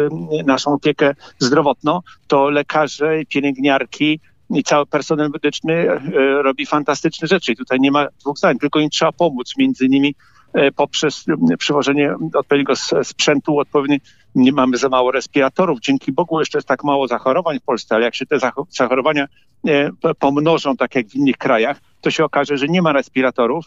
naszą 0.46 0.72
opiekę 0.72 1.14
zdrowotną, 1.38 2.00
to 2.26 2.50
lekarze, 2.50 3.24
pielęgniarki, 3.28 4.20
i 4.50 4.62
cały 4.62 4.86
personel 4.86 5.30
medyczny 5.30 5.72
e, 5.74 6.00
robi 6.42 6.66
fantastyczne 6.66 7.28
rzeczy. 7.28 7.52
I 7.52 7.56
tutaj 7.56 7.80
nie 7.80 7.90
ma 7.90 8.06
dwóch 8.20 8.38
zdań, 8.38 8.58
tylko 8.58 8.80
im 8.80 8.90
trzeba 8.90 9.12
pomóc, 9.12 9.52
między 9.58 9.84
innymi 9.84 10.14
e, 10.54 10.72
poprzez 10.72 11.24
przywożenie 11.58 12.14
odpowiedniego 12.34 12.74
sprzętu, 13.02 13.58
odpowiedni, 13.58 14.00
nie 14.34 14.52
mamy 14.52 14.76
za 14.76 14.88
mało 14.88 15.12
respiratorów. 15.12 15.80
Dzięki 15.80 16.12
Bogu 16.12 16.40
jeszcze 16.40 16.58
jest 16.58 16.68
tak 16.68 16.84
mało 16.84 17.08
zachorowań 17.08 17.58
w 17.58 17.62
Polsce, 17.62 17.94
ale 17.94 18.04
jak 18.04 18.14
się 18.14 18.26
te 18.26 18.36
zacho- 18.36 18.66
zachorowania 18.70 19.26
e, 19.66 19.90
pomnożą, 20.18 20.76
tak 20.76 20.94
jak 20.94 21.06
w 21.08 21.14
innych 21.14 21.36
krajach, 21.36 21.80
to 22.00 22.10
się 22.10 22.24
okaże, 22.24 22.58
że 22.58 22.66
nie 22.68 22.82
ma 22.82 22.92
respiratorów 22.92 23.66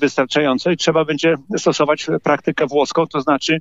wystarczająco 0.00 0.70
i 0.70 0.76
trzeba 0.76 1.04
będzie 1.04 1.34
stosować 1.56 2.06
praktykę 2.22 2.66
włoską, 2.66 3.06
to 3.06 3.20
znaczy 3.20 3.58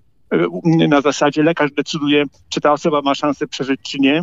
na 0.90 1.02
zasadzie 1.02 1.44
lekarz 1.44 1.72
decyduje, 1.72 2.26
czy 2.50 2.62
ta 2.62 2.72
osoba 2.72 3.02
ma 3.02 3.16
szansę 3.16 3.48
przeżyć, 3.48 3.82
czy 3.82 4.00
nie, 4.00 4.22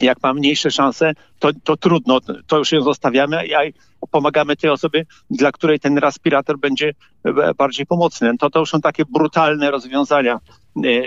jak 0.00 0.22
ma 0.22 0.34
mniejsze 0.34 0.70
szanse, 0.70 1.12
to, 1.38 1.50
to 1.64 1.76
trudno, 1.76 2.20
to 2.46 2.58
już 2.58 2.72
ją 2.72 2.82
zostawiamy, 2.82 3.38
a 3.38 4.06
pomagamy 4.10 4.56
tej 4.56 4.70
osobie, 4.70 5.06
dla 5.30 5.52
której 5.52 5.80
ten 5.80 5.98
respirator 5.98 6.58
będzie 6.58 6.92
e, 7.24 7.54
bardziej 7.54 7.86
pomocny. 7.86 8.38
To, 8.38 8.50
to 8.50 8.60
już 8.60 8.70
są 8.70 8.80
takie 8.80 9.04
brutalne 9.04 9.70
rozwiązania, 9.70 10.40
e, 10.84 10.88
e, 10.88 11.02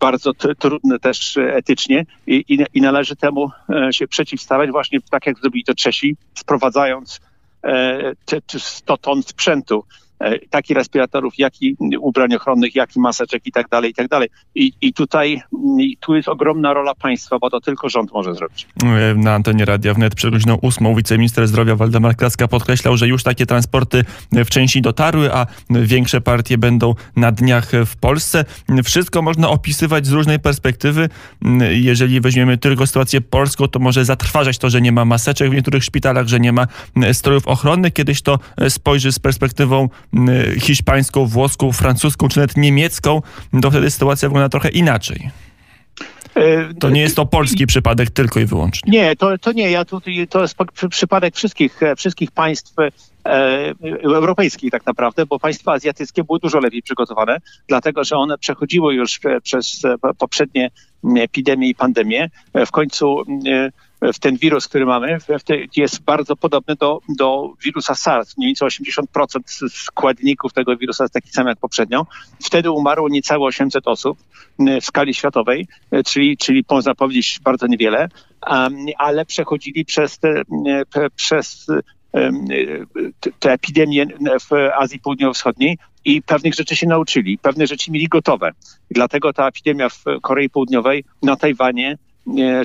bardzo 0.00 0.32
trudne 0.58 0.98
też 0.98 1.36
etycznie 1.36 2.06
i, 2.26 2.44
i, 2.48 2.64
i 2.74 2.80
należy 2.80 3.16
temu 3.16 3.50
się 3.90 4.08
przeciwstawiać 4.08 4.70
właśnie 4.70 4.98
tak, 5.10 5.26
jak 5.26 5.38
zrobili 5.38 5.64
to 5.64 5.74
Czesi, 5.74 6.16
sprowadzając 6.34 7.20
e, 7.64 8.12
te- 8.24 8.40
te 8.40 8.58
100 8.58 8.96
ton 8.96 9.22
sprzętu, 9.22 9.84
e, 10.20 10.38
tak 10.38 10.70
i 10.70 10.74
respiratorów, 10.74 11.38
jak 11.38 11.62
i 11.62 11.76
ubrań 12.00 12.34
ochronnych, 12.34 12.74
jak 12.74 12.96
i 12.96 13.00
maseczek 13.00 13.46
i 13.46 13.52
tak 13.52 13.68
dalej, 13.68 13.90
i 13.90 13.94
tak 13.94 14.08
dalej. 14.08 14.28
I, 14.54 14.72
i 14.80 14.92
tutaj 14.92 15.42
i 15.78 15.96
tu 16.00 16.14
jest 16.14 16.28
ogromna 16.28 16.72
rola 16.72 16.94
państwa, 16.94 17.38
bo 17.38 17.50
to 17.50 17.60
tylko 17.60 17.88
rząd 17.88 18.12
może 18.12 18.34
zrobić. 18.34 18.66
E, 18.84 19.14
Na 19.14 19.34
antenie 19.34 19.64
Radia 19.64 19.94
Wnet 19.94 20.14
przed 20.14 20.30
godziną 20.30 20.54
ósmą 20.62 20.94
wiceminister 20.94 21.48
zdrowia 21.48 21.76
Waldemar 21.76 22.16
Kraska 22.16 22.48
podkreślał, 22.48 22.96
że 22.96 23.08
już 23.08 23.22
takie 23.22 23.46
transporty 23.46 24.04
w 24.32 24.48
części 24.48 24.82
dotarły, 24.82 25.34
a 25.34 25.46
większe 25.70 26.20
partie 26.20 26.58
będą 26.58 26.94
na 27.16 27.32
dniach 27.32 27.72
w 27.86 27.96
Polsce. 27.96 28.44
Wszystko 28.84 29.22
można 29.22 29.48
opisywać 29.48 30.06
z 30.06 30.12
różnej 30.12 30.40
perspektywy. 30.40 31.08
Jeżeli 31.70 32.20
weźmiemy 32.20 32.58
tylko 32.58 32.86
sytuację 32.86 33.20
polską, 33.20 33.68
to 33.68 33.78
może 33.78 34.04
zatrważać 34.04 34.58
to, 34.58 34.70
że 34.70 34.80
nie 34.80 34.92
ma 34.92 35.04
maseczek 35.04 35.50
w 35.50 35.54
niektórych 35.54 35.84
szpitalach, 35.84 36.26
że 36.26 36.40
nie 36.40 36.52
ma 36.52 36.66
strojów 37.12 37.48
ochronnych. 37.48 37.92
Kiedyś 37.92 38.22
to 38.22 38.38
spojrzy 38.68 39.12
z 39.12 39.18
perspektywą 39.18 39.88
hiszpańską, 40.60 41.26
włoską, 41.26 41.72
francuską 41.72 42.28
czy 42.28 42.38
nawet 42.38 42.56
niemiecką, 42.56 43.22
to 43.62 43.70
wtedy 43.70 43.90
sytuacja 43.90 44.28
wygląda 44.28 44.48
trochę 44.48 44.68
inaczej. 44.68 45.30
E, 46.34 46.74
To 46.74 46.90
nie 46.90 47.00
jest 47.00 47.16
to 47.16 47.26
polski 47.26 47.66
przypadek 47.66 48.10
tylko 48.10 48.40
i 48.40 48.46
wyłącznie. 48.46 48.92
Nie, 48.92 49.16
to, 49.16 49.38
to 49.38 49.52
nie. 49.52 49.70
Ja 49.70 49.84
tutaj, 49.84 50.26
to 50.30 50.42
jest 50.42 50.56
przy- 50.74 50.88
przypadek 50.88 51.36
wszystkich, 51.36 51.82
e, 51.82 51.96
wszystkich 51.96 52.30
państw 52.30 52.74
e, 52.78 52.90
europejskich 54.04 54.70
tak 54.70 54.86
naprawdę, 54.86 55.26
bo 55.26 55.38
państwa 55.38 55.72
azjatyckie 55.72 56.24
były 56.24 56.38
dużo 56.38 56.60
lepiej 56.60 56.82
przygotowane, 56.82 57.36
dlatego 57.68 58.04
że 58.04 58.16
one 58.16 58.38
przechodziły 58.38 58.94
już 58.94 59.20
e, 59.24 59.40
przez 59.40 59.82
poprzednie 60.18 60.70
epidemie 61.18 61.68
i 61.68 61.74
pandemie. 61.74 62.30
W 62.66 62.70
końcu 62.70 63.22
w 64.14 64.18
ten 64.18 64.36
wirus, 64.36 64.68
który 64.68 64.86
mamy, 64.86 65.18
jest 65.76 66.02
bardzo 66.02 66.36
podobny 66.36 66.74
do, 66.76 67.00
do 67.08 67.52
wirusa 67.64 67.94
SARS. 67.94 68.36
Mniej 68.38 68.48
więcej 68.48 68.68
80% 68.68 69.04
s- 69.46 69.72
składników 69.74 70.52
tego 70.52 70.76
wirusa 70.76 71.04
jest 71.04 71.14
taki 71.14 71.30
sam 71.30 71.46
jak 71.46 71.58
poprzednio. 71.58 72.06
Wtedy 72.44 72.70
umarło 72.70 73.08
niecałe 73.08 73.44
800 73.46 73.88
osób 73.88 74.18
w 74.58 74.84
skali 74.84 75.14
światowej, 75.14 75.68
e, 75.90 76.02
czyli, 76.02 76.36
czyli 76.36 76.64
można 76.70 76.94
powiedzieć 76.94 77.40
bardzo 77.44 77.66
niewiele, 77.66 78.08
ale 78.98 79.24
przechodzili 79.26 79.84
przez 79.84 80.18
te, 80.18 80.42
przez 81.16 81.66
te- 83.40 83.52
epidemie 83.52 84.06
w 84.50 84.52
Azji 84.78 85.00
Południowo-Wschodniej 85.00 85.78
i 86.04 86.22
pewnych 86.22 86.54
rzeczy 86.54 86.76
się 86.76 86.86
nauczyli, 86.86 87.38
pewne 87.38 87.66
rzeczy 87.66 87.90
mieli 87.90 88.08
gotowe. 88.08 88.50
Dlatego 88.90 89.32
ta 89.32 89.48
epidemia 89.48 89.88
w 89.88 90.04
Korei 90.22 90.50
Południowej, 90.50 91.04
na 91.22 91.36
Tajwanie 91.36 91.98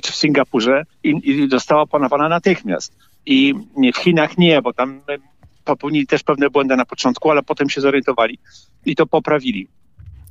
czy 0.01 0.11
w 0.11 0.15
Singapurze 0.15 0.83
i, 1.03 1.09
i 1.23 1.49
została 1.49 1.81
opanowana 1.81 2.29
natychmiast. 2.29 2.95
I 3.25 3.53
w 3.93 3.97
Chinach 3.97 4.37
nie, 4.37 4.61
bo 4.61 4.73
tam 4.73 5.01
e, 5.09 5.17
popełnili 5.65 6.07
też 6.07 6.23
pewne 6.23 6.49
błędy 6.49 6.75
na 6.75 6.85
początku, 6.85 7.31
ale 7.31 7.43
potem 7.43 7.69
się 7.69 7.81
zorientowali 7.81 8.39
i 8.85 8.95
to 8.95 9.05
poprawili. 9.05 9.67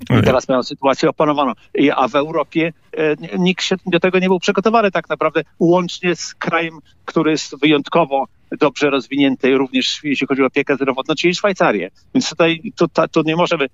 I 0.01 0.23
teraz 0.25 0.49
mają 0.49 0.63
sytuację 0.63 1.09
opanowaną. 1.09 1.53
A 1.97 2.09
w 2.09 2.15
Europie 2.15 2.73
e, 2.97 3.17
nikt 3.39 3.65
się 3.65 3.77
do 3.87 4.01
tego 4.01 4.19
nie 4.19 4.27
był 4.29 4.41
przygotowany 4.41 4.91
tak 4.91 5.09
naprawdę, 5.09 5.43
łącznie 5.59 6.17
z 6.17 6.35
krajem, 6.35 6.79
który 7.05 7.31
jest 7.31 7.61
wyjątkowo 7.61 8.27
dobrze 8.61 8.91
rozwinięty, 8.91 9.55
również 9.55 10.01
jeśli 10.05 10.27
chodzi 10.27 10.43
o 10.43 10.47
opiekę 10.47 10.77
zdrowotną, 10.77 11.15
czyli 11.15 11.35
Szwajcarię. 11.35 11.91
Więc 12.15 12.29
tutaj 12.31 12.73
tu, 12.77 12.89
ta- 12.89 13.09
tu 13.09 13.23
nie 13.23 13.37
możemy 13.37 13.65
e, 13.65 13.69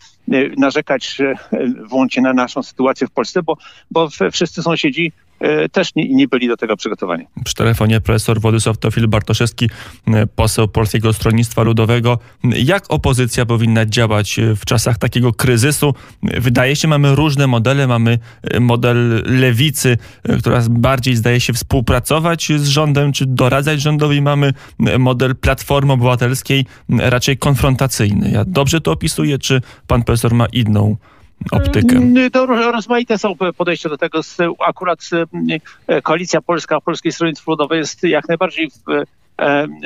narzekać 0.59 1.21
e, 1.21 1.35
wyłącznie 1.89 2.23
na 2.23 2.33
naszą 2.33 2.63
sytuację 2.63 3.07
w 3.07 3.11
Polsce, 3.11 3.43
bo, 3.43 3.57
bo 3.91 4.09
wszyscy 4.33 4.63
sąsiedzi 4.63 5.07
e, 5.07 5.26
też 5.73 5.95
nie, 5.95 6.09
nie 6.09 6.29
byli 6.29 6.49
do 6.49 6.57
tego 6.57 6.77
przygotowani. 6.77 7.25
Przy 7.45 7.55
telefonie 7.55 8.01
profesor 8.01 8.41
Władysław 8.41 8.79
Tofil 8.79 9.09
Bartoszewski, 9.09 9.71
e, 10.07 10.27
poseł 10.27 10.69
Polskiego 10.69 11.13
Stronnictwa 11.13 11.63
Ludowego. 11.63 12.19
Jak 12.45 12.85
opozycja 12.89 13.47
powinna 13.47 13.87
działać 13.87 14.41
w 14.57 14.65
czasach 14.65 14.99
takiego 14.99 15.33
kryzysu? 15.33 15.95
Wydaje 16.23 16.77
się, 16.77 16.89
mamy 16.89 17.15
różne 17.15 17.47
modele. 17.47 17.87
Mamy 17.87 18.19
model 18.61 19.23
lewicy, 19.27 19.99
która 20.39 20.63
bardziej 20.71 21.17
zdaje 21.17 21.41
się 21.41 21.53
współpracować 21.53 22.53
z 22.57 22.69
rządem, 22.69 23.13
czy 23.13 23.27
doradzać 23.27 23.81
rządowi. 23.81 24.23
Mamy 24.23 24.53
model 24.99 25.37
Platformy 25.37 25.93
Obywatelskiej, 25.93 26.67
raczej 26.89 27.39
konfrontacyjny. 27.39 28.31
Ja 28.31 28.45
dobrze 28.45 28.81
to 28.81 28.93
opisuję, 28.93 29.39
czy 29.39 29.61
pan 29.87 30.03
profesor 30.03 30.35
ma 30.35 30.47
inną 30.47 30.97
optykę? 31.51 32.01
To 32.33 32.47
rozmaite 32.47 33.19
są 33.19 33.35
podejścia 33.57 33.89
do 33.89 33.99
tego. 33.99 34.21
Akurat 34.67 35.01
Koalicja 36.03 36.41
Polska, 36.41 36.81
Polskiej 36.81 37.13
Stronnictwa 37.13 37.53
Ludowej 37.53 37.79
jest 37.79 38.03
jak 38.03 38.29
najbardziej 38.29 38.71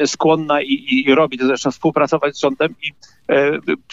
skłonna 0.07 0.63
i, 0.63 1.05
i, 1.07 1.15
robi 1.15 1.39
to 1.39 1.47
zresztą 1.47 1.71
współpracować 1.71 2.37
z 2.37 2.41
rządem 2.41 2.75
i 2.83 2.93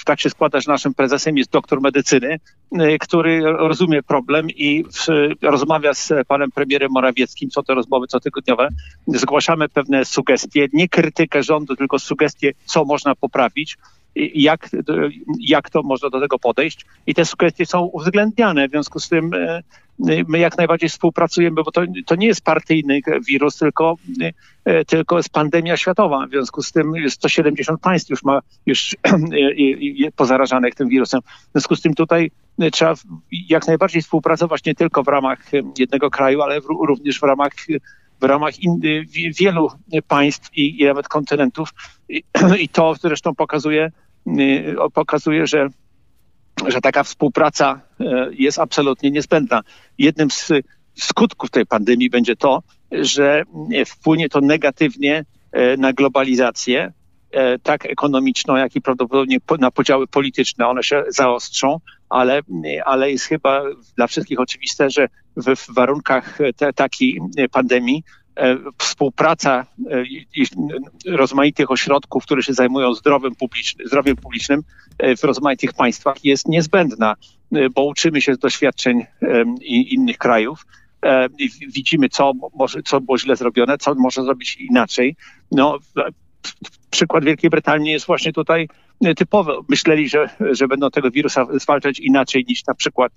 tak 0.06 0.20
się 0.20 0.30
składa, 0.30 0.60
że 0.60 0.72
naszym 0.72 0.94
prezesem 0.94 1.38
jest 1.38 1.52
doktor 1.52 1.82
medycyny, 1.82 2.40
który 3.00 3.42
rozumie 3.42 4.04
problem 4.04 4.50
i 4.50 4.86
rozmawia 5.42 5.94
z 5.94 6.14
panem 6.28 6.52
premierem 6.52 6.92
Morawieckim, 6.92 7.52
są 7.52 7.64
to 7.64 7.74
rozmowy 7.74 8.08
cotygodniowe. 8.08 8.70
Zgłaszamy 9.08 9.70
pewne 9.70 10.06
sugestie, 10.06 10.68
nie 10.74 10.90
krytykę 10.90 11.44
rządu, 11.44 11.76
tylko 11.76 12.00
sugestie, 12.00 12.52
co 12.66 12.86
można 12.86 13.16
poprawić 13.16 13.78
jak, 14.16 14.70
jak 15.40 15.70
to 15.70 15.84
można 15.84 16.10
do 16.10 16.20
tego 16.20 16.40
podejść. 16.40 16.86
I 17.08 17.14
te 17.14 17.26
sugestie 17.26 17.66
są 17.66 17.82
uwzględniane. 17.82 18.68
W 18.68 18.72
związku 18.72 19.00
z 19.00 19.10
tym 19.10 19.34
e, 19.34 19.62
my 20.28 20.40
jak 20.40 20.58
najbardziej 20.58 20.90
współpracujemy, 20.90 21.64
bo 21.64 21.72
to, 21.72 21.82
to 22.06 22.16
nie 22.16 22.28
jest 22.28 22.42
partyjny 22.42 23.00
wirus, 23.28 23.58
tylko, 23.58 23.96
e, 24.66 24.86
tylko 24.86 25.18
jest 25.18 25.30
pandemia 25.30 25.78
światowa. 25.78 26.28
W 26.28 26.30
związku 26.30 26.62
z 26.64 26.72
tym 26.72 26.94
170 27.10 27.82
państw 27.82 28.10
już 28.10 28.24
ma 28.24 28.40
już 28.66 28.96
pozarażanych 30.16 30.76
tym 30.76 30.90
wirusem. 30.90 31.22
W 31.22 31.52
związku 31.52 31.76
z 31.76 31.82
tym 31.82 31.94
tutaj 31.94 32.32
trzeba 32.72 32.94
jak 33.50 33.68
najbardziej 33.68 34.02
współpracować 34.02 34.66
nie 34.66 34.76
tylko 34.76 35.04
w 35.04 35.08
ramach 35.08 35.40
jednego 35.78 36.10
kraju, 36.10 36.42
ale 36.42 36.60
również 36.60 37.20
w 37.20 37.24
ramach 37.24 37.52
w 38.22 38.24
ramach 38.24 38.60
in, 38.60 38.80
wielu 39.40 39.72
państw 40.08 40.58
i, 40.58 40.82
i 40.82 40.86
nawet 40.86 41.08
kontynentów. 41.08 41.70
I, 42.60 42.70
to 42.70 42.96
zresztą 43.02 43.36
pokazuje, 43.36 43.92
Y, 44.28 44.76
pokazuje, 44.94 45.48
że, 45.48 45.68
że 46.68 46.82
taka 46.82 47.04
współpraca 47.04 47.82
y, 48.02 48.06
jest 48.32 48.60
absolutnie 48.60 49.12
niezbędna. 49.12 49.62
Jednym 49.98 50.32
z 50.32 50.52
skutków 50.96 51.50
tej 51.50 51.66
pandemii 51.66 52.10
będzie 52.10 52.36
to, 52.36 52.64
że 52.92 53.44
wpłynie 53.86 54.30
to 54.30 54.42
negatywnie 54.42 55.26
y, 55.56 55.78
na 55.78 55.94
globalizację, 55.94 56.94
tak 57.64 57.86
ekonomiczną, 57.86 58.56
jak 58.56 58.76
i 58.76 58.82
prawdopodobnie 58.82 59.38
na 59.60 59.72
podziały 59.72 60.08
polityczne. 60.08 60.68
One 60.68 60.84
się 60.84 61.04
zaostrzą, 61.08 61.80
ale, 62.10 62.42
ale 62.86 63.12
jest 63.12 63.26
chyba 63.26 63.64
dla 63.96 64.08
wszystkich 64.08 64.40
oczywiste, 64.40 64.90
że 64.90 65.08
w, 65.38 65.56
w 65.56 65.74
warunkach 65.74 66.38
te, 66.58 66.74
takiej 66.74 67.20
pandemii 67.52 68.04
E, 68.04 68.27
współpraca 68.78 69.66
e, 69.92 71.16
rozmaitych 71.16 71.72
ośrodków, 71.72 72.24
które 72.24 72.44
się 72.44 72.54
zajmują 72.54 72.94
zdrowiem, 72.94 73.36
publicznym, 73.36 73.88
zdrowiem 73.88 74.16
publicznym 74.16 74.64
e, 75.00 75.16
w 75.16 75.24
rozmaitych 75.24 75.74
państwach 75.74 76.26
jest 76.26 76.48
niezbędna, 76.48 77.16
bo 77.76 77.86
uczymy 77.86 78.22
się 78.22 78.34
z 78.34 78.40
doświadczeń 78.40 79.06
innych 79.66 80.18
krajów. 80.18 80.66
Widzimy, 81.68 82.10
co, 82.10 82.32
może, 82.56 82.84
co 82.84 83.02
było 83.02 83.18
źle 83.18 83.36
zrobione, 83.36 83.78
co 83.78 83.96
może 83.96 84.24
zrobić 84.24 84.56
inaczej. 84.56 85.16
No, 85.52 85.78
przykład 86.90 87.26
Wielkiej 87.26 87.50
Brytanii 87.50 87.92
jest 87.92 88.06
właśnie 88.06 88.34
tutaj 88.34 88.68
typowy. 89.18 89.52
Myśleli, 89.70 90.10
że, 90.10 90.30
że 90.52 90.68
będą 90.68 90.90
tego 90.90 91.12
wirusa 91.12 91.46
zwalczać 91.54 92.00
inaczej 92.00 92.46
niż 92.50 92.66
na 92.66 92.74
przykład 92.74 93.12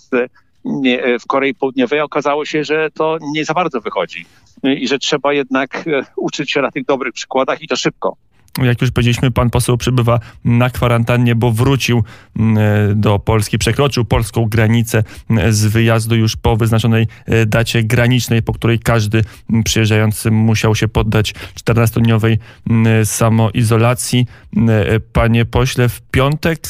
w 1.21 1.27
Korei 1.27 1.55
Południowej. 1.55 2.01
Okazało 2.01 2.45
się, 2.45 2.65
że 2.65 2.91
to 2.91 3.19
nie 3.33 3.45
za 3.45 3.55
bardzo 3.55 3.81
wychodzi 3.81 4.27
i 4.63 4.89
że 4.89 4.99
trzeba 4.99 5.33
jednak 5.33 5.87
e, 5.87 6.05
uczyć 6.17 6.51
się 6.51 6.61
na 6.61 6.71
tych 6.71 6.85
dobrych 6.85 7.13
przykładach 7.13 7.63
i 7.63 7.69
to 7.69 7.77
szybko. 7.77 8.17
Jak 8.59 8.81
już 8.81 8.91
powiedzieliśmy, 8.91 9.31
pan 9.31 9.51
poseł 9.51 9.77
przybywa 9.77 10.21
na 10.45 10.71
kwarantannie, 10.71 11.35
bo 11.35 11.53
wrócił 11.53 12.05
mm, 12.37 12.59
e, 12.59 12.95
do 12.95 13.19
Polski, 13.19 13.59
przekroczył 13.59 14.05
polską 14.05 14.47
granicę 14.47 15.05
mm, 15.31 15.53
z 15.53 15.67
wyjazdu 15.67 16.17
już 16.17 16.37
po 16.37 16.57
wyznaczonej 16.57 17.07
e, 17.27 17.47
dacie 17.47 17.83
granicznej, 17.83 18.43
po 18.43 18.53
której 18.53 18.79
każdy 18.79 19.25
mm, 19.51 19.63
przyjeżdżający 19.63 20.31
musiał 20.31 20.75
się 20.75 20.89
poddać 20.89 21.35
14-dniowej 21.65 22.39
samoizolacji. 23.05 24.27
Panie 25.13 25.45
pośle, 25.45 25.89
w 25.89 26.01
piątek 26.01 26.61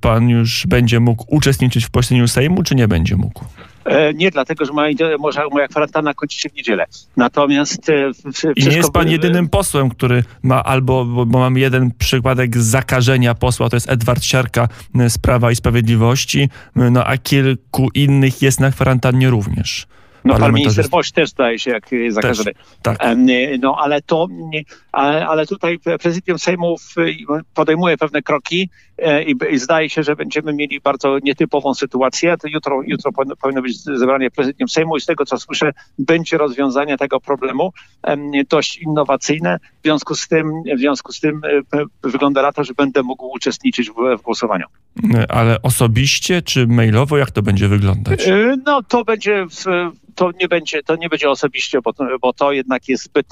pan 0.00 0.28
już 0.28 0.66
będzie 0.68 1.00
mógł 1.00 1.24
uczestniczyć 1.28 1.84
w 1.84 1.90
posiedzeniu 1.90 2.28
Sejmu, 2.28 2.62
czy 2.62 2.74
nie 2.74 2.88
będzie 2.88 3.16
mógł? 3.16 3.44
E, 3.84 4.14
nie 4.14 4.30
dlatego, 4.30 4.64
że 4.64 4.72
moja, 4.72 4.94
może 5.18 5.42
moja 5.50 5.68
kwarantanna 5.68 6.14
kończy 6.14 6.38
się 6.38 6.48
w 6.48 6.54
niedzielę. 6.54 6.86
Natomiast... 7.16 7.90
Wszystko... 8.34 8.52
I 8.56 8.64
nie 8.64 8.76
jest 8.76 8.92
pan 8.92 9.08
jedynym 9.08 9.48
posłem, 9.48 9.90
który 9.90 10.24
ma 10.42 10.64
albo, 10.64 11.04
bo 11.04 11.38
mam 11.38 11.58
jeden 11.58 11.90
przypadek 11.98 12.56
zakażenia 12.56 13.34
posła, 13.34 13.68
to 13.68 13.76
jest 13.76 13.90
Edward 13.90 14.24
Siarka 14.24 14.68
z 15.08 15.18
Prawa 15.18 15.50
i 15.50 15.56
Sprawiedliwości, 15.56 16.48
no 16.76 17.04
a 17.04 17.18
kilku 17.18 17.88
innych 17.94 18.42
jest 18.42 18.60
na 18.60 18.70
kwarantannie 18.70 19.30
również. 19.30 19.86
No 20.24 20.38
pan 20.38 20.52
minister 20.52 20.88
Boś 20.88 21.12
też 21.12 21.30
zdaje 21.30 21.58
się 21.58 21.70
jak 21.70 21.90
zakażony. 22.08 22.52
Tak. 22.82 22.98
No 23.60 23.76
ale 23.78 24.02
to, 24.02 24.26
ale, 24.92 25.26
ale 25.26 25.46
tutaj 25.46 25.78
prezydium 26.00 26.38
Sejmu 26.38 26.76
podejmuje 27.54 27.96
pewne 27.96 28.22
kroki 28.22 28.70
e, 28.98 29.24
i, 29.24 29.34
i, 29.50 29.58
zdaje 29.58 29.90
się, 29.90 30.02
że 30.02 30.16
będziemy 30.16 30.52
mieli 30.52 30.80
bardzo 30.80 31.18
nietypową 31.22 31.74
sytuację. 31.74 32.36
To 32.36 32.48
jutro, 32.48 32.80
jutro 32.86 33.12
powinno, 33.12 33.36
powinno 33.36 33.62
być 33.62 33.82
zebranie 33.82 34.30
prezydium 34.30 34.68
Sejmu 34.68 34.96
i 34.96 35.00
z 35.00 35.06
tego 35.06 35.24
co 35.24 35.38
słyszę 35.38 35.72
będzie 35.98 36.38
rozwiązanie 36.38 36.98
tego 36.98 37.20
problemu 37.20 37.72
dość 38.48 38.76
innowacyjne. 38.76 39.58
W 39.80 39.82
związku 39.84 40.14
z 40.14 40.28
tym, 40.28 40.52
w 40.76 40.78
związku 40.78 41.12
z 41.12 41.20
tym 41.20 41.40
e, 41.74 42.08
wygląda 42.08 42.42
na 42.42 42.52
to, 42.52 42.64
że 42.64 42.74
będę 42.74 43.02
mógł 43.02 43.26
uczestniczyć 43.34 43.90
w, 43.90 44.18
w 44.18 44.22
głosowaniu. 44.22 44.66
Ale 45.28 45.62
osobiście 45.62 46.42
czy 46.42 46.66
mailowo, 46.66 47.18
jak 47.18 47.30
to 47.30 47.42
będzie 47.42 47.68
wyglądać? 47.68 48.28
E, 48.28 48.56
no 48.66 48.82
to 48.82 49.04
będzie 49.04 49.46
w, 49.46 49.64
to 50.14 50.30
nie 50.40 50.48
będzie, 50.48 50.82
to 50.82 50.96
nie 50.96 51.08
będzie 51.08 51.30
osobiście, 51.30 51.80
bo, 51.80 51.92
bo 52.20 52.32
to 52.32 52.52
jednak 52.52 52.88
jest 52.88 53.04
zbyt, 53.04 53.26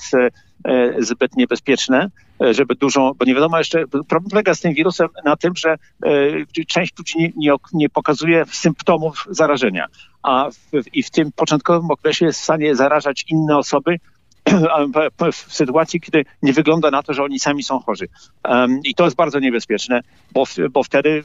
e, 0.65 1.03
zbyt 1.03 1.37
niebezpieczne, 1.37 2.11
e, 2.43 2.55
żeby 2.55 2.75
dużą, 2.75 3.13
bo 3.15 3.25
nie 3.25 3.35
wiadomo 3.35 3.59
jeszcze, 3.59 3.85
problem 3.89 4.31
polega 4.31 4.55
z 4.55 4.61
tym 4.61 4.75
wirusem 4.75 5.09
na 5.25 5.37
tym, 5.37 5.57
że 5.57 5.71
e, 5.71 6.67
część 6.69 6.99
ludzi 6.99 7.19
nie, 7.19 7.33
nie, 7.37 7.53
nie 7.73 7.89
pokazuje 7.89 8.45
symptomów 8.51 9.27
zarażenia, 9.31 9.87
a 10.23 10.51
w, 10.51 10.95
i 10.95 11.03
w 11.03 11.11
tym 11.11 11.33
początkowym 11.33 11.91
okresie 11.91 12.27
jest 12.27 12.41
w 12.41 12.45
stanie 12.45 12.77
zarażać 12.77 13.25
inne 13.29 13.59
osoby, 13.59 13.99
w 15.33 15.55
sytuacji, 15.55 16.01
kiedy 16.01 16.25
nie 16.43 16.53
wygląda 16.53 16.91
na 16.91 17.03
to, 17.03 17.15
że 17.15 17.23
oni 17.23 17.39
sami 17.39 17.63
są 17.63 17.79
chorzy. 17.79 18.09
Um, 18.45 18.81
I 18.85 18.95
to 18.95 19.05
jest 19.05 19.17
bardzo 19.17 19.39
niebezpieczne, 19.39 20.01
bo, 20.33 20.45
bo 20.71 20.83
wtedy, 20.83 21.23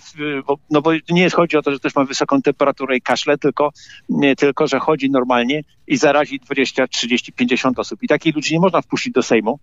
bo, 0.47 0.57
no 0.71 0.81
bo 0.81 0.91
nie 1.09 1.29
chodzi 1.29 1.57
o 1.57 1.61
to, 1.61 1.71
że 1.71 1.79
ktoś 1.79 1.95
ma 1.95 2.03
wysoką 2.03 2.41
temperaturę 2.41 2.97
i 2.97 3.01
kaszle, 3.01 3.37
tylko, 3.37 3.71
nie, 4.09 4.35
tylko 4.35 4.67
że 4.67 4.79
chodzi 4.79 5.09
normalnie 5.09 5.61
i 5.87 5.97
zarazi 5.97 6.39
20, 6.39 6.87
30, 6.87 7.33
50 7.33 7.79
osób. 7.79 8.03
I 8.03 8.07
takich 8.07 8.35
ludzi 8.35 8.53
nie 8.53 8.59
można 8.59 8.81
wpuścić 8.81 9.13
do 9.13 9.23
Sejmu, 9.23 9.59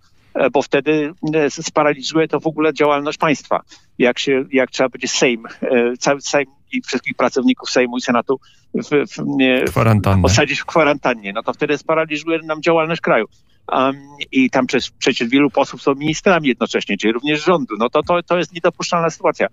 bo 0.53 0.63
wtedy 0.63 1.13
e, 1.35 1.51
sparaliżuje 1.51 2.29
to 2.29 2.41
w 2.41 2.47
ogóle 2.47 2.75
działalność 2.75 3.19
państwa. 3.19 3.61
Jak, 3.99 4.19
się, 4.19 4.45
jak 4.53 4.71
trzeba 4.71 4.89
będzie 4.89 5.09
Sejm, 5.09 5.47
e, 5.47 5.97
cały 5.99 6.21
Sejm 6.21 6.47
i 6.73 6.83
wszystkich 6.83 7.17
pracowników 7.17 7.71
Sejmu 7.71 7.99
i 7.99 8.01
Senatu 8.01 8.41
w, 8.75 8.89
w, 8.89 9.23
nie, 9.27 9.65
osadzić 10.23 10.61
w 10.61 10.65
kwarantannie, 10.65 11.33
no 11.33 11.43
to 11.43 11.53
wtedy 11.53 11.79
sparaliżuje 11.79 12.39
nam 12.39 12.63
działalność 12.63 13.01
kraju. 13.01 13.27
Um, 13.73 13.97
I 14.33 14.51
tam 14.51 14.67
przecież, 14.67 14.91
przecież 14.99 15.29
wielu 15.29 15.51
posłów 15.51 15.83
są 15.83 15.95
ministrami 15.95 16.49
jednocześnie, 16.49 16.97
czyli 16.97 17.13
również 17.13 17.45
rządu. 17.45 17.75
No 17.79 17.91
to, 17.91 18.03
to, 18.03 18.23
to 18.23 18.39
jest 18.39 18.55
niedopuszczalna 18.55 19.11
sytuacja. 19.11 19.47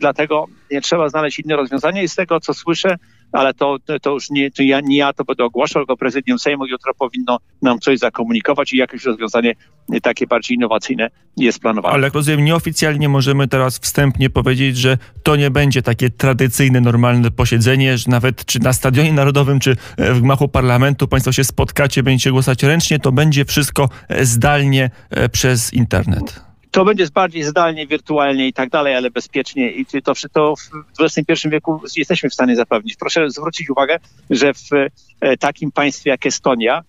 Dlatego 0.00 0.46
nie 0.70 0.80
trzeba 0.80 1.08
znaleźć 1.08 1.38
inne 1.38 1.56
rozwiązania 1.56 2.02
i 2.02 2.08
z 2.08 2.14
tego, 2.14 2.40
co 2.40 2.54
słyszę, 2.54 2.96
ale 3.34 3.54
to, 3.54 3.76
to 4.02 4.10
już 4.10 4.30
nie, 4.30 4.50
to 4.50 4.62
ja, 4.62 4.80
nie 4.80 4.96
ja 4.96 5.12
to 5.12 5.24
będę 5.24 5.44
ogłaszał, 5.44 5.82
tylko 5.82 5.96
prezydium 5.96 6.38
Sejmu 6.38 6.66
jutro 6.66 6.94
powinno 6.94 7.38
nam 7.62 7.78
coś 7.78 7.98
zakomunikować 7.98 8.72
i 8.72 8.76
jakieś 8.76 9.04
rozwiązanie 9.04 9.54
takie 10.02 10.26
bardziej 10.26 10.56
innowacyjne 10.56 11.10
jest 11.36 11.58
planowane. 11.58 11.94
Ale 11.94 12.08
rozumiem, 12.08 12.44
nieoficjalnie 12.44 13.08
możemy 13.08 13.48
teraz 13.48 13.78
wstępnie 13.78 14.30
powiedzieć, 14.30 14.76
że 14.76 14.98
to 15.22 15.36
nie 15.36 15.50
będzie 15.50 15.82
takie 15.82 16.10
tradycyjne, 16.10 16.80
normalne 16.80 17.30
posiedzenie, 17.30 17.98
że 17.98 18.10
nawet 18.10 18.44
czy 18.44 18.60
na 18.60 18.72
Stadionie 18.72 19.12
Narodowym, 19.12 19.60
czy 19.60 19.76
w 19.98 20.20
gmachu 20.20 20.48
parlamentu 20.48 21.08
państwo 21.08 21.32
się 21.32 21.44
spotkacie, 21.44 22.02
będziecie 22.02 22.30
głosować 22.30 22.62
ręcznie, 22.62 22.98
to 22.98 23.12
będzie 23.12 23.44
wszystko 23.44 23.88
zdalnie 24.22 24.90
e, 25.10 25.28
przez 25.28 25.72
internet 25.72 26.53
to 26.74 26.84
będzie 26.84 27.06
bardziej 27.14 27.42
zdalnie, 27.42 27.86
wirtualnie 27.86 28.48
i 28.48 28.52
tak 28.52 28.70
dalej, 28.70 28.94
ale 28.94 29.10
bezpiecznie 29.10 29.70
i 29.70 29.86
to, 29.86 30.12
to 30.32 30.54
w 30.56 31.00
XXI 31.00 31.48
wieku 31.48 31.80
jesteśmy 31.96 32.30
w 32.30 32.34
stanie 32.34 32.56
zapewnić. 32.56 32.96
Proszę 32.96 33.30
zwrócić 33.30 33.70
uwagę, 33.70 33.98
że 34.30 34.54
w 34.54 34.72
e, 35.20 35.36
takim 35.36 35.72
państwie 35.72 36.10
jak 36.10 36.26
Estonia 36.26 36.82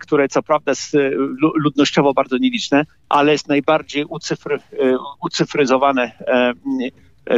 które 0.00 0.28
co 0.28 0.42
prawda 0.42 0.70
jest 0.72 0.96
ludnościowo 1.54 2.14
bardzo 2.14 2.38
nieliczne, 2.38 2.84
ale 3.08 3.32
jest 3.32 3.48
najbardziej 3.48 4.04
ucyfry, 4.04 4.58
ucyfryzowane 5.22 6.12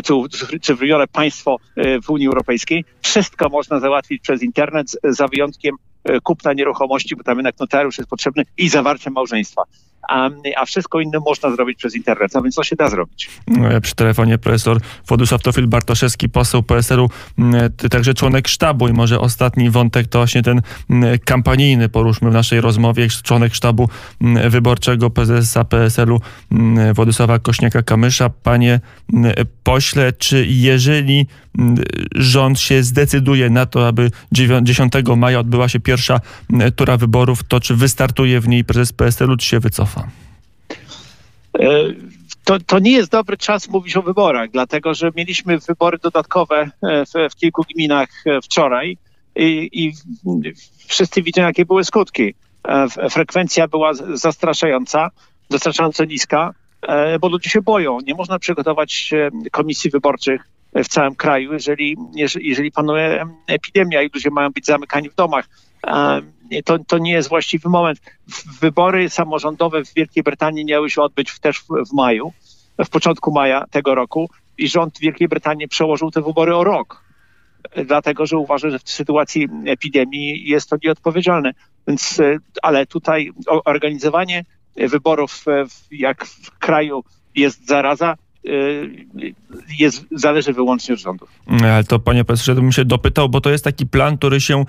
czy 0.04 0.14
ucyfryzowane 0.14 1.06
państwo 1.06 1.56
w 2.04 2.10
Unii 2.10 2.26
Europejskiej. 2.26 2.84
Wszystko 3.02 3.48
można 3.48 3.80
załatwić 3.80 4.22
przez 4.22 4.42
internet, 4.42 4.86
za 5.04 5.28
wyjątkiem 5.28 5.76
kupna 6.22 6.52
nieruchomości, 6.52 7.16
bo 7.16 7.22
tam 7.22 7.38
jednak 7.38 7.58
notariusz 7.60 7.98
jest 7.98 8.10
potrzebny 8.10 8.42
i 8.56 8.68
zawarcie 8.68 9.10
małżeństwa 9.10 9.62
a, 10.10 10.30
a 10.56 10.64
wszystko 10.64 11.00
inne 11.00 11.18
można 11.26 11.50
zrobić 11.50 11.78
przez 11.78 11.94
internet, 11.94 12.36
a 12.36 12.42
więc 12.42 12.56
się 12.62 12.76
da 12.76 12.88
zrobić. 12.88 13.30
E, 13.64 13.80
przy 13.80 13.94
telefonie 13.94 14.38
profesor 14.38 14.80
Władysław 15.08 15.42
Tofil 15.42 15.66
Bartoszewski, 15.66 16.28
poseł 16.28 16.62
PSL-u, 16.62 17.10
także 17.90 18.14
członek 18.14 18.48
sztabu 18.48 18.88
i 18.88 18.92
może 18.92 19.20
ostatni 19.20 19.70
wątek 19.70 20.06
to 20.06 20.18
właśnie 20.18 20.42
ten 20.42 20.62
kampanijny, 21.24 21.88
poruszmy 21.88 22.30
w 22.30 22.32
naszej 22.32 22.60
rozmowie, 22.60 23.08
członek 23.22 23.54
sztabu 23.54 23.88
wyborczego 24.48 25.10
prezesa 25.10 25.64
PSL-u 25.64 26.20
Władysława 26.94 27.38
Kośniaka-Kamysza. 27.38 28.30
Panie 28.42 28.80
pośle, 29.62 30.12
czy 30.12 30.46
jeżeli 30.48 31.26
rząd 32.14 32.60
się 32.60 32.82
zdecyduje 32.82 33.50
na 33.50 33.66
to, 33.66 33.88
aby 33.88 34.10
10 34.62 34.92
maja 35.16 35.40
odbyła 35.40 35.68
się 35.68 35.80
pierwsza 35.80 36.20
tura 36.76 36.96
wyborów, 36.96 37.44
to 37.44 37.60
czy 37.60 37.76
wystartuje 37.76 38.40
w 38.40 38.48
niej 38.48 38.64
prezes 38.64 38.92
PSL-u, 38.92 39.36
czy 39.36 39.46
się 39.46 39.60
wycofa? 39.60 39.99
E, 41.58 41.68
to, 42.44 42.58
to 42.66 42.78
nie 42.78 42.92
jest 42.92 43.10
dobry 43.10 43.36
czas 43.36 43.68
mówić 43.68 43.96
o 43.96 44.02
wyborach, 44.02 44.50
dlatego 44.50 44.94
że 44.94 45.10
mieliśmy 45.16 45.58
wybory 45.58 45.98
dodatkowe 45.98 46.70
e, 46.82 47.04
w, 47.06 47.32
w 47.32 47.36
kilku 47.36 47.62
gminach 47.74 48.08
e, 48.26 48.40
wczoraj 48.42 48.96
i, 49.36 49.68
i 49.72 49.92
wszyscy 50.86 51.22
widzą, 51.22 51.42
jakie 51.42 51.64
były 51.64 51.84
skutki. 51.84 52.34
Frekwencja 53.10 53.68
była 53.68 53.94
zastraszająca, 53.94 55.10
zastraszająco 55.48 56.04
niska, 56.04 56.54
bo 57.20 57.28
ludzie 57.28 57.50
się 57.50 57.62
boją. 57.62 57.98
Nie 58.00 58.14
można 58.14 58.38
przygotować 58.38 59.10
komisji 59.50 59.90
wyborczych 59.90 60.48
w 60.74 60.88
całym 60.88 61.14
kraju, 61.14 61.52
jeżeli, 61.52 61.96
jeżeli 62.40 62.72
panuje 62.72 63.26
epidemia 63.46 64.02
i 64.02 64.10
ludzie 64.14 64.30
mają 64.30 64.50
być 64.50 64.66
zamykani 64.66 65.10
w 65.10 65.14
domach. 65.14 65.48
To, 66.64 66.78
to 66.78 66.98
nie 66.98 67.12
jest 67.12 67.28
właściwy 67.28 67.68
moment. 67.68 68.00
Wybory 68.60 69.10
samorządowe 69.10 69.84
w 69.84 69.94
Wielkiej 69.94 70.22
Brytanii 70.22 70.64
miały 70.64 70.90
się 70.90 71.02
odbyć 71.02 71.38
też 71.38 71.58
w, 71.58 71.66
w 71.90 71.92
maju, 71.92 72.32
w 72.78 72.88
początku 72.88 73.32
maja 73.32 73.66
tego 73.70 73.94
roku 73.94 74.30
i 74.58 74.68
rząd 74.68 74.98
Wielkiej 74.98 75.28
Brytanii 75.28 75.68
przełożył 75.68 76.10
te 76.10 76.22
wybory 76.22 76.56
o 76.56 76.64
rok, 76.64 77.04
dlatego 77.86 78.26
że 78.26 78.36
uważa, 78.36 78.70
że 78.70 78.78
w 78.78 78.90
sytuacji 78.90 79.48
epidemii 79.66 80.48
jest 80.48 80.70
to 80.70 80.76
nieodpowiedzialne. 80.84 81.52
Więc, 81.88 82.20
e, 82.20 82.36
ale 82.62 82.86
tutaj 82.86 83.32
organizowanie 83.64 84.44
wyborów, 84.76 85.44
jak 85.90 86.26
w 86.26 86.58
kraju 86.58 87.04
jest 87.34 87.66
zaraza, 87.66 88.16
jest, 89.78 90.06
zależy 90.10 90.52
wyłącznie 90.52 90.94
od 90.94 91.00
rządu. 91.00 91.26
Ale 91.62 91.84
to 91.84 91.98
panie 91.98 92.24
profesorze, 92.24 92.54
bym 92.54 92.72
się 92.72 92.84
dopytał, 92.84 93.28
bo 93.28 93.40
to 93.40 93.50
jest 93.50 93.64
taki 93.64 93.86
plan, 93.86 94.18
który 94.18 94.40
się 94.40 94.64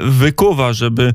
wykuwa, 0.00 0.72
żeby 0.72 1.14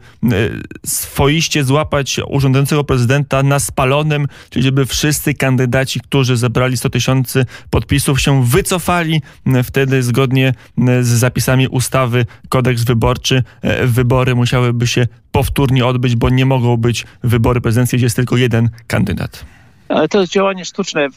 swoiście 0.86 1.64
złapać 1.64 2.20
urzędującego 2.28 2.84
prezydenta 2.84 3.44
na 3.44 3.60
spalonym, 3.60 4.28
czyli 4.50 4.64
żeby 4.64 4.86
wszyscy 4.86 5.34
kandydaci, 5.34 6.00
którzy 6.00 6.38
zebrali 6.38 6.78
100 6.78 6.90
tysięcy 6.90 7.46
podpisów 7.70 8.22
się 8.22 8.46
wycofali 8.46 9.22
wtedy 9.64 10.04
zgodnie 10.04 10.54
z 11.02 11.08
zapisami 11.08 11.68
ustawy 11.68 12.26
kodeks 12.50 12.84
wyborczy. 12.84 13.44
E, 13.62 13.88
wybory 13.88 14.36
musiałyby 14.36 14.88
się 14.88 15.08
powtórnie 15.32 15.86
odbyć, 15.86 16.16
bo 16.16 16.30
nie 16.30 16.46
mogą 16.46 16.78
być 16.78 17.06
wybory 17.24 17.62
prezydenckie, 17.62 17.98
gdzie 17.98 18.06
jest 18.06 18.16
tylko 18.16 18.38
jeden 18.38 18.70
kandydat. 18.88 19.46
Ale 19.90 20.08
to 20.08 20.22
jest 20.22 20.34
działanie 20.34 20.66
sztuczne 20.66 21.08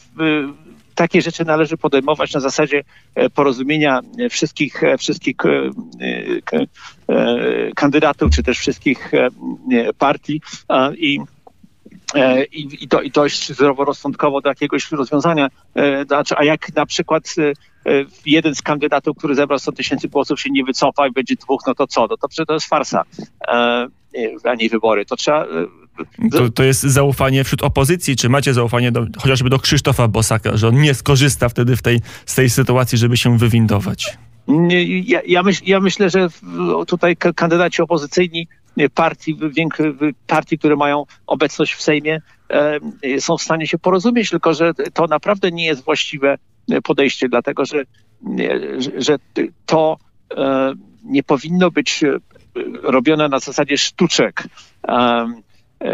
takie 0.95 1.21
rzeczy 1.21 1.45
należy 1.45 1.77
podejmować 1.77 2.33
na 2.33 2.39
zasadzie 2.39 2.83
e, 3.15 3.29
porozumienia 3.29 3.99
wszystkich, 4.29 4.83
e, 4.83 4.97
wszystkich 4.97 5.35
e, 5.45 5.69
kandydatów, 7.75 8.31
czy 8.35 8.43
też 8.43 8.59
wszystkich 8.59 9.11
partii 9.97 10.41
i 10.97 11.19
i, 12.51 12.83
i, 12.83 12.87
do, 12.87 13.01
i 13.01 13.11
dojść 13.11 13.51
zdroworozsądkowo 13.51 14.41
do 14.41 14.49
jakiegoś 14.49 14.91
rozwiązania. 14.91 15.47
A 16.35 16.43
jak 16.43 16.75
na 16.75 16.85
przykład 16.85 17.35
jeden 18.25 18.55
z 18.55 18.61
kandydatów, 18.61 19.17
który 19.17 19.35
zebrał 19.35 19.59
100 19.59 19.71
tysięcy 19.71 20.07
głosów 20.07 20.41
się 20.41 20.49
nie 20.51 20.63
wycofa 20.63 21.07
i 21.07 21.11
będzie 21.11 21.35
dwóch, 21.35 21.61
no 21.67 21.75
to 21.75 21.87
co? 21.87 22.07
No 22.09 22.17
to, 22.17 22.45
to 22.45 22.53
jest 22.53 22.67
farsa, 22.67 23.03
a 24.43 24.55
nie 24.57 24.69
wybory. 24.69 25.05
To 25.05 25.15
trzeba 25.15 25.45
to, 26.31 26.49
to 26.49 26.63
jest 26.63 26.81
zaufanie 26.81 27.43
wśród 27.43 27.63
opozycji. 27.63 28.15
Czy 28.15 28.29
macie 28.29 28.53
zaufanie 28.53 28.91
do, 28.91 29.05
chociażby 29.17 29.49
do 29.49 29.59
Krzysztofa 29.59 30.07
Bosaka, 30.07 30.57
że 30.57 30.67
on 30.67 30.81
nie 30.81 30.93
skorzysta 30.93 31.49
wtedy 31.49 31.75
w 31.75 31.81
tej, 31.81 32.01
z 32.25 32.35
tej 32.35 32.49
sytuacji, 32.49 32.97
żeby 32.97 33.17
się 33.17 33.37
wywindować? 33.37 34.17
Ja, 35.05 35.21
ja, 35.27 35.43
myśl, 35.43 35.63
ja 35.65 35.79
myślę, 35.79 36.09
że 36.09 36.27
tutaj 36.87 37.17
kandydaci 37.17 37.81
opozycyjni 37.81 38.47
partii, 38.93 39.37
partii, 40.27 40.57
które 40.57 40.75
mają 40.75 41.05
obecność 41.27 41.73
w 41.73 41.81
Sejmie, 41.81 42.21
e, 42.49 42.79
są 43.21 43.37
w 43.37 43.41
stanie 43.41 43.67
się 43.67 43.77
porozumieć, 43.77 44.29
tylko 44.29 44.53
że 44.53 44.73
to 44.93 45.07
naprawdę 45.07 45.51
nie 45.51 45.65
jest 45.65 45.83
właściwe 45.83 46.37
podejście, 46.83 47.29
dlatego 47.29 47.65
że, 47.65 47.83
że 48.97 49.17
to 49.65 49.97
e, 50.37 50.73
nie 51.03 51.23
powinno 51.23 51.71
być 51.71 52.03
robione 52.83 53.29
na 53.29 53.39
zasadzie 53.39 53.77
sztuczek. 53.77 54.43
E, 54.87 55.27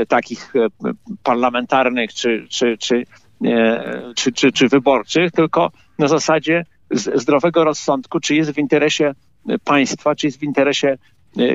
takich 0.08 0.54
e, 0.56 0.68
parlamentarnych 1.24 2.14
czy, 2.14 2.46
czy, 2.50 2.78
czy, 2.78 3.04
e, 3.46 4.14
czy, 4.16 4.32
czy, 4.32 4.52
czy 4.52 4.68
wyborczych, 4.68 5.32
tylko 5.32 5.72
na 6.00 6.08
zasadzie 6.08 6.66
zdrowego 6.92 7.64
rozsądku, 7.64 8.20
czy 8.20 8.36
jest 8.36 8.52
w 8.52 8.58
interesie 8.58 9.14
państwa, 9.64 10.16
czy 10.16 10.28
jest 10.28 10.40
w 10.40 10.44
interesie 10.44 10.98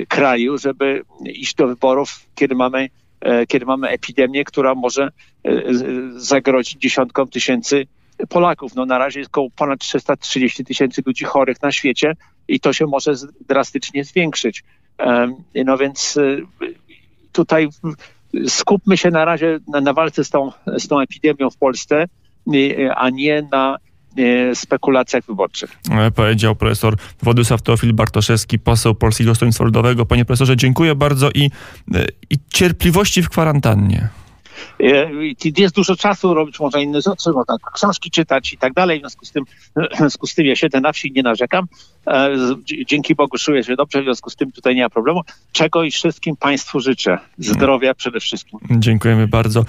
kraju, 0.09 0.59
żeby 0.59 1.03
iść 1.25 1.55
do 1.55 1.67
wyborów, 1.67 2.21
kiedy 2.35 2.55
mamy, 2.55 2.89
kiedy 3.49 3.67
mamy 3.67 3.89
epidemię, 3.89 4.45
która 4.45 4.75
może 4.75 5.09
zagrozić 6.17 6.81
dziesiątkom 6.81 7.29
tysięcy 7.29 7.87
Polaków. 8.29 8.75
No 8.75 8.87
na 8.87 8.99
razie 8.99 9.21
jest 9.21 9.31
około 9.31 9.51
ponad 9.51 9.81
330 9.81 10.65
tysięcy 10.65 11.03
ludzi 11.07 11.25
chorych 11.25 11.63
na 11.63 11.73
świecie 11.73 12.17
i 12.49 12.61
to 12.61 12.73
się 12.73 12.87
może 12.87 13.15
drastycznie 13.49 14.05
zwiększyć. 14.05 14.65
No 15.55 15.79
więc 15.79 16.19
tutaj 17.33 17.69
skupmy 18.49 18.97
się 18.97 19.11
na 19.11 19.25
razie 19.25 19.59
na, 19.69 19.81
na 19.81 19.93
walce 19.93 20.25
z 20.25 20.31
tą, 20.31 20.53
z 20.79 20.89
tą 20.89 21.01
epidemią 21.01 21.51
w 21.51 21.57
Polsce, 21.57 22.05
a 22.97 23.11
nie 23.11 23.49
na 23.53 23.77
spekulacjach 24.55 25.25
wyborczych. 25.25 25.71
E, 25.91 26.11
powiedział 26.11 26.57
profesor 26.57 26.97
Władysław 27.23 27.63
Teofil 27.63 27.93
Bartoszewski, 27.93 28.59
poseł 28.59 28.95
Polskiego 28.95 29.35
Stronnictwa 29.35 29.65
Ludowego. 29.65 30.07
Panie 30.07 30.25
profesorze, 30.25 30.57
dziękuję 30.57 30.95
bardzo 30.95 31.31
i, 31.31 31.51
e, 31.95 32.07
i 32.31 32.37
cierpliwości 32.49 33.23
w 33.23 33.29
kwarantannie. 33.29 34.09
E, 34.81 35.11
jest 35.59 35.75
dużo 35.75 35.97
czasu 35.97 36.35
robić 36.35 36.61
może 36.61 36.83
inne 36.83 37.03
rzeczy, 37.03 37.31
można 37.31 37.57
książki 37.75 38.11
czytać 38.11 38.53
i 38.53 38.59
tak 38.59 38.73
dalej. 38.73 38.99
W 38.99 39.01
związku 39.01 39.25
z 39.25 39.33
tym, 39.33 39.45
w 39.95 39.97
związku 39.97 40.27
z 40.27 40.35
tym 40.35 40.47
ja 40.47 40.57
siedzę 40.57 40.81
na 40.81 40.93
wsi 40.93 41.09
i 41.09 41.13
nie 41.13 41.23
narzekam. 41.23 41.67
E, 42.07 42.31
dzięki 42.87 43.15
Bogu 43.15 43.39
czuję 43.39 43.65
się 43.65 43.77
dobrze, 43.77 44.01
w 44.01 44.05
związku 44.05 44.31
z 44.31 44.37
tym 44.37 44.53
tutaj 44.53 44.75
nie 44.75 44.83
ma 44.83 44.91
problemu. 44.91 45.21
Czego 45.53 45.85
i 45.85 45.91
wszystkim 45.91 46.37
Państwu 46.37 46.81
życzę. 46.81 47.19
Zdrowia 47.39 47.95
przede 47.95 48.21
wszystkim. 48.21 48.59
Dziękujemy 48.71 49.29
bardzo. 49.29 49.65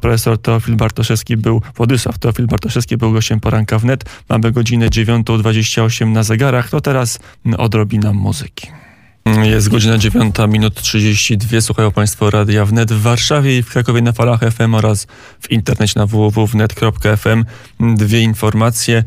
Profesor 0.00 0.38
Teofil 0.38 0.76
Bartoszewski 0.76 1.36
był, 1.36 1.62
Władysław 1.74 2.18
Teofil 2.18 2.46
Bartoszewski 2.46 2.96
był 2.96 3.12
gościem 3.12 3.40
poranka 3.40 3.78
wnet. 3.78 4.04
Mamy 4.28 4.52
godzinę 4.52 4.88
9.28 4.88 6.06
na 6.06 6.22
zegarach. 6.22 6.70
To 6.70 6.80
teraz 6.80 7.18
odrobina 7.58 8.12
muzyki. 8.12 8.83
Jest 9.26 9.68
godzina 9.68 9.98
9, 9.98 10.34
minut 10.48 10.74
32. 10.74 11.60
Słuchają 11.60 11.90
Państwo 11.92 12.30
Radia 12.30 12.64
Wnet 12.64 12.92
w 12.92 13.02
Warszawie 13.02 13.58
i 13.58 13.62
w 13.62 13.68
Krakowie 13.68 14.02
na 14.02 14.12
falach 14.12 14.40
FM 14.40 14.74
oraz 14.74 15.06
w 15.40 15.50
internecie 15.50 16.00
na 16.00 16.06
www.wnet.fm. 16.06 17.44
Dwie 17.80 18.20
informacje. 18.20 19.04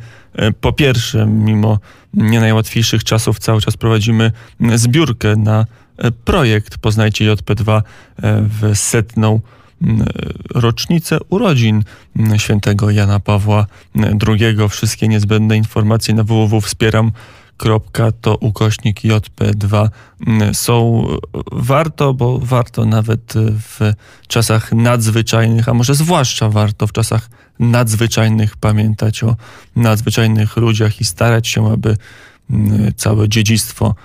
Po 0.62 0.74
pierwsze, 0.74 1.26
mimo 1.26 1.80
nie 2.14 2.40
najłatwiejszych 2.40 3.04
czasów 3.04 3.40
cały 3.40 3.62
czas 3.62 3.78
prowadzimy 3.78 4.32
zbiórkę 4.76 5.36
na 5.36 5.66
projekt 6.26 6.78
Poznajcie 6.78 7.36
JP2 7.36 7.82
w 8.60 8.72
setną 8.76 9.40
rocznicę 10.56 11.18
urodzin 11.30 11.84
świętego 12.38 12.92
Jana 12.92 13.20
Pawła 13.20 13.66
II. 14.28 14.70
Wszystkie 14.70 15.08
niezbędne 15.08 15.58
informacje 15.58 16.14
na 16.14 16.24
www.wspieram.com 16.24 17.12
to 18.22 18.36
ukośnik 18.36 19.02
JP2 19.02 19.90
mm, 20.28 20.54
są 20.56 21.08
warto, 21.52 22.14
bo 22.14 22.40
warto 22.40 22.86
nawet 22.86 23.34
w 23.70 23.94
czasach 24.28 24.72
nadzwyczajnych, 24.72 25.70
a 25.70 25.74
może 25.74 25.96
zwłaszcza 25.96 26.50
warto 26.50 26.88
w 26.88 26.92
czasach 26.92 27.30
nadzwyczajnych 27.60 28.58
pamiętać 28.58 29.24
o 29.24 29.36
nadzwyczajnych 29.76 30.58
ludziach 30.58 31.02
i 31.02 31.06
starać 31.06 31.48
się, 31.48 31.72
aby 31.72 31.98
mm, 32.50 32.94
całe 32.96 33.30
dziedzictwo 33.30 33.96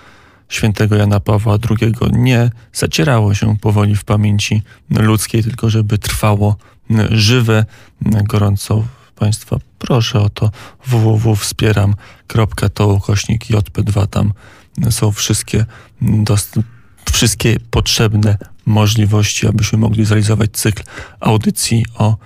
świętego 0.48 0.96
Jana 0.96 1.20
Pawła 1.20 1.58
II 1.70 1.94
nie 2.12 2.50
zacierało 2.72 3.34
się 3.34 3.56
powoli 3.56 3.96
w 3.96 4.04
pamięci 4.04 4.62
ludzkiej, 4.90 5.42
tylko 5.42 5.70
żeby 5.70 5.98
trwało 5.98 6.56
żywe. 7.10 7.64
Gorąco 8.02 8.84
Państwa 9.22 9.56
proszę 9.78 10.20
o 10.20 10.28
to 10.28 10.50
www.wspieram.to 10.86 12.88
ukośnik 12.88 13.44
JP2. 13.44 14.06
Tam 14.06 14.32
są 14.90 15.12
wszystkie, 15.12 15.66
wszystkie 17.12 17.56
potrzebne 17.70 18.36
możliwości, 18.66 19.46
abyśmy 19.46 19.78
mogli 19.78 20.04
zrealizować 20.04 20.50
cykl 20.52 20.82
audycji 21.20 21.86
o 21.98 22.16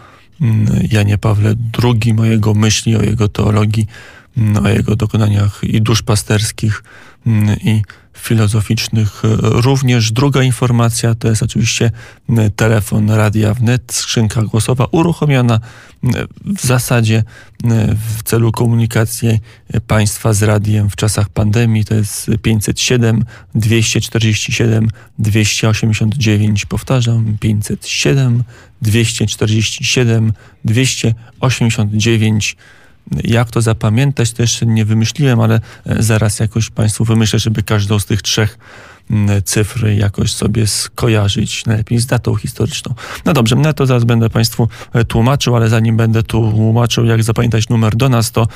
Janie 0.90 1.18
Pawle 1.18 1.54
II, 1.82 2.14
mojego 2.14 2.54
myśli, 2.54 2.96
o 2.96 3.02
jego 3.02 3.28
teologii, 3.28 3.86
o 4.64 4.68
jego 4.68 4.96
dokonaniach 4.96 5.64
i 5.64 5.82
duszpasterskich, 5.82 6.82
i 7.64 7.82
filozoficznych. 8.14 9.22
Również 9.42 10.12
druga 10.12 10.42
informacja 10.42 11.14
to 11.14 11.28
jest 11.28 11.42
oczywiście 11.42 11.90
telefon 12.56 13.10
Radia 13.10 13.54
Wnet, 13.54 13.82
skrzynka 13.92 14.42
głosowa 14.42 14.86
uruchomiona 14.92 15.60
w 16.44 16.66
zasadzie 16.66 17.24
w 18.16 18.22
celu 18.22 18.52
komunikacji 18.52 19.40
państwa 19.86 20.32
z 20.32 20.42
radiem 20.42 20.90
w 20.90 20.96
czasach 20.96 21.28
pandemii. 21.28 21.84
To 21.84 21.94
jest 21.94 22.30
507 22.42 23.24
247 23.54 24.90
289. 25.18 26.66
Powtarzam, 26.66 27.36
507 27.40 28.42
247 28.82 30.32
289 30.64 32.56
jak 33.24 33.50
to 33.50 33.60
zapamiętać, 33.60 34.32
to 34.32 34.42
jeszcze 34.42 34.66
nie 34.66 34.84
wymyśliłem, 34.84 35.40
ale 35.40 35.60
e, 35.86 36.02
zaraz 36.02 36.40
jakoś 36.40 36.70
Państwu 36.70 37.04
wymyślę, 37.04 37.38
żeby 37.38 37.62
każdą 37.62 37.98
z 37.98 38.06
tych 38.06 38.22
trzech 38.22 38.58
cyfr 39.44 39.86
jakoś 39.86 40.32
sobie 40.32 40.66
skojarzyć, 40.66 41.66
najlepiej 41.66 41.98
z 41.98 42.06
datą 42.06 42.34
historyczną. 42.34 42.94
No 43.24 43.32
dobrze, 43.32 43.56
no 43.56 43.72
to 43.72 43.86
zaraz 43.86 44.04
będę 44.04 44.30
Państwu 44.30 44.68
e, 44.92 45.04
tłumaczył, 45.04 45.56
ale 45.56 45.68
zanim 45.68 45.96
będę 45.96 46.22
tłumaczył, 46.22 47.04
jak 47.04 47.22
zapamiętać 47.22 47.68
numer 47.68 47.96
do 47.96 48.08
nas, 48.08 48.32
to 48.32 48.48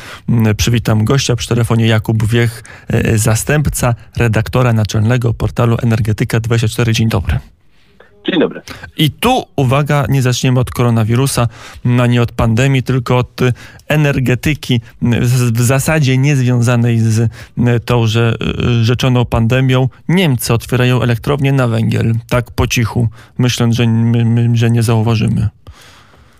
przywitam 0.57 1.05
gościa 1.05 1.37
przy 1.37 1.49
telefonie 1.49 1.87
Jakub 1.87 2.27
Wiech, 2.27 2.63
e, 2.89 3.19
zastępca 3.19 3.95
redaktora 4.17 4.73
naczelnego 4.73 5.35
portalu 5.35 5.77
Energetyka24. 5.77 6.93
Dzień 6.93 7.09
dobry. 7.09 7.39
Dzień 8.29 8.41
dobry. 8.41 8.61
I 8.97 9.11
tu, 9.11 9.45
uwaga, 9.57 10.05
nie 10.09 10.23
zaczniemy 10.23 10.61
od 10.61 10.71
koronawirusa, 10.71 11.49
no 11.85 12.07
nie 12.07 12.23
od 12.23 12.33
pandemii, 12.33 12.83
tylko 12.83 13.19
od 13.19 13.41
energetyki, 13.89 14.81
w 15.53 15.61
zasadzie 15.61 16.19
niezwiązanej 16.19 16.99
z 16.99 17.19
y, 17.19 17.29
tą 17.85 18.07
że, 18.07 18.35
y, 18.81 18.85
rzeczoną 18.85 19.25
pandemią. 19.25 19.89
Niemcy 20.09 20.55
otwierają 20.55 21.03
elektrownię 21.03 21.53
na 21.53 21.69
węgiel, 21.69 22.13
tak 22.31 22.51
po 22.51 22.67
cichu, 22.67 23.09
myśląc, 23.39 23.75
że, 23.75 23.87
my, 23.87 24.51
że 24.55 24.71
nie 24.71 24.83
zauważymy. 24.83 25.49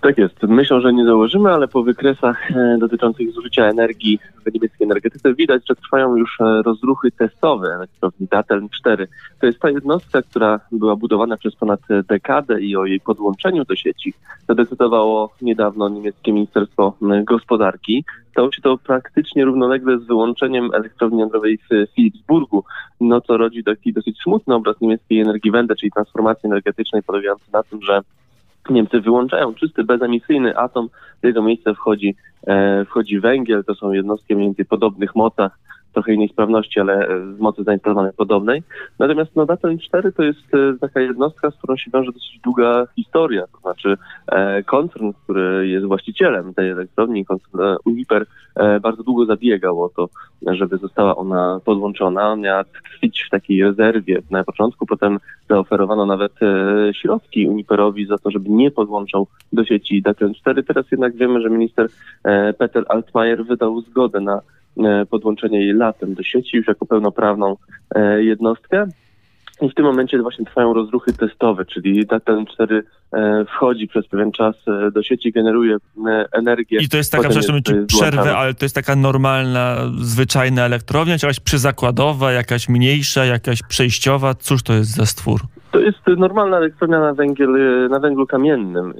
Tak 0.01 0.17
jest. 0.17 0.43
Myślę, 0.43 0.81
że 0.81 0.93
nie 0.93 1.05
założymy, 1.05 1.49
ale 1.49 1.67
po 1.67 1.83
wykresach 1.83 2.51
e, 2.51 2.77
dotyczących 2.79 3.31
zużycia 3.31 3.65
energii 3.65 4.19
w 4.45 4.53
niemieckiej 4.53 4.85
energetyce 4.85 5.33
widać, 5.33 5.63
że 5.69 5.75
trwają 5.75 6.15
już 6.15 6.41
e, 6.41 6.61
rozruchy 6.65 7.11
testowe 7.11 7.67
elektrowni 7.75 8.27
Datteln 8.31 8.69
4. 8.69 9.07
To 9.39 9.45
jest 9.45 9.59
ta 9.59 9.69
jednostka, 9.69 10.21
która 10.21 10.59
była 10.71 10.95
budowana 10.95 11.37
przez 11.37 11.55
ponad 11.55 11.79
dekadę 12.09 12.61
i 12.61 12.75
o 12.75 12.85
jej 12.85 12.99
podłączeniu 12.99 13.65
do 13.65 13.75
sieci 13.75 14.13
zadecydowało 14.47 15.33
niedawno 15.41 15.89
niemieckie 15.89 16.33
Ministerstwo 16.33 16.93
Gospodarki. 17.23 18.05
Stało 18.31 18.51
się 18.51 18.61
to 18.61 18.77
praktycznie 18.77 19.45
równolegle 19.45 19.99
z 19.99 20.03
wyłączeniem 20.03 20.69
elektrowni 20.73 21.19
jądrowej 21.19 21.57
w 21.57 21.93
Philipsburgu, 21.95 22.63
no 23.01 23.21
co 23.21 23.37
rodzi 23.37 23.63
taki 23.63 23.93
dosyć 23.93 24.21
smutny 24.23 24.55
obraz 24.55 24.81
niemieckiej 24.81 25.19
Energiewende, 25.19 25.75
czyli 25.75 25.91
transformacji 25.91 26.47
energetycznej 26.47 27.03
polegającej 27.03 27.47
na 27.53 27.63
tym, 27.63 27.81
że 27.81 28.01
Niemcy 28.69 29.01
wyłączają 29.01 29.53
czysty, 29.53 29.83
bezemisyjny 29.83 30.57
atom, 30.57 30.89
w 31.23 31.25
jego 31.25 31.41
miejsce 31.41 31.75
wchodzi, 31.75 32.15
e, 32.47 32.85
wchodzi 32.85 33.19
węgiel, 33.19 33.63
to 33.63 33.75
są 33.75 33.91
jednostki 33.91 34.35
mniej 34.35 34.47
więcej 34.47 34.65
podobnych 34.65 35.15
mocach, 35.15 35.59
trochę 35.93 36.13
innej 36.13 36.29
sprawności, 36.29 36.79
ale 36.79 37.07
z 37.37 37.39
mocy 37.39 37.63
zainstalowanej 37.63 38.13
podobnej. 38.13 38.63
Natomiast 38.99 39.35
no, 39.35 39.45
Datteln 39.45 39.79
4 39.79 40.11
to 40.11 40.23
jest 40.23 40.53
e, 40.53 40.77
taka 40.81 41.01
jednostka, 41.01 41.51
z 41.51 41.55
którą 41.57 41.77
się 41.77 41.91
wiąże 41.93 42.11
dosyć 42.11 42.39
długa 42.43 42.87
historia. 42.95 43.47
To 43.47 43.59
znaczy 43.59 43.97
e, 44.27 44.63
koncern, 44.63 45.11
który 45.23 45.67
jest 45.67 45.85
właścicielem 45.85 46.53
tej 46.53 46.69
elektrowni, 46.69 47.25
koncern 47.25 47.61
e, 47.61 47.75
Uniper, 47.85 48.25
e, 48.55 48.79
bardzo 48.79 49.03
długo 49.03 49.25
zabiegał 49.25 49.83
o 49.83 49.89
to, 49.89 50.09
żeby 50.47 50.77
została 50.77 51.15
ona 51.15 51.59
podłączona. 51.65 52.35
Miała 52.35 52.63
tkwić 52.63 53.23
w 53.27 53.29
takiej 53.29 53.63
rezerwie 53.63 54.21
na 54.31 54.43
początku, 54.43 54.85
potem 54.85 55.19
zaoferowano 55.49 56.05
nawet 56.05 56.33
e, 56.43 56.93
środki 56.93 57.47
Uniperowi 57.47 58.05
za 58.05 58.17
to, 58.17 58.31
żeby 58.31 58.49
nie 58.49 58.71
podłączał 58.71 59.27
do 59.53 59.65
sieci 59.65 60.01
Datteln 60.01 60.33
4. 60.33 60.63
Teraz 60.63 60.85
jednak 60.91 61.15
wiemy, 61.15 61.41
że 61.41 61.49
minister 61.49 61.87
e, 62.23 62.53
Peter 62.53 62.85
Altmaier 62.89 63.45
wydał 63.45 63.81
zgodę 63.81 64.19
na 64.19 64.41
E, 64.41 64.41
podłączenie 65.09 65.59
jej 65.59 65.73
latem 65.73 66.13
do 66.13 66.23
sieci 66.23 66.57
już 66.57 66.67
jako 66.67 66.85
pełnoprawną 66.85 67.57
e, 67.95 68.23
jednostkę. 68.23 68.87
I 69.61 69.69
w 69.69 69.73
tym 69.73 69.85
momencie 69.85 70.21
właśnie 70.21 70.45
trwają 70.45 70.73
rozruchy 70.73 71.13
testowe, 71.13 71.65
czyli 71.65 72.07
ten 72.25 72.45
4 72.45 72.83
e, 73.13 73.45
wchodzi 73.45 73.87
przez 73.87 74.07
pewien 74.07 74.31
czas 74.31 74.55
do 74.93 75.03
sieci, 75.03 75.31
generuje 75.31 75.77
energię. 76.31 76.79
I 76.81 76.89
to 76.89 76.97
jest 76.97 77.11
taka, 77.11 77.29
przepraszam, 77.29 77.55
jest 77.55 77.87
przerwę, 77.87 78.37
ale 78.37 78.53
to 78.53 78.65
jest 78.65 78.75
taka 78.75 78.95
normalna, 78.95 79.75
zwyczajna 80.01 80.65
elektrownia, 80.65 81.17
czy 81.17 81.25
jakaś 81.25 81.39
przyzakładowa, 81.39 82.31
jakaś 82.31 82.69
mniejsza, 82.69 83.25
jakaś 83.25 83.63
przejściowa? 83.63 84.33
Cóż 84.33 84.63
to 84.63 84.73
jest 84.73 84.95
za 84.95 85.05
stwór? 85.05 85.41
To 85.71 85.79
jest 85.79 85.97
normalna 86.17 86.57
elektrownia 86.57 86.99
na, 86.99 87.13
węgiel, 87.13 87.49
na 87.89 87.99
węglu 87.99 88.27
kamiennym. 88.27 88.93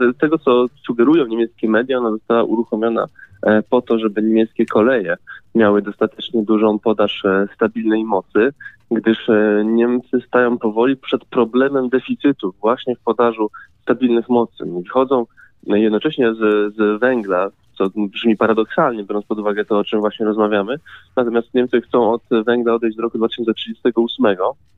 Z 0.00 0.18
tego, 0.18 0.38
co 0.38 0.66
sugerują 0.86 1.26
niemieckie 1.26 1.68
media, 1.68 1.98
ona 1.98 2.10
została 2.10 2.42
uruchomiona 2.42 3.06
E, 3.42 3.62
po 3.62 3.82
to, 3.82 3.98
żeby 3.98 4.22
niemieckie 4.22 4.66
koleje 4.66 5.16
miały 5.54 5.82
dostatecznie 5.82 6.42
dużą 6.42 6.78
podaż 6.78 7.24
e, 7.24 7.46
stabilnej 7.54 8.04
mocy, 8.04 8.52
gdyż 8.90 9.28
e, 9.28 9.62
Niemcy 9.64 10.20
stają 10.26 10.58
powoli 10.58 10.96
przed 10.96 11.24
problemem 11.24 11.88
deficytu 11.88 12.54
właśnie 12.60 12.96
w 12.96 13.00
podażu 13.00 13.50
stabilnych 13.82 14.28
mocy. 14.28 14.64
Wychodzą 14.84 15.26
jednocześnie 15.66 16.34
z, 16.34 16.74
z 16.74 17.00
węgla, 17.00 17.50
co 17.78 17.90
brzmi 17.96 18.36
paradoksalnie, 18.36 19.04
biorąc 19.04 19.26
pod 19.26 19.38
uwagę 19.38 19.64
to, 19.64 19.78
o 19.78 19.84
czym 19.84 20.00
właśnie 20.00 20.26
rozmawiamy. 20.26 20.76
Natomiast 21.16 21.54
Niemcy 21.54 21.80
chcą 21.80 22.12
od 22.12 22.22
węgla 22.46 22.74
odejść 22.74 22.96
do 22.96 23.02
roku 23.02 23.18
2038 23.18 24.26
E, 24.26 24.77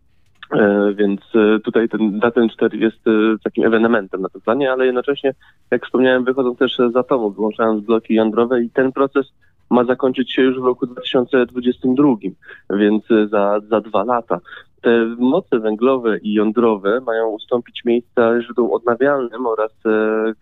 więc 0.95 1.21
e, 1.35 1.59
tutaj 1.61 1.89
ten 1.89 2.19
Daten 2.19 2.49
4 2.49 2.79
jest 2.79 3.07
e, 3.07 3.11
takim 3.45 3.65
ewenementem 3.65 4.23
na 4.23 4.29
tym 4.29 4.41
planie, 4.41 4.73
ale 4.73 4.87
jednocześnie, 4.87 5.35
jak 5.71 5.85
wspomniałem, 5.85 6.25
wychodzą 6.25 6.57
też 6.57 6.79
z 6.93 6.97
atomu, 6.97 7.31
wyłączając 7.31 7.85
bloki 7.85 8.15
jądrowe 8.15 8.63
i 8.63 8.71
ten 8.71 8.93
proces 8.93 9.33
ma 9.71 9.85
zakończyć 9.85 10.33
się 10.33 10.43
już 10.43 10.61
w 10.61 10.65
roku 10.65 10.87
2022, 10.87 12.15
więc 12.71 13.03
za, 13.31 13.61
za 13.61 13.81
dwa 13.81 14.05
lata. 14.05 14.41
Te 14.81 15.05
moce 15.19 15.59
węglowe 15.59 16.19
i 16.19 16.33
jądrowe 16.33 17.01
mają 17.01 17.29
ustąpić 17.29 17.85
miejsca 17.85 18.43
źródłom 18.43 18.73
odnawialnym 18.73 19.47
oraz 19.47 19.73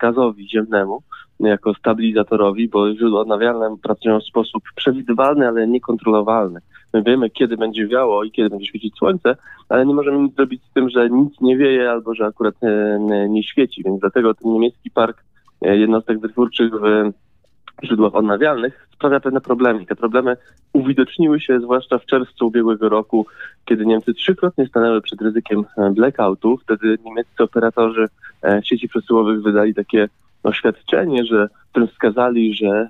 gazowi 0.00 0.48
ziemnemu 0.48 1.02
jako 1.40 1.74
stabilizatorowi, 1.74 2.68
bo 2.68 2.94
źródła 2.94 3.20
odnawialne 3.20 3.76
pracują 3.82 4.20
w 4.20 4.24
sposób 4.24 4.62
przewidywalny, 4.76 5.48
ale 5.48 5.66
niekontrolowalny. 5.66 6.60
My 6.94 7.02
wiemy, 7.02 7.30
kiedy 7.30 7.56
będzie 7.56 7.86
wiało 7.86 8.24
i 8.24 8.30
kiedy 8.30 8.50
będzie 8.50 8.66
świecić 8.66 8.96
słońce, 8.96 9.36
ale 9.68 9.86
nie 9.86 9.94
możemy 9.94 10.18
nic 10.18 10.34
zrobić 10.34 10.62
z 10.70 10.72
tym, 10.72 10.90
że 10.90 11.10
nic 11.10 11.40
nie 11.40 11.56
wieje 11.56 11.90
albo 11.90 12.14
że 12.14 12.26
akurat 12.26 12.54
nie, 12.98 13.28
nie 13.28 13.42
świeci, 13.42 13.82
więc 13.84 14.00
dlatego 14.00 14.34
ten 14.34 14.52
niemiecki 14.52 14.90
park 14.90 15.24
e, 15.62 15.76
jednostek 15.76 16.18
wytwórczych 16.18 16.72
w 16.74 17.86
źródłach 17.86 18.14
odnawialnych 18.14 18.88
sprawia 18.98 19.20
pewne 19.20 19.40
problemy. 19.40 19.86
Te 19.86 19.96
problemy 19.96 20.36
uwidoczniły 20.72 21.40
się 21.40 21.60
zwłaszcza 21.60 21.98
w 21.98 22.06
czerwcu 22.06 22.46
ubiegłego 22.46 22.88
roku, 22.88 23.26
kiedy 23.64 23.86
Niemcy 23.86 24.14
trzykrotnie 24.14 24.66
stanęły 24.66 25.00
przed 25.02 25.20
ryzykiem 25.20 25.64
e, 25.76 25.90
blackoutu. 25.90 26.56
Wtedy 26.56 26.98
niemieccy 27.04 27.42
operatorzy 27.42 28.06
e, 28.44 28.60
sieci 28.64 28.88
przesyłowych 28.88 29.42
wydali 29.42 29.74
takie 29.74 30.08
oświadczenie, 30.42 31.24
że, 31.24 31.48
w 31.66 31.70
którym 31.70 31.88
wskazali, 31.88 32.54
że 32.54 32.88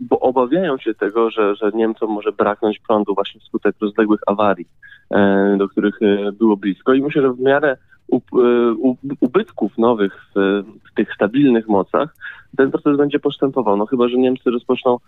bo 0.00 0.20
obawiają 0.20 0.78
się 0.78 0.94
tego, 0.94 1.30
że, 1.30 1.54
że 1.54 1.70
Niemcom 1.74 2.10
może 2.10 2.32
braknąć 2.32 2.78
prądu 2.78 3.14
właśnie 3.14 3.40
wskutek 3.40 3.76
rozległych 3.80 4.20
awarii, 4.26 4.66
e, 5.10 5.56
do 5.58 5.68
których 5.68 6.02
e, 6.02 6.32
było 6.32 6.56
blisko. 6.56 6.94
I 6.94 7.02
myślę, 7.02 7.22
że 7.22 7.32
w 7.32 7.40
miarę 7.40 7.76
e, 8.12 8.16
ubytków 9.20 9.78
nowych 9.78 10.24
w, 10.34 10.62
w 10.90 10.94
tych 10.94 11.14
stabilnych 11.14 11.68
mocach 11.68 12.16
ten 12.56 12.70
proces 12.70 12.96
będzie 12.96 13.18
postępował. 13.18 13.76
No 13.76 13.86
chyba, 13.86 14.08
że 14.08 14.16
Niemcy 14.16 14.50
rozpoczną 14.50 14.98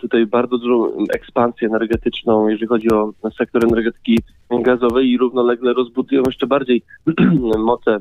tutaj 0.00 0.26
bardzo 0.26 0.58
dużą 0.58 0.92
ekspansję 1.14 1.68
energetyczną, 1.68 2.48
jeżeli 2.48 2.66
chodzi 2.66 2.90
o 2.90 3.12
sektor 3.38 3.64
energetyki 3.64 4.18
gazowej 4.50 5.10
i 5.10 5.18
równolegle 5.18 5.72
rozbudują 5.72 6.22
jeszcze 6.26 6.46
bardziej 6.46 6.82
moce 7.58 7.98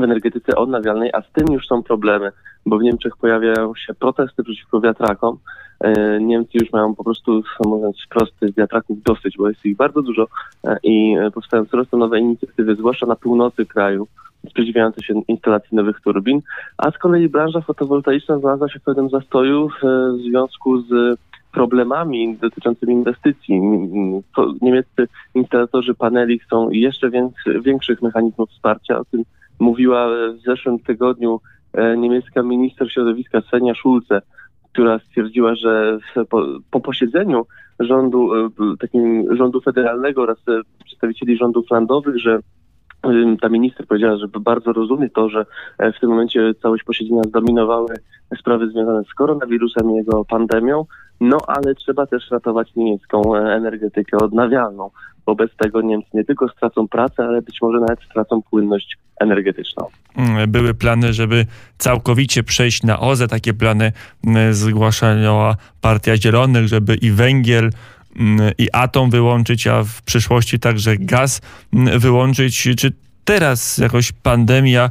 w 0.00 0.04
energetyce 0.04 0.56
odnawialnej, 0.56 1.10
a 1.12 1.22
z 1.22 1.32
tym 1.32 1.54
już 1.54 1.66
są 1.66 1.82
problemy, 1.82 2.32
bo 2.66 2.78
w 2.78 2.82
Niemczech 2.82 3.16
pojawiają 3.16 3.74
się 3.74 3.94
protesty 3.94 4.44
przeciwko 4.44 4.80
wiatrakom, 4.80 5.38
E, 5.80 6.20
Niemcy 6.20 6.50
już 6.54 6.72
mają 6.72 6.94
po 6.94 7.04
prostu, 7.04 7.42
mówiąc 7.64 7.96
wprost, 8.06 8.34
wiatraków 8.56 9.02
dosyć, 9.02 9.36
bo 9.36 9.48
jest 9.48 9.64
ich 9.64 9.76
bardzo 9.76 10.02
dużo 10.02 10.26
e, 10.64 10.76
i 10.82 11.16
e, 11.16 11.30
powstają 11.30 11.66
coraz 11.66 11.88
to 11.88 11.96
nowe 11.96 12.20
inicjatywy, 12.20 12.74
zwłaszcza 12.74 13.06
na 13.06 13.16
północy 13.16 13.66
kraju, 13.66 14.06
sprzeciwiające 14.50 15.02
się 15.02 15.22
instalacji 15.28 15.76
nowych 15.76 16.00
turbin, 16.00 16.40
a 16.78 16.90
z 16.90 16.98
kolei 16.98 17.28
branża 17.28 17.60
fotowoltaiczna 17.60 18.38
znalazła 18.38 18.68
się 18.68 18.78
w 18.78 18.82
pewnym 18.82 19.10
zastoju 19.10 19.68
w 19.68 19.86
w 20.16 20.20
związku 20.30 20.80
z 20.80 21.18
problemami 21.52 22.36
dotyczącymi 22.36 22.94
inwestycji. 22.94 23.60
Niemieccy 24.60 25.08
instalatorzy 25.34 25.94
paneli 25.94 26.38
chcą 26.38 26.70
jeszcze 26.70 27.10
większy, 27.10 27.60
większych 27.60 28.02
mechanizmów 28.02 28.50
wsparcia. 28.50 28.98
O 28.98 29.04
tym 29.04 29.24
mówiła 29.58 30.08
w 30.08 30.40
zeszłym 30.46 30.78
tygodniu 30.78 31.40
e, 31.72 31.96
niemiecka 31.96 32.42
minister 32.42 32.92
środowiska 32.92 33.40
Senia 33.50 33.74
Schulze, 33.74 34.22
która 34.72 34.98
stwierdziła, 34.98 35.54
że 35.54 35.98
po, 36.30 36.46
po 36.70 36.80
posiedzeniu 36.80 37.46
rządu, 37.80 38.34
e, 38.34 38.48
takim 38.80 39.36
rządu 39.36 39.60
federalnego 39.60 40.22
oraz 40.22 40.38
e, 40.48 40.60
przedstawicieli 40.84 41.36
rządów 41.36 41.70
landowych, 41.70 42.18
że 42.18 42.38
ta 43.40 43.48
minister 43.48 43.86
powiedziała, 43.86 44.16
że 44.16 44.28
bardzo 44.40 44.72
rozumie 44.72 45.10
to, 45.10 45.28
że 45.28 45.46
w 45.78 46.00
tym 46.00 46.10
momencie 46.10 46.54
całość 46.62 46.84
posiedzenia 46.84 47.22
zdominowały 47.22 47.94
sprawy 48.38 48.70
związane 48.70 49.02
z 49.04 49.14
koronawirusem 49.14 49.90
i 49.90 49.94
jego 49.94 50.24
pandemią, 50.24 50.84
no 51.20 51.38
ale 51.46 51.74
trzeba 51.74 52.06
też 52.06 52.30
ratować 52.30 52.74
niemiecką 52.76 53.36
energetykę 53.36 54.16
odnawialną. 54.16 54.90
Bo 55.26 55.34
bez 55.34 55.50
tego 55.56 55.82
Niemcy 55.82 56.08
nie 56.14 56.24
tylko 56.24 56.48
stracą 56.48 56.88
pracę, 56.88 57.24
ale 57.24 57.42
być 57.42 57.58
może 57.62 57.80
nawet 57.80 58.00
stracą 58.10 58.42
płynność 58.42 58.96
energetyczną. 59.20 59.86
Mm, 60.16 60.50
Były 60.50 60.74
plany, 60.74 61.12
żeby 61.12 61.46
całkowicie 61.78 62.42
przejść 62.42 62.82
na 62.82 63.00
OZE. 63.00 63.28
Takie 63.28 63.54
plany 63.54 63.92
mm, 64.26 64.54
zgłaszała 64.54 65.56
Partia 65.80 66.16
Zielonych, 66.16 66.68
żeby 66.68 66.94
i 66.94 67.10
węgiel, 67.10 67.70
mm, 68.16 68.52
i 68.58 68.68
atom 68.72 69.10
wyłączyć, 69.10 69.66
a 69.66 69.82
w 69.82 70.02
przyszłości 70.02 70.58
także 70.58 70.96
gaz 70.96 71.40
wyłączyć. 71.98 72.68
Czy 72.78 72.92
teraz 73.24 73.78
jakoś 73.78 74.12
pandemia 74.12 74.90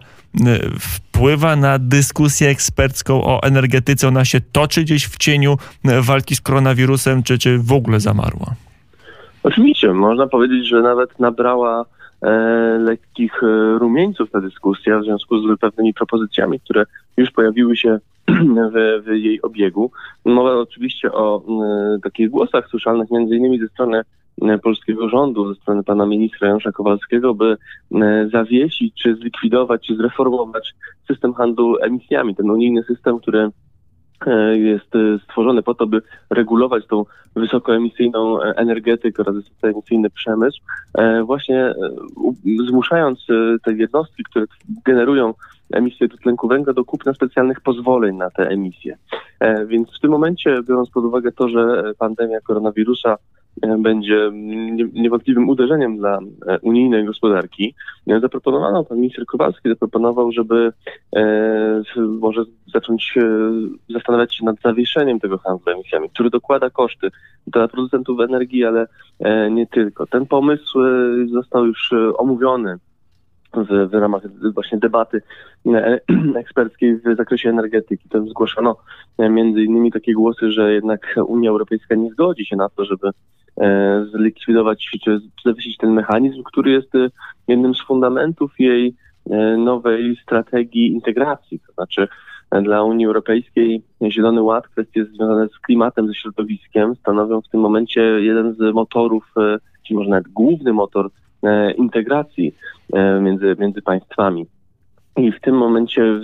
wpływa 0.79 1.55
na 1.55 1.79
dyskusję 1.79 2.49
ekspercką 2.49 3.23
o 3.23 3.43
energetyce? 3.43 4.07
Ona 4.07 4.25
się 4.25 4.41
toczy 4.41 4.83
gdzieś 4.83 5.07
w 5.07 5.17
cieniu 5.17 5.57
walki 5.83 6.35
z 6.35 6.41
koronawirusem, 6.41 7.23
czy, 7.23 7.37
czy 7.37 7.59
w 7.59 7.71
ogóle 7.71 7.99
zamarła? 7.99 8.55
Oczywiście, 9.45 9.93
można 9.93 10.27
powiedzieć, 10.27 10.67
że 10.67 10.81
nawet 10.81 11.19
nabrała 11.19 11.85
e, 12.21 12.29
lekkich 12.79 13.43
e, 13.43 13.77
rumieńców 13.79 14.31
ta 14.31 14.41
dyskusja 14.41 14.99
w 14.99 15.03
związku 15.03 15.37
z 15.37 15.59
pewnymi 15.59 15.93
propozycjami, 15.93 16.59
które 16.59 16.85
już 17.17 17.31
pojawiły 17.31 17.77
się 17.77 17.99
w, 18.73 19.03
w 19.05 19.07
jej 19.07 19.41
obiegu. 19.41 19.91
Mowa 20.25 20.55
oczywiście 20.55 21.11
o 21.11 21.43
takich 22.03 22.29
głosach 22.29 22.67
słyszalnych 22.67 23.11
między 23.11 23.35
innymi 23.35 23.59
ze 23.59 23.67
strony 23.67 24.01
polskiego 24.63 25.09
rządu, 25.09 25.53
ze 25.53 25.61
strony 25.61 25.83
pana 25.83 26.05
ministra 26.05 26.47
Janusza 26.47 26.71
Kowalskiego, 26.71 27.33
by 27.33 27.57
zawiesić, 28.33 28.93
czy 29.03 29.15
zlikwidować, 29.15 29.87
czy 29.87 29.95
zreformować 29.95 30.73
system 31.07 31.33
handlu 31.33 31.77
emisjami. 31.81 32.35
Ten 32.35 32.51
unijny 32.51 32.83
system, 32.83 33.19
który 33.19 33.49
jest 34.53 34.95
e, 34.95 35.19
stworzony 35.23 35.63
po 35.63 35.73
to, 35.73 35.87
by 35.87 36.01
regulować 36.29 36.87
tą 36.87 37.05
wysokoemisyjną 37.35 38.41
e, 38.41 38.53
energetykę 38.55 39.23
oraz 39.23 39.35
wysokoemisyjny 39.35 40.09
przemysł, 40.09 40.61
e, 40.97 41.23
właśnie 41.23 41.65
e, 41.65 41.75
zmuszając 42.67 43.19
e, 43.29 43.33
te 43.63 43.73
jednostki, 43.73 44.23
które 44.23 44.45
generują 44.85 45.33
emisję 45.73 46.07
dwutlenku 46.07 46.47
węgla 46.47 46.73
do 46.73 46.85
kupna 46.85 47.13
specjalnych 47.13 47.61
pozwoleń 47.61 48.15
na 48.15 48.29
te 48.29 48.47
emisje. 48.47 48.97
E, 49.39 49.65
Więc 49.65 49.97
w 49.97 49.99
tym 49.99 50.11
momencie, 50.11 50.57
biorąc 50.67 50.89
pod 50.89 51.05
uwagę 51.05 51.31
to, 51.31 51.49
że 51.49 51.93
pandemia 51.99 52.39
koronawirusa 52.41 53.13
e, 53.13 53.17
będzie 53.77 54.29
nie- 54.33 54.89
niewątpliwym 54.93 55.49
uderzeniem 55.49 55.97
dla 55.97 56.19
e, 56.47 56.59
unijnej 56.59 57.05
gospodarki, 57.05 57.75
e, 58.07 58.19
zaproponowano, 58.19 58.83
pan 58.83 58.97
minister 58.99 59.25
Kowalski 59.25 59.69
zaproponował, 59.69 60.31
żeby 60.31 60.71
e, 61.15 61.81
może 62.19 62.43
zacząć 62.73 63.13
e, 63.17 63.21
zastanawiać 63.93 64.35
się 64.35 64.45
nad 64.45 64.61
zawieszeniem 64.61 65.19
tego 65.19 65.37
handlu 65.37 65.73
emisjami, 65.73 66.09
który 66.09 66.29
dokłada 66.29 66.69
koszty 66.69 67.09
dla 67.47 67.67
producentów 67.67 68.19
energii, 68.19 68.65
ale 68.65 68.87
e, 69.19 69.51
nie 69.51 69.67
tylko. 69.67 70.07
Ten 70.07 70.25
pomysł 70.25 70.81
e, 70.81 71.27
został 71.27 71.65
już 71.65 71.93
e, 71.93 72.17
omówiony 72.17 72.77
w, 73.53 73.89
w 73.89 73.93
ramach 73.93 74.21
właśnie 74.53 74.77
debaty 74.77 75.21
e, 75.67 75.99
eksperckiej 76.41 76.97
w 76.97 77.15
zakresie 77.17 77.49
energetyki. 77.49 78.09
To 78.09 78.25
zgłoszono 78.25 78.77
e, 79.17 79.29
między 79.29 79.63
innymi 79.63 79.91
takie 79.91 80.13
głosy, 80.13 80.51
że 80.51 80.73
jednak 80.73 81.15
Unia 81.27 81.49
Europejska 81.49 81.95
nie 81.95 82.09
zgodzi 82.09 82.45
się 82.45 82.55
na 82.55 82.69
to, 82.69 82.85
żeby 82.85 83.07
e, 83.07 83.11
zlikwidować 84.11 84.87
czy 85.03 85.19
zawiesić 85.45 85.77
ten 85.77 85.91
mechanizm, 85.91 86.43
który 86.43 86.71
jest 86.71 86.95
e, 86.95 87.09
jednym 87.47 87.75
z 87.75 87.81
fundamentów 87.81 88.51
jej 88.59 88.95
e, 89.29 89.57
nowej 89.57 90.17
strategii 90.23 90.87
integracji. 90.87 91.59
To 91.59 91.73
znaczy 91.73 92.07
e, 92.51 92.61
dla 92.61 92.83
Unii 92.83 93.05
Europejskiej 93.05 93.81
Zielony 94.09 94.41
Ład, 94.41 94.67
kwestie 94.67 95.05
związane 95.05 95.47
z 95.47 95.59
klimatem, 95.59 96.07
ze 96.07 96.13
środowiskiem 96.13 96.95
stanowią 96.95 97.41
w 97.41 97.49
tym 97.49 97.61
momencie 97.61 98.01
jeden 98.01 98.53
z 98.53 98.73
motorów, 98.73 99.25
e, 99.37 99.57
czy 99.87 99.93
może 99.93 100.09
nawet 100.09 100.27
główny 100.27 100.73
motor 100.73 101.09
e, 101.43 101.71
integracji 101.71 102.55
e, 102.93 103.19
między, 103.19 103.55
między 103.59 103.81
państwami. 103.81 104.45
I 105.17 105.31
w 105.31 105.41
tym 105.41 105.57
momencie 105.57 106.19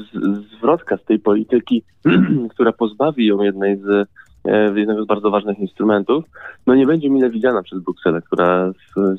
zwrotka 0.57 0.97
z 0.97 1.03
tej 1.03 1.19
polityki, 1.19 1.83
która 2.53 2.71
pozbawi 2.71 3.25
ją 3.25 3.41
jednej 3.41 3.77
z, 3.77 3.89
e, 3.89 4.05
jednego 4.75 5.03
z 5.03 5.07
bardzo 5.07 5.31
ważnych 5.31 5.59
instrumentów, 5.59 6.25
no 6.67 6.75
nie 6.75 6.85
będzie 6.85 7.09
mile 7.09 7.29
widziana 7.29 7.63
przez 7.63 7.79
Brukselę, 7.79 8.21
która 8.21 8.71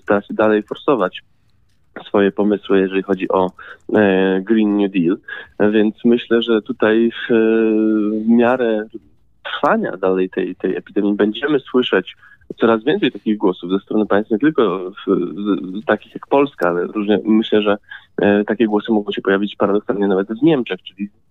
stara 0.02 0.22
się 0.22 0.34
dalej 0.34 0.62
forsować 0.62 1.22
swoje 2.06 2.32
pomysły, 2.32 2.80
jeżeli 2.80 3.02
chodzi 3.02 3.28
o 3.28 3.50
e, 3.94 4.40
Green 4.40 4.76
New 4.76 4.92
Deal. 4.92 5.18
E, 5.58 5.70
Więc 5.70 5.94
myślę, 6.04 6.42
że 6.42 6.62
tutaj 6.62 7.10
w, 7.10 7.32
e, 7.32 7.34
w 8.24 8.28
miarę 8.28 8.86
trwania 9.42 9.96
dalej 9.96 10.30
tej, 10.30 10.56
tej 10.56 10.76
epidemii 10.76 11.14
będziemy 11.14 11.60
słyszeć 11.60 12.16
coraz 12.60 12.84
więcej 12.84 13.12
takich 13.12 13.38
głosów 13.38 13.70
ze 13.70 13.78
strony 13.78 14.06
państw, 14.06 14.30
nie 14.30 14.38
tylko 14.38 14.90
w, 14.90 15.10
z, 15.80 15.84
takich 15.84 16.14
jak 16.14 16.26
Polska, 16.26 16.68
ale 16.68 16.86
różnie, 16.86 17.18
myślę, 17.24 17.62
że 17.62 17.76
e, 18.22 18.44
takie 18.44 18.66
głosy 18.66 18.92
mogą 18.92 19.12
się 19.12 19.22
pojawić 19.22 19.56
paradoksalnie 19.56 20.06
nawet 20.06 20.28
w 20.28 20.42
Niemczech, 20.42 20.82
czyli 20.82 21.08
w, 21.08 21.12
w 21.12 21.21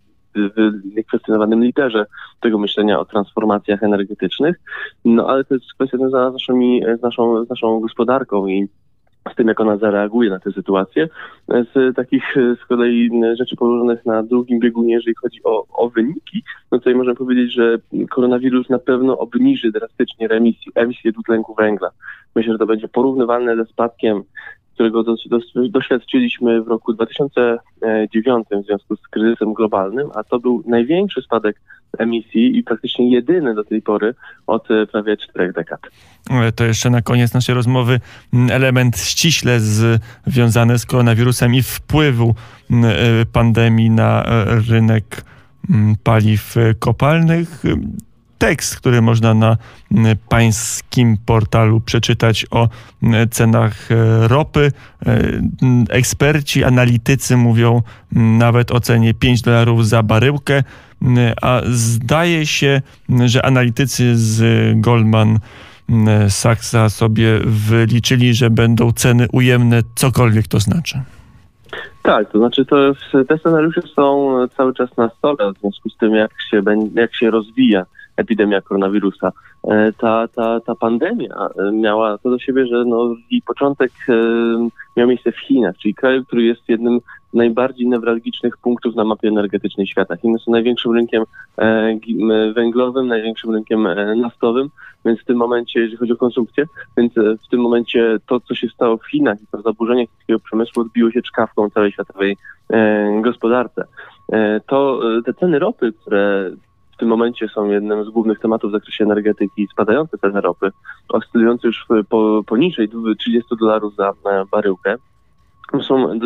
niekwestionowanym 0.95 1.64
liderze 1.64 2.06
tego 2.41 2.58
myślenia 2.58 2.99
o 2.99 3.06
transformacjach 3.06 3.84
energetycznych. 3.84 4.60
No 5.06 5.28
ale 5.30 5.44
to 5.44 5.53
jest 5.53 5.74
kwestia 5.74 5.98
związana 5.98 6.30
z, 6.30 6.34
naszymi, 6.34 6.82
z, 6.99 7.02
naszą, 7.02 7.45
z 7.45 7.49
naszą 7.49 7.80
gospodarką 7.80 8.48
i 8.48 8.68
z 9.32 9.36
tym, 9.36 9.48
jak 9.48 9.60
ona 9.60 9.78
zareaguje 9.78 10.30
na 10.30 10.40
tę 10.40 10.52
sytuację. 10.52 11.10
Z 11.48 11.95
takich 11.95 12.36
z 12.64 12.66
kolei 12.66 13.10
rzeczy 13.40 13.56
położonych 13.56 14.06
na 14.06 14.24
drugim 14.24 14.60
biegunie, 14.60 14.94
jeżeli 14.94 15.16
chodzi 15.16 15.44
o, 15.44 15.66
o 15.74 15.90
wyniki, 15.90 16.44
no 16.72 16.78
tutaj 16.78 16.95
możemy 16.95 17.16
powiedzieć, 17.16 17.53
że 17.53 17.78
koronawirus 18.10 18.70
na 18.70 18.80
pewno 18.80 19.18
obniży 19.18 19.72
drastycznie 19.72 20.30
emisję, 20.30 20.72
emisję 20.76 21.12
dwutlenku 21.12 21.56
węgla. 21.56 21.90
Myślę, 22.36 22.53
że 22.53 22.60
to 22.60 22.66
będzie 22.66 22.88
porównywalne 22.88 23.56
ze 23.56 23.66
spadkiem, 23.66 24.24
którego 24.73 25.03
doświadczyliśmy 25.69 26.61
w 26.61 26.68
roku 26.68 26.93
2009 26.93 28.48
w 28.64 28.65
związku 28.65 28.95
z 28.95 29.07
kryzysem 29.07 29.53
globalnym, 29.53 30.10
a 30.15 30.23
to 30.23 30.39
był 30.39 30.64
największy 30.68 31.22
spadek 31.22 31.61
emisji 31.98 32.57
i 32.57 32.64
praktycznie 32.64 33.11
jedyny 33.11 33.56
do 33.56 33.64
tej 33.64 33.81
pory 33.81 34.14
od 34.48 34.72
e, 34.72 34.85
prawie 34.85 35.18
czterech 35.18 35.53
dekad. 35.53 35.80
E, 36.30 36.52
To 36.52 36.64
jeszcze 36.64 36.89
na 36.89 37.02
koniec 37.02 37.34
naszej 37.34 37.56
rozmowy 37.56 37.99
element 38.52 38.98
ściśle 38.98 39.60
związany 40.27 40.80
z 40.80 40.85
koronawirusem 40.85 41.56
i 41.56 41.61
wpływu 41.61 42.35
e, 42.72 43.26
pandemii 43.34 43.89
na 43.89 44.26
rynek 44.69 45.26
paliw 46.03 46.56
kopalnych. 46.80 47.64
Tekst, 48.42 48.76
który 48.76 49.02
można 49.02 49.34
na 49.34 49.58
m, 49.92 50.06
pańskim 50.30 51.18
portalu 51.26 51.82
przeczytać 51.82 52.46
o 52.52 52.70
m, 53.04 53.30
cenach 53.30 53.92
e, 53.92 54.28
ropy. 54.28 54.72
E, 55.06 55.20
m, 55.62 55.86
Eksperci, 55.90 56.64
analitycy 56.64 57.38
mówią 57.38 57.82
nawet 58.12 58.72
o 58.72 58.80
cenie 58.80 59.14
5 59.14 59.42
dolarów 59.42 59.88
za 59.88 60.04
baryłkę, 60.04 60.64
a 61.42 61.62
zdaje 61.66 62.46
się, 62.46 62.82
że 63.26 63.46
analitycy 63.46 64.18
z 64.18 64.42
Goldman 64.80 65.40
Sachsa 66.30 66.90
sobie 66.90 67.40
wyliczyli, 67.46 68.34
że 68.34 68.50
będą 68.50 68.92
ceny 68.92 69.28
ujemne, 69.32 69.82
cokolwiek 69.96 70.48
to 70.48 70.60
znaczy. 70.60 71.02
Tak, 72.04 72.32
to 72.32 72.38
znaczy 72.38 72.66
to 72.66 72.94
te 73.28 73.38
scenariusze 73.38 73.82
są 73.96 74.36
cały 74.58 74.74
czas 74.74 74.98
na 74.98 75.10
stole 75.10 75.54
w 75.54 75.60
związku 75.60 75.90
z 75.90 75.98
tym, 75.98 76.16
jak 76.16 76.32
się, 76.52 76.62
jak 76.96 77.16
się 77.16 77.32
rozwija 77.32 77.86
epidemia 78.22 78.61
koronawirusa. 78.61 79.31
E, 79.64 79.93
Ta, 79.98 80.27
ta, 80.27 80.60
ta 80.60 80.76
pandemia 80.76 81.49
e, 81.60 81.72
miała 81.72 82.18
to 82.18 82.30
do 82.30 82.39
siebie, 82.39 82.65
że 82.65 82.85
no, 82.85 83.15
jej 83.31 83.41
początek 83.41 83.91
e, 84.10 84.14
miał 84.98 85.07
miejsce 85.07 85.31
w 85.31 85.39
Chinach, 85.39 85.77
czyli 85.77 85.93
kraju, 85.93 86.26
który 86.26 86.43
jest 86.43 86.69
jednym 86.69 86.99
najbardziej 87.34 87.88
newralgicznych 87.88 88.57
punktów 88.57 88.95
na 88.95 89.03
mapie 89.03 89.27
energetycznej 89.27 89.88
świata. 89.88 90.18
Chiny 90.18 90.39
są 90.39 90.52
największym 90.52 90.91
rynkiem 90.91 91.23
węglowym, 92.56 93.07
największym 93.07 93.52
rynkiem 93.52 93.88
naftowym, 94.15 94.69
więc 95.06 95.19
w 95.19 95.26
tym 95.26 95.38
momencie, 95.38 95.80
jeżeli 95.80 95.98
chodzi 95.98 96.14
o 96.14 96.18
konsumpcję, 96.18 96.65
więc 96.98 97.14
w 97.14 97.49
tym 97.52 97.61
momencie 97.61 98.18
to, 98.27 98.39
co 98.39 98.56
się 98.56 98.68
stało 98.68 98.98
w 98.98 99.07
Chinach 99.11 99.41
i 99.41 99.48
to 99.52 99.61
zaburzenie 99.61 100.07
chińskiego 100.07 100.39
przemysłu 100.39 100.81
odbiło 100.81 101.11
się 101.11 101.22
czkawką 101.22 101.69
całej 101.69 101.91
światowej 101.91 102.38
gospodarce. 103.22 103.85
To 104.68 104.99
te 105.26 105.34
ceny 105.34 105.60
ropy, 105.60 105.93
które 106.02 106.52
tym 107.02 107.10
momencie 107.10 107.48
są 107.48 107.69
jednym 107.69 108.06
z 108.06 108.10
głównych 108.10 108.40
tematów 108.40 108.72
w 108.72 108.73
zakresie 108.73 109.03
energetyki, 109.03 109.68
spadające 109.72 110.18
ceny 110.18 110.41
ropy, 110.41 110.72
oscylujące 111.10 111.68
już 111.68 111.86
po, 112.10 112.44
poniżej 112.48 112.90
30 113.19 113.56
dolarów 113.60 113.95
za 113.95 114.10
e, 114.10 114.45
baryłkę, 114.52 114.95
są 115.88 116.19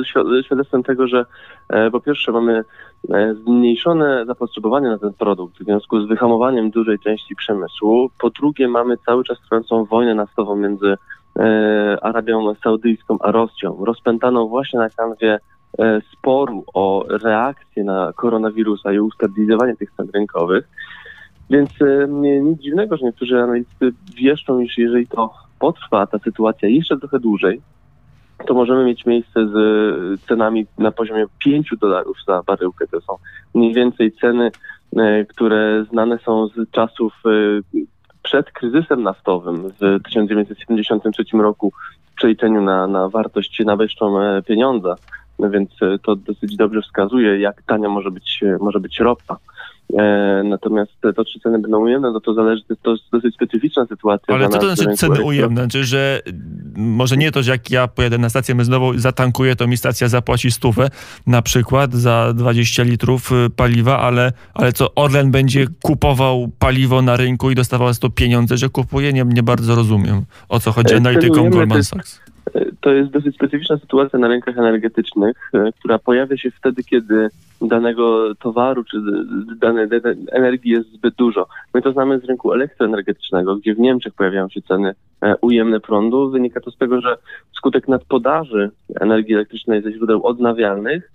świadectwem 0.43 0.83
tego, 0.83 1.07
że 1.07 1.25
e, 1.69 1.91
po 1.91 1.99
pierwsze 1.99 2.31
mamy 2.31 2.63
e, 3.13 3.33
zmniejszone 3.33 4.25
zapotrzebowanie 4.25 4.87
na 4.87 4.97
ten 4.97 5.13
produkt 5.13 5.55
w 5.55 5.63
związku 5.63 6.01
z 6.01 6.07
wyhamowaniem 6.07 6.71
dużej 6.71 6.99
części 6.99 7.35
przemysłu. 7.35 8.09
Po 8.19 8.29
drugie 8.29 8.67
mamy 8.67 8.97
cały 8.97 9.23
czas 9.23 9.39
trwającą 9.39 9.85
wojnę 9.85 10.15
naftową 10.15 10.55
między 10.55 10.95
Arabią 12.01 12.55
Saudyjską 12.63 13.17
a 13.19 13.31
Rosją, 13.31 13.85
rozpętaną 13.85 14.47
właśnie 14.47 14.79
na 14.79 14.89
kanwie 14.89 15.39
sporu 16.13 16.63
o 16.73 17.05
reakcję 17.09 17.83
na 17.83 18.13
koronawirusa 18.15 18.93
i 18.93 18.99
ustabilizowanie 18.99 19.75
tych 19.75 19.91
cen 19.97 20.07
rynkowych. 20.13 20.67
Więc 21.49 21.69
e, 21.81 22.07
nie- 22.09 22.41
nic 22.41 22.61
dziwnego, 22.61 22.97
że 22.97 23.05
niektórzy 23.05 23.41
analitycy 23.41 23.91
wieszczą, 24.15 24.59
iż 24.59 24.77
jeżeli 24.77 25.07
to 25.07 25.33
potrwa 25.59 26.07
ta 26.07 26.19
sytuacja 26.19 26.69
jeszcze 26.69 26.97
trochę 26.97 27.19
dłużej, 27.19 27.61
to 28.47 28.53
możemy 28.53 28.85
mieć 28.85 29.05
miejsce 29.05 29.47
z 29.47 29.55
e, 29.55 30.27
cenami 30.27 30.65
na 30.77 30.91
poziomie 30.91 31.25
5 31.39 31.69
dolarów 31.81 32.17
za 32.27 32.43
baryłkę. 32.43 32.87
To 32.87 33.01
są 33.01 33.17
mniej 33.53 33.73
więcej 33.73 34.11
ceny, 34.11 34.51
e, 34.97 35.25
które 35.25 35.85
znane 35.91 36.17
są 36.19 36.47
z 36.47 36.71
czasów 36.71 37.13
e, 37.25 37.29
przed 38.23 38.51
kryzysem 38.51 39.03
naftowym 39.03 39.69
w 39.81 40.03
1973 40.03 41.23
roku 41.37 41.73
w 42.11 42.15
przeliczeniu 42.15 42.61
na, 42.61 42.87
na 42.87 43.09
wartość 43.09 43.61
nabyszczą 43.65 44.21
e, 44.21 44.41
pieniądza. 44.41 44.95
No 45.39 45.49
więc 45.49 45.69
e, 45.81 45.99
to 45.99 46.15
dosyć 46.15 46.55
dobrze 46.55 46.81
wskazuje, 46.81 47.39
jak 47.39 47.63
tania 47.63 47.89
może 47.89 48.11
być, 48.11 48.39
e, 48.43 48.57
może 48.61 48.79
być 48.79 48.99
ropa. 48.99 49.37
E, 49.93 50.41
natomiast 50.45 50.91
to, 51.15 51.25
czy 51.25 51.39
ceny 51.39 51.59
będą 51.59 51.79
ujemne, 51.79 52.11
no 52.11 52.19
to 52.19 52.33
zależy, 52.33 52.63
to 52.81 52.91
jest, 52.91 53.03
dosyć 53.11 53.35
specyficzna 53.35 53.85
sytuacja. 53.85 54.35
Ale 54.35 54.49
co 54.49 54.59
to 54.59 54.75
znaczy 54.75 54.97
ceny 54.97 55.21
ujemne? 55.21 55.61
Znaczy, 55.61 55.83
że 55.83 56.21
może 56.75 57.17
nie 57.17 57.31
to, 57.31 57.43
że 57.43 57.51
jak 57.51 57.71
ja 57.71 57.87
pojadę 57.87 58.17
na 58.17 58.29
stację 58.29 58.55
benzynową 58.55 58.93
i 58.93 58.99
zatankuję, 58.99 59.55
to 59.55 59.67
mi 59.67 59.77
stacja 59.77 60.07
zapłaci 60.07 60.51
stówę 60.51 60.89
na 61.27 61.41
przykład 61.41 61.93
za 61.93 62.33
20 62.33 62.83
litrów 62.83 63.31
paliwa, 63.55 63.99
ale, 63.99 64.31
ale 64.53 64.73
co, 64.73 64.95
Orlen 64.95 65.31
będzie 65.31 65.65
kupował 65.81 66.51
paliwo 66.59 67.01
na 67.01 67.17
rynku 67.17 67.51
i 67.51 67.55
dostawał 67.55 67.93
za 67.93 67.99
to 67.99 68.09
pieniądze, 68.09 68.57
że 68.57 68.69
kupuje? 68.69 69.13
Nie, 69.13 69.23
nie 69.23 69.43
bardzo 69.43 69.75
rozumiem, 69.75 70.25
o 70.49 70.59
co 70.59 70.71
chodzi 70.71 70.93
E, 70.93 70.97
analitykom 70.97 71.49
Goldman 71.49 71.83
Sachs. 71.83 72.34
To 72.81 72.93
jest 72.93 73.11
dosyć 73.11 73.35
specyficzna 73.35 73.77
sytuacja 73.77 74.19
na 74.19 74.27
rynkach 74.27 74.57
energetycznych, 74.57 75.49
e, 75.53 75.71
która 75.79 75.99
pojawia 75.99 76.37
się 76.37 76.51
wtedy, 76.51 76.83
kiedy 76.83 77.29
danego 77.61 78.35
towaru 78.35 78.83
czy 78.83 78.97
danej 79.59 79.87
energii 80.31 80.71
jest 80.71 80.91
zbyt 80.91 81.15
dużo. 81.15 81.47
My 81.73 81.81
to 81.81 81.91
znamy 81.91 82.19
z 82.19 82.25
rynku 82.25 82.53
elektroenergetycznego, 82.53 83.55
gdzie 83.55 83.75
w 83.75 83.79
Niemczech 83.79 84.13
pojawiają 84.13 84.49
się 84.49 84.61
ceny 84.61 84.93
e, 85.21 85.35
ujemne 85.41 85.79
prądu. 85.79 86.29
Wynika 86.29 86.61
to 86.61 86.71
z 86.71 86.77
tego, 86.77 87.01
że 87.01 87.17
wskutek 87.53 87.87
nadpodaży 87.87 88.71
energii 89.01 89.35
elektrycznej 89.35 89.81
ze 89.81 89.91
źródeł 89.91 90.25
odnawialnych 90.25 91.11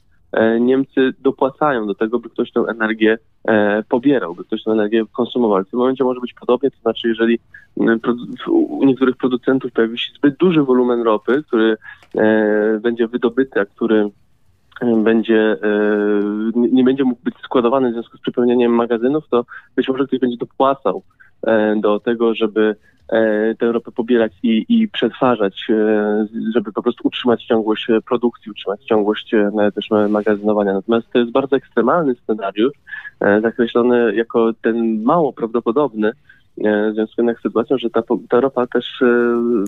Niemcy 0.60 1.12
dopłacają 1.20 1.86
do 1.86 1.94
tego, 1.94 2.18
by 2.18 2.30
ktoś 2.30 2.52
tę 2.52 2.60
energię 2.60 3.18
e, 3.48 3.82
pobierał, 3.88 4.34
by 4.34 4.44
ktoś 4.44 4.64
tę 4.64 4.70
energię 4.70 5.04
konsumował. 5.12 5.64
W 5.64 5.70
tym 5.70 5.78
momencie 5.78 6.04
może 6.04 6.20
być 6.20 6.34
podobnie, 6.34 6.70
to 6.70 6.76
znaczy 6.82 7.08
jeżeli 7.08 7.38
u 8.48 8.84
niektórych 8.84 9.16
producentów 9.16 9.72
pojawi 9.72 9.98
się 9.98 10.12
zbyt 10.12 10.36
duży 10.36 10.62
wolumen 10.62 11.02
ropy, 11.02 11.42
który 11.46 11.76
e, 12.16 12.78
będzie 12.82 13.08
wydobyty, 13.08 13.60
a 13.60 13.64
który 13.64 14.10
e, 14.80 15.02
będzie, 15.02 15.56
e, 15.62 16.50
nie, 16.54 16.84
będzie 16.84 17.04
mógł 17.04 17.22
być 17.24 17.34
składowany 17.44 17.90
w 17.90 17.92
związku 17.92 18.16
z 18.16 18.20
przepełnieniem 18.20 18.72
magazynów, 18.72 19.28
to 19.30 19.44
być 19.76 19.88
może 19.88 20.06
ktoś 20.06 20.20
będzie 20.20 20.36
dopłacał 20.36 20.96
e, 20.96 21.29
do 21.76 22.00
tego, 22.00 22.34
żeby 22.34 22.76
e, 23.08 23.54
tę 23.54 23.72
ropę 23.72 23.90
pobierać 23.90 24.32
i, 24.42 24.64
i 24.68 24.88
przetwarzać, 24.88 25.66
e, 25.70 26.26
żeby 26.54 26.72
po 26.72 26.82
prostu 26.82 27.08
utrzymać 27.08 27.44
ciągłość 27.44 27.90
e, 27.90 28.00
produkcji, 28.00 28.50
utrzymać 28.50 28.84
ciągłość 28.84 29.34
e, 29.34 29.72
też 29.74 29.92
e, 29.92 30.08
magazynowania. 30.08 30.72
Natomiast 30.72 31.10
to 31.12 31.18
jest 31.18 31.30
bardzo 31.30 31.56
ekstremalny 31.56 32.14
scenariusz, 32.14 32.72
e, 33.20 33.40
zakreślony 33.40 34.14
jako 34.14 34.52
ten 34.62 35.02
mało 35.02 35.32
prawdopodobny, 35.32 36.08
e, 36.64 36.90
w 36.90 36.94
związku 36.94 37.22
z 37.22 37.42
sytuacją, 37.42 37.78
że 37.78 37.90
ta, 37.90 38.02
ta 38.28 38.40
ropa 38.40 38.66
też 38.66 39.02
e, 39.02 39.06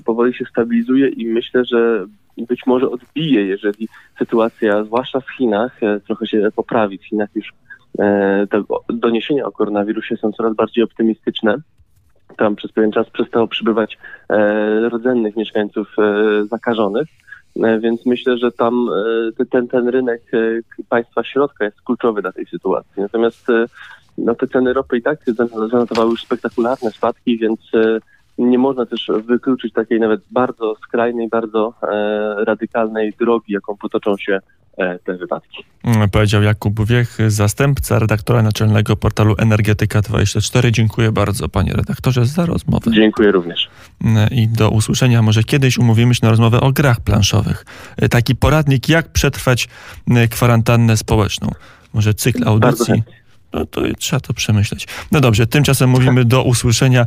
powoli 0.04 0.34
się 0.34 0.44
stabilizuje 0.44 1.08
i 1.08 1.26
myślę, 1.26 1.64
że 1.64 2.06
być 2.36 2.66
może 2.66 2.90
odbije, 2.90 3.46
jeżeli 3.46 3.88
sytuacja, 4.18 4.84
zwłaszcza 4.84 5.20
w 5.20 5.30
Chinach, 5.30 5.82
e, 5.82 6.00
trochę 6.00 6.26
się 6.26 6.48
poprawi. 6.56 6.98
W 6.98 7.04
Chinach 7.04 7.28
już 7.34 7.48
e, 7.48 7.52
te 8.50 8.62
doniesienia 8.88 9.46
o 9.46 9.52
koronawirusie 9.52 10.16
są 10.16 10.32
coraz 10.32 10.54
bardziej 10.54 10.84
optymistyczne. 10.84 11.56
Tam 12.36 12.56
przez 12.56 12.72
pewien 12.72 12.92
czas 12.92 13.10
przestało 13.10 13.48
przybywać 13.48 13.98
e, 14.30 14.88
rdzennych 14.88 15.36
mieszkańców 15.36 15.88
e, 15.98 16.44
zakażonych. 16.44 17.08
E, 17.62 17.80
Więc 17.80 18.06
myślę, 18.06 18.38
że 18.38 18.52
tam 18.52 18.88
te- 19.38 19.46
ten, 19.46 19.68
ten 19.68 19.88
rynek 19.88 20.22
państwa 20.88 21.24
środka 21.24 21.64
jest 21.64 21.82
kluczowy 21.82 22.22
dla 22.22 22.32
tej 22.32 22.46
sytuacji. 22.46 23.02
Natomiast 23.02 23.46
no, 24.18 24.34
te 24.34 24.46
ceny 24.48 24.72
ropy 24.72 24.96
i 24.96 25.02
tak 25.02 25.18
zan- 25.26 25.70
zanotowały 25.70 26.10
już 26.10 26.22
spektakularne 26.22 26.90
spadki, 26.90 27.38
więc 27.38 27.60
nie 28.38 28.58
można 28.58 28.86
też 28.86 29.10
wykluczyć 29.26 29.72
takiej 29.72 30.00
nawet 30.00 30.20
bardzo 30.30 30.74
skrajnej, 30.74 31.28
bardzo 31.28 31.74
radykalnej 32.36 33.12
drogi, 33.20 33.52
jaką 33.52 33.76
potoczą 33.76 34.16
się 34.16 34.38
te 34.76 35.14
wypadki. 35.16 35.64
Mm, 35.84 36.10
Powiedział 36.10 36.42
Jakub 36.42 36.86
Wiech, 36.86 37.18
zastępca 37.28 37.98
redaktora 37.98 38.42
naczelnego 38.42 38.96
portalu 38.96 39.34
Energetyka24. 39.34 40.70
Dziękuję 40.70 41.12
bardzo, 41.12 41.48
panie 41.48 41.72
redaktorze, 41.72 42.26
za 42.26 42.46
rozmowę. 42.46 42.90
Dziękuję 42.90 43.32
również. 43.32 43.68
Mm, 44.04 44.30
I 44.30 44.48
do 44.48 44.70
usłyszenia. 44.70 45.22
Może 45.22 45.42
kiedyś 45.44 45.78
umówimy 45.78 46.14
się 46.14 46.20
na 46.22 46.30
rozmowę 46.30 46.60
o 46.60 46.72
grach 46.72 47.00
planszowych. 47.00 47.64
Y, 48.02 48.08
Taki 48.08 48.36
poradnik, 48.36 48.88
jak 48.88 49.08
przetrwać 49.08 49.68
y, 50.10 50.28
kwarantannę 50.28 50.96
społeczną. 50.96 51.48
Może 51.94 52.14
cykl 52.14 52.48
audycji. 52.48 53.02
No 53.52 53.66
to 53.66 53.80
trzeba 53.98 54.20
to 54.20 54.34
przemyśleć. 54.34 54.86
No 55.12 55.20
dobrze, 55.20 55.46
tymczasem 55.46 55.90
mówimy 55.90 56.24
do 56.24 56.42
usłyszenia. 56.42 57.06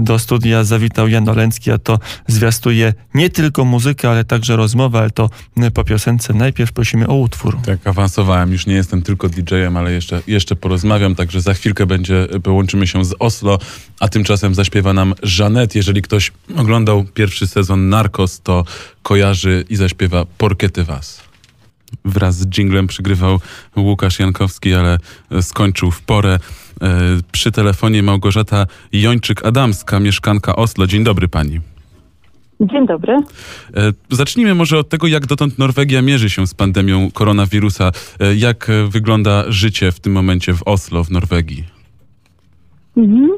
Do 0.00 0.18
studia 0.18 0.64
zawitał 0.64 1.08
Jan 1.08 1.28
Oleński, 1.28 1.70
a 1.70 1.78
to 1.78 1.98
zwiastuje 2.26 2.94
nie 3.14 3.30
tylko 3.30 3.64
muzykę, 3.64 4.10
ale 4.10 4.24
także 4.24 4.56
rozmowę, 4.56 4.98
ale 4.98 5.10
to 5.10 5.30
po 5.74 5.84
piosence. 5.84 6.34
Najpierw 6.34 6.72
prosimy 6.72 7.08
o 7.08 7.14
utwór. 7.14 7.58
Tak, 7.66 7.86
awansowałem. 7.86 8.52
Już 8.52 8.66
nie 8.66 8.74
jestem 8.74 9.02
tylko 9.02 9.28
DJ-em, 9.28 9.76
ale 9.76 9.92
jeszcze, 9.92 10.22
jeszcze 10.26 10.56
porozmawiam, 10.56 11.14
także 11.14 11.40
za 11.40 11.54
chwilkę 11.54 11.86
będzie, 11.86 12.28
połączymy 12.42 12.86
się 12.86 13.04
z 13.04 13.14
Oslo, 13.18 13.58
a 14.00 14.08
tymczasem 14.08 14.54
zaśpiewa 14.54 14.92
nam 14.92 15.14
Żanet. 15.22 15.74
Jeżeli 15.74 16.02
ktoś 16.02 16.32
oglądał 16.56 17.04
pierwszy 17.04 17.46
sezon 17.46 17.88
Narcos, 17.88 18.40
to 18.40 18.64
kojarzy 19.02 19.64
i 19.70 19.76
zaśpiewa 19.76 20.24
Porkety 20.38 20.84
Was. 20.84 21.31
Wraz 22.04 22.38
z 22.38 22.46
dżinglem 22.48 22.86
przygrywał 22.86 23.40
Łukasz 23.76 24.18
Jankowski, 24.18 24.74
ale 24.74 24.98
skończył 25.40 25.90
w 25.90 26.02
porę. 26.02 26.38
E, 26.82 26.98
Przy 27.32 27.52
telefonie 27.52 28.02
Małgorzata 28.02 28.66
Jończyk-Adamska, 28.92 30.00
mieszkanka 30.00 30.56
Oslo. 30.56 30.86
Dzień 30.86 31.04
dobry 31.04 31.28
pani. 31.28 31.60
Dzień 32.60 32.86
dobry. 32.86 33.12
E, 33.12 33.22
Zacznijmy 34.10 34.54
może 34.54 34.78
od 34.78 34.88
tego, 34.88 35.06
jak 35.06 35.26
dotąd 35.26 35.58
Norwegia 35.58 36.02
mierzy 36.02 36.30
się 36.30 36.46
z 36.46 36.54
pandemią 36.54 37.10
koronawirusa. 37.10 37.90
E, 38.20 38.34
Jak 38.34 38.70
wygląda 38.88 39.44
życie 39.48 39.92
w 39.92 40.00
tym 40.00 40.12
momencie 40.12 40.54
w 40.54 40.62
Oslo, 40.66 41.04
w 41.04 41.10
Norwegii? 41.10 41.64
Mhm. 42.96 43.28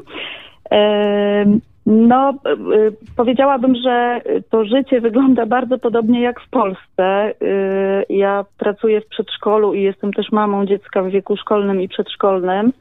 No, 1.85 2.33
y, 2.45 2.75
y, 2.75 2.93
powiedziałabym, 3.15 3.75
że 3.75 4.21
to 4.49 4.65
życie 4.65 5.01
wygląda 5.01 5.45
bardzo 5.45 5.77
podobnie 5.77 6.21
jak 6.21 6.41
w 6.41 6.49
Polsce. 6.49 7.33
Y, 7.41 8.05
Ja 8.09 8.45
pracuję 8.57 9.01
w 9.01 9.07
przedszkolu 9.07 9.73
i 9.73 9.81
jestem 9.81 10.13
też 10.13 10.31
mamą 10.31 10.65
dziecka 10.65 11.03
w 11.03 11.07
wieku 11.07 11.37
szkolnym 11.37 11.81
i 11.81 11.87
przedszkolnym. 11.87 12.73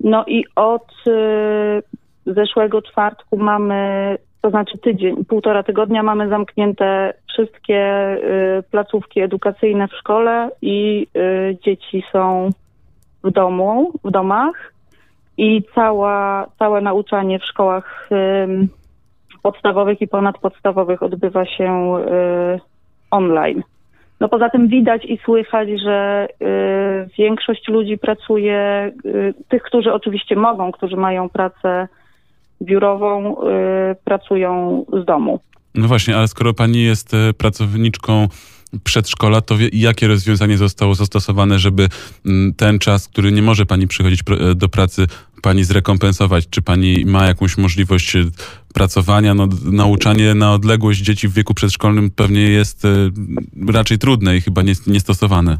No 0.00 0.24
i 0.26 0.44
od 0.56 0.88
zeszłego 2.26 2.82
czwartku 2.82 3.36
mamy, 3.36 4.16
to 4.40 4.50
znaczy 4.50 4.78
tydzień, 4.78 5.24
półtora 5.24 5.62
tygodnia 5.62 6.02
mamy 6.02 6.28
zamknięte 6.28 7.14
wszystkie 7.28 8.16
placówki 8.70 9.20
edukacyjne 9.20 9.88
w 9.88 9.92
szkole 9.92 10.50
i 10.62 11.06
dzieci 11.64 12.04
są 12.12 12.50
w 13.24 13.30
domu, 13.30 13.92
w 14.04 14.10
domach 14.10 14.72
i 15.36 15.62
cała, 15.74 16.46
całe 16.58 16.80
nauczanie 16.80 17.38
w 17.38 17.44
szkołach 17.44 18.08
podstawowych 19.42 20.00
i 20.00 20.08
ponadpodstawowych 20.08 21.02
odbywa 21.02 21.46
się 21.46 21.96
y, 22.56 22.60
online. 23.10 23.62
No 24.20 24.28
poza 24.28 24.50
tym 24.50 24.68
widać 24.68 25.04
i 25.04 25.18
słychać, 25.24 25.68
że 25.84 26.28
y, 26.42 27.08
większość 27.18 27.68
ludzi 27.68 27.98
pracuje, 27.98 28.92
y, 29.04 29.34
tych, 29.48 29.62
którzy 29.62 29.92
oczywiście 29.92 30.36
mogą, 30.36 30.72
którzy 30.72 30.96
mają 30.96 31.28
pracę 31.28 31.88
biurową, 32.62 33.36
pracują 34.04 34.84
z 35.02 35.04
domu. 35.04 35.40
No 35.74 35.88
właśnie, 35.88 36.16
ale 36.16 36.28
skoro 36.28 36.54
pani 36.54 36.82
jest 36.82 37.16
pracowniczką 37.38 38.28
przedszkola, 38.84 39.40
to 39.40 39.56
wie, 39.56 39.68
jakie 39.72 40.08
rozwiązanie 40.08 40.56
zostało 40.56 40.94
zastosowane, 40.94 41.58
żeby 41.58 41.88
mm, 42.26 42.54
ten 42.54 42.78
czas, 42.78 43.08
który 43.08 43.32
nie 43.32 43.42
może 43.42 43.66
pani 43.66 43.88
przychodzić 43.88 44.22
pr- 44.24 44.50
e, 44.50 44.54
do 44.54 44.68
pracy, 44.68 45.06
pani 45.42 45.64
zrekompensować? 45.64 46.48
Czy 46.50 46.62
pani 46.62 47.04
ma 47.06 47.26
jakąś 47.26 47.58
możliwość 47.58 48.16
e, 48.16 48.20
pracowania? 48.74 49.34
No, 49.34 49.48
nauczanie 49.72 50.34
na 50.34 50.52
odległość 50.52 51.00
dzieci 51.00 51.28
w 51.28 51.32
wieku 51.32 51.54
przedszkolnym 51.54 52.10
pewnie 52.10 52.40
jest 52.40 52.84
e, 52.84 52.88
raczej 53.72 53.98
trudne 53.98 54.36
i 54.36 54.40
chyba 54.40 54.62
nie- 54.62 54.72
niestosowane. 54.86 55.58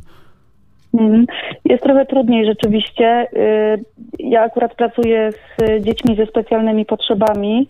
Mhm. 1.01 1.27
Jest 1.65 1.83
trochę 1.83 2.07
trudniej 2.07 2.47
rzeczywiście. 2.47 3.27
Y, 3.37 3.85
Ja 4.19 4.43
akurat 4.43 4.75
pracuję 4.77 5.33
z 5.59 5.85
dziećmi 5.85 6.17
ze 6.17 6.27
specjalnymi 6.27 6.85
potrzebami, 6.85 7.69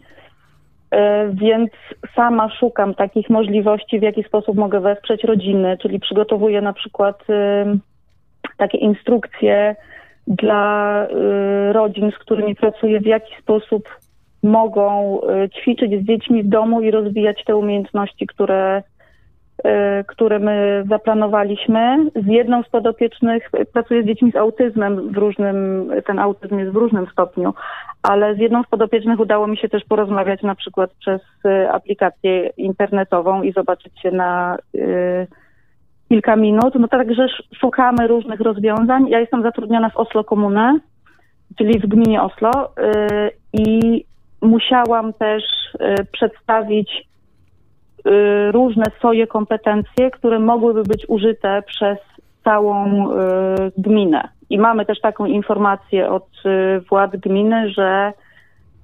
więc 1.32 1.70
sama 2.16 2.50
szukam 2.50 2.94
takich 2.94 3.30
możliwości, 3.30 3.98
w 3.98 4.02
jaki 4.02 4.22
sposób 4.22 4.56
mogę 4.56 4.80
wesprzeć 4.80 5.24
rodziny, 5.24 5.78
czyli 5.82 6.00
przygotowuję 6.00 6.60
na 6.60 6.72
przykład 6.72 7.30
y, 7.30 7.34
takie 8.56 8.78
instrukcje 8.78 9.76
dla 10.26 11.06
y, 11.06 11.72
rodzin, 11.72 12.10
z 12.10 12.18
którymi 12.18 12.54
pracuję, 12.54 13.00
w 13.00 13.06
jaki 13.06 13.34
sposób 13.42 13.88
mogą 14.42 15.20
y, 15.44 15.48
ćwiczyć 15.48 16.02
z 16.02 16.06
dziećmi 16.06 16.42
w 16.42 16.48
domu 16.48 16.80
i 16.80 16.90
rozwijać 16.90 17.44
te 17.44 17.56
umiejętności, 17.56 18.26
które 18.26 18.82
które 20.06 20.38
my 20.38 20.84
zaplanowaliśmy. 20.90 22.10
Z 22.14 22.26
jedną 22.26 22.62
z 22.62 22.68
podopiecznych 22.68 23.50
pracuję 23.72 24.02
z 24.02 24.06
dziećmi 24.06 24.32
z 24.32 24.36
autyzmem 24.36 25.12
w 25.12 25.16
różnym, 25.16 25.90
ten 26.06 26.18
autyzm 26.18 26.58
jest 26.58 26.72
w 26.72 26.76
różnym 26.76 27.06
stopniu, 27.12 27.54
ale 28.02 28.34
z 28.34 28.38
jedną 28.38 28.62
z 28.62 28.66
podopiecznych 28.66 29.20
udało 29.20 29.46
mi 29.46 29.56
się 29.56 29.68
też 29.68 29.84
porozmawiać 29.84 30.42
na 30.42 30.54
przykład 30.54 30.90
przez 30.94 31.20
y, 31.46 31.70
aplikację 31.70 32.46
internetową 32.56 33.42
i 33.42 33.52
zobaczyć 33.52 34.00
się 34.00 34.10
na 34.10 34.56
y, 34.74 35.26
kilka 36.08 36.36
minut. 36.36 36.74
No 36.74 36.88
także 36.88 37.24
sz- 37.24 37.58
szukamy 37.60 38.06
różnych 38.06 38.40
rozwiązań. 38.40 39.08
Ja 39.08 39.20
jestem 39.20 39.42
zatrudniona 39.42 39.90
w 39.90 39.96
Oslo 39.96 40.24
Komune, 40.24 40.78
czyli 41.58 41.78
w 41.80 41.86
gminie 41.86 42.22
Oslo 42.22 42.50
y, 42.50 43.30
i 43.52 44.04
musiałam 44.42 45.12
też 45.12 45.42
y, 45.74 46.04
przedstawić 46.12 46.90
y, 48.06 48.52
różne 48.52 48.84
swoje 48.98 49.26
kompetencje, 49.26 50.10
które 50.10 50.38
mogłyby 50.38 50.82
być 50.82 51.04
użyte 51.08 51.62
przez 51.66 51.98
całą 52.44 53.08
y, 53.10 53.14
gminę. 53.78 54.28
I 54.52 54.58
mamy 54.58 54.86
też 54.86 55.00
taką 55.00 55.26
informację 55.26 56.10
od 56.10 56.28
y, 56.46 56.80
władz 56.80 57.16
gminy, 57.16 57.70
że 57.70 58.12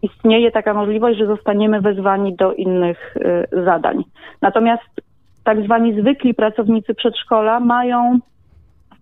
istnieje 0.03 0.51
taka 0.51 0.75
możliwość, 0.75 1.19
że 1.19 1.27
zostaniemy 1.27 1.81
wezwani 1.81 2.37
do 2.37 2.53
innych 2.53 3.17
y, 3.17 3.65
zadań. 3.65 4.05
Natomiast 4.43 4.83
tak 5.45 5.65
zwani 5.65 6.01
zwykli 6.01 6.35
pracownicy 6.35 6.95
przedszkola 6.95 7.61
mają, 7.61 8.19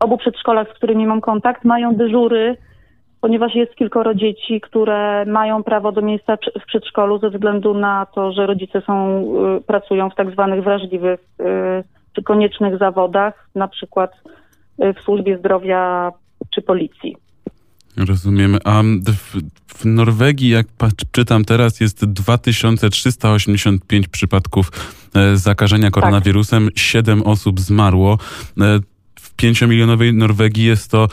w 0.00 0.04
obu 0.04 0.18
przedszkolach, 0.18 0.68
z 0.68 0.72
którymi 0.72 1.06
mam 1.06 1.20
kontakt, 1.20 1.64
mają 1.64 1.94
dyżury, 1.94 2.56
ponieważ 3.20 3.54
jest 3.54 3.74
kilkoro 3.74 4.14
dzieci, 4.14 4.60
które 4.60 5.24
mają 5.26 5.62
prawo 5.62 5.92
do 5.92 6.02
miejsca 6.02 6.36
w 6.62 6.66
przedszkolu 6.66 7.18
ze 7.18 7.30
względu 7.30 7.74
na 7.74 8.06
to, 8.14 8.32
że 8.32 8.46
rodzice 8.46 8.80
są, 8.80 9.24
y, 9.58 9.60
pracują 9.60 10.10
w 10.10 10.14
tak 10.14 10.30
zwanych 10.30 10.64
wrażliwych 10.64 11.20
czy 12.12 12.22
koniecznych 12.22 12.78
zawodach, 12.78 13.48
na 13.54 13.68
przykład 13.68 14.10
w 14.78 15.00
służbie 15.00 15.38
zdrowia 15.38 16.12
czy 16.54 16.62
policji. 16.62 17.16
Rozumiem. 18.08 18.58
A 18.64 18.82
w, 18.82 19.40
w 19.78 19.84
Norwegii, 19.84 20.48
jak 20.48 20.66
czytam 21.12 21.44
teraz, 21.44 21.80
jest 21.80 22.04
2385 22.04 24.08
przypadków 24.08 24.70
e, 25.14 25.36
zakażenia 25.36 25.90
koronawirusem. 25.90 26.68
Siedem 26.74 27.22
osób 27.22 27.60
zmarło. 27.60 28.18
E, 28.60 28.78
w 29.20 29.36
pięciomilionowej 29.36 30.14
Norwegii 30.14 30.64
jest 30.64 30.90
to 30.90 31.08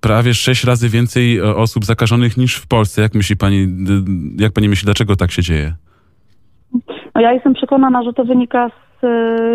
prawie 0.00 0.34
sześć 0.34 0.64
razy 0.64 0.88
więcej 0.88 1.38
e, 1.38 1.56
osób 1.56 1.84
zakażonych 1.84 2.36
niż 2.36 2.56
w 2.56 2.66
Polsce. 2.66 3.02
Jak 3.02 3.14
myśli 3.14 3.36
pani, 3.36 3.66
jak 4.38 4.52
pani 4.52 4.68
myśli, 4.68 4.84
dlaczego 4.84 5.16
tak 5.16 5.30
się 5.30 5.42
dzieje? 5.42 5.74
No 7.14 7.20
ja 7.20 7.32
jestem 7.32 7.54
przekonana, 7.54 8.02
że 8.02 8.12
to 8.12 8.24
wynika 8.24 8.70
z 9.02 9.06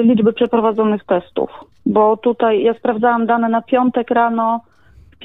liczby 0.05 0.33
przeprowadzonych 0.33 1.03
testów, 1.03 1.49
bo 1.85 2.17
tutaj 2.17 2.63
ja 2.63 2.73
sprawdzałam 2.73 3.25
dane 3.25 3.49
na 3.49 3.61
piątek 3.61 4.11
rano. 4.11 4.61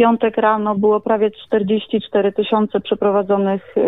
Piątek 0.00 0.36
rano 0.36 0.74
było 0.74 1.00
prawie 1.00 1.30
44 1.30 2.32
tysiące 2.32 2.80
przeprowadzonych 2.80 3.76
y, 3.76 3.80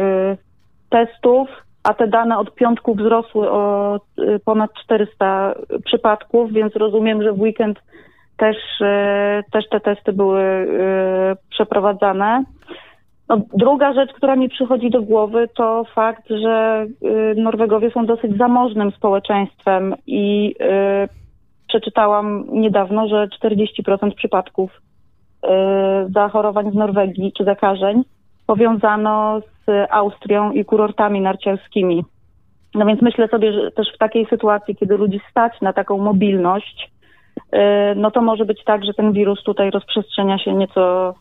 testów, 0.90 1.48
a 1.82 1.94
te 1.94 2.09
dane 2.09 2.39
od 2.39 2.55
piątku 2.55 2.94
wzrosły 2.94 3.51
o 3.51 3.97
y, 4.18 4.40
ponad 4.44 4.70
400 4.84 5.55
przypadków, 5.84 6.52
więc 6.52 6.76
rozumiem, 6.76 7.22
że 7.22 7.32
w 7.32 7.40
weekend 7.40 7.78
też, 8.36 8.56
y, 8.80 9.51
też 9.52 9.68
te 9.68 9.80
testy 9.80 10.12
były 10.12 10.66
przeprowadzane. 11.51 12.44
No, 13.28 13.40
druga 13.55 13.93
rzecz, 13.93 14.12
która 14.12 14.36
mi 14.36 14.48
przychodzi 14.48 14.90
do 14.90 15.02
głowy, 15.02 15.48
to 15.55 15.84
fakt, 15.94 16.28
że 16.28 16.86
Norwegowie 17.36 17.90
są 17.90 18.06
dosyć 18.06 18.36
zamożnym 18.36 18.90
społeczeństwem 18.90 19.94
i 20.06 20.55
przeczytałam 21.68 22.44
niedawno, 22.51 23.09
że 23.09 23.28
40% 23.43 24.14
przypadków 24.14 24.70
zachorowań 26.09 26.70
w 26.70 26.74
Norwegii 26.74 27.32
czy 27.32 27.44
zakażeń 27.44 28.02
powiązano 28.47 29.40
z 29.40 29.89
Austrią 29.90 30.52
i 30.52 30.64
kurortami 30.64 31.20
narciarskimi. 31.20 32.05
No 32.74 32.86
więc 32.86 33.02
myślę 33.02 33.28
sobie, 33.28 33.52
że 33.52 33.70
też 33.70 33.86
w 33.94 33.98
takiej 33.98 34.27
sytuacji, 34.27 34.77
kiedy 34.77 34.97
ludzi 34.97 35.20
stać 35.31 35.60
na 35.60 35.73
taką 35.73 35.98
mobilność, 35.98 36.93
y, 37.39 37.59
no 37.97 38.10
to 38.10 38.23
może 38.23 38.44
być 38.44 38.64
tak, 38.64 38.85
że 38.85 38.94
ten 38.94 39.12
wirus 39.12 39.43
tutaj 39.43 39.70
rozprzestrzenia 39.70 40.39
się 40.39 40.55
nieco 40.55 41.14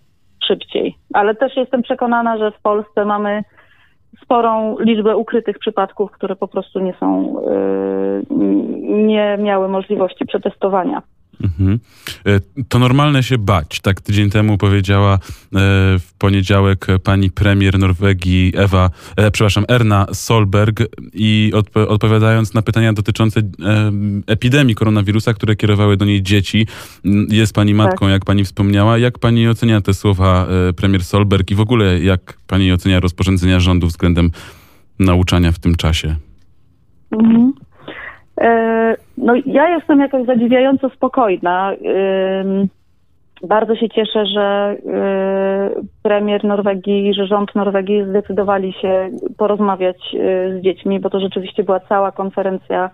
szybciej. 0.47 0.95
Ale 1.13 1.35
też 1.35 1.55
jestem 1.55 1.81
przekonana, 1.81 2.37
że 2.37 2.51
w 2.51 2.61
Polsce 2.61 3.05
mamy 3.05 3.43
sporą 4.23 4.75
liczbę 4.79 5.17
ukrytych 5.17 5.59
przypadków, 5.59 6.11
które 6.11 6.35
po 6.35 6.47
prostu 6.47 6.79
nie 6.79 6.93
są, 6.93 7.35
y, 7.39 8.23
nie 8.93 9.37
miały 9.39 9.67
możliwości 9.67 10.25
przetestowania. 10.25 11.01
Mhm. 11.43 11.79
E, 12.25 12.63
To 12.69 12.79
normalne 12.79 13.23
się 13.23 13.37
bać. 13.37 13.79
Tak 13.79 14.01
tydzień 14.01 14.29
temu 14.29 14.57
powiedziała 14.57 15.13
e, 15.13 15.19
w 15.99 16.13
poniedziałek 16.17 16.87
pani 17.03 17.31
premier 17.31 17.79
Norwegii 17.79 18.53
Ewa, 18.55 18.89
e, 19.15 19.31
przepraszam, 19.31 19.65
Erna 19.67 20.07
Solberg 20.13 20.79
i 21.13 21.51
odp- 21.55 21.87
odpowiadając 21.87 22.53
na 22.53 22.61
pytania 22.61 22.93
dotyczące 22.93 23.41
epidemii 24.27 24.75
koronawirusa, 24.75 25.33
które 25.33 25.55
kierowały 25.55 25.97
do 25.97 26.05
niej 26.05 26.23
dzieci, 26.23 26.67
jest 27.29 27.53
pani 27.53 27.73
matką, 27.73 28.07
jak 28.07 28.25
pani 28.25 28.43
wspomniała. 28.45 28.97
Jak 28.97 29.19
pani 29.19 29.47
ocenia 29.47 29.81
te 29.81 29.93
słowa 29.93 30.47
premier 30.75 31.03
Solberg 31.03 31.51
i 31.51 31.55
w 31.55 31.59
ogóle 31.59 31.99
jak 31.99 32.37
pani 32.47 32.71
ocenia 32.71 32.99
rozporządzenia 32.99 33.59
rządu 33.59 33.87
względem 33.87 34.31
nauczania 34.99 35.51
w 35.51 35.59
tym 35.59 35.75
czasie? 35.75 36.15
Mhm. 37.11 37.53
E, 38.41 38.95
No 39.17 39.33
ja 39.45 39.69
jestem 39.69 39.99
jakoś 39.99 40.25
zadziwiająco 40.25 40.89
spokojna. 40.89 41.71
Bardzo 43.43 43.75
się 43.75 43.89
cieszę, 43.89 44.25
że 44.25 44.75
y, 44.75 45.87
premier 46.03 46.43
Norwegii 46.43 47.13
że 47.13 47.27
rząd 47.27 47.55
Norwegii 47.55 48.03
zdecydowali 48.09 48.73
się 48.73 49.09
porozmawiać 49.37 49.97
y, 50.13 50.59
z 50.59 50.63
dziećmi, 50.63 50.99
bo 50.99 51.09
to 51.09 51.19
rzeczywiście 51.19 51.63
była 51.63 51.79
cała 51.79 52.11
konferencja 52.11 52.89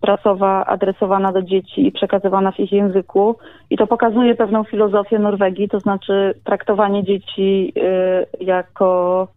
prasowa 0.00 0.64
adresowana 0.66 1.32
do 1.32 1.42
dzieci 1.42 1.86
i 1.86 1.92
przekazywana 1.92 2.52
w 2.52 2.60
ich 2.60 2.72
języku. 2.72 3.36
I 3.70 3.76
to 3.76 3.86
pokazuje 3.86 4.34
pewną 4.34 4.64
filozofię 4.64 5.18
Norwegii, 5.18 5.68
to 5.68 5.80
znaczy 5.80 6.34
traktowanie 6.44 7.04
dzieci 7.04 7.72
y, 8.40 8.44
jako 8.44 9.28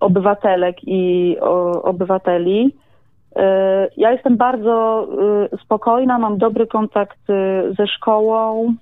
obywatelek 0.00 0.76
i 0.82 1.36
obywateli. 1.82 2.74
Y, 3.36 3.40
Ja 3.96 4.12
jestem 4.12 4.36
bardzo 4.36 5.06
y, 5.52 5.58
spokojna, 5.58 6.18
mam 6.18 6.38
dobry 6.38 6.66
kontakt 6.66 7.30
y, 7.30 7.74
ze 7.78 7.86
szkołą. 7.86 8.74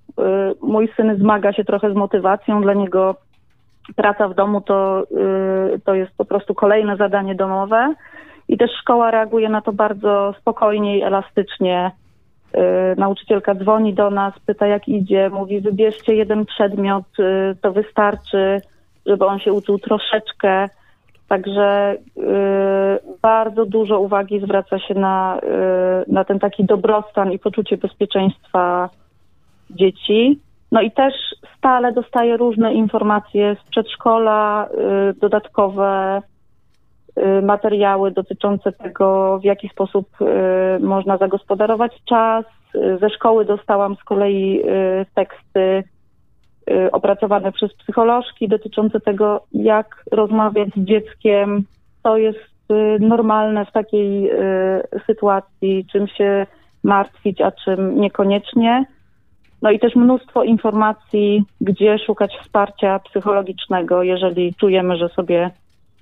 Mój 0.62 0.88
syn 0.96 1.16
zmaga 1.18 1.52
się 1.52 1.64
trochę 1.64 1.90
z 1.90 1.94
motywacją, 1.94 2.62
dla 2.62 2.74
niego 2.74 3.14
praca 3.96 4.28
w 4.28 4.34
domu 4.34 4.60
to, 4.60 5.02
to 5.84 5.94
jest 5.94 6.12
po 6.16 6.24
prostu 6.24 6.54
kolejne 6.54 6.96
zadanie 6.96 7.34
domowe. 7.34 7.94
I 8.48 8.58
też 8.58 8.70
szkoła 8.80 9.10
reaguje 9.10 9.48
na 9.48 9.60
to 9.60 9.72
bardzo 9.72 10.34
spokojnie 10.40 10.98
i 10.98 11.02
elastycznie. 11.02 11.90
Nauczycielka 12.96 13.54
dzwoni 13.54 13.94
do 13.94 14.10
nas, 14.10 14.34
pyta 14.46 14.66
jak 14.66 14.88
idzie, 14.88 15.30
mówi 15.30 15.60
wybierzcie 15.60 16.14
jeden 16.14 16.46
przedmiot, 16.46 17.04
to 17.60 17.72
wystarczy, 17.72 18.60
żeby 19.06 19.26
on 19.26 19.38
się 19.38 19.52
uczył 19.52 19.78
troszeczkę 19.78 20.68
Także 21.32 21.96
y, 21.96 22.20
bardzo 23.22 23.66
dużo 23.66 24.00
uwagi 24.00 24.40
zwraca 24.40 24.78
się 24.78 24.94
na, 24.94 25.40
y, 26.08 26.12
na 26.12 26.24
ten 26.24 26.38
taki 26.38 26.64
dobrostan 26.64 27.32
i 27.32 27.38
poczucie 27.38 27.76
bezpieczeństwa 27.76 28.90
dzieci. 29.70 30.40
No 30.72 30.80
i 30.80 30.90
też 30.90 31.14
stale 31.58 31.92
dostaję 31.92 32.36
różne 32.36 32.74
informacje 32.74 33.56
z 33.64 33.70
przedszkola, 33.70 34.68
y, 35.10 35.20
dodatkowe 35.20 36.22
y, 37.18 37.42
materiały 37.42 38.10
dotyczące 38.10 38.72
tego, 38.72 39.38
w 39.38 39.44
jaki 39.44 39.68
sposób 39.68 40.06
y, 40.20 40.80
można 40.80 41.16
zagospodarować 41.16 41.92
czas. 42.04 42.44
Y, 42.74 42.98
Ze 43.00 43.10
szkoły 43.10 43.44
dostałam 43.44 43.96
z 43.96 44.04
kolei 44.04 44.62
teksty 45.14 45.84
opracowane 46.92 47.52
przez 47.52 47.74
psycholożki 47.74 48.48
dotyczące 48.48 49.00
tego, 49.00 49.40
jak 49.52 50.04
rozmawiać 50.12 50.68
z 50.76 50.84
dzieckiem, 50.84 51.64
co 52.02 52.16
jest 52.16 52.38
y, 52.70 52.98
normalne 53.00 53.66
w 53.66 53.72
takiej 53.72 54.30
y, 54.30 54.38
sytuacji, 55.06 55.86
czym 55.92 56.08
się 56.08 56.46
martwić, 56.84 57.40
a 57.40 57.52
czym 57.52 58.00
niekoniecznie. 58.00 58.84
No 59.62 59.70
i 59.70 59.78
też 59.78 59.96
mnóstwo 59.96 60.42
informacji, 60.42 61.44
gdzie 61.60 61.98
szukać 61.98 62.32
wsparcia 62.42 62.98
psychologicznego, 62.98 64.02
jeżeli 64.02 64.54
czujemy, 64.54 64.96
że 64.96 65.08
sobie 65.08 65.50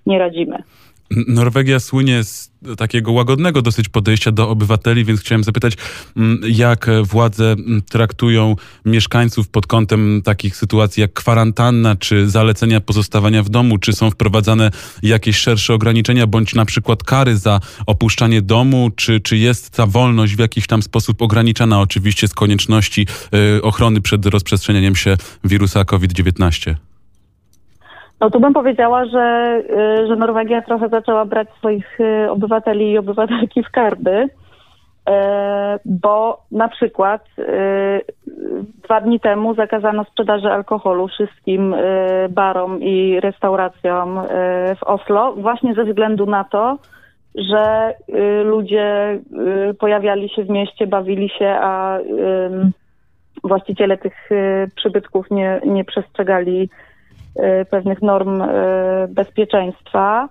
nie 0.06 0.18
radzimy. 0.18 0.62
Norwegia 1.10 1.80
słynie 1.80 2.24
z 2.24 2.50
takiego 2.76 3.12
łagodnego 3.12 3.62
dosyć 3.62 3.88
podejścia 3.88 4.32
do 4.32 4.48
obywateli, 4.48 5.04
więc 5.04 5.20
chciałem 5.20 5.44
zapytać, 5.44 5.76
mm, 6.16 6.40
jak 6.48 6.86
władze 7.02 7.52
mm, 7.52 7.82
traktują 7.82 8.56
mieszkańców 8.84 9.48
pod 9.48 9.66
kątem 9.66 10.22
takich 10.24 10.56
sytuacji 10.56 11.00
jak 11.00 11.12
kwarantanna, 11.12 11.96
czy 11.96 12.30
zalecenia 12.30 12.80
pozostawania 12.80 13.42
w 13.42 13.48
domu, 13.48 13.78
czy 13.78 13.92
są 13.92 14.10
wprowadzane 14.10 14.70
jakieś 15.02 15.36
szersze 15.36 15.74
ograniczenia, 15.74 16.26
bądź 16.26 16.54
na 16.54 16.64
przykład 16.64 17.04
kary 17.04 17.36
za 17.36 17.60
opuszczanie 17.86 18.42
domu, 18.42 18.90
czy, 18.96 19.20
czy 19.20 19.36
jest 19.36 19.70
ta 19.70 19.86
wolność 19.86 20.36
w 20.36 20.38
jakiś 20.38 20.66
tam 20.66 20.82
sposób 20.82 21.22
ograniczana, 21.22 21.80
oczywiście 21.80 22.28
z 22.28 22.34
konieczności 22.34 23.06
y, 23.56 23.62
ochrony 23.62 24.00
przed 24.00 24.26
rozprzestrzenianiem 24.26 24.96
się 24.96 25.16
wirusa 25.44 25.84
COVID-19? 25.84 26.89
No 28.20 28.30
tu 28.30 28.40
bym 28.40 28.52
powiedziała, 28.52 29.04
że, 29.04 29.56
y, 30.02 30.06
że 30.06 30.16
Norwegia 30.16 30.62
trochę 30.62 30.88
zaczęła 30.88 31.24
brać 31.24 31.48
swoich 31.58 32.00
y, 32.00 32.30
obywateli 32.30 32.90
i 32.90 32.98
obywatelki 32.98 33.62
w 33.62 33.70
karby, 33.70 34.22
y, 34.22 34.28
bo 35.84 36.42
na 36.50 36.68
przykład 36.68 37.24
dwa 38.84 39.00
dni 39.00 39.20
temu 39.20 39.54
zakazano 39.54 40.04
sprzedaży 40.04 40.48
alkoholu 40.48 41.08
wszystkim 41.08 41.74
barom 42.30 42.82
i 42.82 43.20
restauracjom 43.20 44.20
w 44.76 44.82
Oslo, 44.82 45.32
właśnie 45.32 45.74
ze 45.74 45.84
względu 45.84 46.26
na 46.26 46.44
to, 46.44 46.78
że 47.34 47.94
ludzie 48.44 49.18
pojawiali 49.78 50.28
się 50.28 50.44
w 50.44 50.48
mieście, 50.48 50.86
bawili 50.86 51.28
się, 51.28 51.48
a 51.60 51.98
właściciele 53.44 53.98
tych 53.98 54.30
przybytków 54.76 55.30
nie, 55.30 55.60
nie 55.66 55.84
przestrzegali 55.84 56.68
pewnych 57.70 58.02
norm 58.02 58.42
y, 58.42 58.46
bezpieczeństwa. 59.08 60.28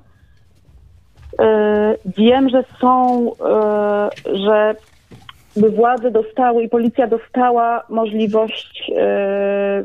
Y, 1.34 1.98
Wiem, 2.06 2.50
że 2.50 2.64
są, 2.82 3.26
y, 3.32 4.38
że 4.38 4.76
władze 5.76 6.12
dostały 6.12 6.64
i 6.64 6.70
policja 6.70 7.08
dostała 7.08 7.84
możliwość 7.90 8.92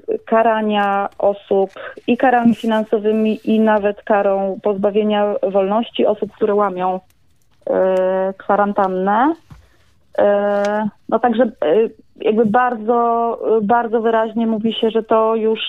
y, 0.08 0.18
karania 0.24 1.08
osób 1.18 1.70
i 2.06 2.16
karami 2.16 2.54
finansowymi, 2.54 3.40
i 3.44 3.60
nawet 3.60 4.02
karą 4.02 4.58
pozbawienia 4.62 5.34
wolności 5.52 6.06
osób, 6.06 6.32
które 6.32 6.54
łamią 6.54 7.00
y, 7.00 7.72
kwarantannę. 8.34 9.34
No 11.08 11.18
także 11.18 11.50
jakby 12.16 12.46
bardzo, 12.46 13.38
bardzo 13.62 14.00
wyraźnie 14.00 14.46
mówi 14.46 14.72
się, 14.72 14.90
że 14.90 15.02
to 15.02 15.34
już 15.34 15.60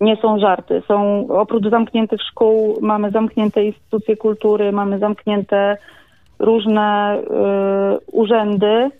nie 0.00 0.16
są 0.16 0.38
żarty. 0.38 0.82
Są 0.88 1.26
oprócz 1.28 1.70
zamkniętych 1.70 2.20
szkół, 2.22 2.78
mamy 2.80 3.10
zamknięte 3.10 3.64
instytucje 3.64 4.16
kultury, 4.16 4.72
mamy 4.72 4.98
zamknięte 4.98 5.76
różne 6.38 7.18
e, 7.18 7.98
urzędy, 8.12 8.90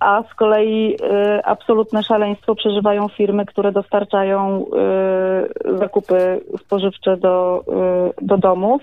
a 0.00 0.22
z 0.22 0.34
kolei 0.34 0.96
e, 1.02 1.46
absolutne 1.46 2.02
szaleństwo 2.02 2.54
przeżywają 2.54 3.08
firmy, 3.08 3.46
które 3.46 3.72
dostarczają 3.72 4.66
e, 4.66 5.78
zakupy 5.78 6.40
spożywcze 6.64 7.16
do, 7.16 7.64
e, 7.68 8.24
do 8.26 8.36
domów. 8.36 8.82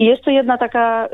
I 0.00 0.04
jeszcze 0.04 0.32
jedna 0.32 0.58
taka, 0.58 1.06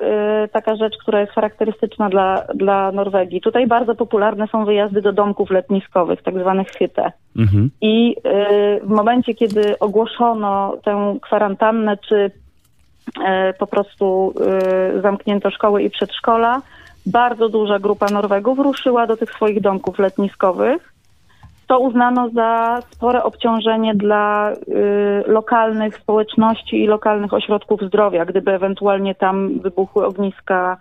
y, 0.44 0.48
taka 0.48 0.76
rzecz, 0.76 0.94
która 1.00 1.20
jest 1.20 1.32
charakterystyczna 1.32 2.08
dla, 2.08 2.42
dla 2.54 2.92
Norwegii. 2.92 3.40
Tutaj 3.40 3.66
bardzo 3.66 3.94
popularne 3.94 4.46
są 4.46 4.64
wyjazdy 4.64 5.02
do 5.02 5.12
domków 5.12 5.50
letniskowych, 5.50 6.22
tak 6.22 6.38
zwanych 6.38 6.68
hyte. 6.68 7.12
Mhm. 7.36 7.70
I 7.80 8.16
y, 8.16 8.80
w 8.86 8.88
momencie, 8.88 9.34
kiedy 9.34 9.78
ogłoszono 9.78 10.76
tę 10.84 11.18
kwarantannę, 11.22 11.96
czy 12.08 12.16
y, 12.16 12.30
po 13.58 13.66
prostu 13.66 14.34
zamknięto 15.02 15.50
szkoły 15.50 15.82
i 15.82 15.90
przedszkola, 15.90 16.62
bardzo 17.06 17.48
duża 17.48 17.78
grupa 17.78 18.06
Norwegów 18.12 18.58
ruszyła 18.58 19.06
do 19.06 19.16
tych 19.16 19.30
swoich 19.32 19.60
domków 19.60 19.98
letniskowych. 19.98 20.95
To 21.66 21.78
uznano 21.78 22.28
za 22.30 22.78
spore 22.90 23.22
obciążenie 23.22 23.94
dla 23.94 24.52
y, 24.52 24.56
lokalnych 25.26 25.96
społeczności 25.96 26.84
i 26.84 26.86
lokalnych 26.86 27.34
ośrodków 27.34 27.80
zdrowia, 27.80 28.24
gdyby 28.24 28.52
ewentualnie 28.52 29.14
tam 29.14 29.60
wybuchły 29.60 30.06
ogniska 30.06 30.76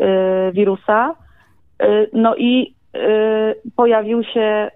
y, 0.00 0.52
wirusa. 0.52 1.14
Y, 1.82 2.10
no 2.12 2.36
i 2.36 2.74
y, 2.96 3.00
pojawił 3.76 4.24
się 4.24 4.70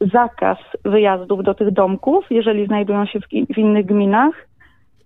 zakaz 0.00 0.58
wyjazdów 0.84 1.42
do 1.42 1.54
tych 1.54 1.70
domków, 1.70 2.24
jeżeli 2.30 2.66
znajdują 2.66 3.06
się 3.06 3.20
w, 3.20 3.24
w 3.54 3.58
innych 3.58 3.86
gminach 3.86 4.34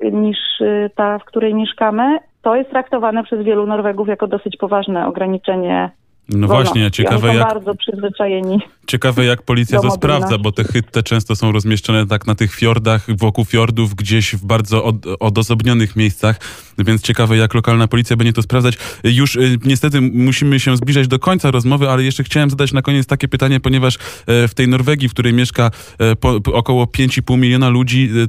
y, 0.04 0.12
niż 0.12 0.38
y, 0.60 0.90
ta, 0.94 1.18
w 1.18 1.24
której 1.24 1.54
mieszkamy. 1.54 2.18
To 2.42 2.56
jest 2.56 2.70
traktowane 2.70 3.24
przez 3.24 3.44
wielu 3.44 3.66
Norwegów 3.66 4.08
jako 4.08 4.26
dosyć 4.26 4.56
poważne 4.56 5.06
ograniczenie 5.06 5.90
No 6.28 6.46
właśnie, 6.46 6.90
ciekawe 6.90 7.34
jak, 7.34 7.48
bardzo 7.48 7.74
przyzwyczajeni. 7.74 8.60
ciekawe 8.86 9.24
jak 9.24 9.42
policja 9.42 9.80
to 9.80 9.90
sprawdza, 9.90 10.38
bo 10.38 10.52
te 10.52 10.64
hytte 10.64 11.02
często 11.02 11.36
są 11.36 11.52
rozmieszczone 11.52 12.06
tak 12.06 12.26
na 12.26 12.34
tych 12.34 12.54
fiordach, 12.54 13.16
wokół 13.16 13.44
fiordów, 13.44 13.94
gdzieś 13.94 14.34
w 14.34 14.46
bardzo 14.46 14.84
od, 14.84 14.96
odosobnionych 15.20 15.96
miejscach, 15.96 16.38
więc 16.78 17.02
ciekawe 17.02 17.36
jak 17.36 17.54
lokalna 17.54 17.88
policja 17.88 18.16
będzie 18.16 18.32
to 18.32 18.42
sprawdzać. 18.42 18.78
Już 19.04 19.36
y, 19.36 19.58
niestety 19.64 20.00
musimy 20.00 20.60
się 20.60 20.76
zbliżać 20.76 21.08
do 21.08 21.18
końca 21.18 21.50
rozmowy, 21.50 21.90
ale 21.90 22.04
jeszcze 22.04 22.24
chciałem 22.24 22.50
zadać 22.50 22.72
na 22.72 22.82
koniec 22.82 23.06
takie 23.06 23.28
pytanie, 23.28 23.60
ponieważ 23.60 23.98
e, 24.26 24.48
w 24.48 24.54
tej 24.54 24.68
Norwegii, 24.68 25.08
w 25.08 25.12
której 25.12 25.32
mieszka 25.32 25.70
e, 25.98 26.16
po, 26.16 26.40
około 26.52 26.84
5,5 26.84 27.38
miliona 27.38 27.68
ludzi, 27.68 28.10
y, 28.16 28.26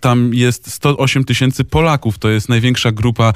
tam 0.00 0.34
jest 0.34 0.72
108 0.72 1.24
tysięcy 1.24 1.64
Polaków. 1.64 2.18
To 2.18 2.28
jest 2.28 2.48
największa 2.48 2.92
grupa 2.92 3.32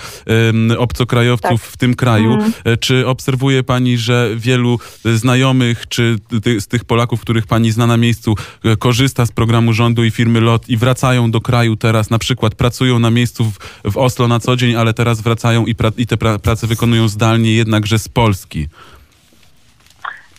obcokrajowców 0.79 1.65
w 1.65 1.77
tym 1.77 1.95
kraju. 1.95 2.33
Mhm. 2.33 2.53
E, 2.65 2.77
Czy 2.77 3.07
obserwuje 3.07 3.63
pani, 3.63 3.99
że 3.99 4.31
wielu 4.37 4.79
znajomych, 5.05 5.89
czy 5.89 6.17
ty, 6.43 6.61
z 6.61 6.67
tych 6.67 6.85
Polaków, 6.85 7.21
których 7.21 7.47
pani 7.47 7.71
zna 7.73 7.87
na 7.87 7.97
miejscu, 7.97 8.35
korzysta 8.79 9.27
z 9.27 9.33
programu 9.33 9.73
rządu 9.73 10.05
i 10.05 10.11
firmy 10.11 10.41
LOT 10.41 10.69
i 10.69 10.77
wracają 10.77 11.31
do 11.31 11.41
kraju 11.41 11.77
teraz, 11.77 12.11
na 12.11 12.19
przykład 12.19 12.55
pracują 12.55 12.99
na 12.99 13.11
miejscu 13.11 13.45
w, 13.45 13.59
w 13.93 13.97
Oslo 13.97 14.29
na 14.29 14.41
co 14.41 14.57
dzień, 14.57 14.60
ale 14.79 14.95
teraz 14.95 15.21
wracają 15.21 15.67
i, 15.67 15.75
pra, 15.75 15.91
i 15.97 16.07
te 16.07 16.17
pra, 16.17 16.39
prace 16.39 16.67
wykonują 16.67 17.09
zdalnie, 17.09 17.55
jednakże 17.55 17.99
z 17.99 18.09
Polski? 18.09 18.69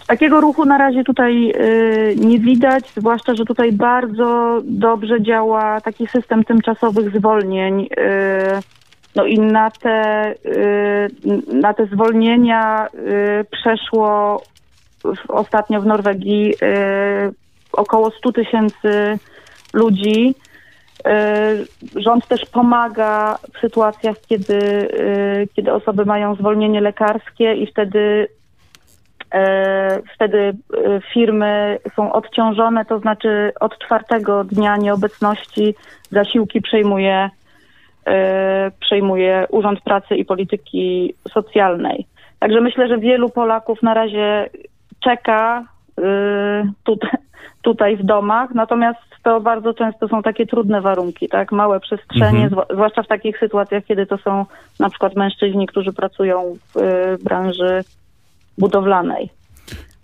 Takiego 0.07 0.41
ruchu 0.41 0.65
na 0.65 0.77
razie 0.77 1.03
tutaj 1.03 1.51
y, 1.51 2.15
nie 2.15 2.39
widać, 2.39 2.83
zwłaszcza, 2.97 3.35
że 3.35 3.45
tutaj 3.45 3.71
bardzo 3.71 4.61
dobrze 4.63 5.21
działa 5.21 5.81
taki 5.81 6.07
system 6.07 6.43
tymczasowych 6.43 7.17
zwolnień. 7.17 7.81
Y, 7.81 7.87
no 9.15 9.25
i 9.25 9.39
na 9.39 9.71
te, 9.71 10.31
y, 10.45 11.09
na 11.53 11.73
te 11.73 11.85
zwolnienia 11.85 12.87
y, 12.87 13.45
przeszło 13.51 14.41
w, 15.03 15.29
ostatnio 15.29 15.81
w 15.81 15.85
Norwegii 15.85 16.53
y, 16.53 16.55
około 17.73 18.11
100 18.11 18.31
tysięcy 18.31 19.19
ludzi. 19.73 20.35
Y, 21.07 22.01
Rząd 22.01 22.27
też 22.27 22.45
pomaga 22.45 23.37
w 23.53 23.59
sytuacjach, 23.59 24.15
kiedy, 24.29 24.53
y, 24.53 25.47
kiedy 25.55 25.73
osoby 25.73 26.05
mają 26.05 26.35
zwolnienie 26.35 26.81
lekarskie 26.81 27.53
i 27.53 27.67
wtedy 27.67 28.27
E, 29.31 30.01
Wtedy 30.15 30.53
firmy 31.13 31.79
są 31.95 32.13
odciążone, 32.13 32.85
to 32.85 32.99
znaczy 32.99 33.51
od 33.59 33.79
czwartego 33.79 34.43
dnia 34.43 34.77
nieobecności 34.77 35.75
zasiłki 36.11 36.61
przejmuje, 36.61 37.29
przejmuje 38.79 39.45
Urząd 39.49 39.81
Pracy 39.81 40.15
i 40.15 40.25
Polityki 40.25 41.13
Socjalnej. 41.33 42.07
Także 42.39 42.61
myślę, 42.61 42.87
że 42.87 42.97
wielu 42.97 43.29
Polaków 43.29 43.83
na 43.83 43.93
razie 43.93 44.49
czeka 44.99 45.65
tutaj, 46.83 47.11
tutaj 47.61 47.97
w 47.97 48.03
domach, 48.03 48.49
natomiast 48.55 49.10
to 49.23 49.41
bardzo 49.41 49.73
często 49.73 50.07
są 50.07 50.21
takie 50.21 50.45
trudne 50.45 50.81
warunki, 50.81 51.29
tak? 51.29 51.51
Małe 51.51 51.79
przestrzenie, 51.79 52.43
Mhm. 52.43 52.65
zwłaszcza 52.73 53.03
w 53.03 53.07
takich 53.07 53.39
sytuacjach, 53.39 53.85
kiedy 53.85 54.05
to 54.05 54.17
są 54.17 54.45
na 54.79 54.89
przykład 54.89 55.15
mężczyźni, 55.15 55.67
którzy 55.67 55.93
pracują 55.93 56.55
w 56.73 56.77
y, 56.77 57.17
branży 57.23 57.83
budowlanej. 58.57 59.29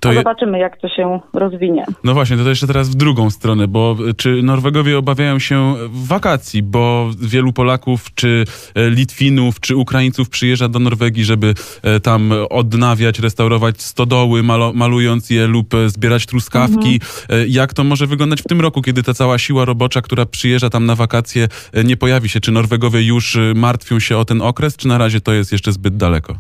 To 0.08 0.14
je- 0.14 0.20
zobaczymy, 0.20 0.60
jak 0.60 0.82
to 0.82 0.90
się 0.90 1.20
rozwinie. 1.34 1.86
No 2.04 2.14
właśnie, 2.14 2.38
to 2.38 2.50
jeszcze 2.50 2.68
teraz 2.68 2.90
w 2.90 2.96
drugą 2.96 3.30
stronę, 3.30 3.68
bo 3.68 3.96
e, 4.10 4.14
czy 4.14 4.42
Norwegowie 4.44 4.98
obawiają 4.98 5.40
się 5.40 5.76
wakacji, 5.90 6.64
bo 6.64 7.10
wielu 7.22 7.54
Polaków, 7.54 8.14
czy 8.16 8.46
e, 8.76 8.90
Litwinów, 8.90 9.60
czy 9.60 9.76
Ukraińców 9.76 10.30
przyjeżdża 10.30 10.68
do 10.70 10.80
Norwegii, 10.80 11.24
żeby 11.26 11.54
e, 11.84 12.00
tam 12.00 12.34
odnawiać, 12.50 13.20
restaurować 13.20 13.82
stodoły, 13.82 14.44
malo, 14.44 14.72
malując 14.76 15.30
je 15.30 15.48
lub 15.48 15.74
e, 15.74 15.90
zbierać 15.90 16.26
truskawki. 16.26 17.00
E, 17.30 17.48
Jak 17.48 17.74
to 17.74 17.84
może 17.84 18.08
wyglądać 18.08 18.42
w 18.42 18.48
tym 18.48 18.62
roku, 18.62 18.82
kiedy 18.82 19.04
ta 19.04 19.14
cała 19.14 19.38
siła 19.38 19.66
robocza, 19.66 20.02
która 20.02 20.26
przyjeżdża 20.26 20.70
tam 20.70 20.86
na 20.86 20.96
wakacje, 20.96 21.48
nie 21.86 21.98
pojawi 21.98 22.30
się? 22.30 22.40
Czy 22.40 22.52
Norwegowie 22.52 23.02
już 23.04 23.38
martwią 23.56 24.00
się 24.00 24.18
o 24.18 24.26
ten 24.26 24.42
okres, 24.42 24.78
czy 24.78 24.88
na 24.88 24.98
razie 24.98 25.22
to 25.22 25.34
jest 25.34 25.52
jeszcze 25.52 25.72
zbyt 25.72 25.98
daleko? 25.98 26.36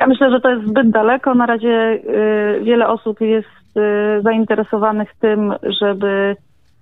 Ja 0.00 0.06
myślę, 0.06 0.30
że 0.30 0.40
to 0.40 0.50
jest 0.50 0.66
zbyt 0.66 0.90
daleko. 0.90 1.34
Na 1.34 1.46
razie 1.46 2.00
y, 2.58 2.60
wiele 2.62 2.88
osób 2.88 3.20
jest 3.20 3.76
y, 3.76 4.22
zainteresowanych 4.22 5.14
tym, 5.20 5.54
żeby 5.80 6.36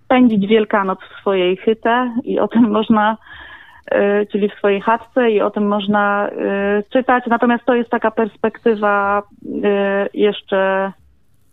spędzić 0.04 0.46
Wielkanoc 0.46 0.98
w 1.00 1.20
swojej 1.20 1.56
chyte 1.56 2.14
i 2.24 2.40
o 2.40 2.48
tym 2.48 2.70
można, 2.78 3.16
y, 3.94 4.26
czyli 4.32 4.48
w 4.48 4.54
swojej 4.54 4.80
chatce 4.80 5.30
i 5.30 5.40
o 5.40 5.50
tym 5.50 5.68
można 5.68 6.30
czytać. 6.92 7.24
Natomiast 7.26 7.64
to 7.64 7.74
jest 7.74 7.90
taka 7.90 8.10
perspektywa 8.10 9.22
jeszcze 10.14 10.92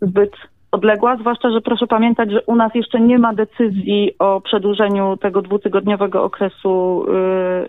zbyt 0.02 0.32
odległa, 0.72 1.18
zwłaszcza, 1.18 1.50
że 1.52 1.62
proszę 1.62 1.88
pamiętać, 1.88 2.32
że 2.32 2.42
u 2.42 2.56
nas 2.56 2.76
jeszcze 2.76 3.00
nie 3.00 3.20
ma 3.20 3.34
decyzji 3.34 4.12
o 4.20 4.42
przedłużeniu 4.42 5.18
tego 5.18 5.42
dwutygodniowego 5.42 6.24
okresu 6.24 7.06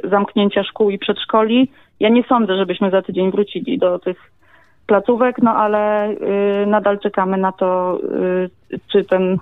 zamknięcia 0.05 0.65
szkół 0.65 0.91
i 0.91 0.99
przedszkoli. 0.99 1.69
Ja 2.01 2.09
nie 2.09 2.25
sądzę, 2.25 2.57
żebyśmy 2.57 2.91
za 2.91 3.03
tydzień 3.03 3.31
wrócili 3.31 3.79
do 3.79 3.99
tych 3.99 4.17
placówek, 4.87 5.37
no 5.43 5.51
ale 5.51 6.11
y, 6.11 6.67
nadal 6.67 6.99
czekamy 7.01 7.37
na 7.37 7.53
to, 7.53 8.01
y, 8.71 8.81
czy 8.93 9.05
ten, 9.05 9.39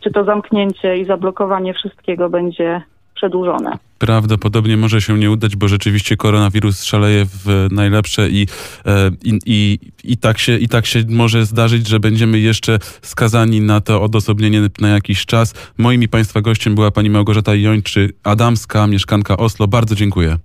czy 0.00 0.10
to 0.10 0.24
zamknięcie 0.24 0.96
i 0.96 1.04
zablokowanie 1.04 1.74
wszystkiego 1.74 2.30
będzie 2.30 2.82
przedłużone. 3.14 3.78
Prawdopodobnie 3.98 4.76
może 4.76 5.00
się 5.00 5.18
nie 5.18 5.30
udać, 5.30 5.56
bo 5.56 5.68
rzeczywiście 5.68 6.16
koronawirus 6.16 6.84
szaleje 6.84 7.24
w 7.24 7.68
najlepsze 7.70 8.28
i, 8.30 8.46
e, 8.86 9.10
i, 9.24 9.38
i, 9.46 9.78
i, 10.04 10.16
tak 10.16 10.38
się, 10.38 10.58
i 10.58 10.68
tak 10.68 10.86
się 10.86 11.02
może 11.08 11.46
zdarzyć, 11.46 11.88
że 11.88 12.00
będziemy 12.00 12.38
jeszcze 12.38 12.78
skazani 13.02 13.60
na 13.60 13.80
to 13.80 14.02
odosobnienie 14.02 14.60
na 14.80 14.88
jakiś 14.88 15.26
czas. 15.26 15.54
Moim 15.78 16.02
i 16.02 16.08
Państwa 16.08 16.40
gościem 16.40 16.74
była 16.74 16.90
pani 16.90 17.10
Małgorzata 17.10 17.52
Jończy-Adamska, 17.52 18.88
mieszkanka 18.88 19.36
Oslo. 19.36 19.68
Bardzo 19.68 19.94
dziękuję. 19.94 20.36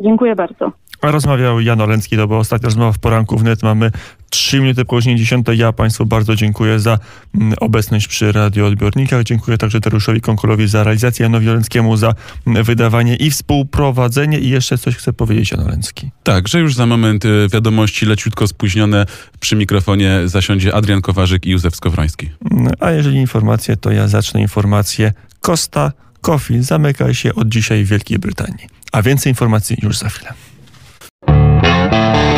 Dziękuję 0.00 0.36
bardzo. 0.36 0.72
A 1.00 1.10
Rozmawiał 1.10 1.60
Jan 1.60 1.80
Olencki, 1.80 2.16
to 2.16 2.26
była 2.26 2.38
ostatnia 2.38 2.66
rozmowa 2.66 2.92
w 2.92 2.98
poranku 2.98 3.38
wnet. 3.38 3.62
Mamy 3.62 3.90
trzy 4.30 4.60
minuty 4.60 4.84
po 4.84 4.96
godzinie 4.96 5.16
10. 5.16 5.46
Ja 5.56 5.72
Państwu 5.72 6.06
bardzo 6.06 6.36
dziękuję 6.36 6.80
za 6.80 6.98
mm, 7.34 7.54
obecność 7.60 8.08
przy 8.08 8.32
radioodbiornikach. 8.32 9.22
Dziękuję 9.22 9.58
także 9.58 9.80
Dariuszowi 9.80 10.20
Konkolowi 10.20 10.68
za 10.68 10.84
realizację, 10.84 11.22
Janowi 11.22 11.50
Olenckiemu 11.50 11.96
za 11.96 12.14
mm, 12.46 12.64
wydawanie 12.64 13.16
i 13.16 13.30
współprowadzenie. 13.30 14.38
I 14.38 14.48
jeszcze 14.48 14.78
coś 14.78 14.96
chcę 14.96 15.12
powiedzieć, 15.12 15.50
Jan 15.50 15.60
Olencki. 15.60 16.10
Tak, 16.22 16.48
że 16.48 16.60
już 16.60 16.74
za 16.74 16.86
moment 16.86 17.24
y, 17.24 17.48
wiadomości 17.52 18.06
leciutko 18.06 18.46
spóźnione 18.46 19.06
przy 19.40 19.56
mikrofonie 19.56 20.20
zasiądzie 20.24 20.74
Adrian 20.74 21.02
Kowarzyk 21.02 21.46
i 21.46 21.50
Józef 21.50 21.76
Skowroński. 21.76 22.30
Mm, 22.50 22.72
A 22.80 22.90
jeżeli 22.90 23.16
informacje, 23.16 23.76
to 23.76 23.90
ja 23.90 24.08
zacznę 24.08 24.40
informację. 24.40 25.12
Costa 25.40 25.92
Coffee 26.20 26.62
zamyka 26.62 27.14
się 27.14 27.34
od 27.34 27.48
dzisiaj 27.48 27.84
w 27.84 27.88
Wielkiej 27.88 28.18
Brytanii. 28.18 28.73
A 28.94 29.02
więcej 29.02 29.32
informacji 29.32 29.76
już 29.82 29.98
za 29.98 30.08
chwilę. 30.08 30.32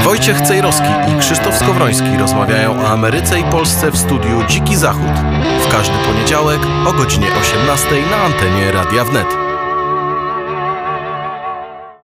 Wojciech 0.05 0.41
Cejrowski 0.41 0.89
i 1.09 1.20
Krzysztof 1.20 1.55
Skowroński 1.55 2.16
rozmawiają 2.19 2.83
o 2.83 2.89
Ameryce 2.89 3.41
i 3.41 3.45
Polsce 3.45 3.91
w 3.91 3.99
studiu 3.99 4.45
Dziki 4.49 4.77
Zachód. 4.77 5.12
W 5.69 5.73
każdy 5.73 5.95
poniedziałek 5.99 6.61
o 6.87 6.93
godzinie 6.93 7.27
18 7.41 7.89
na 8.11 8.16
antenie 8.16 8.73
Radia 8.73 9.05
Wnet. 9.05 9.45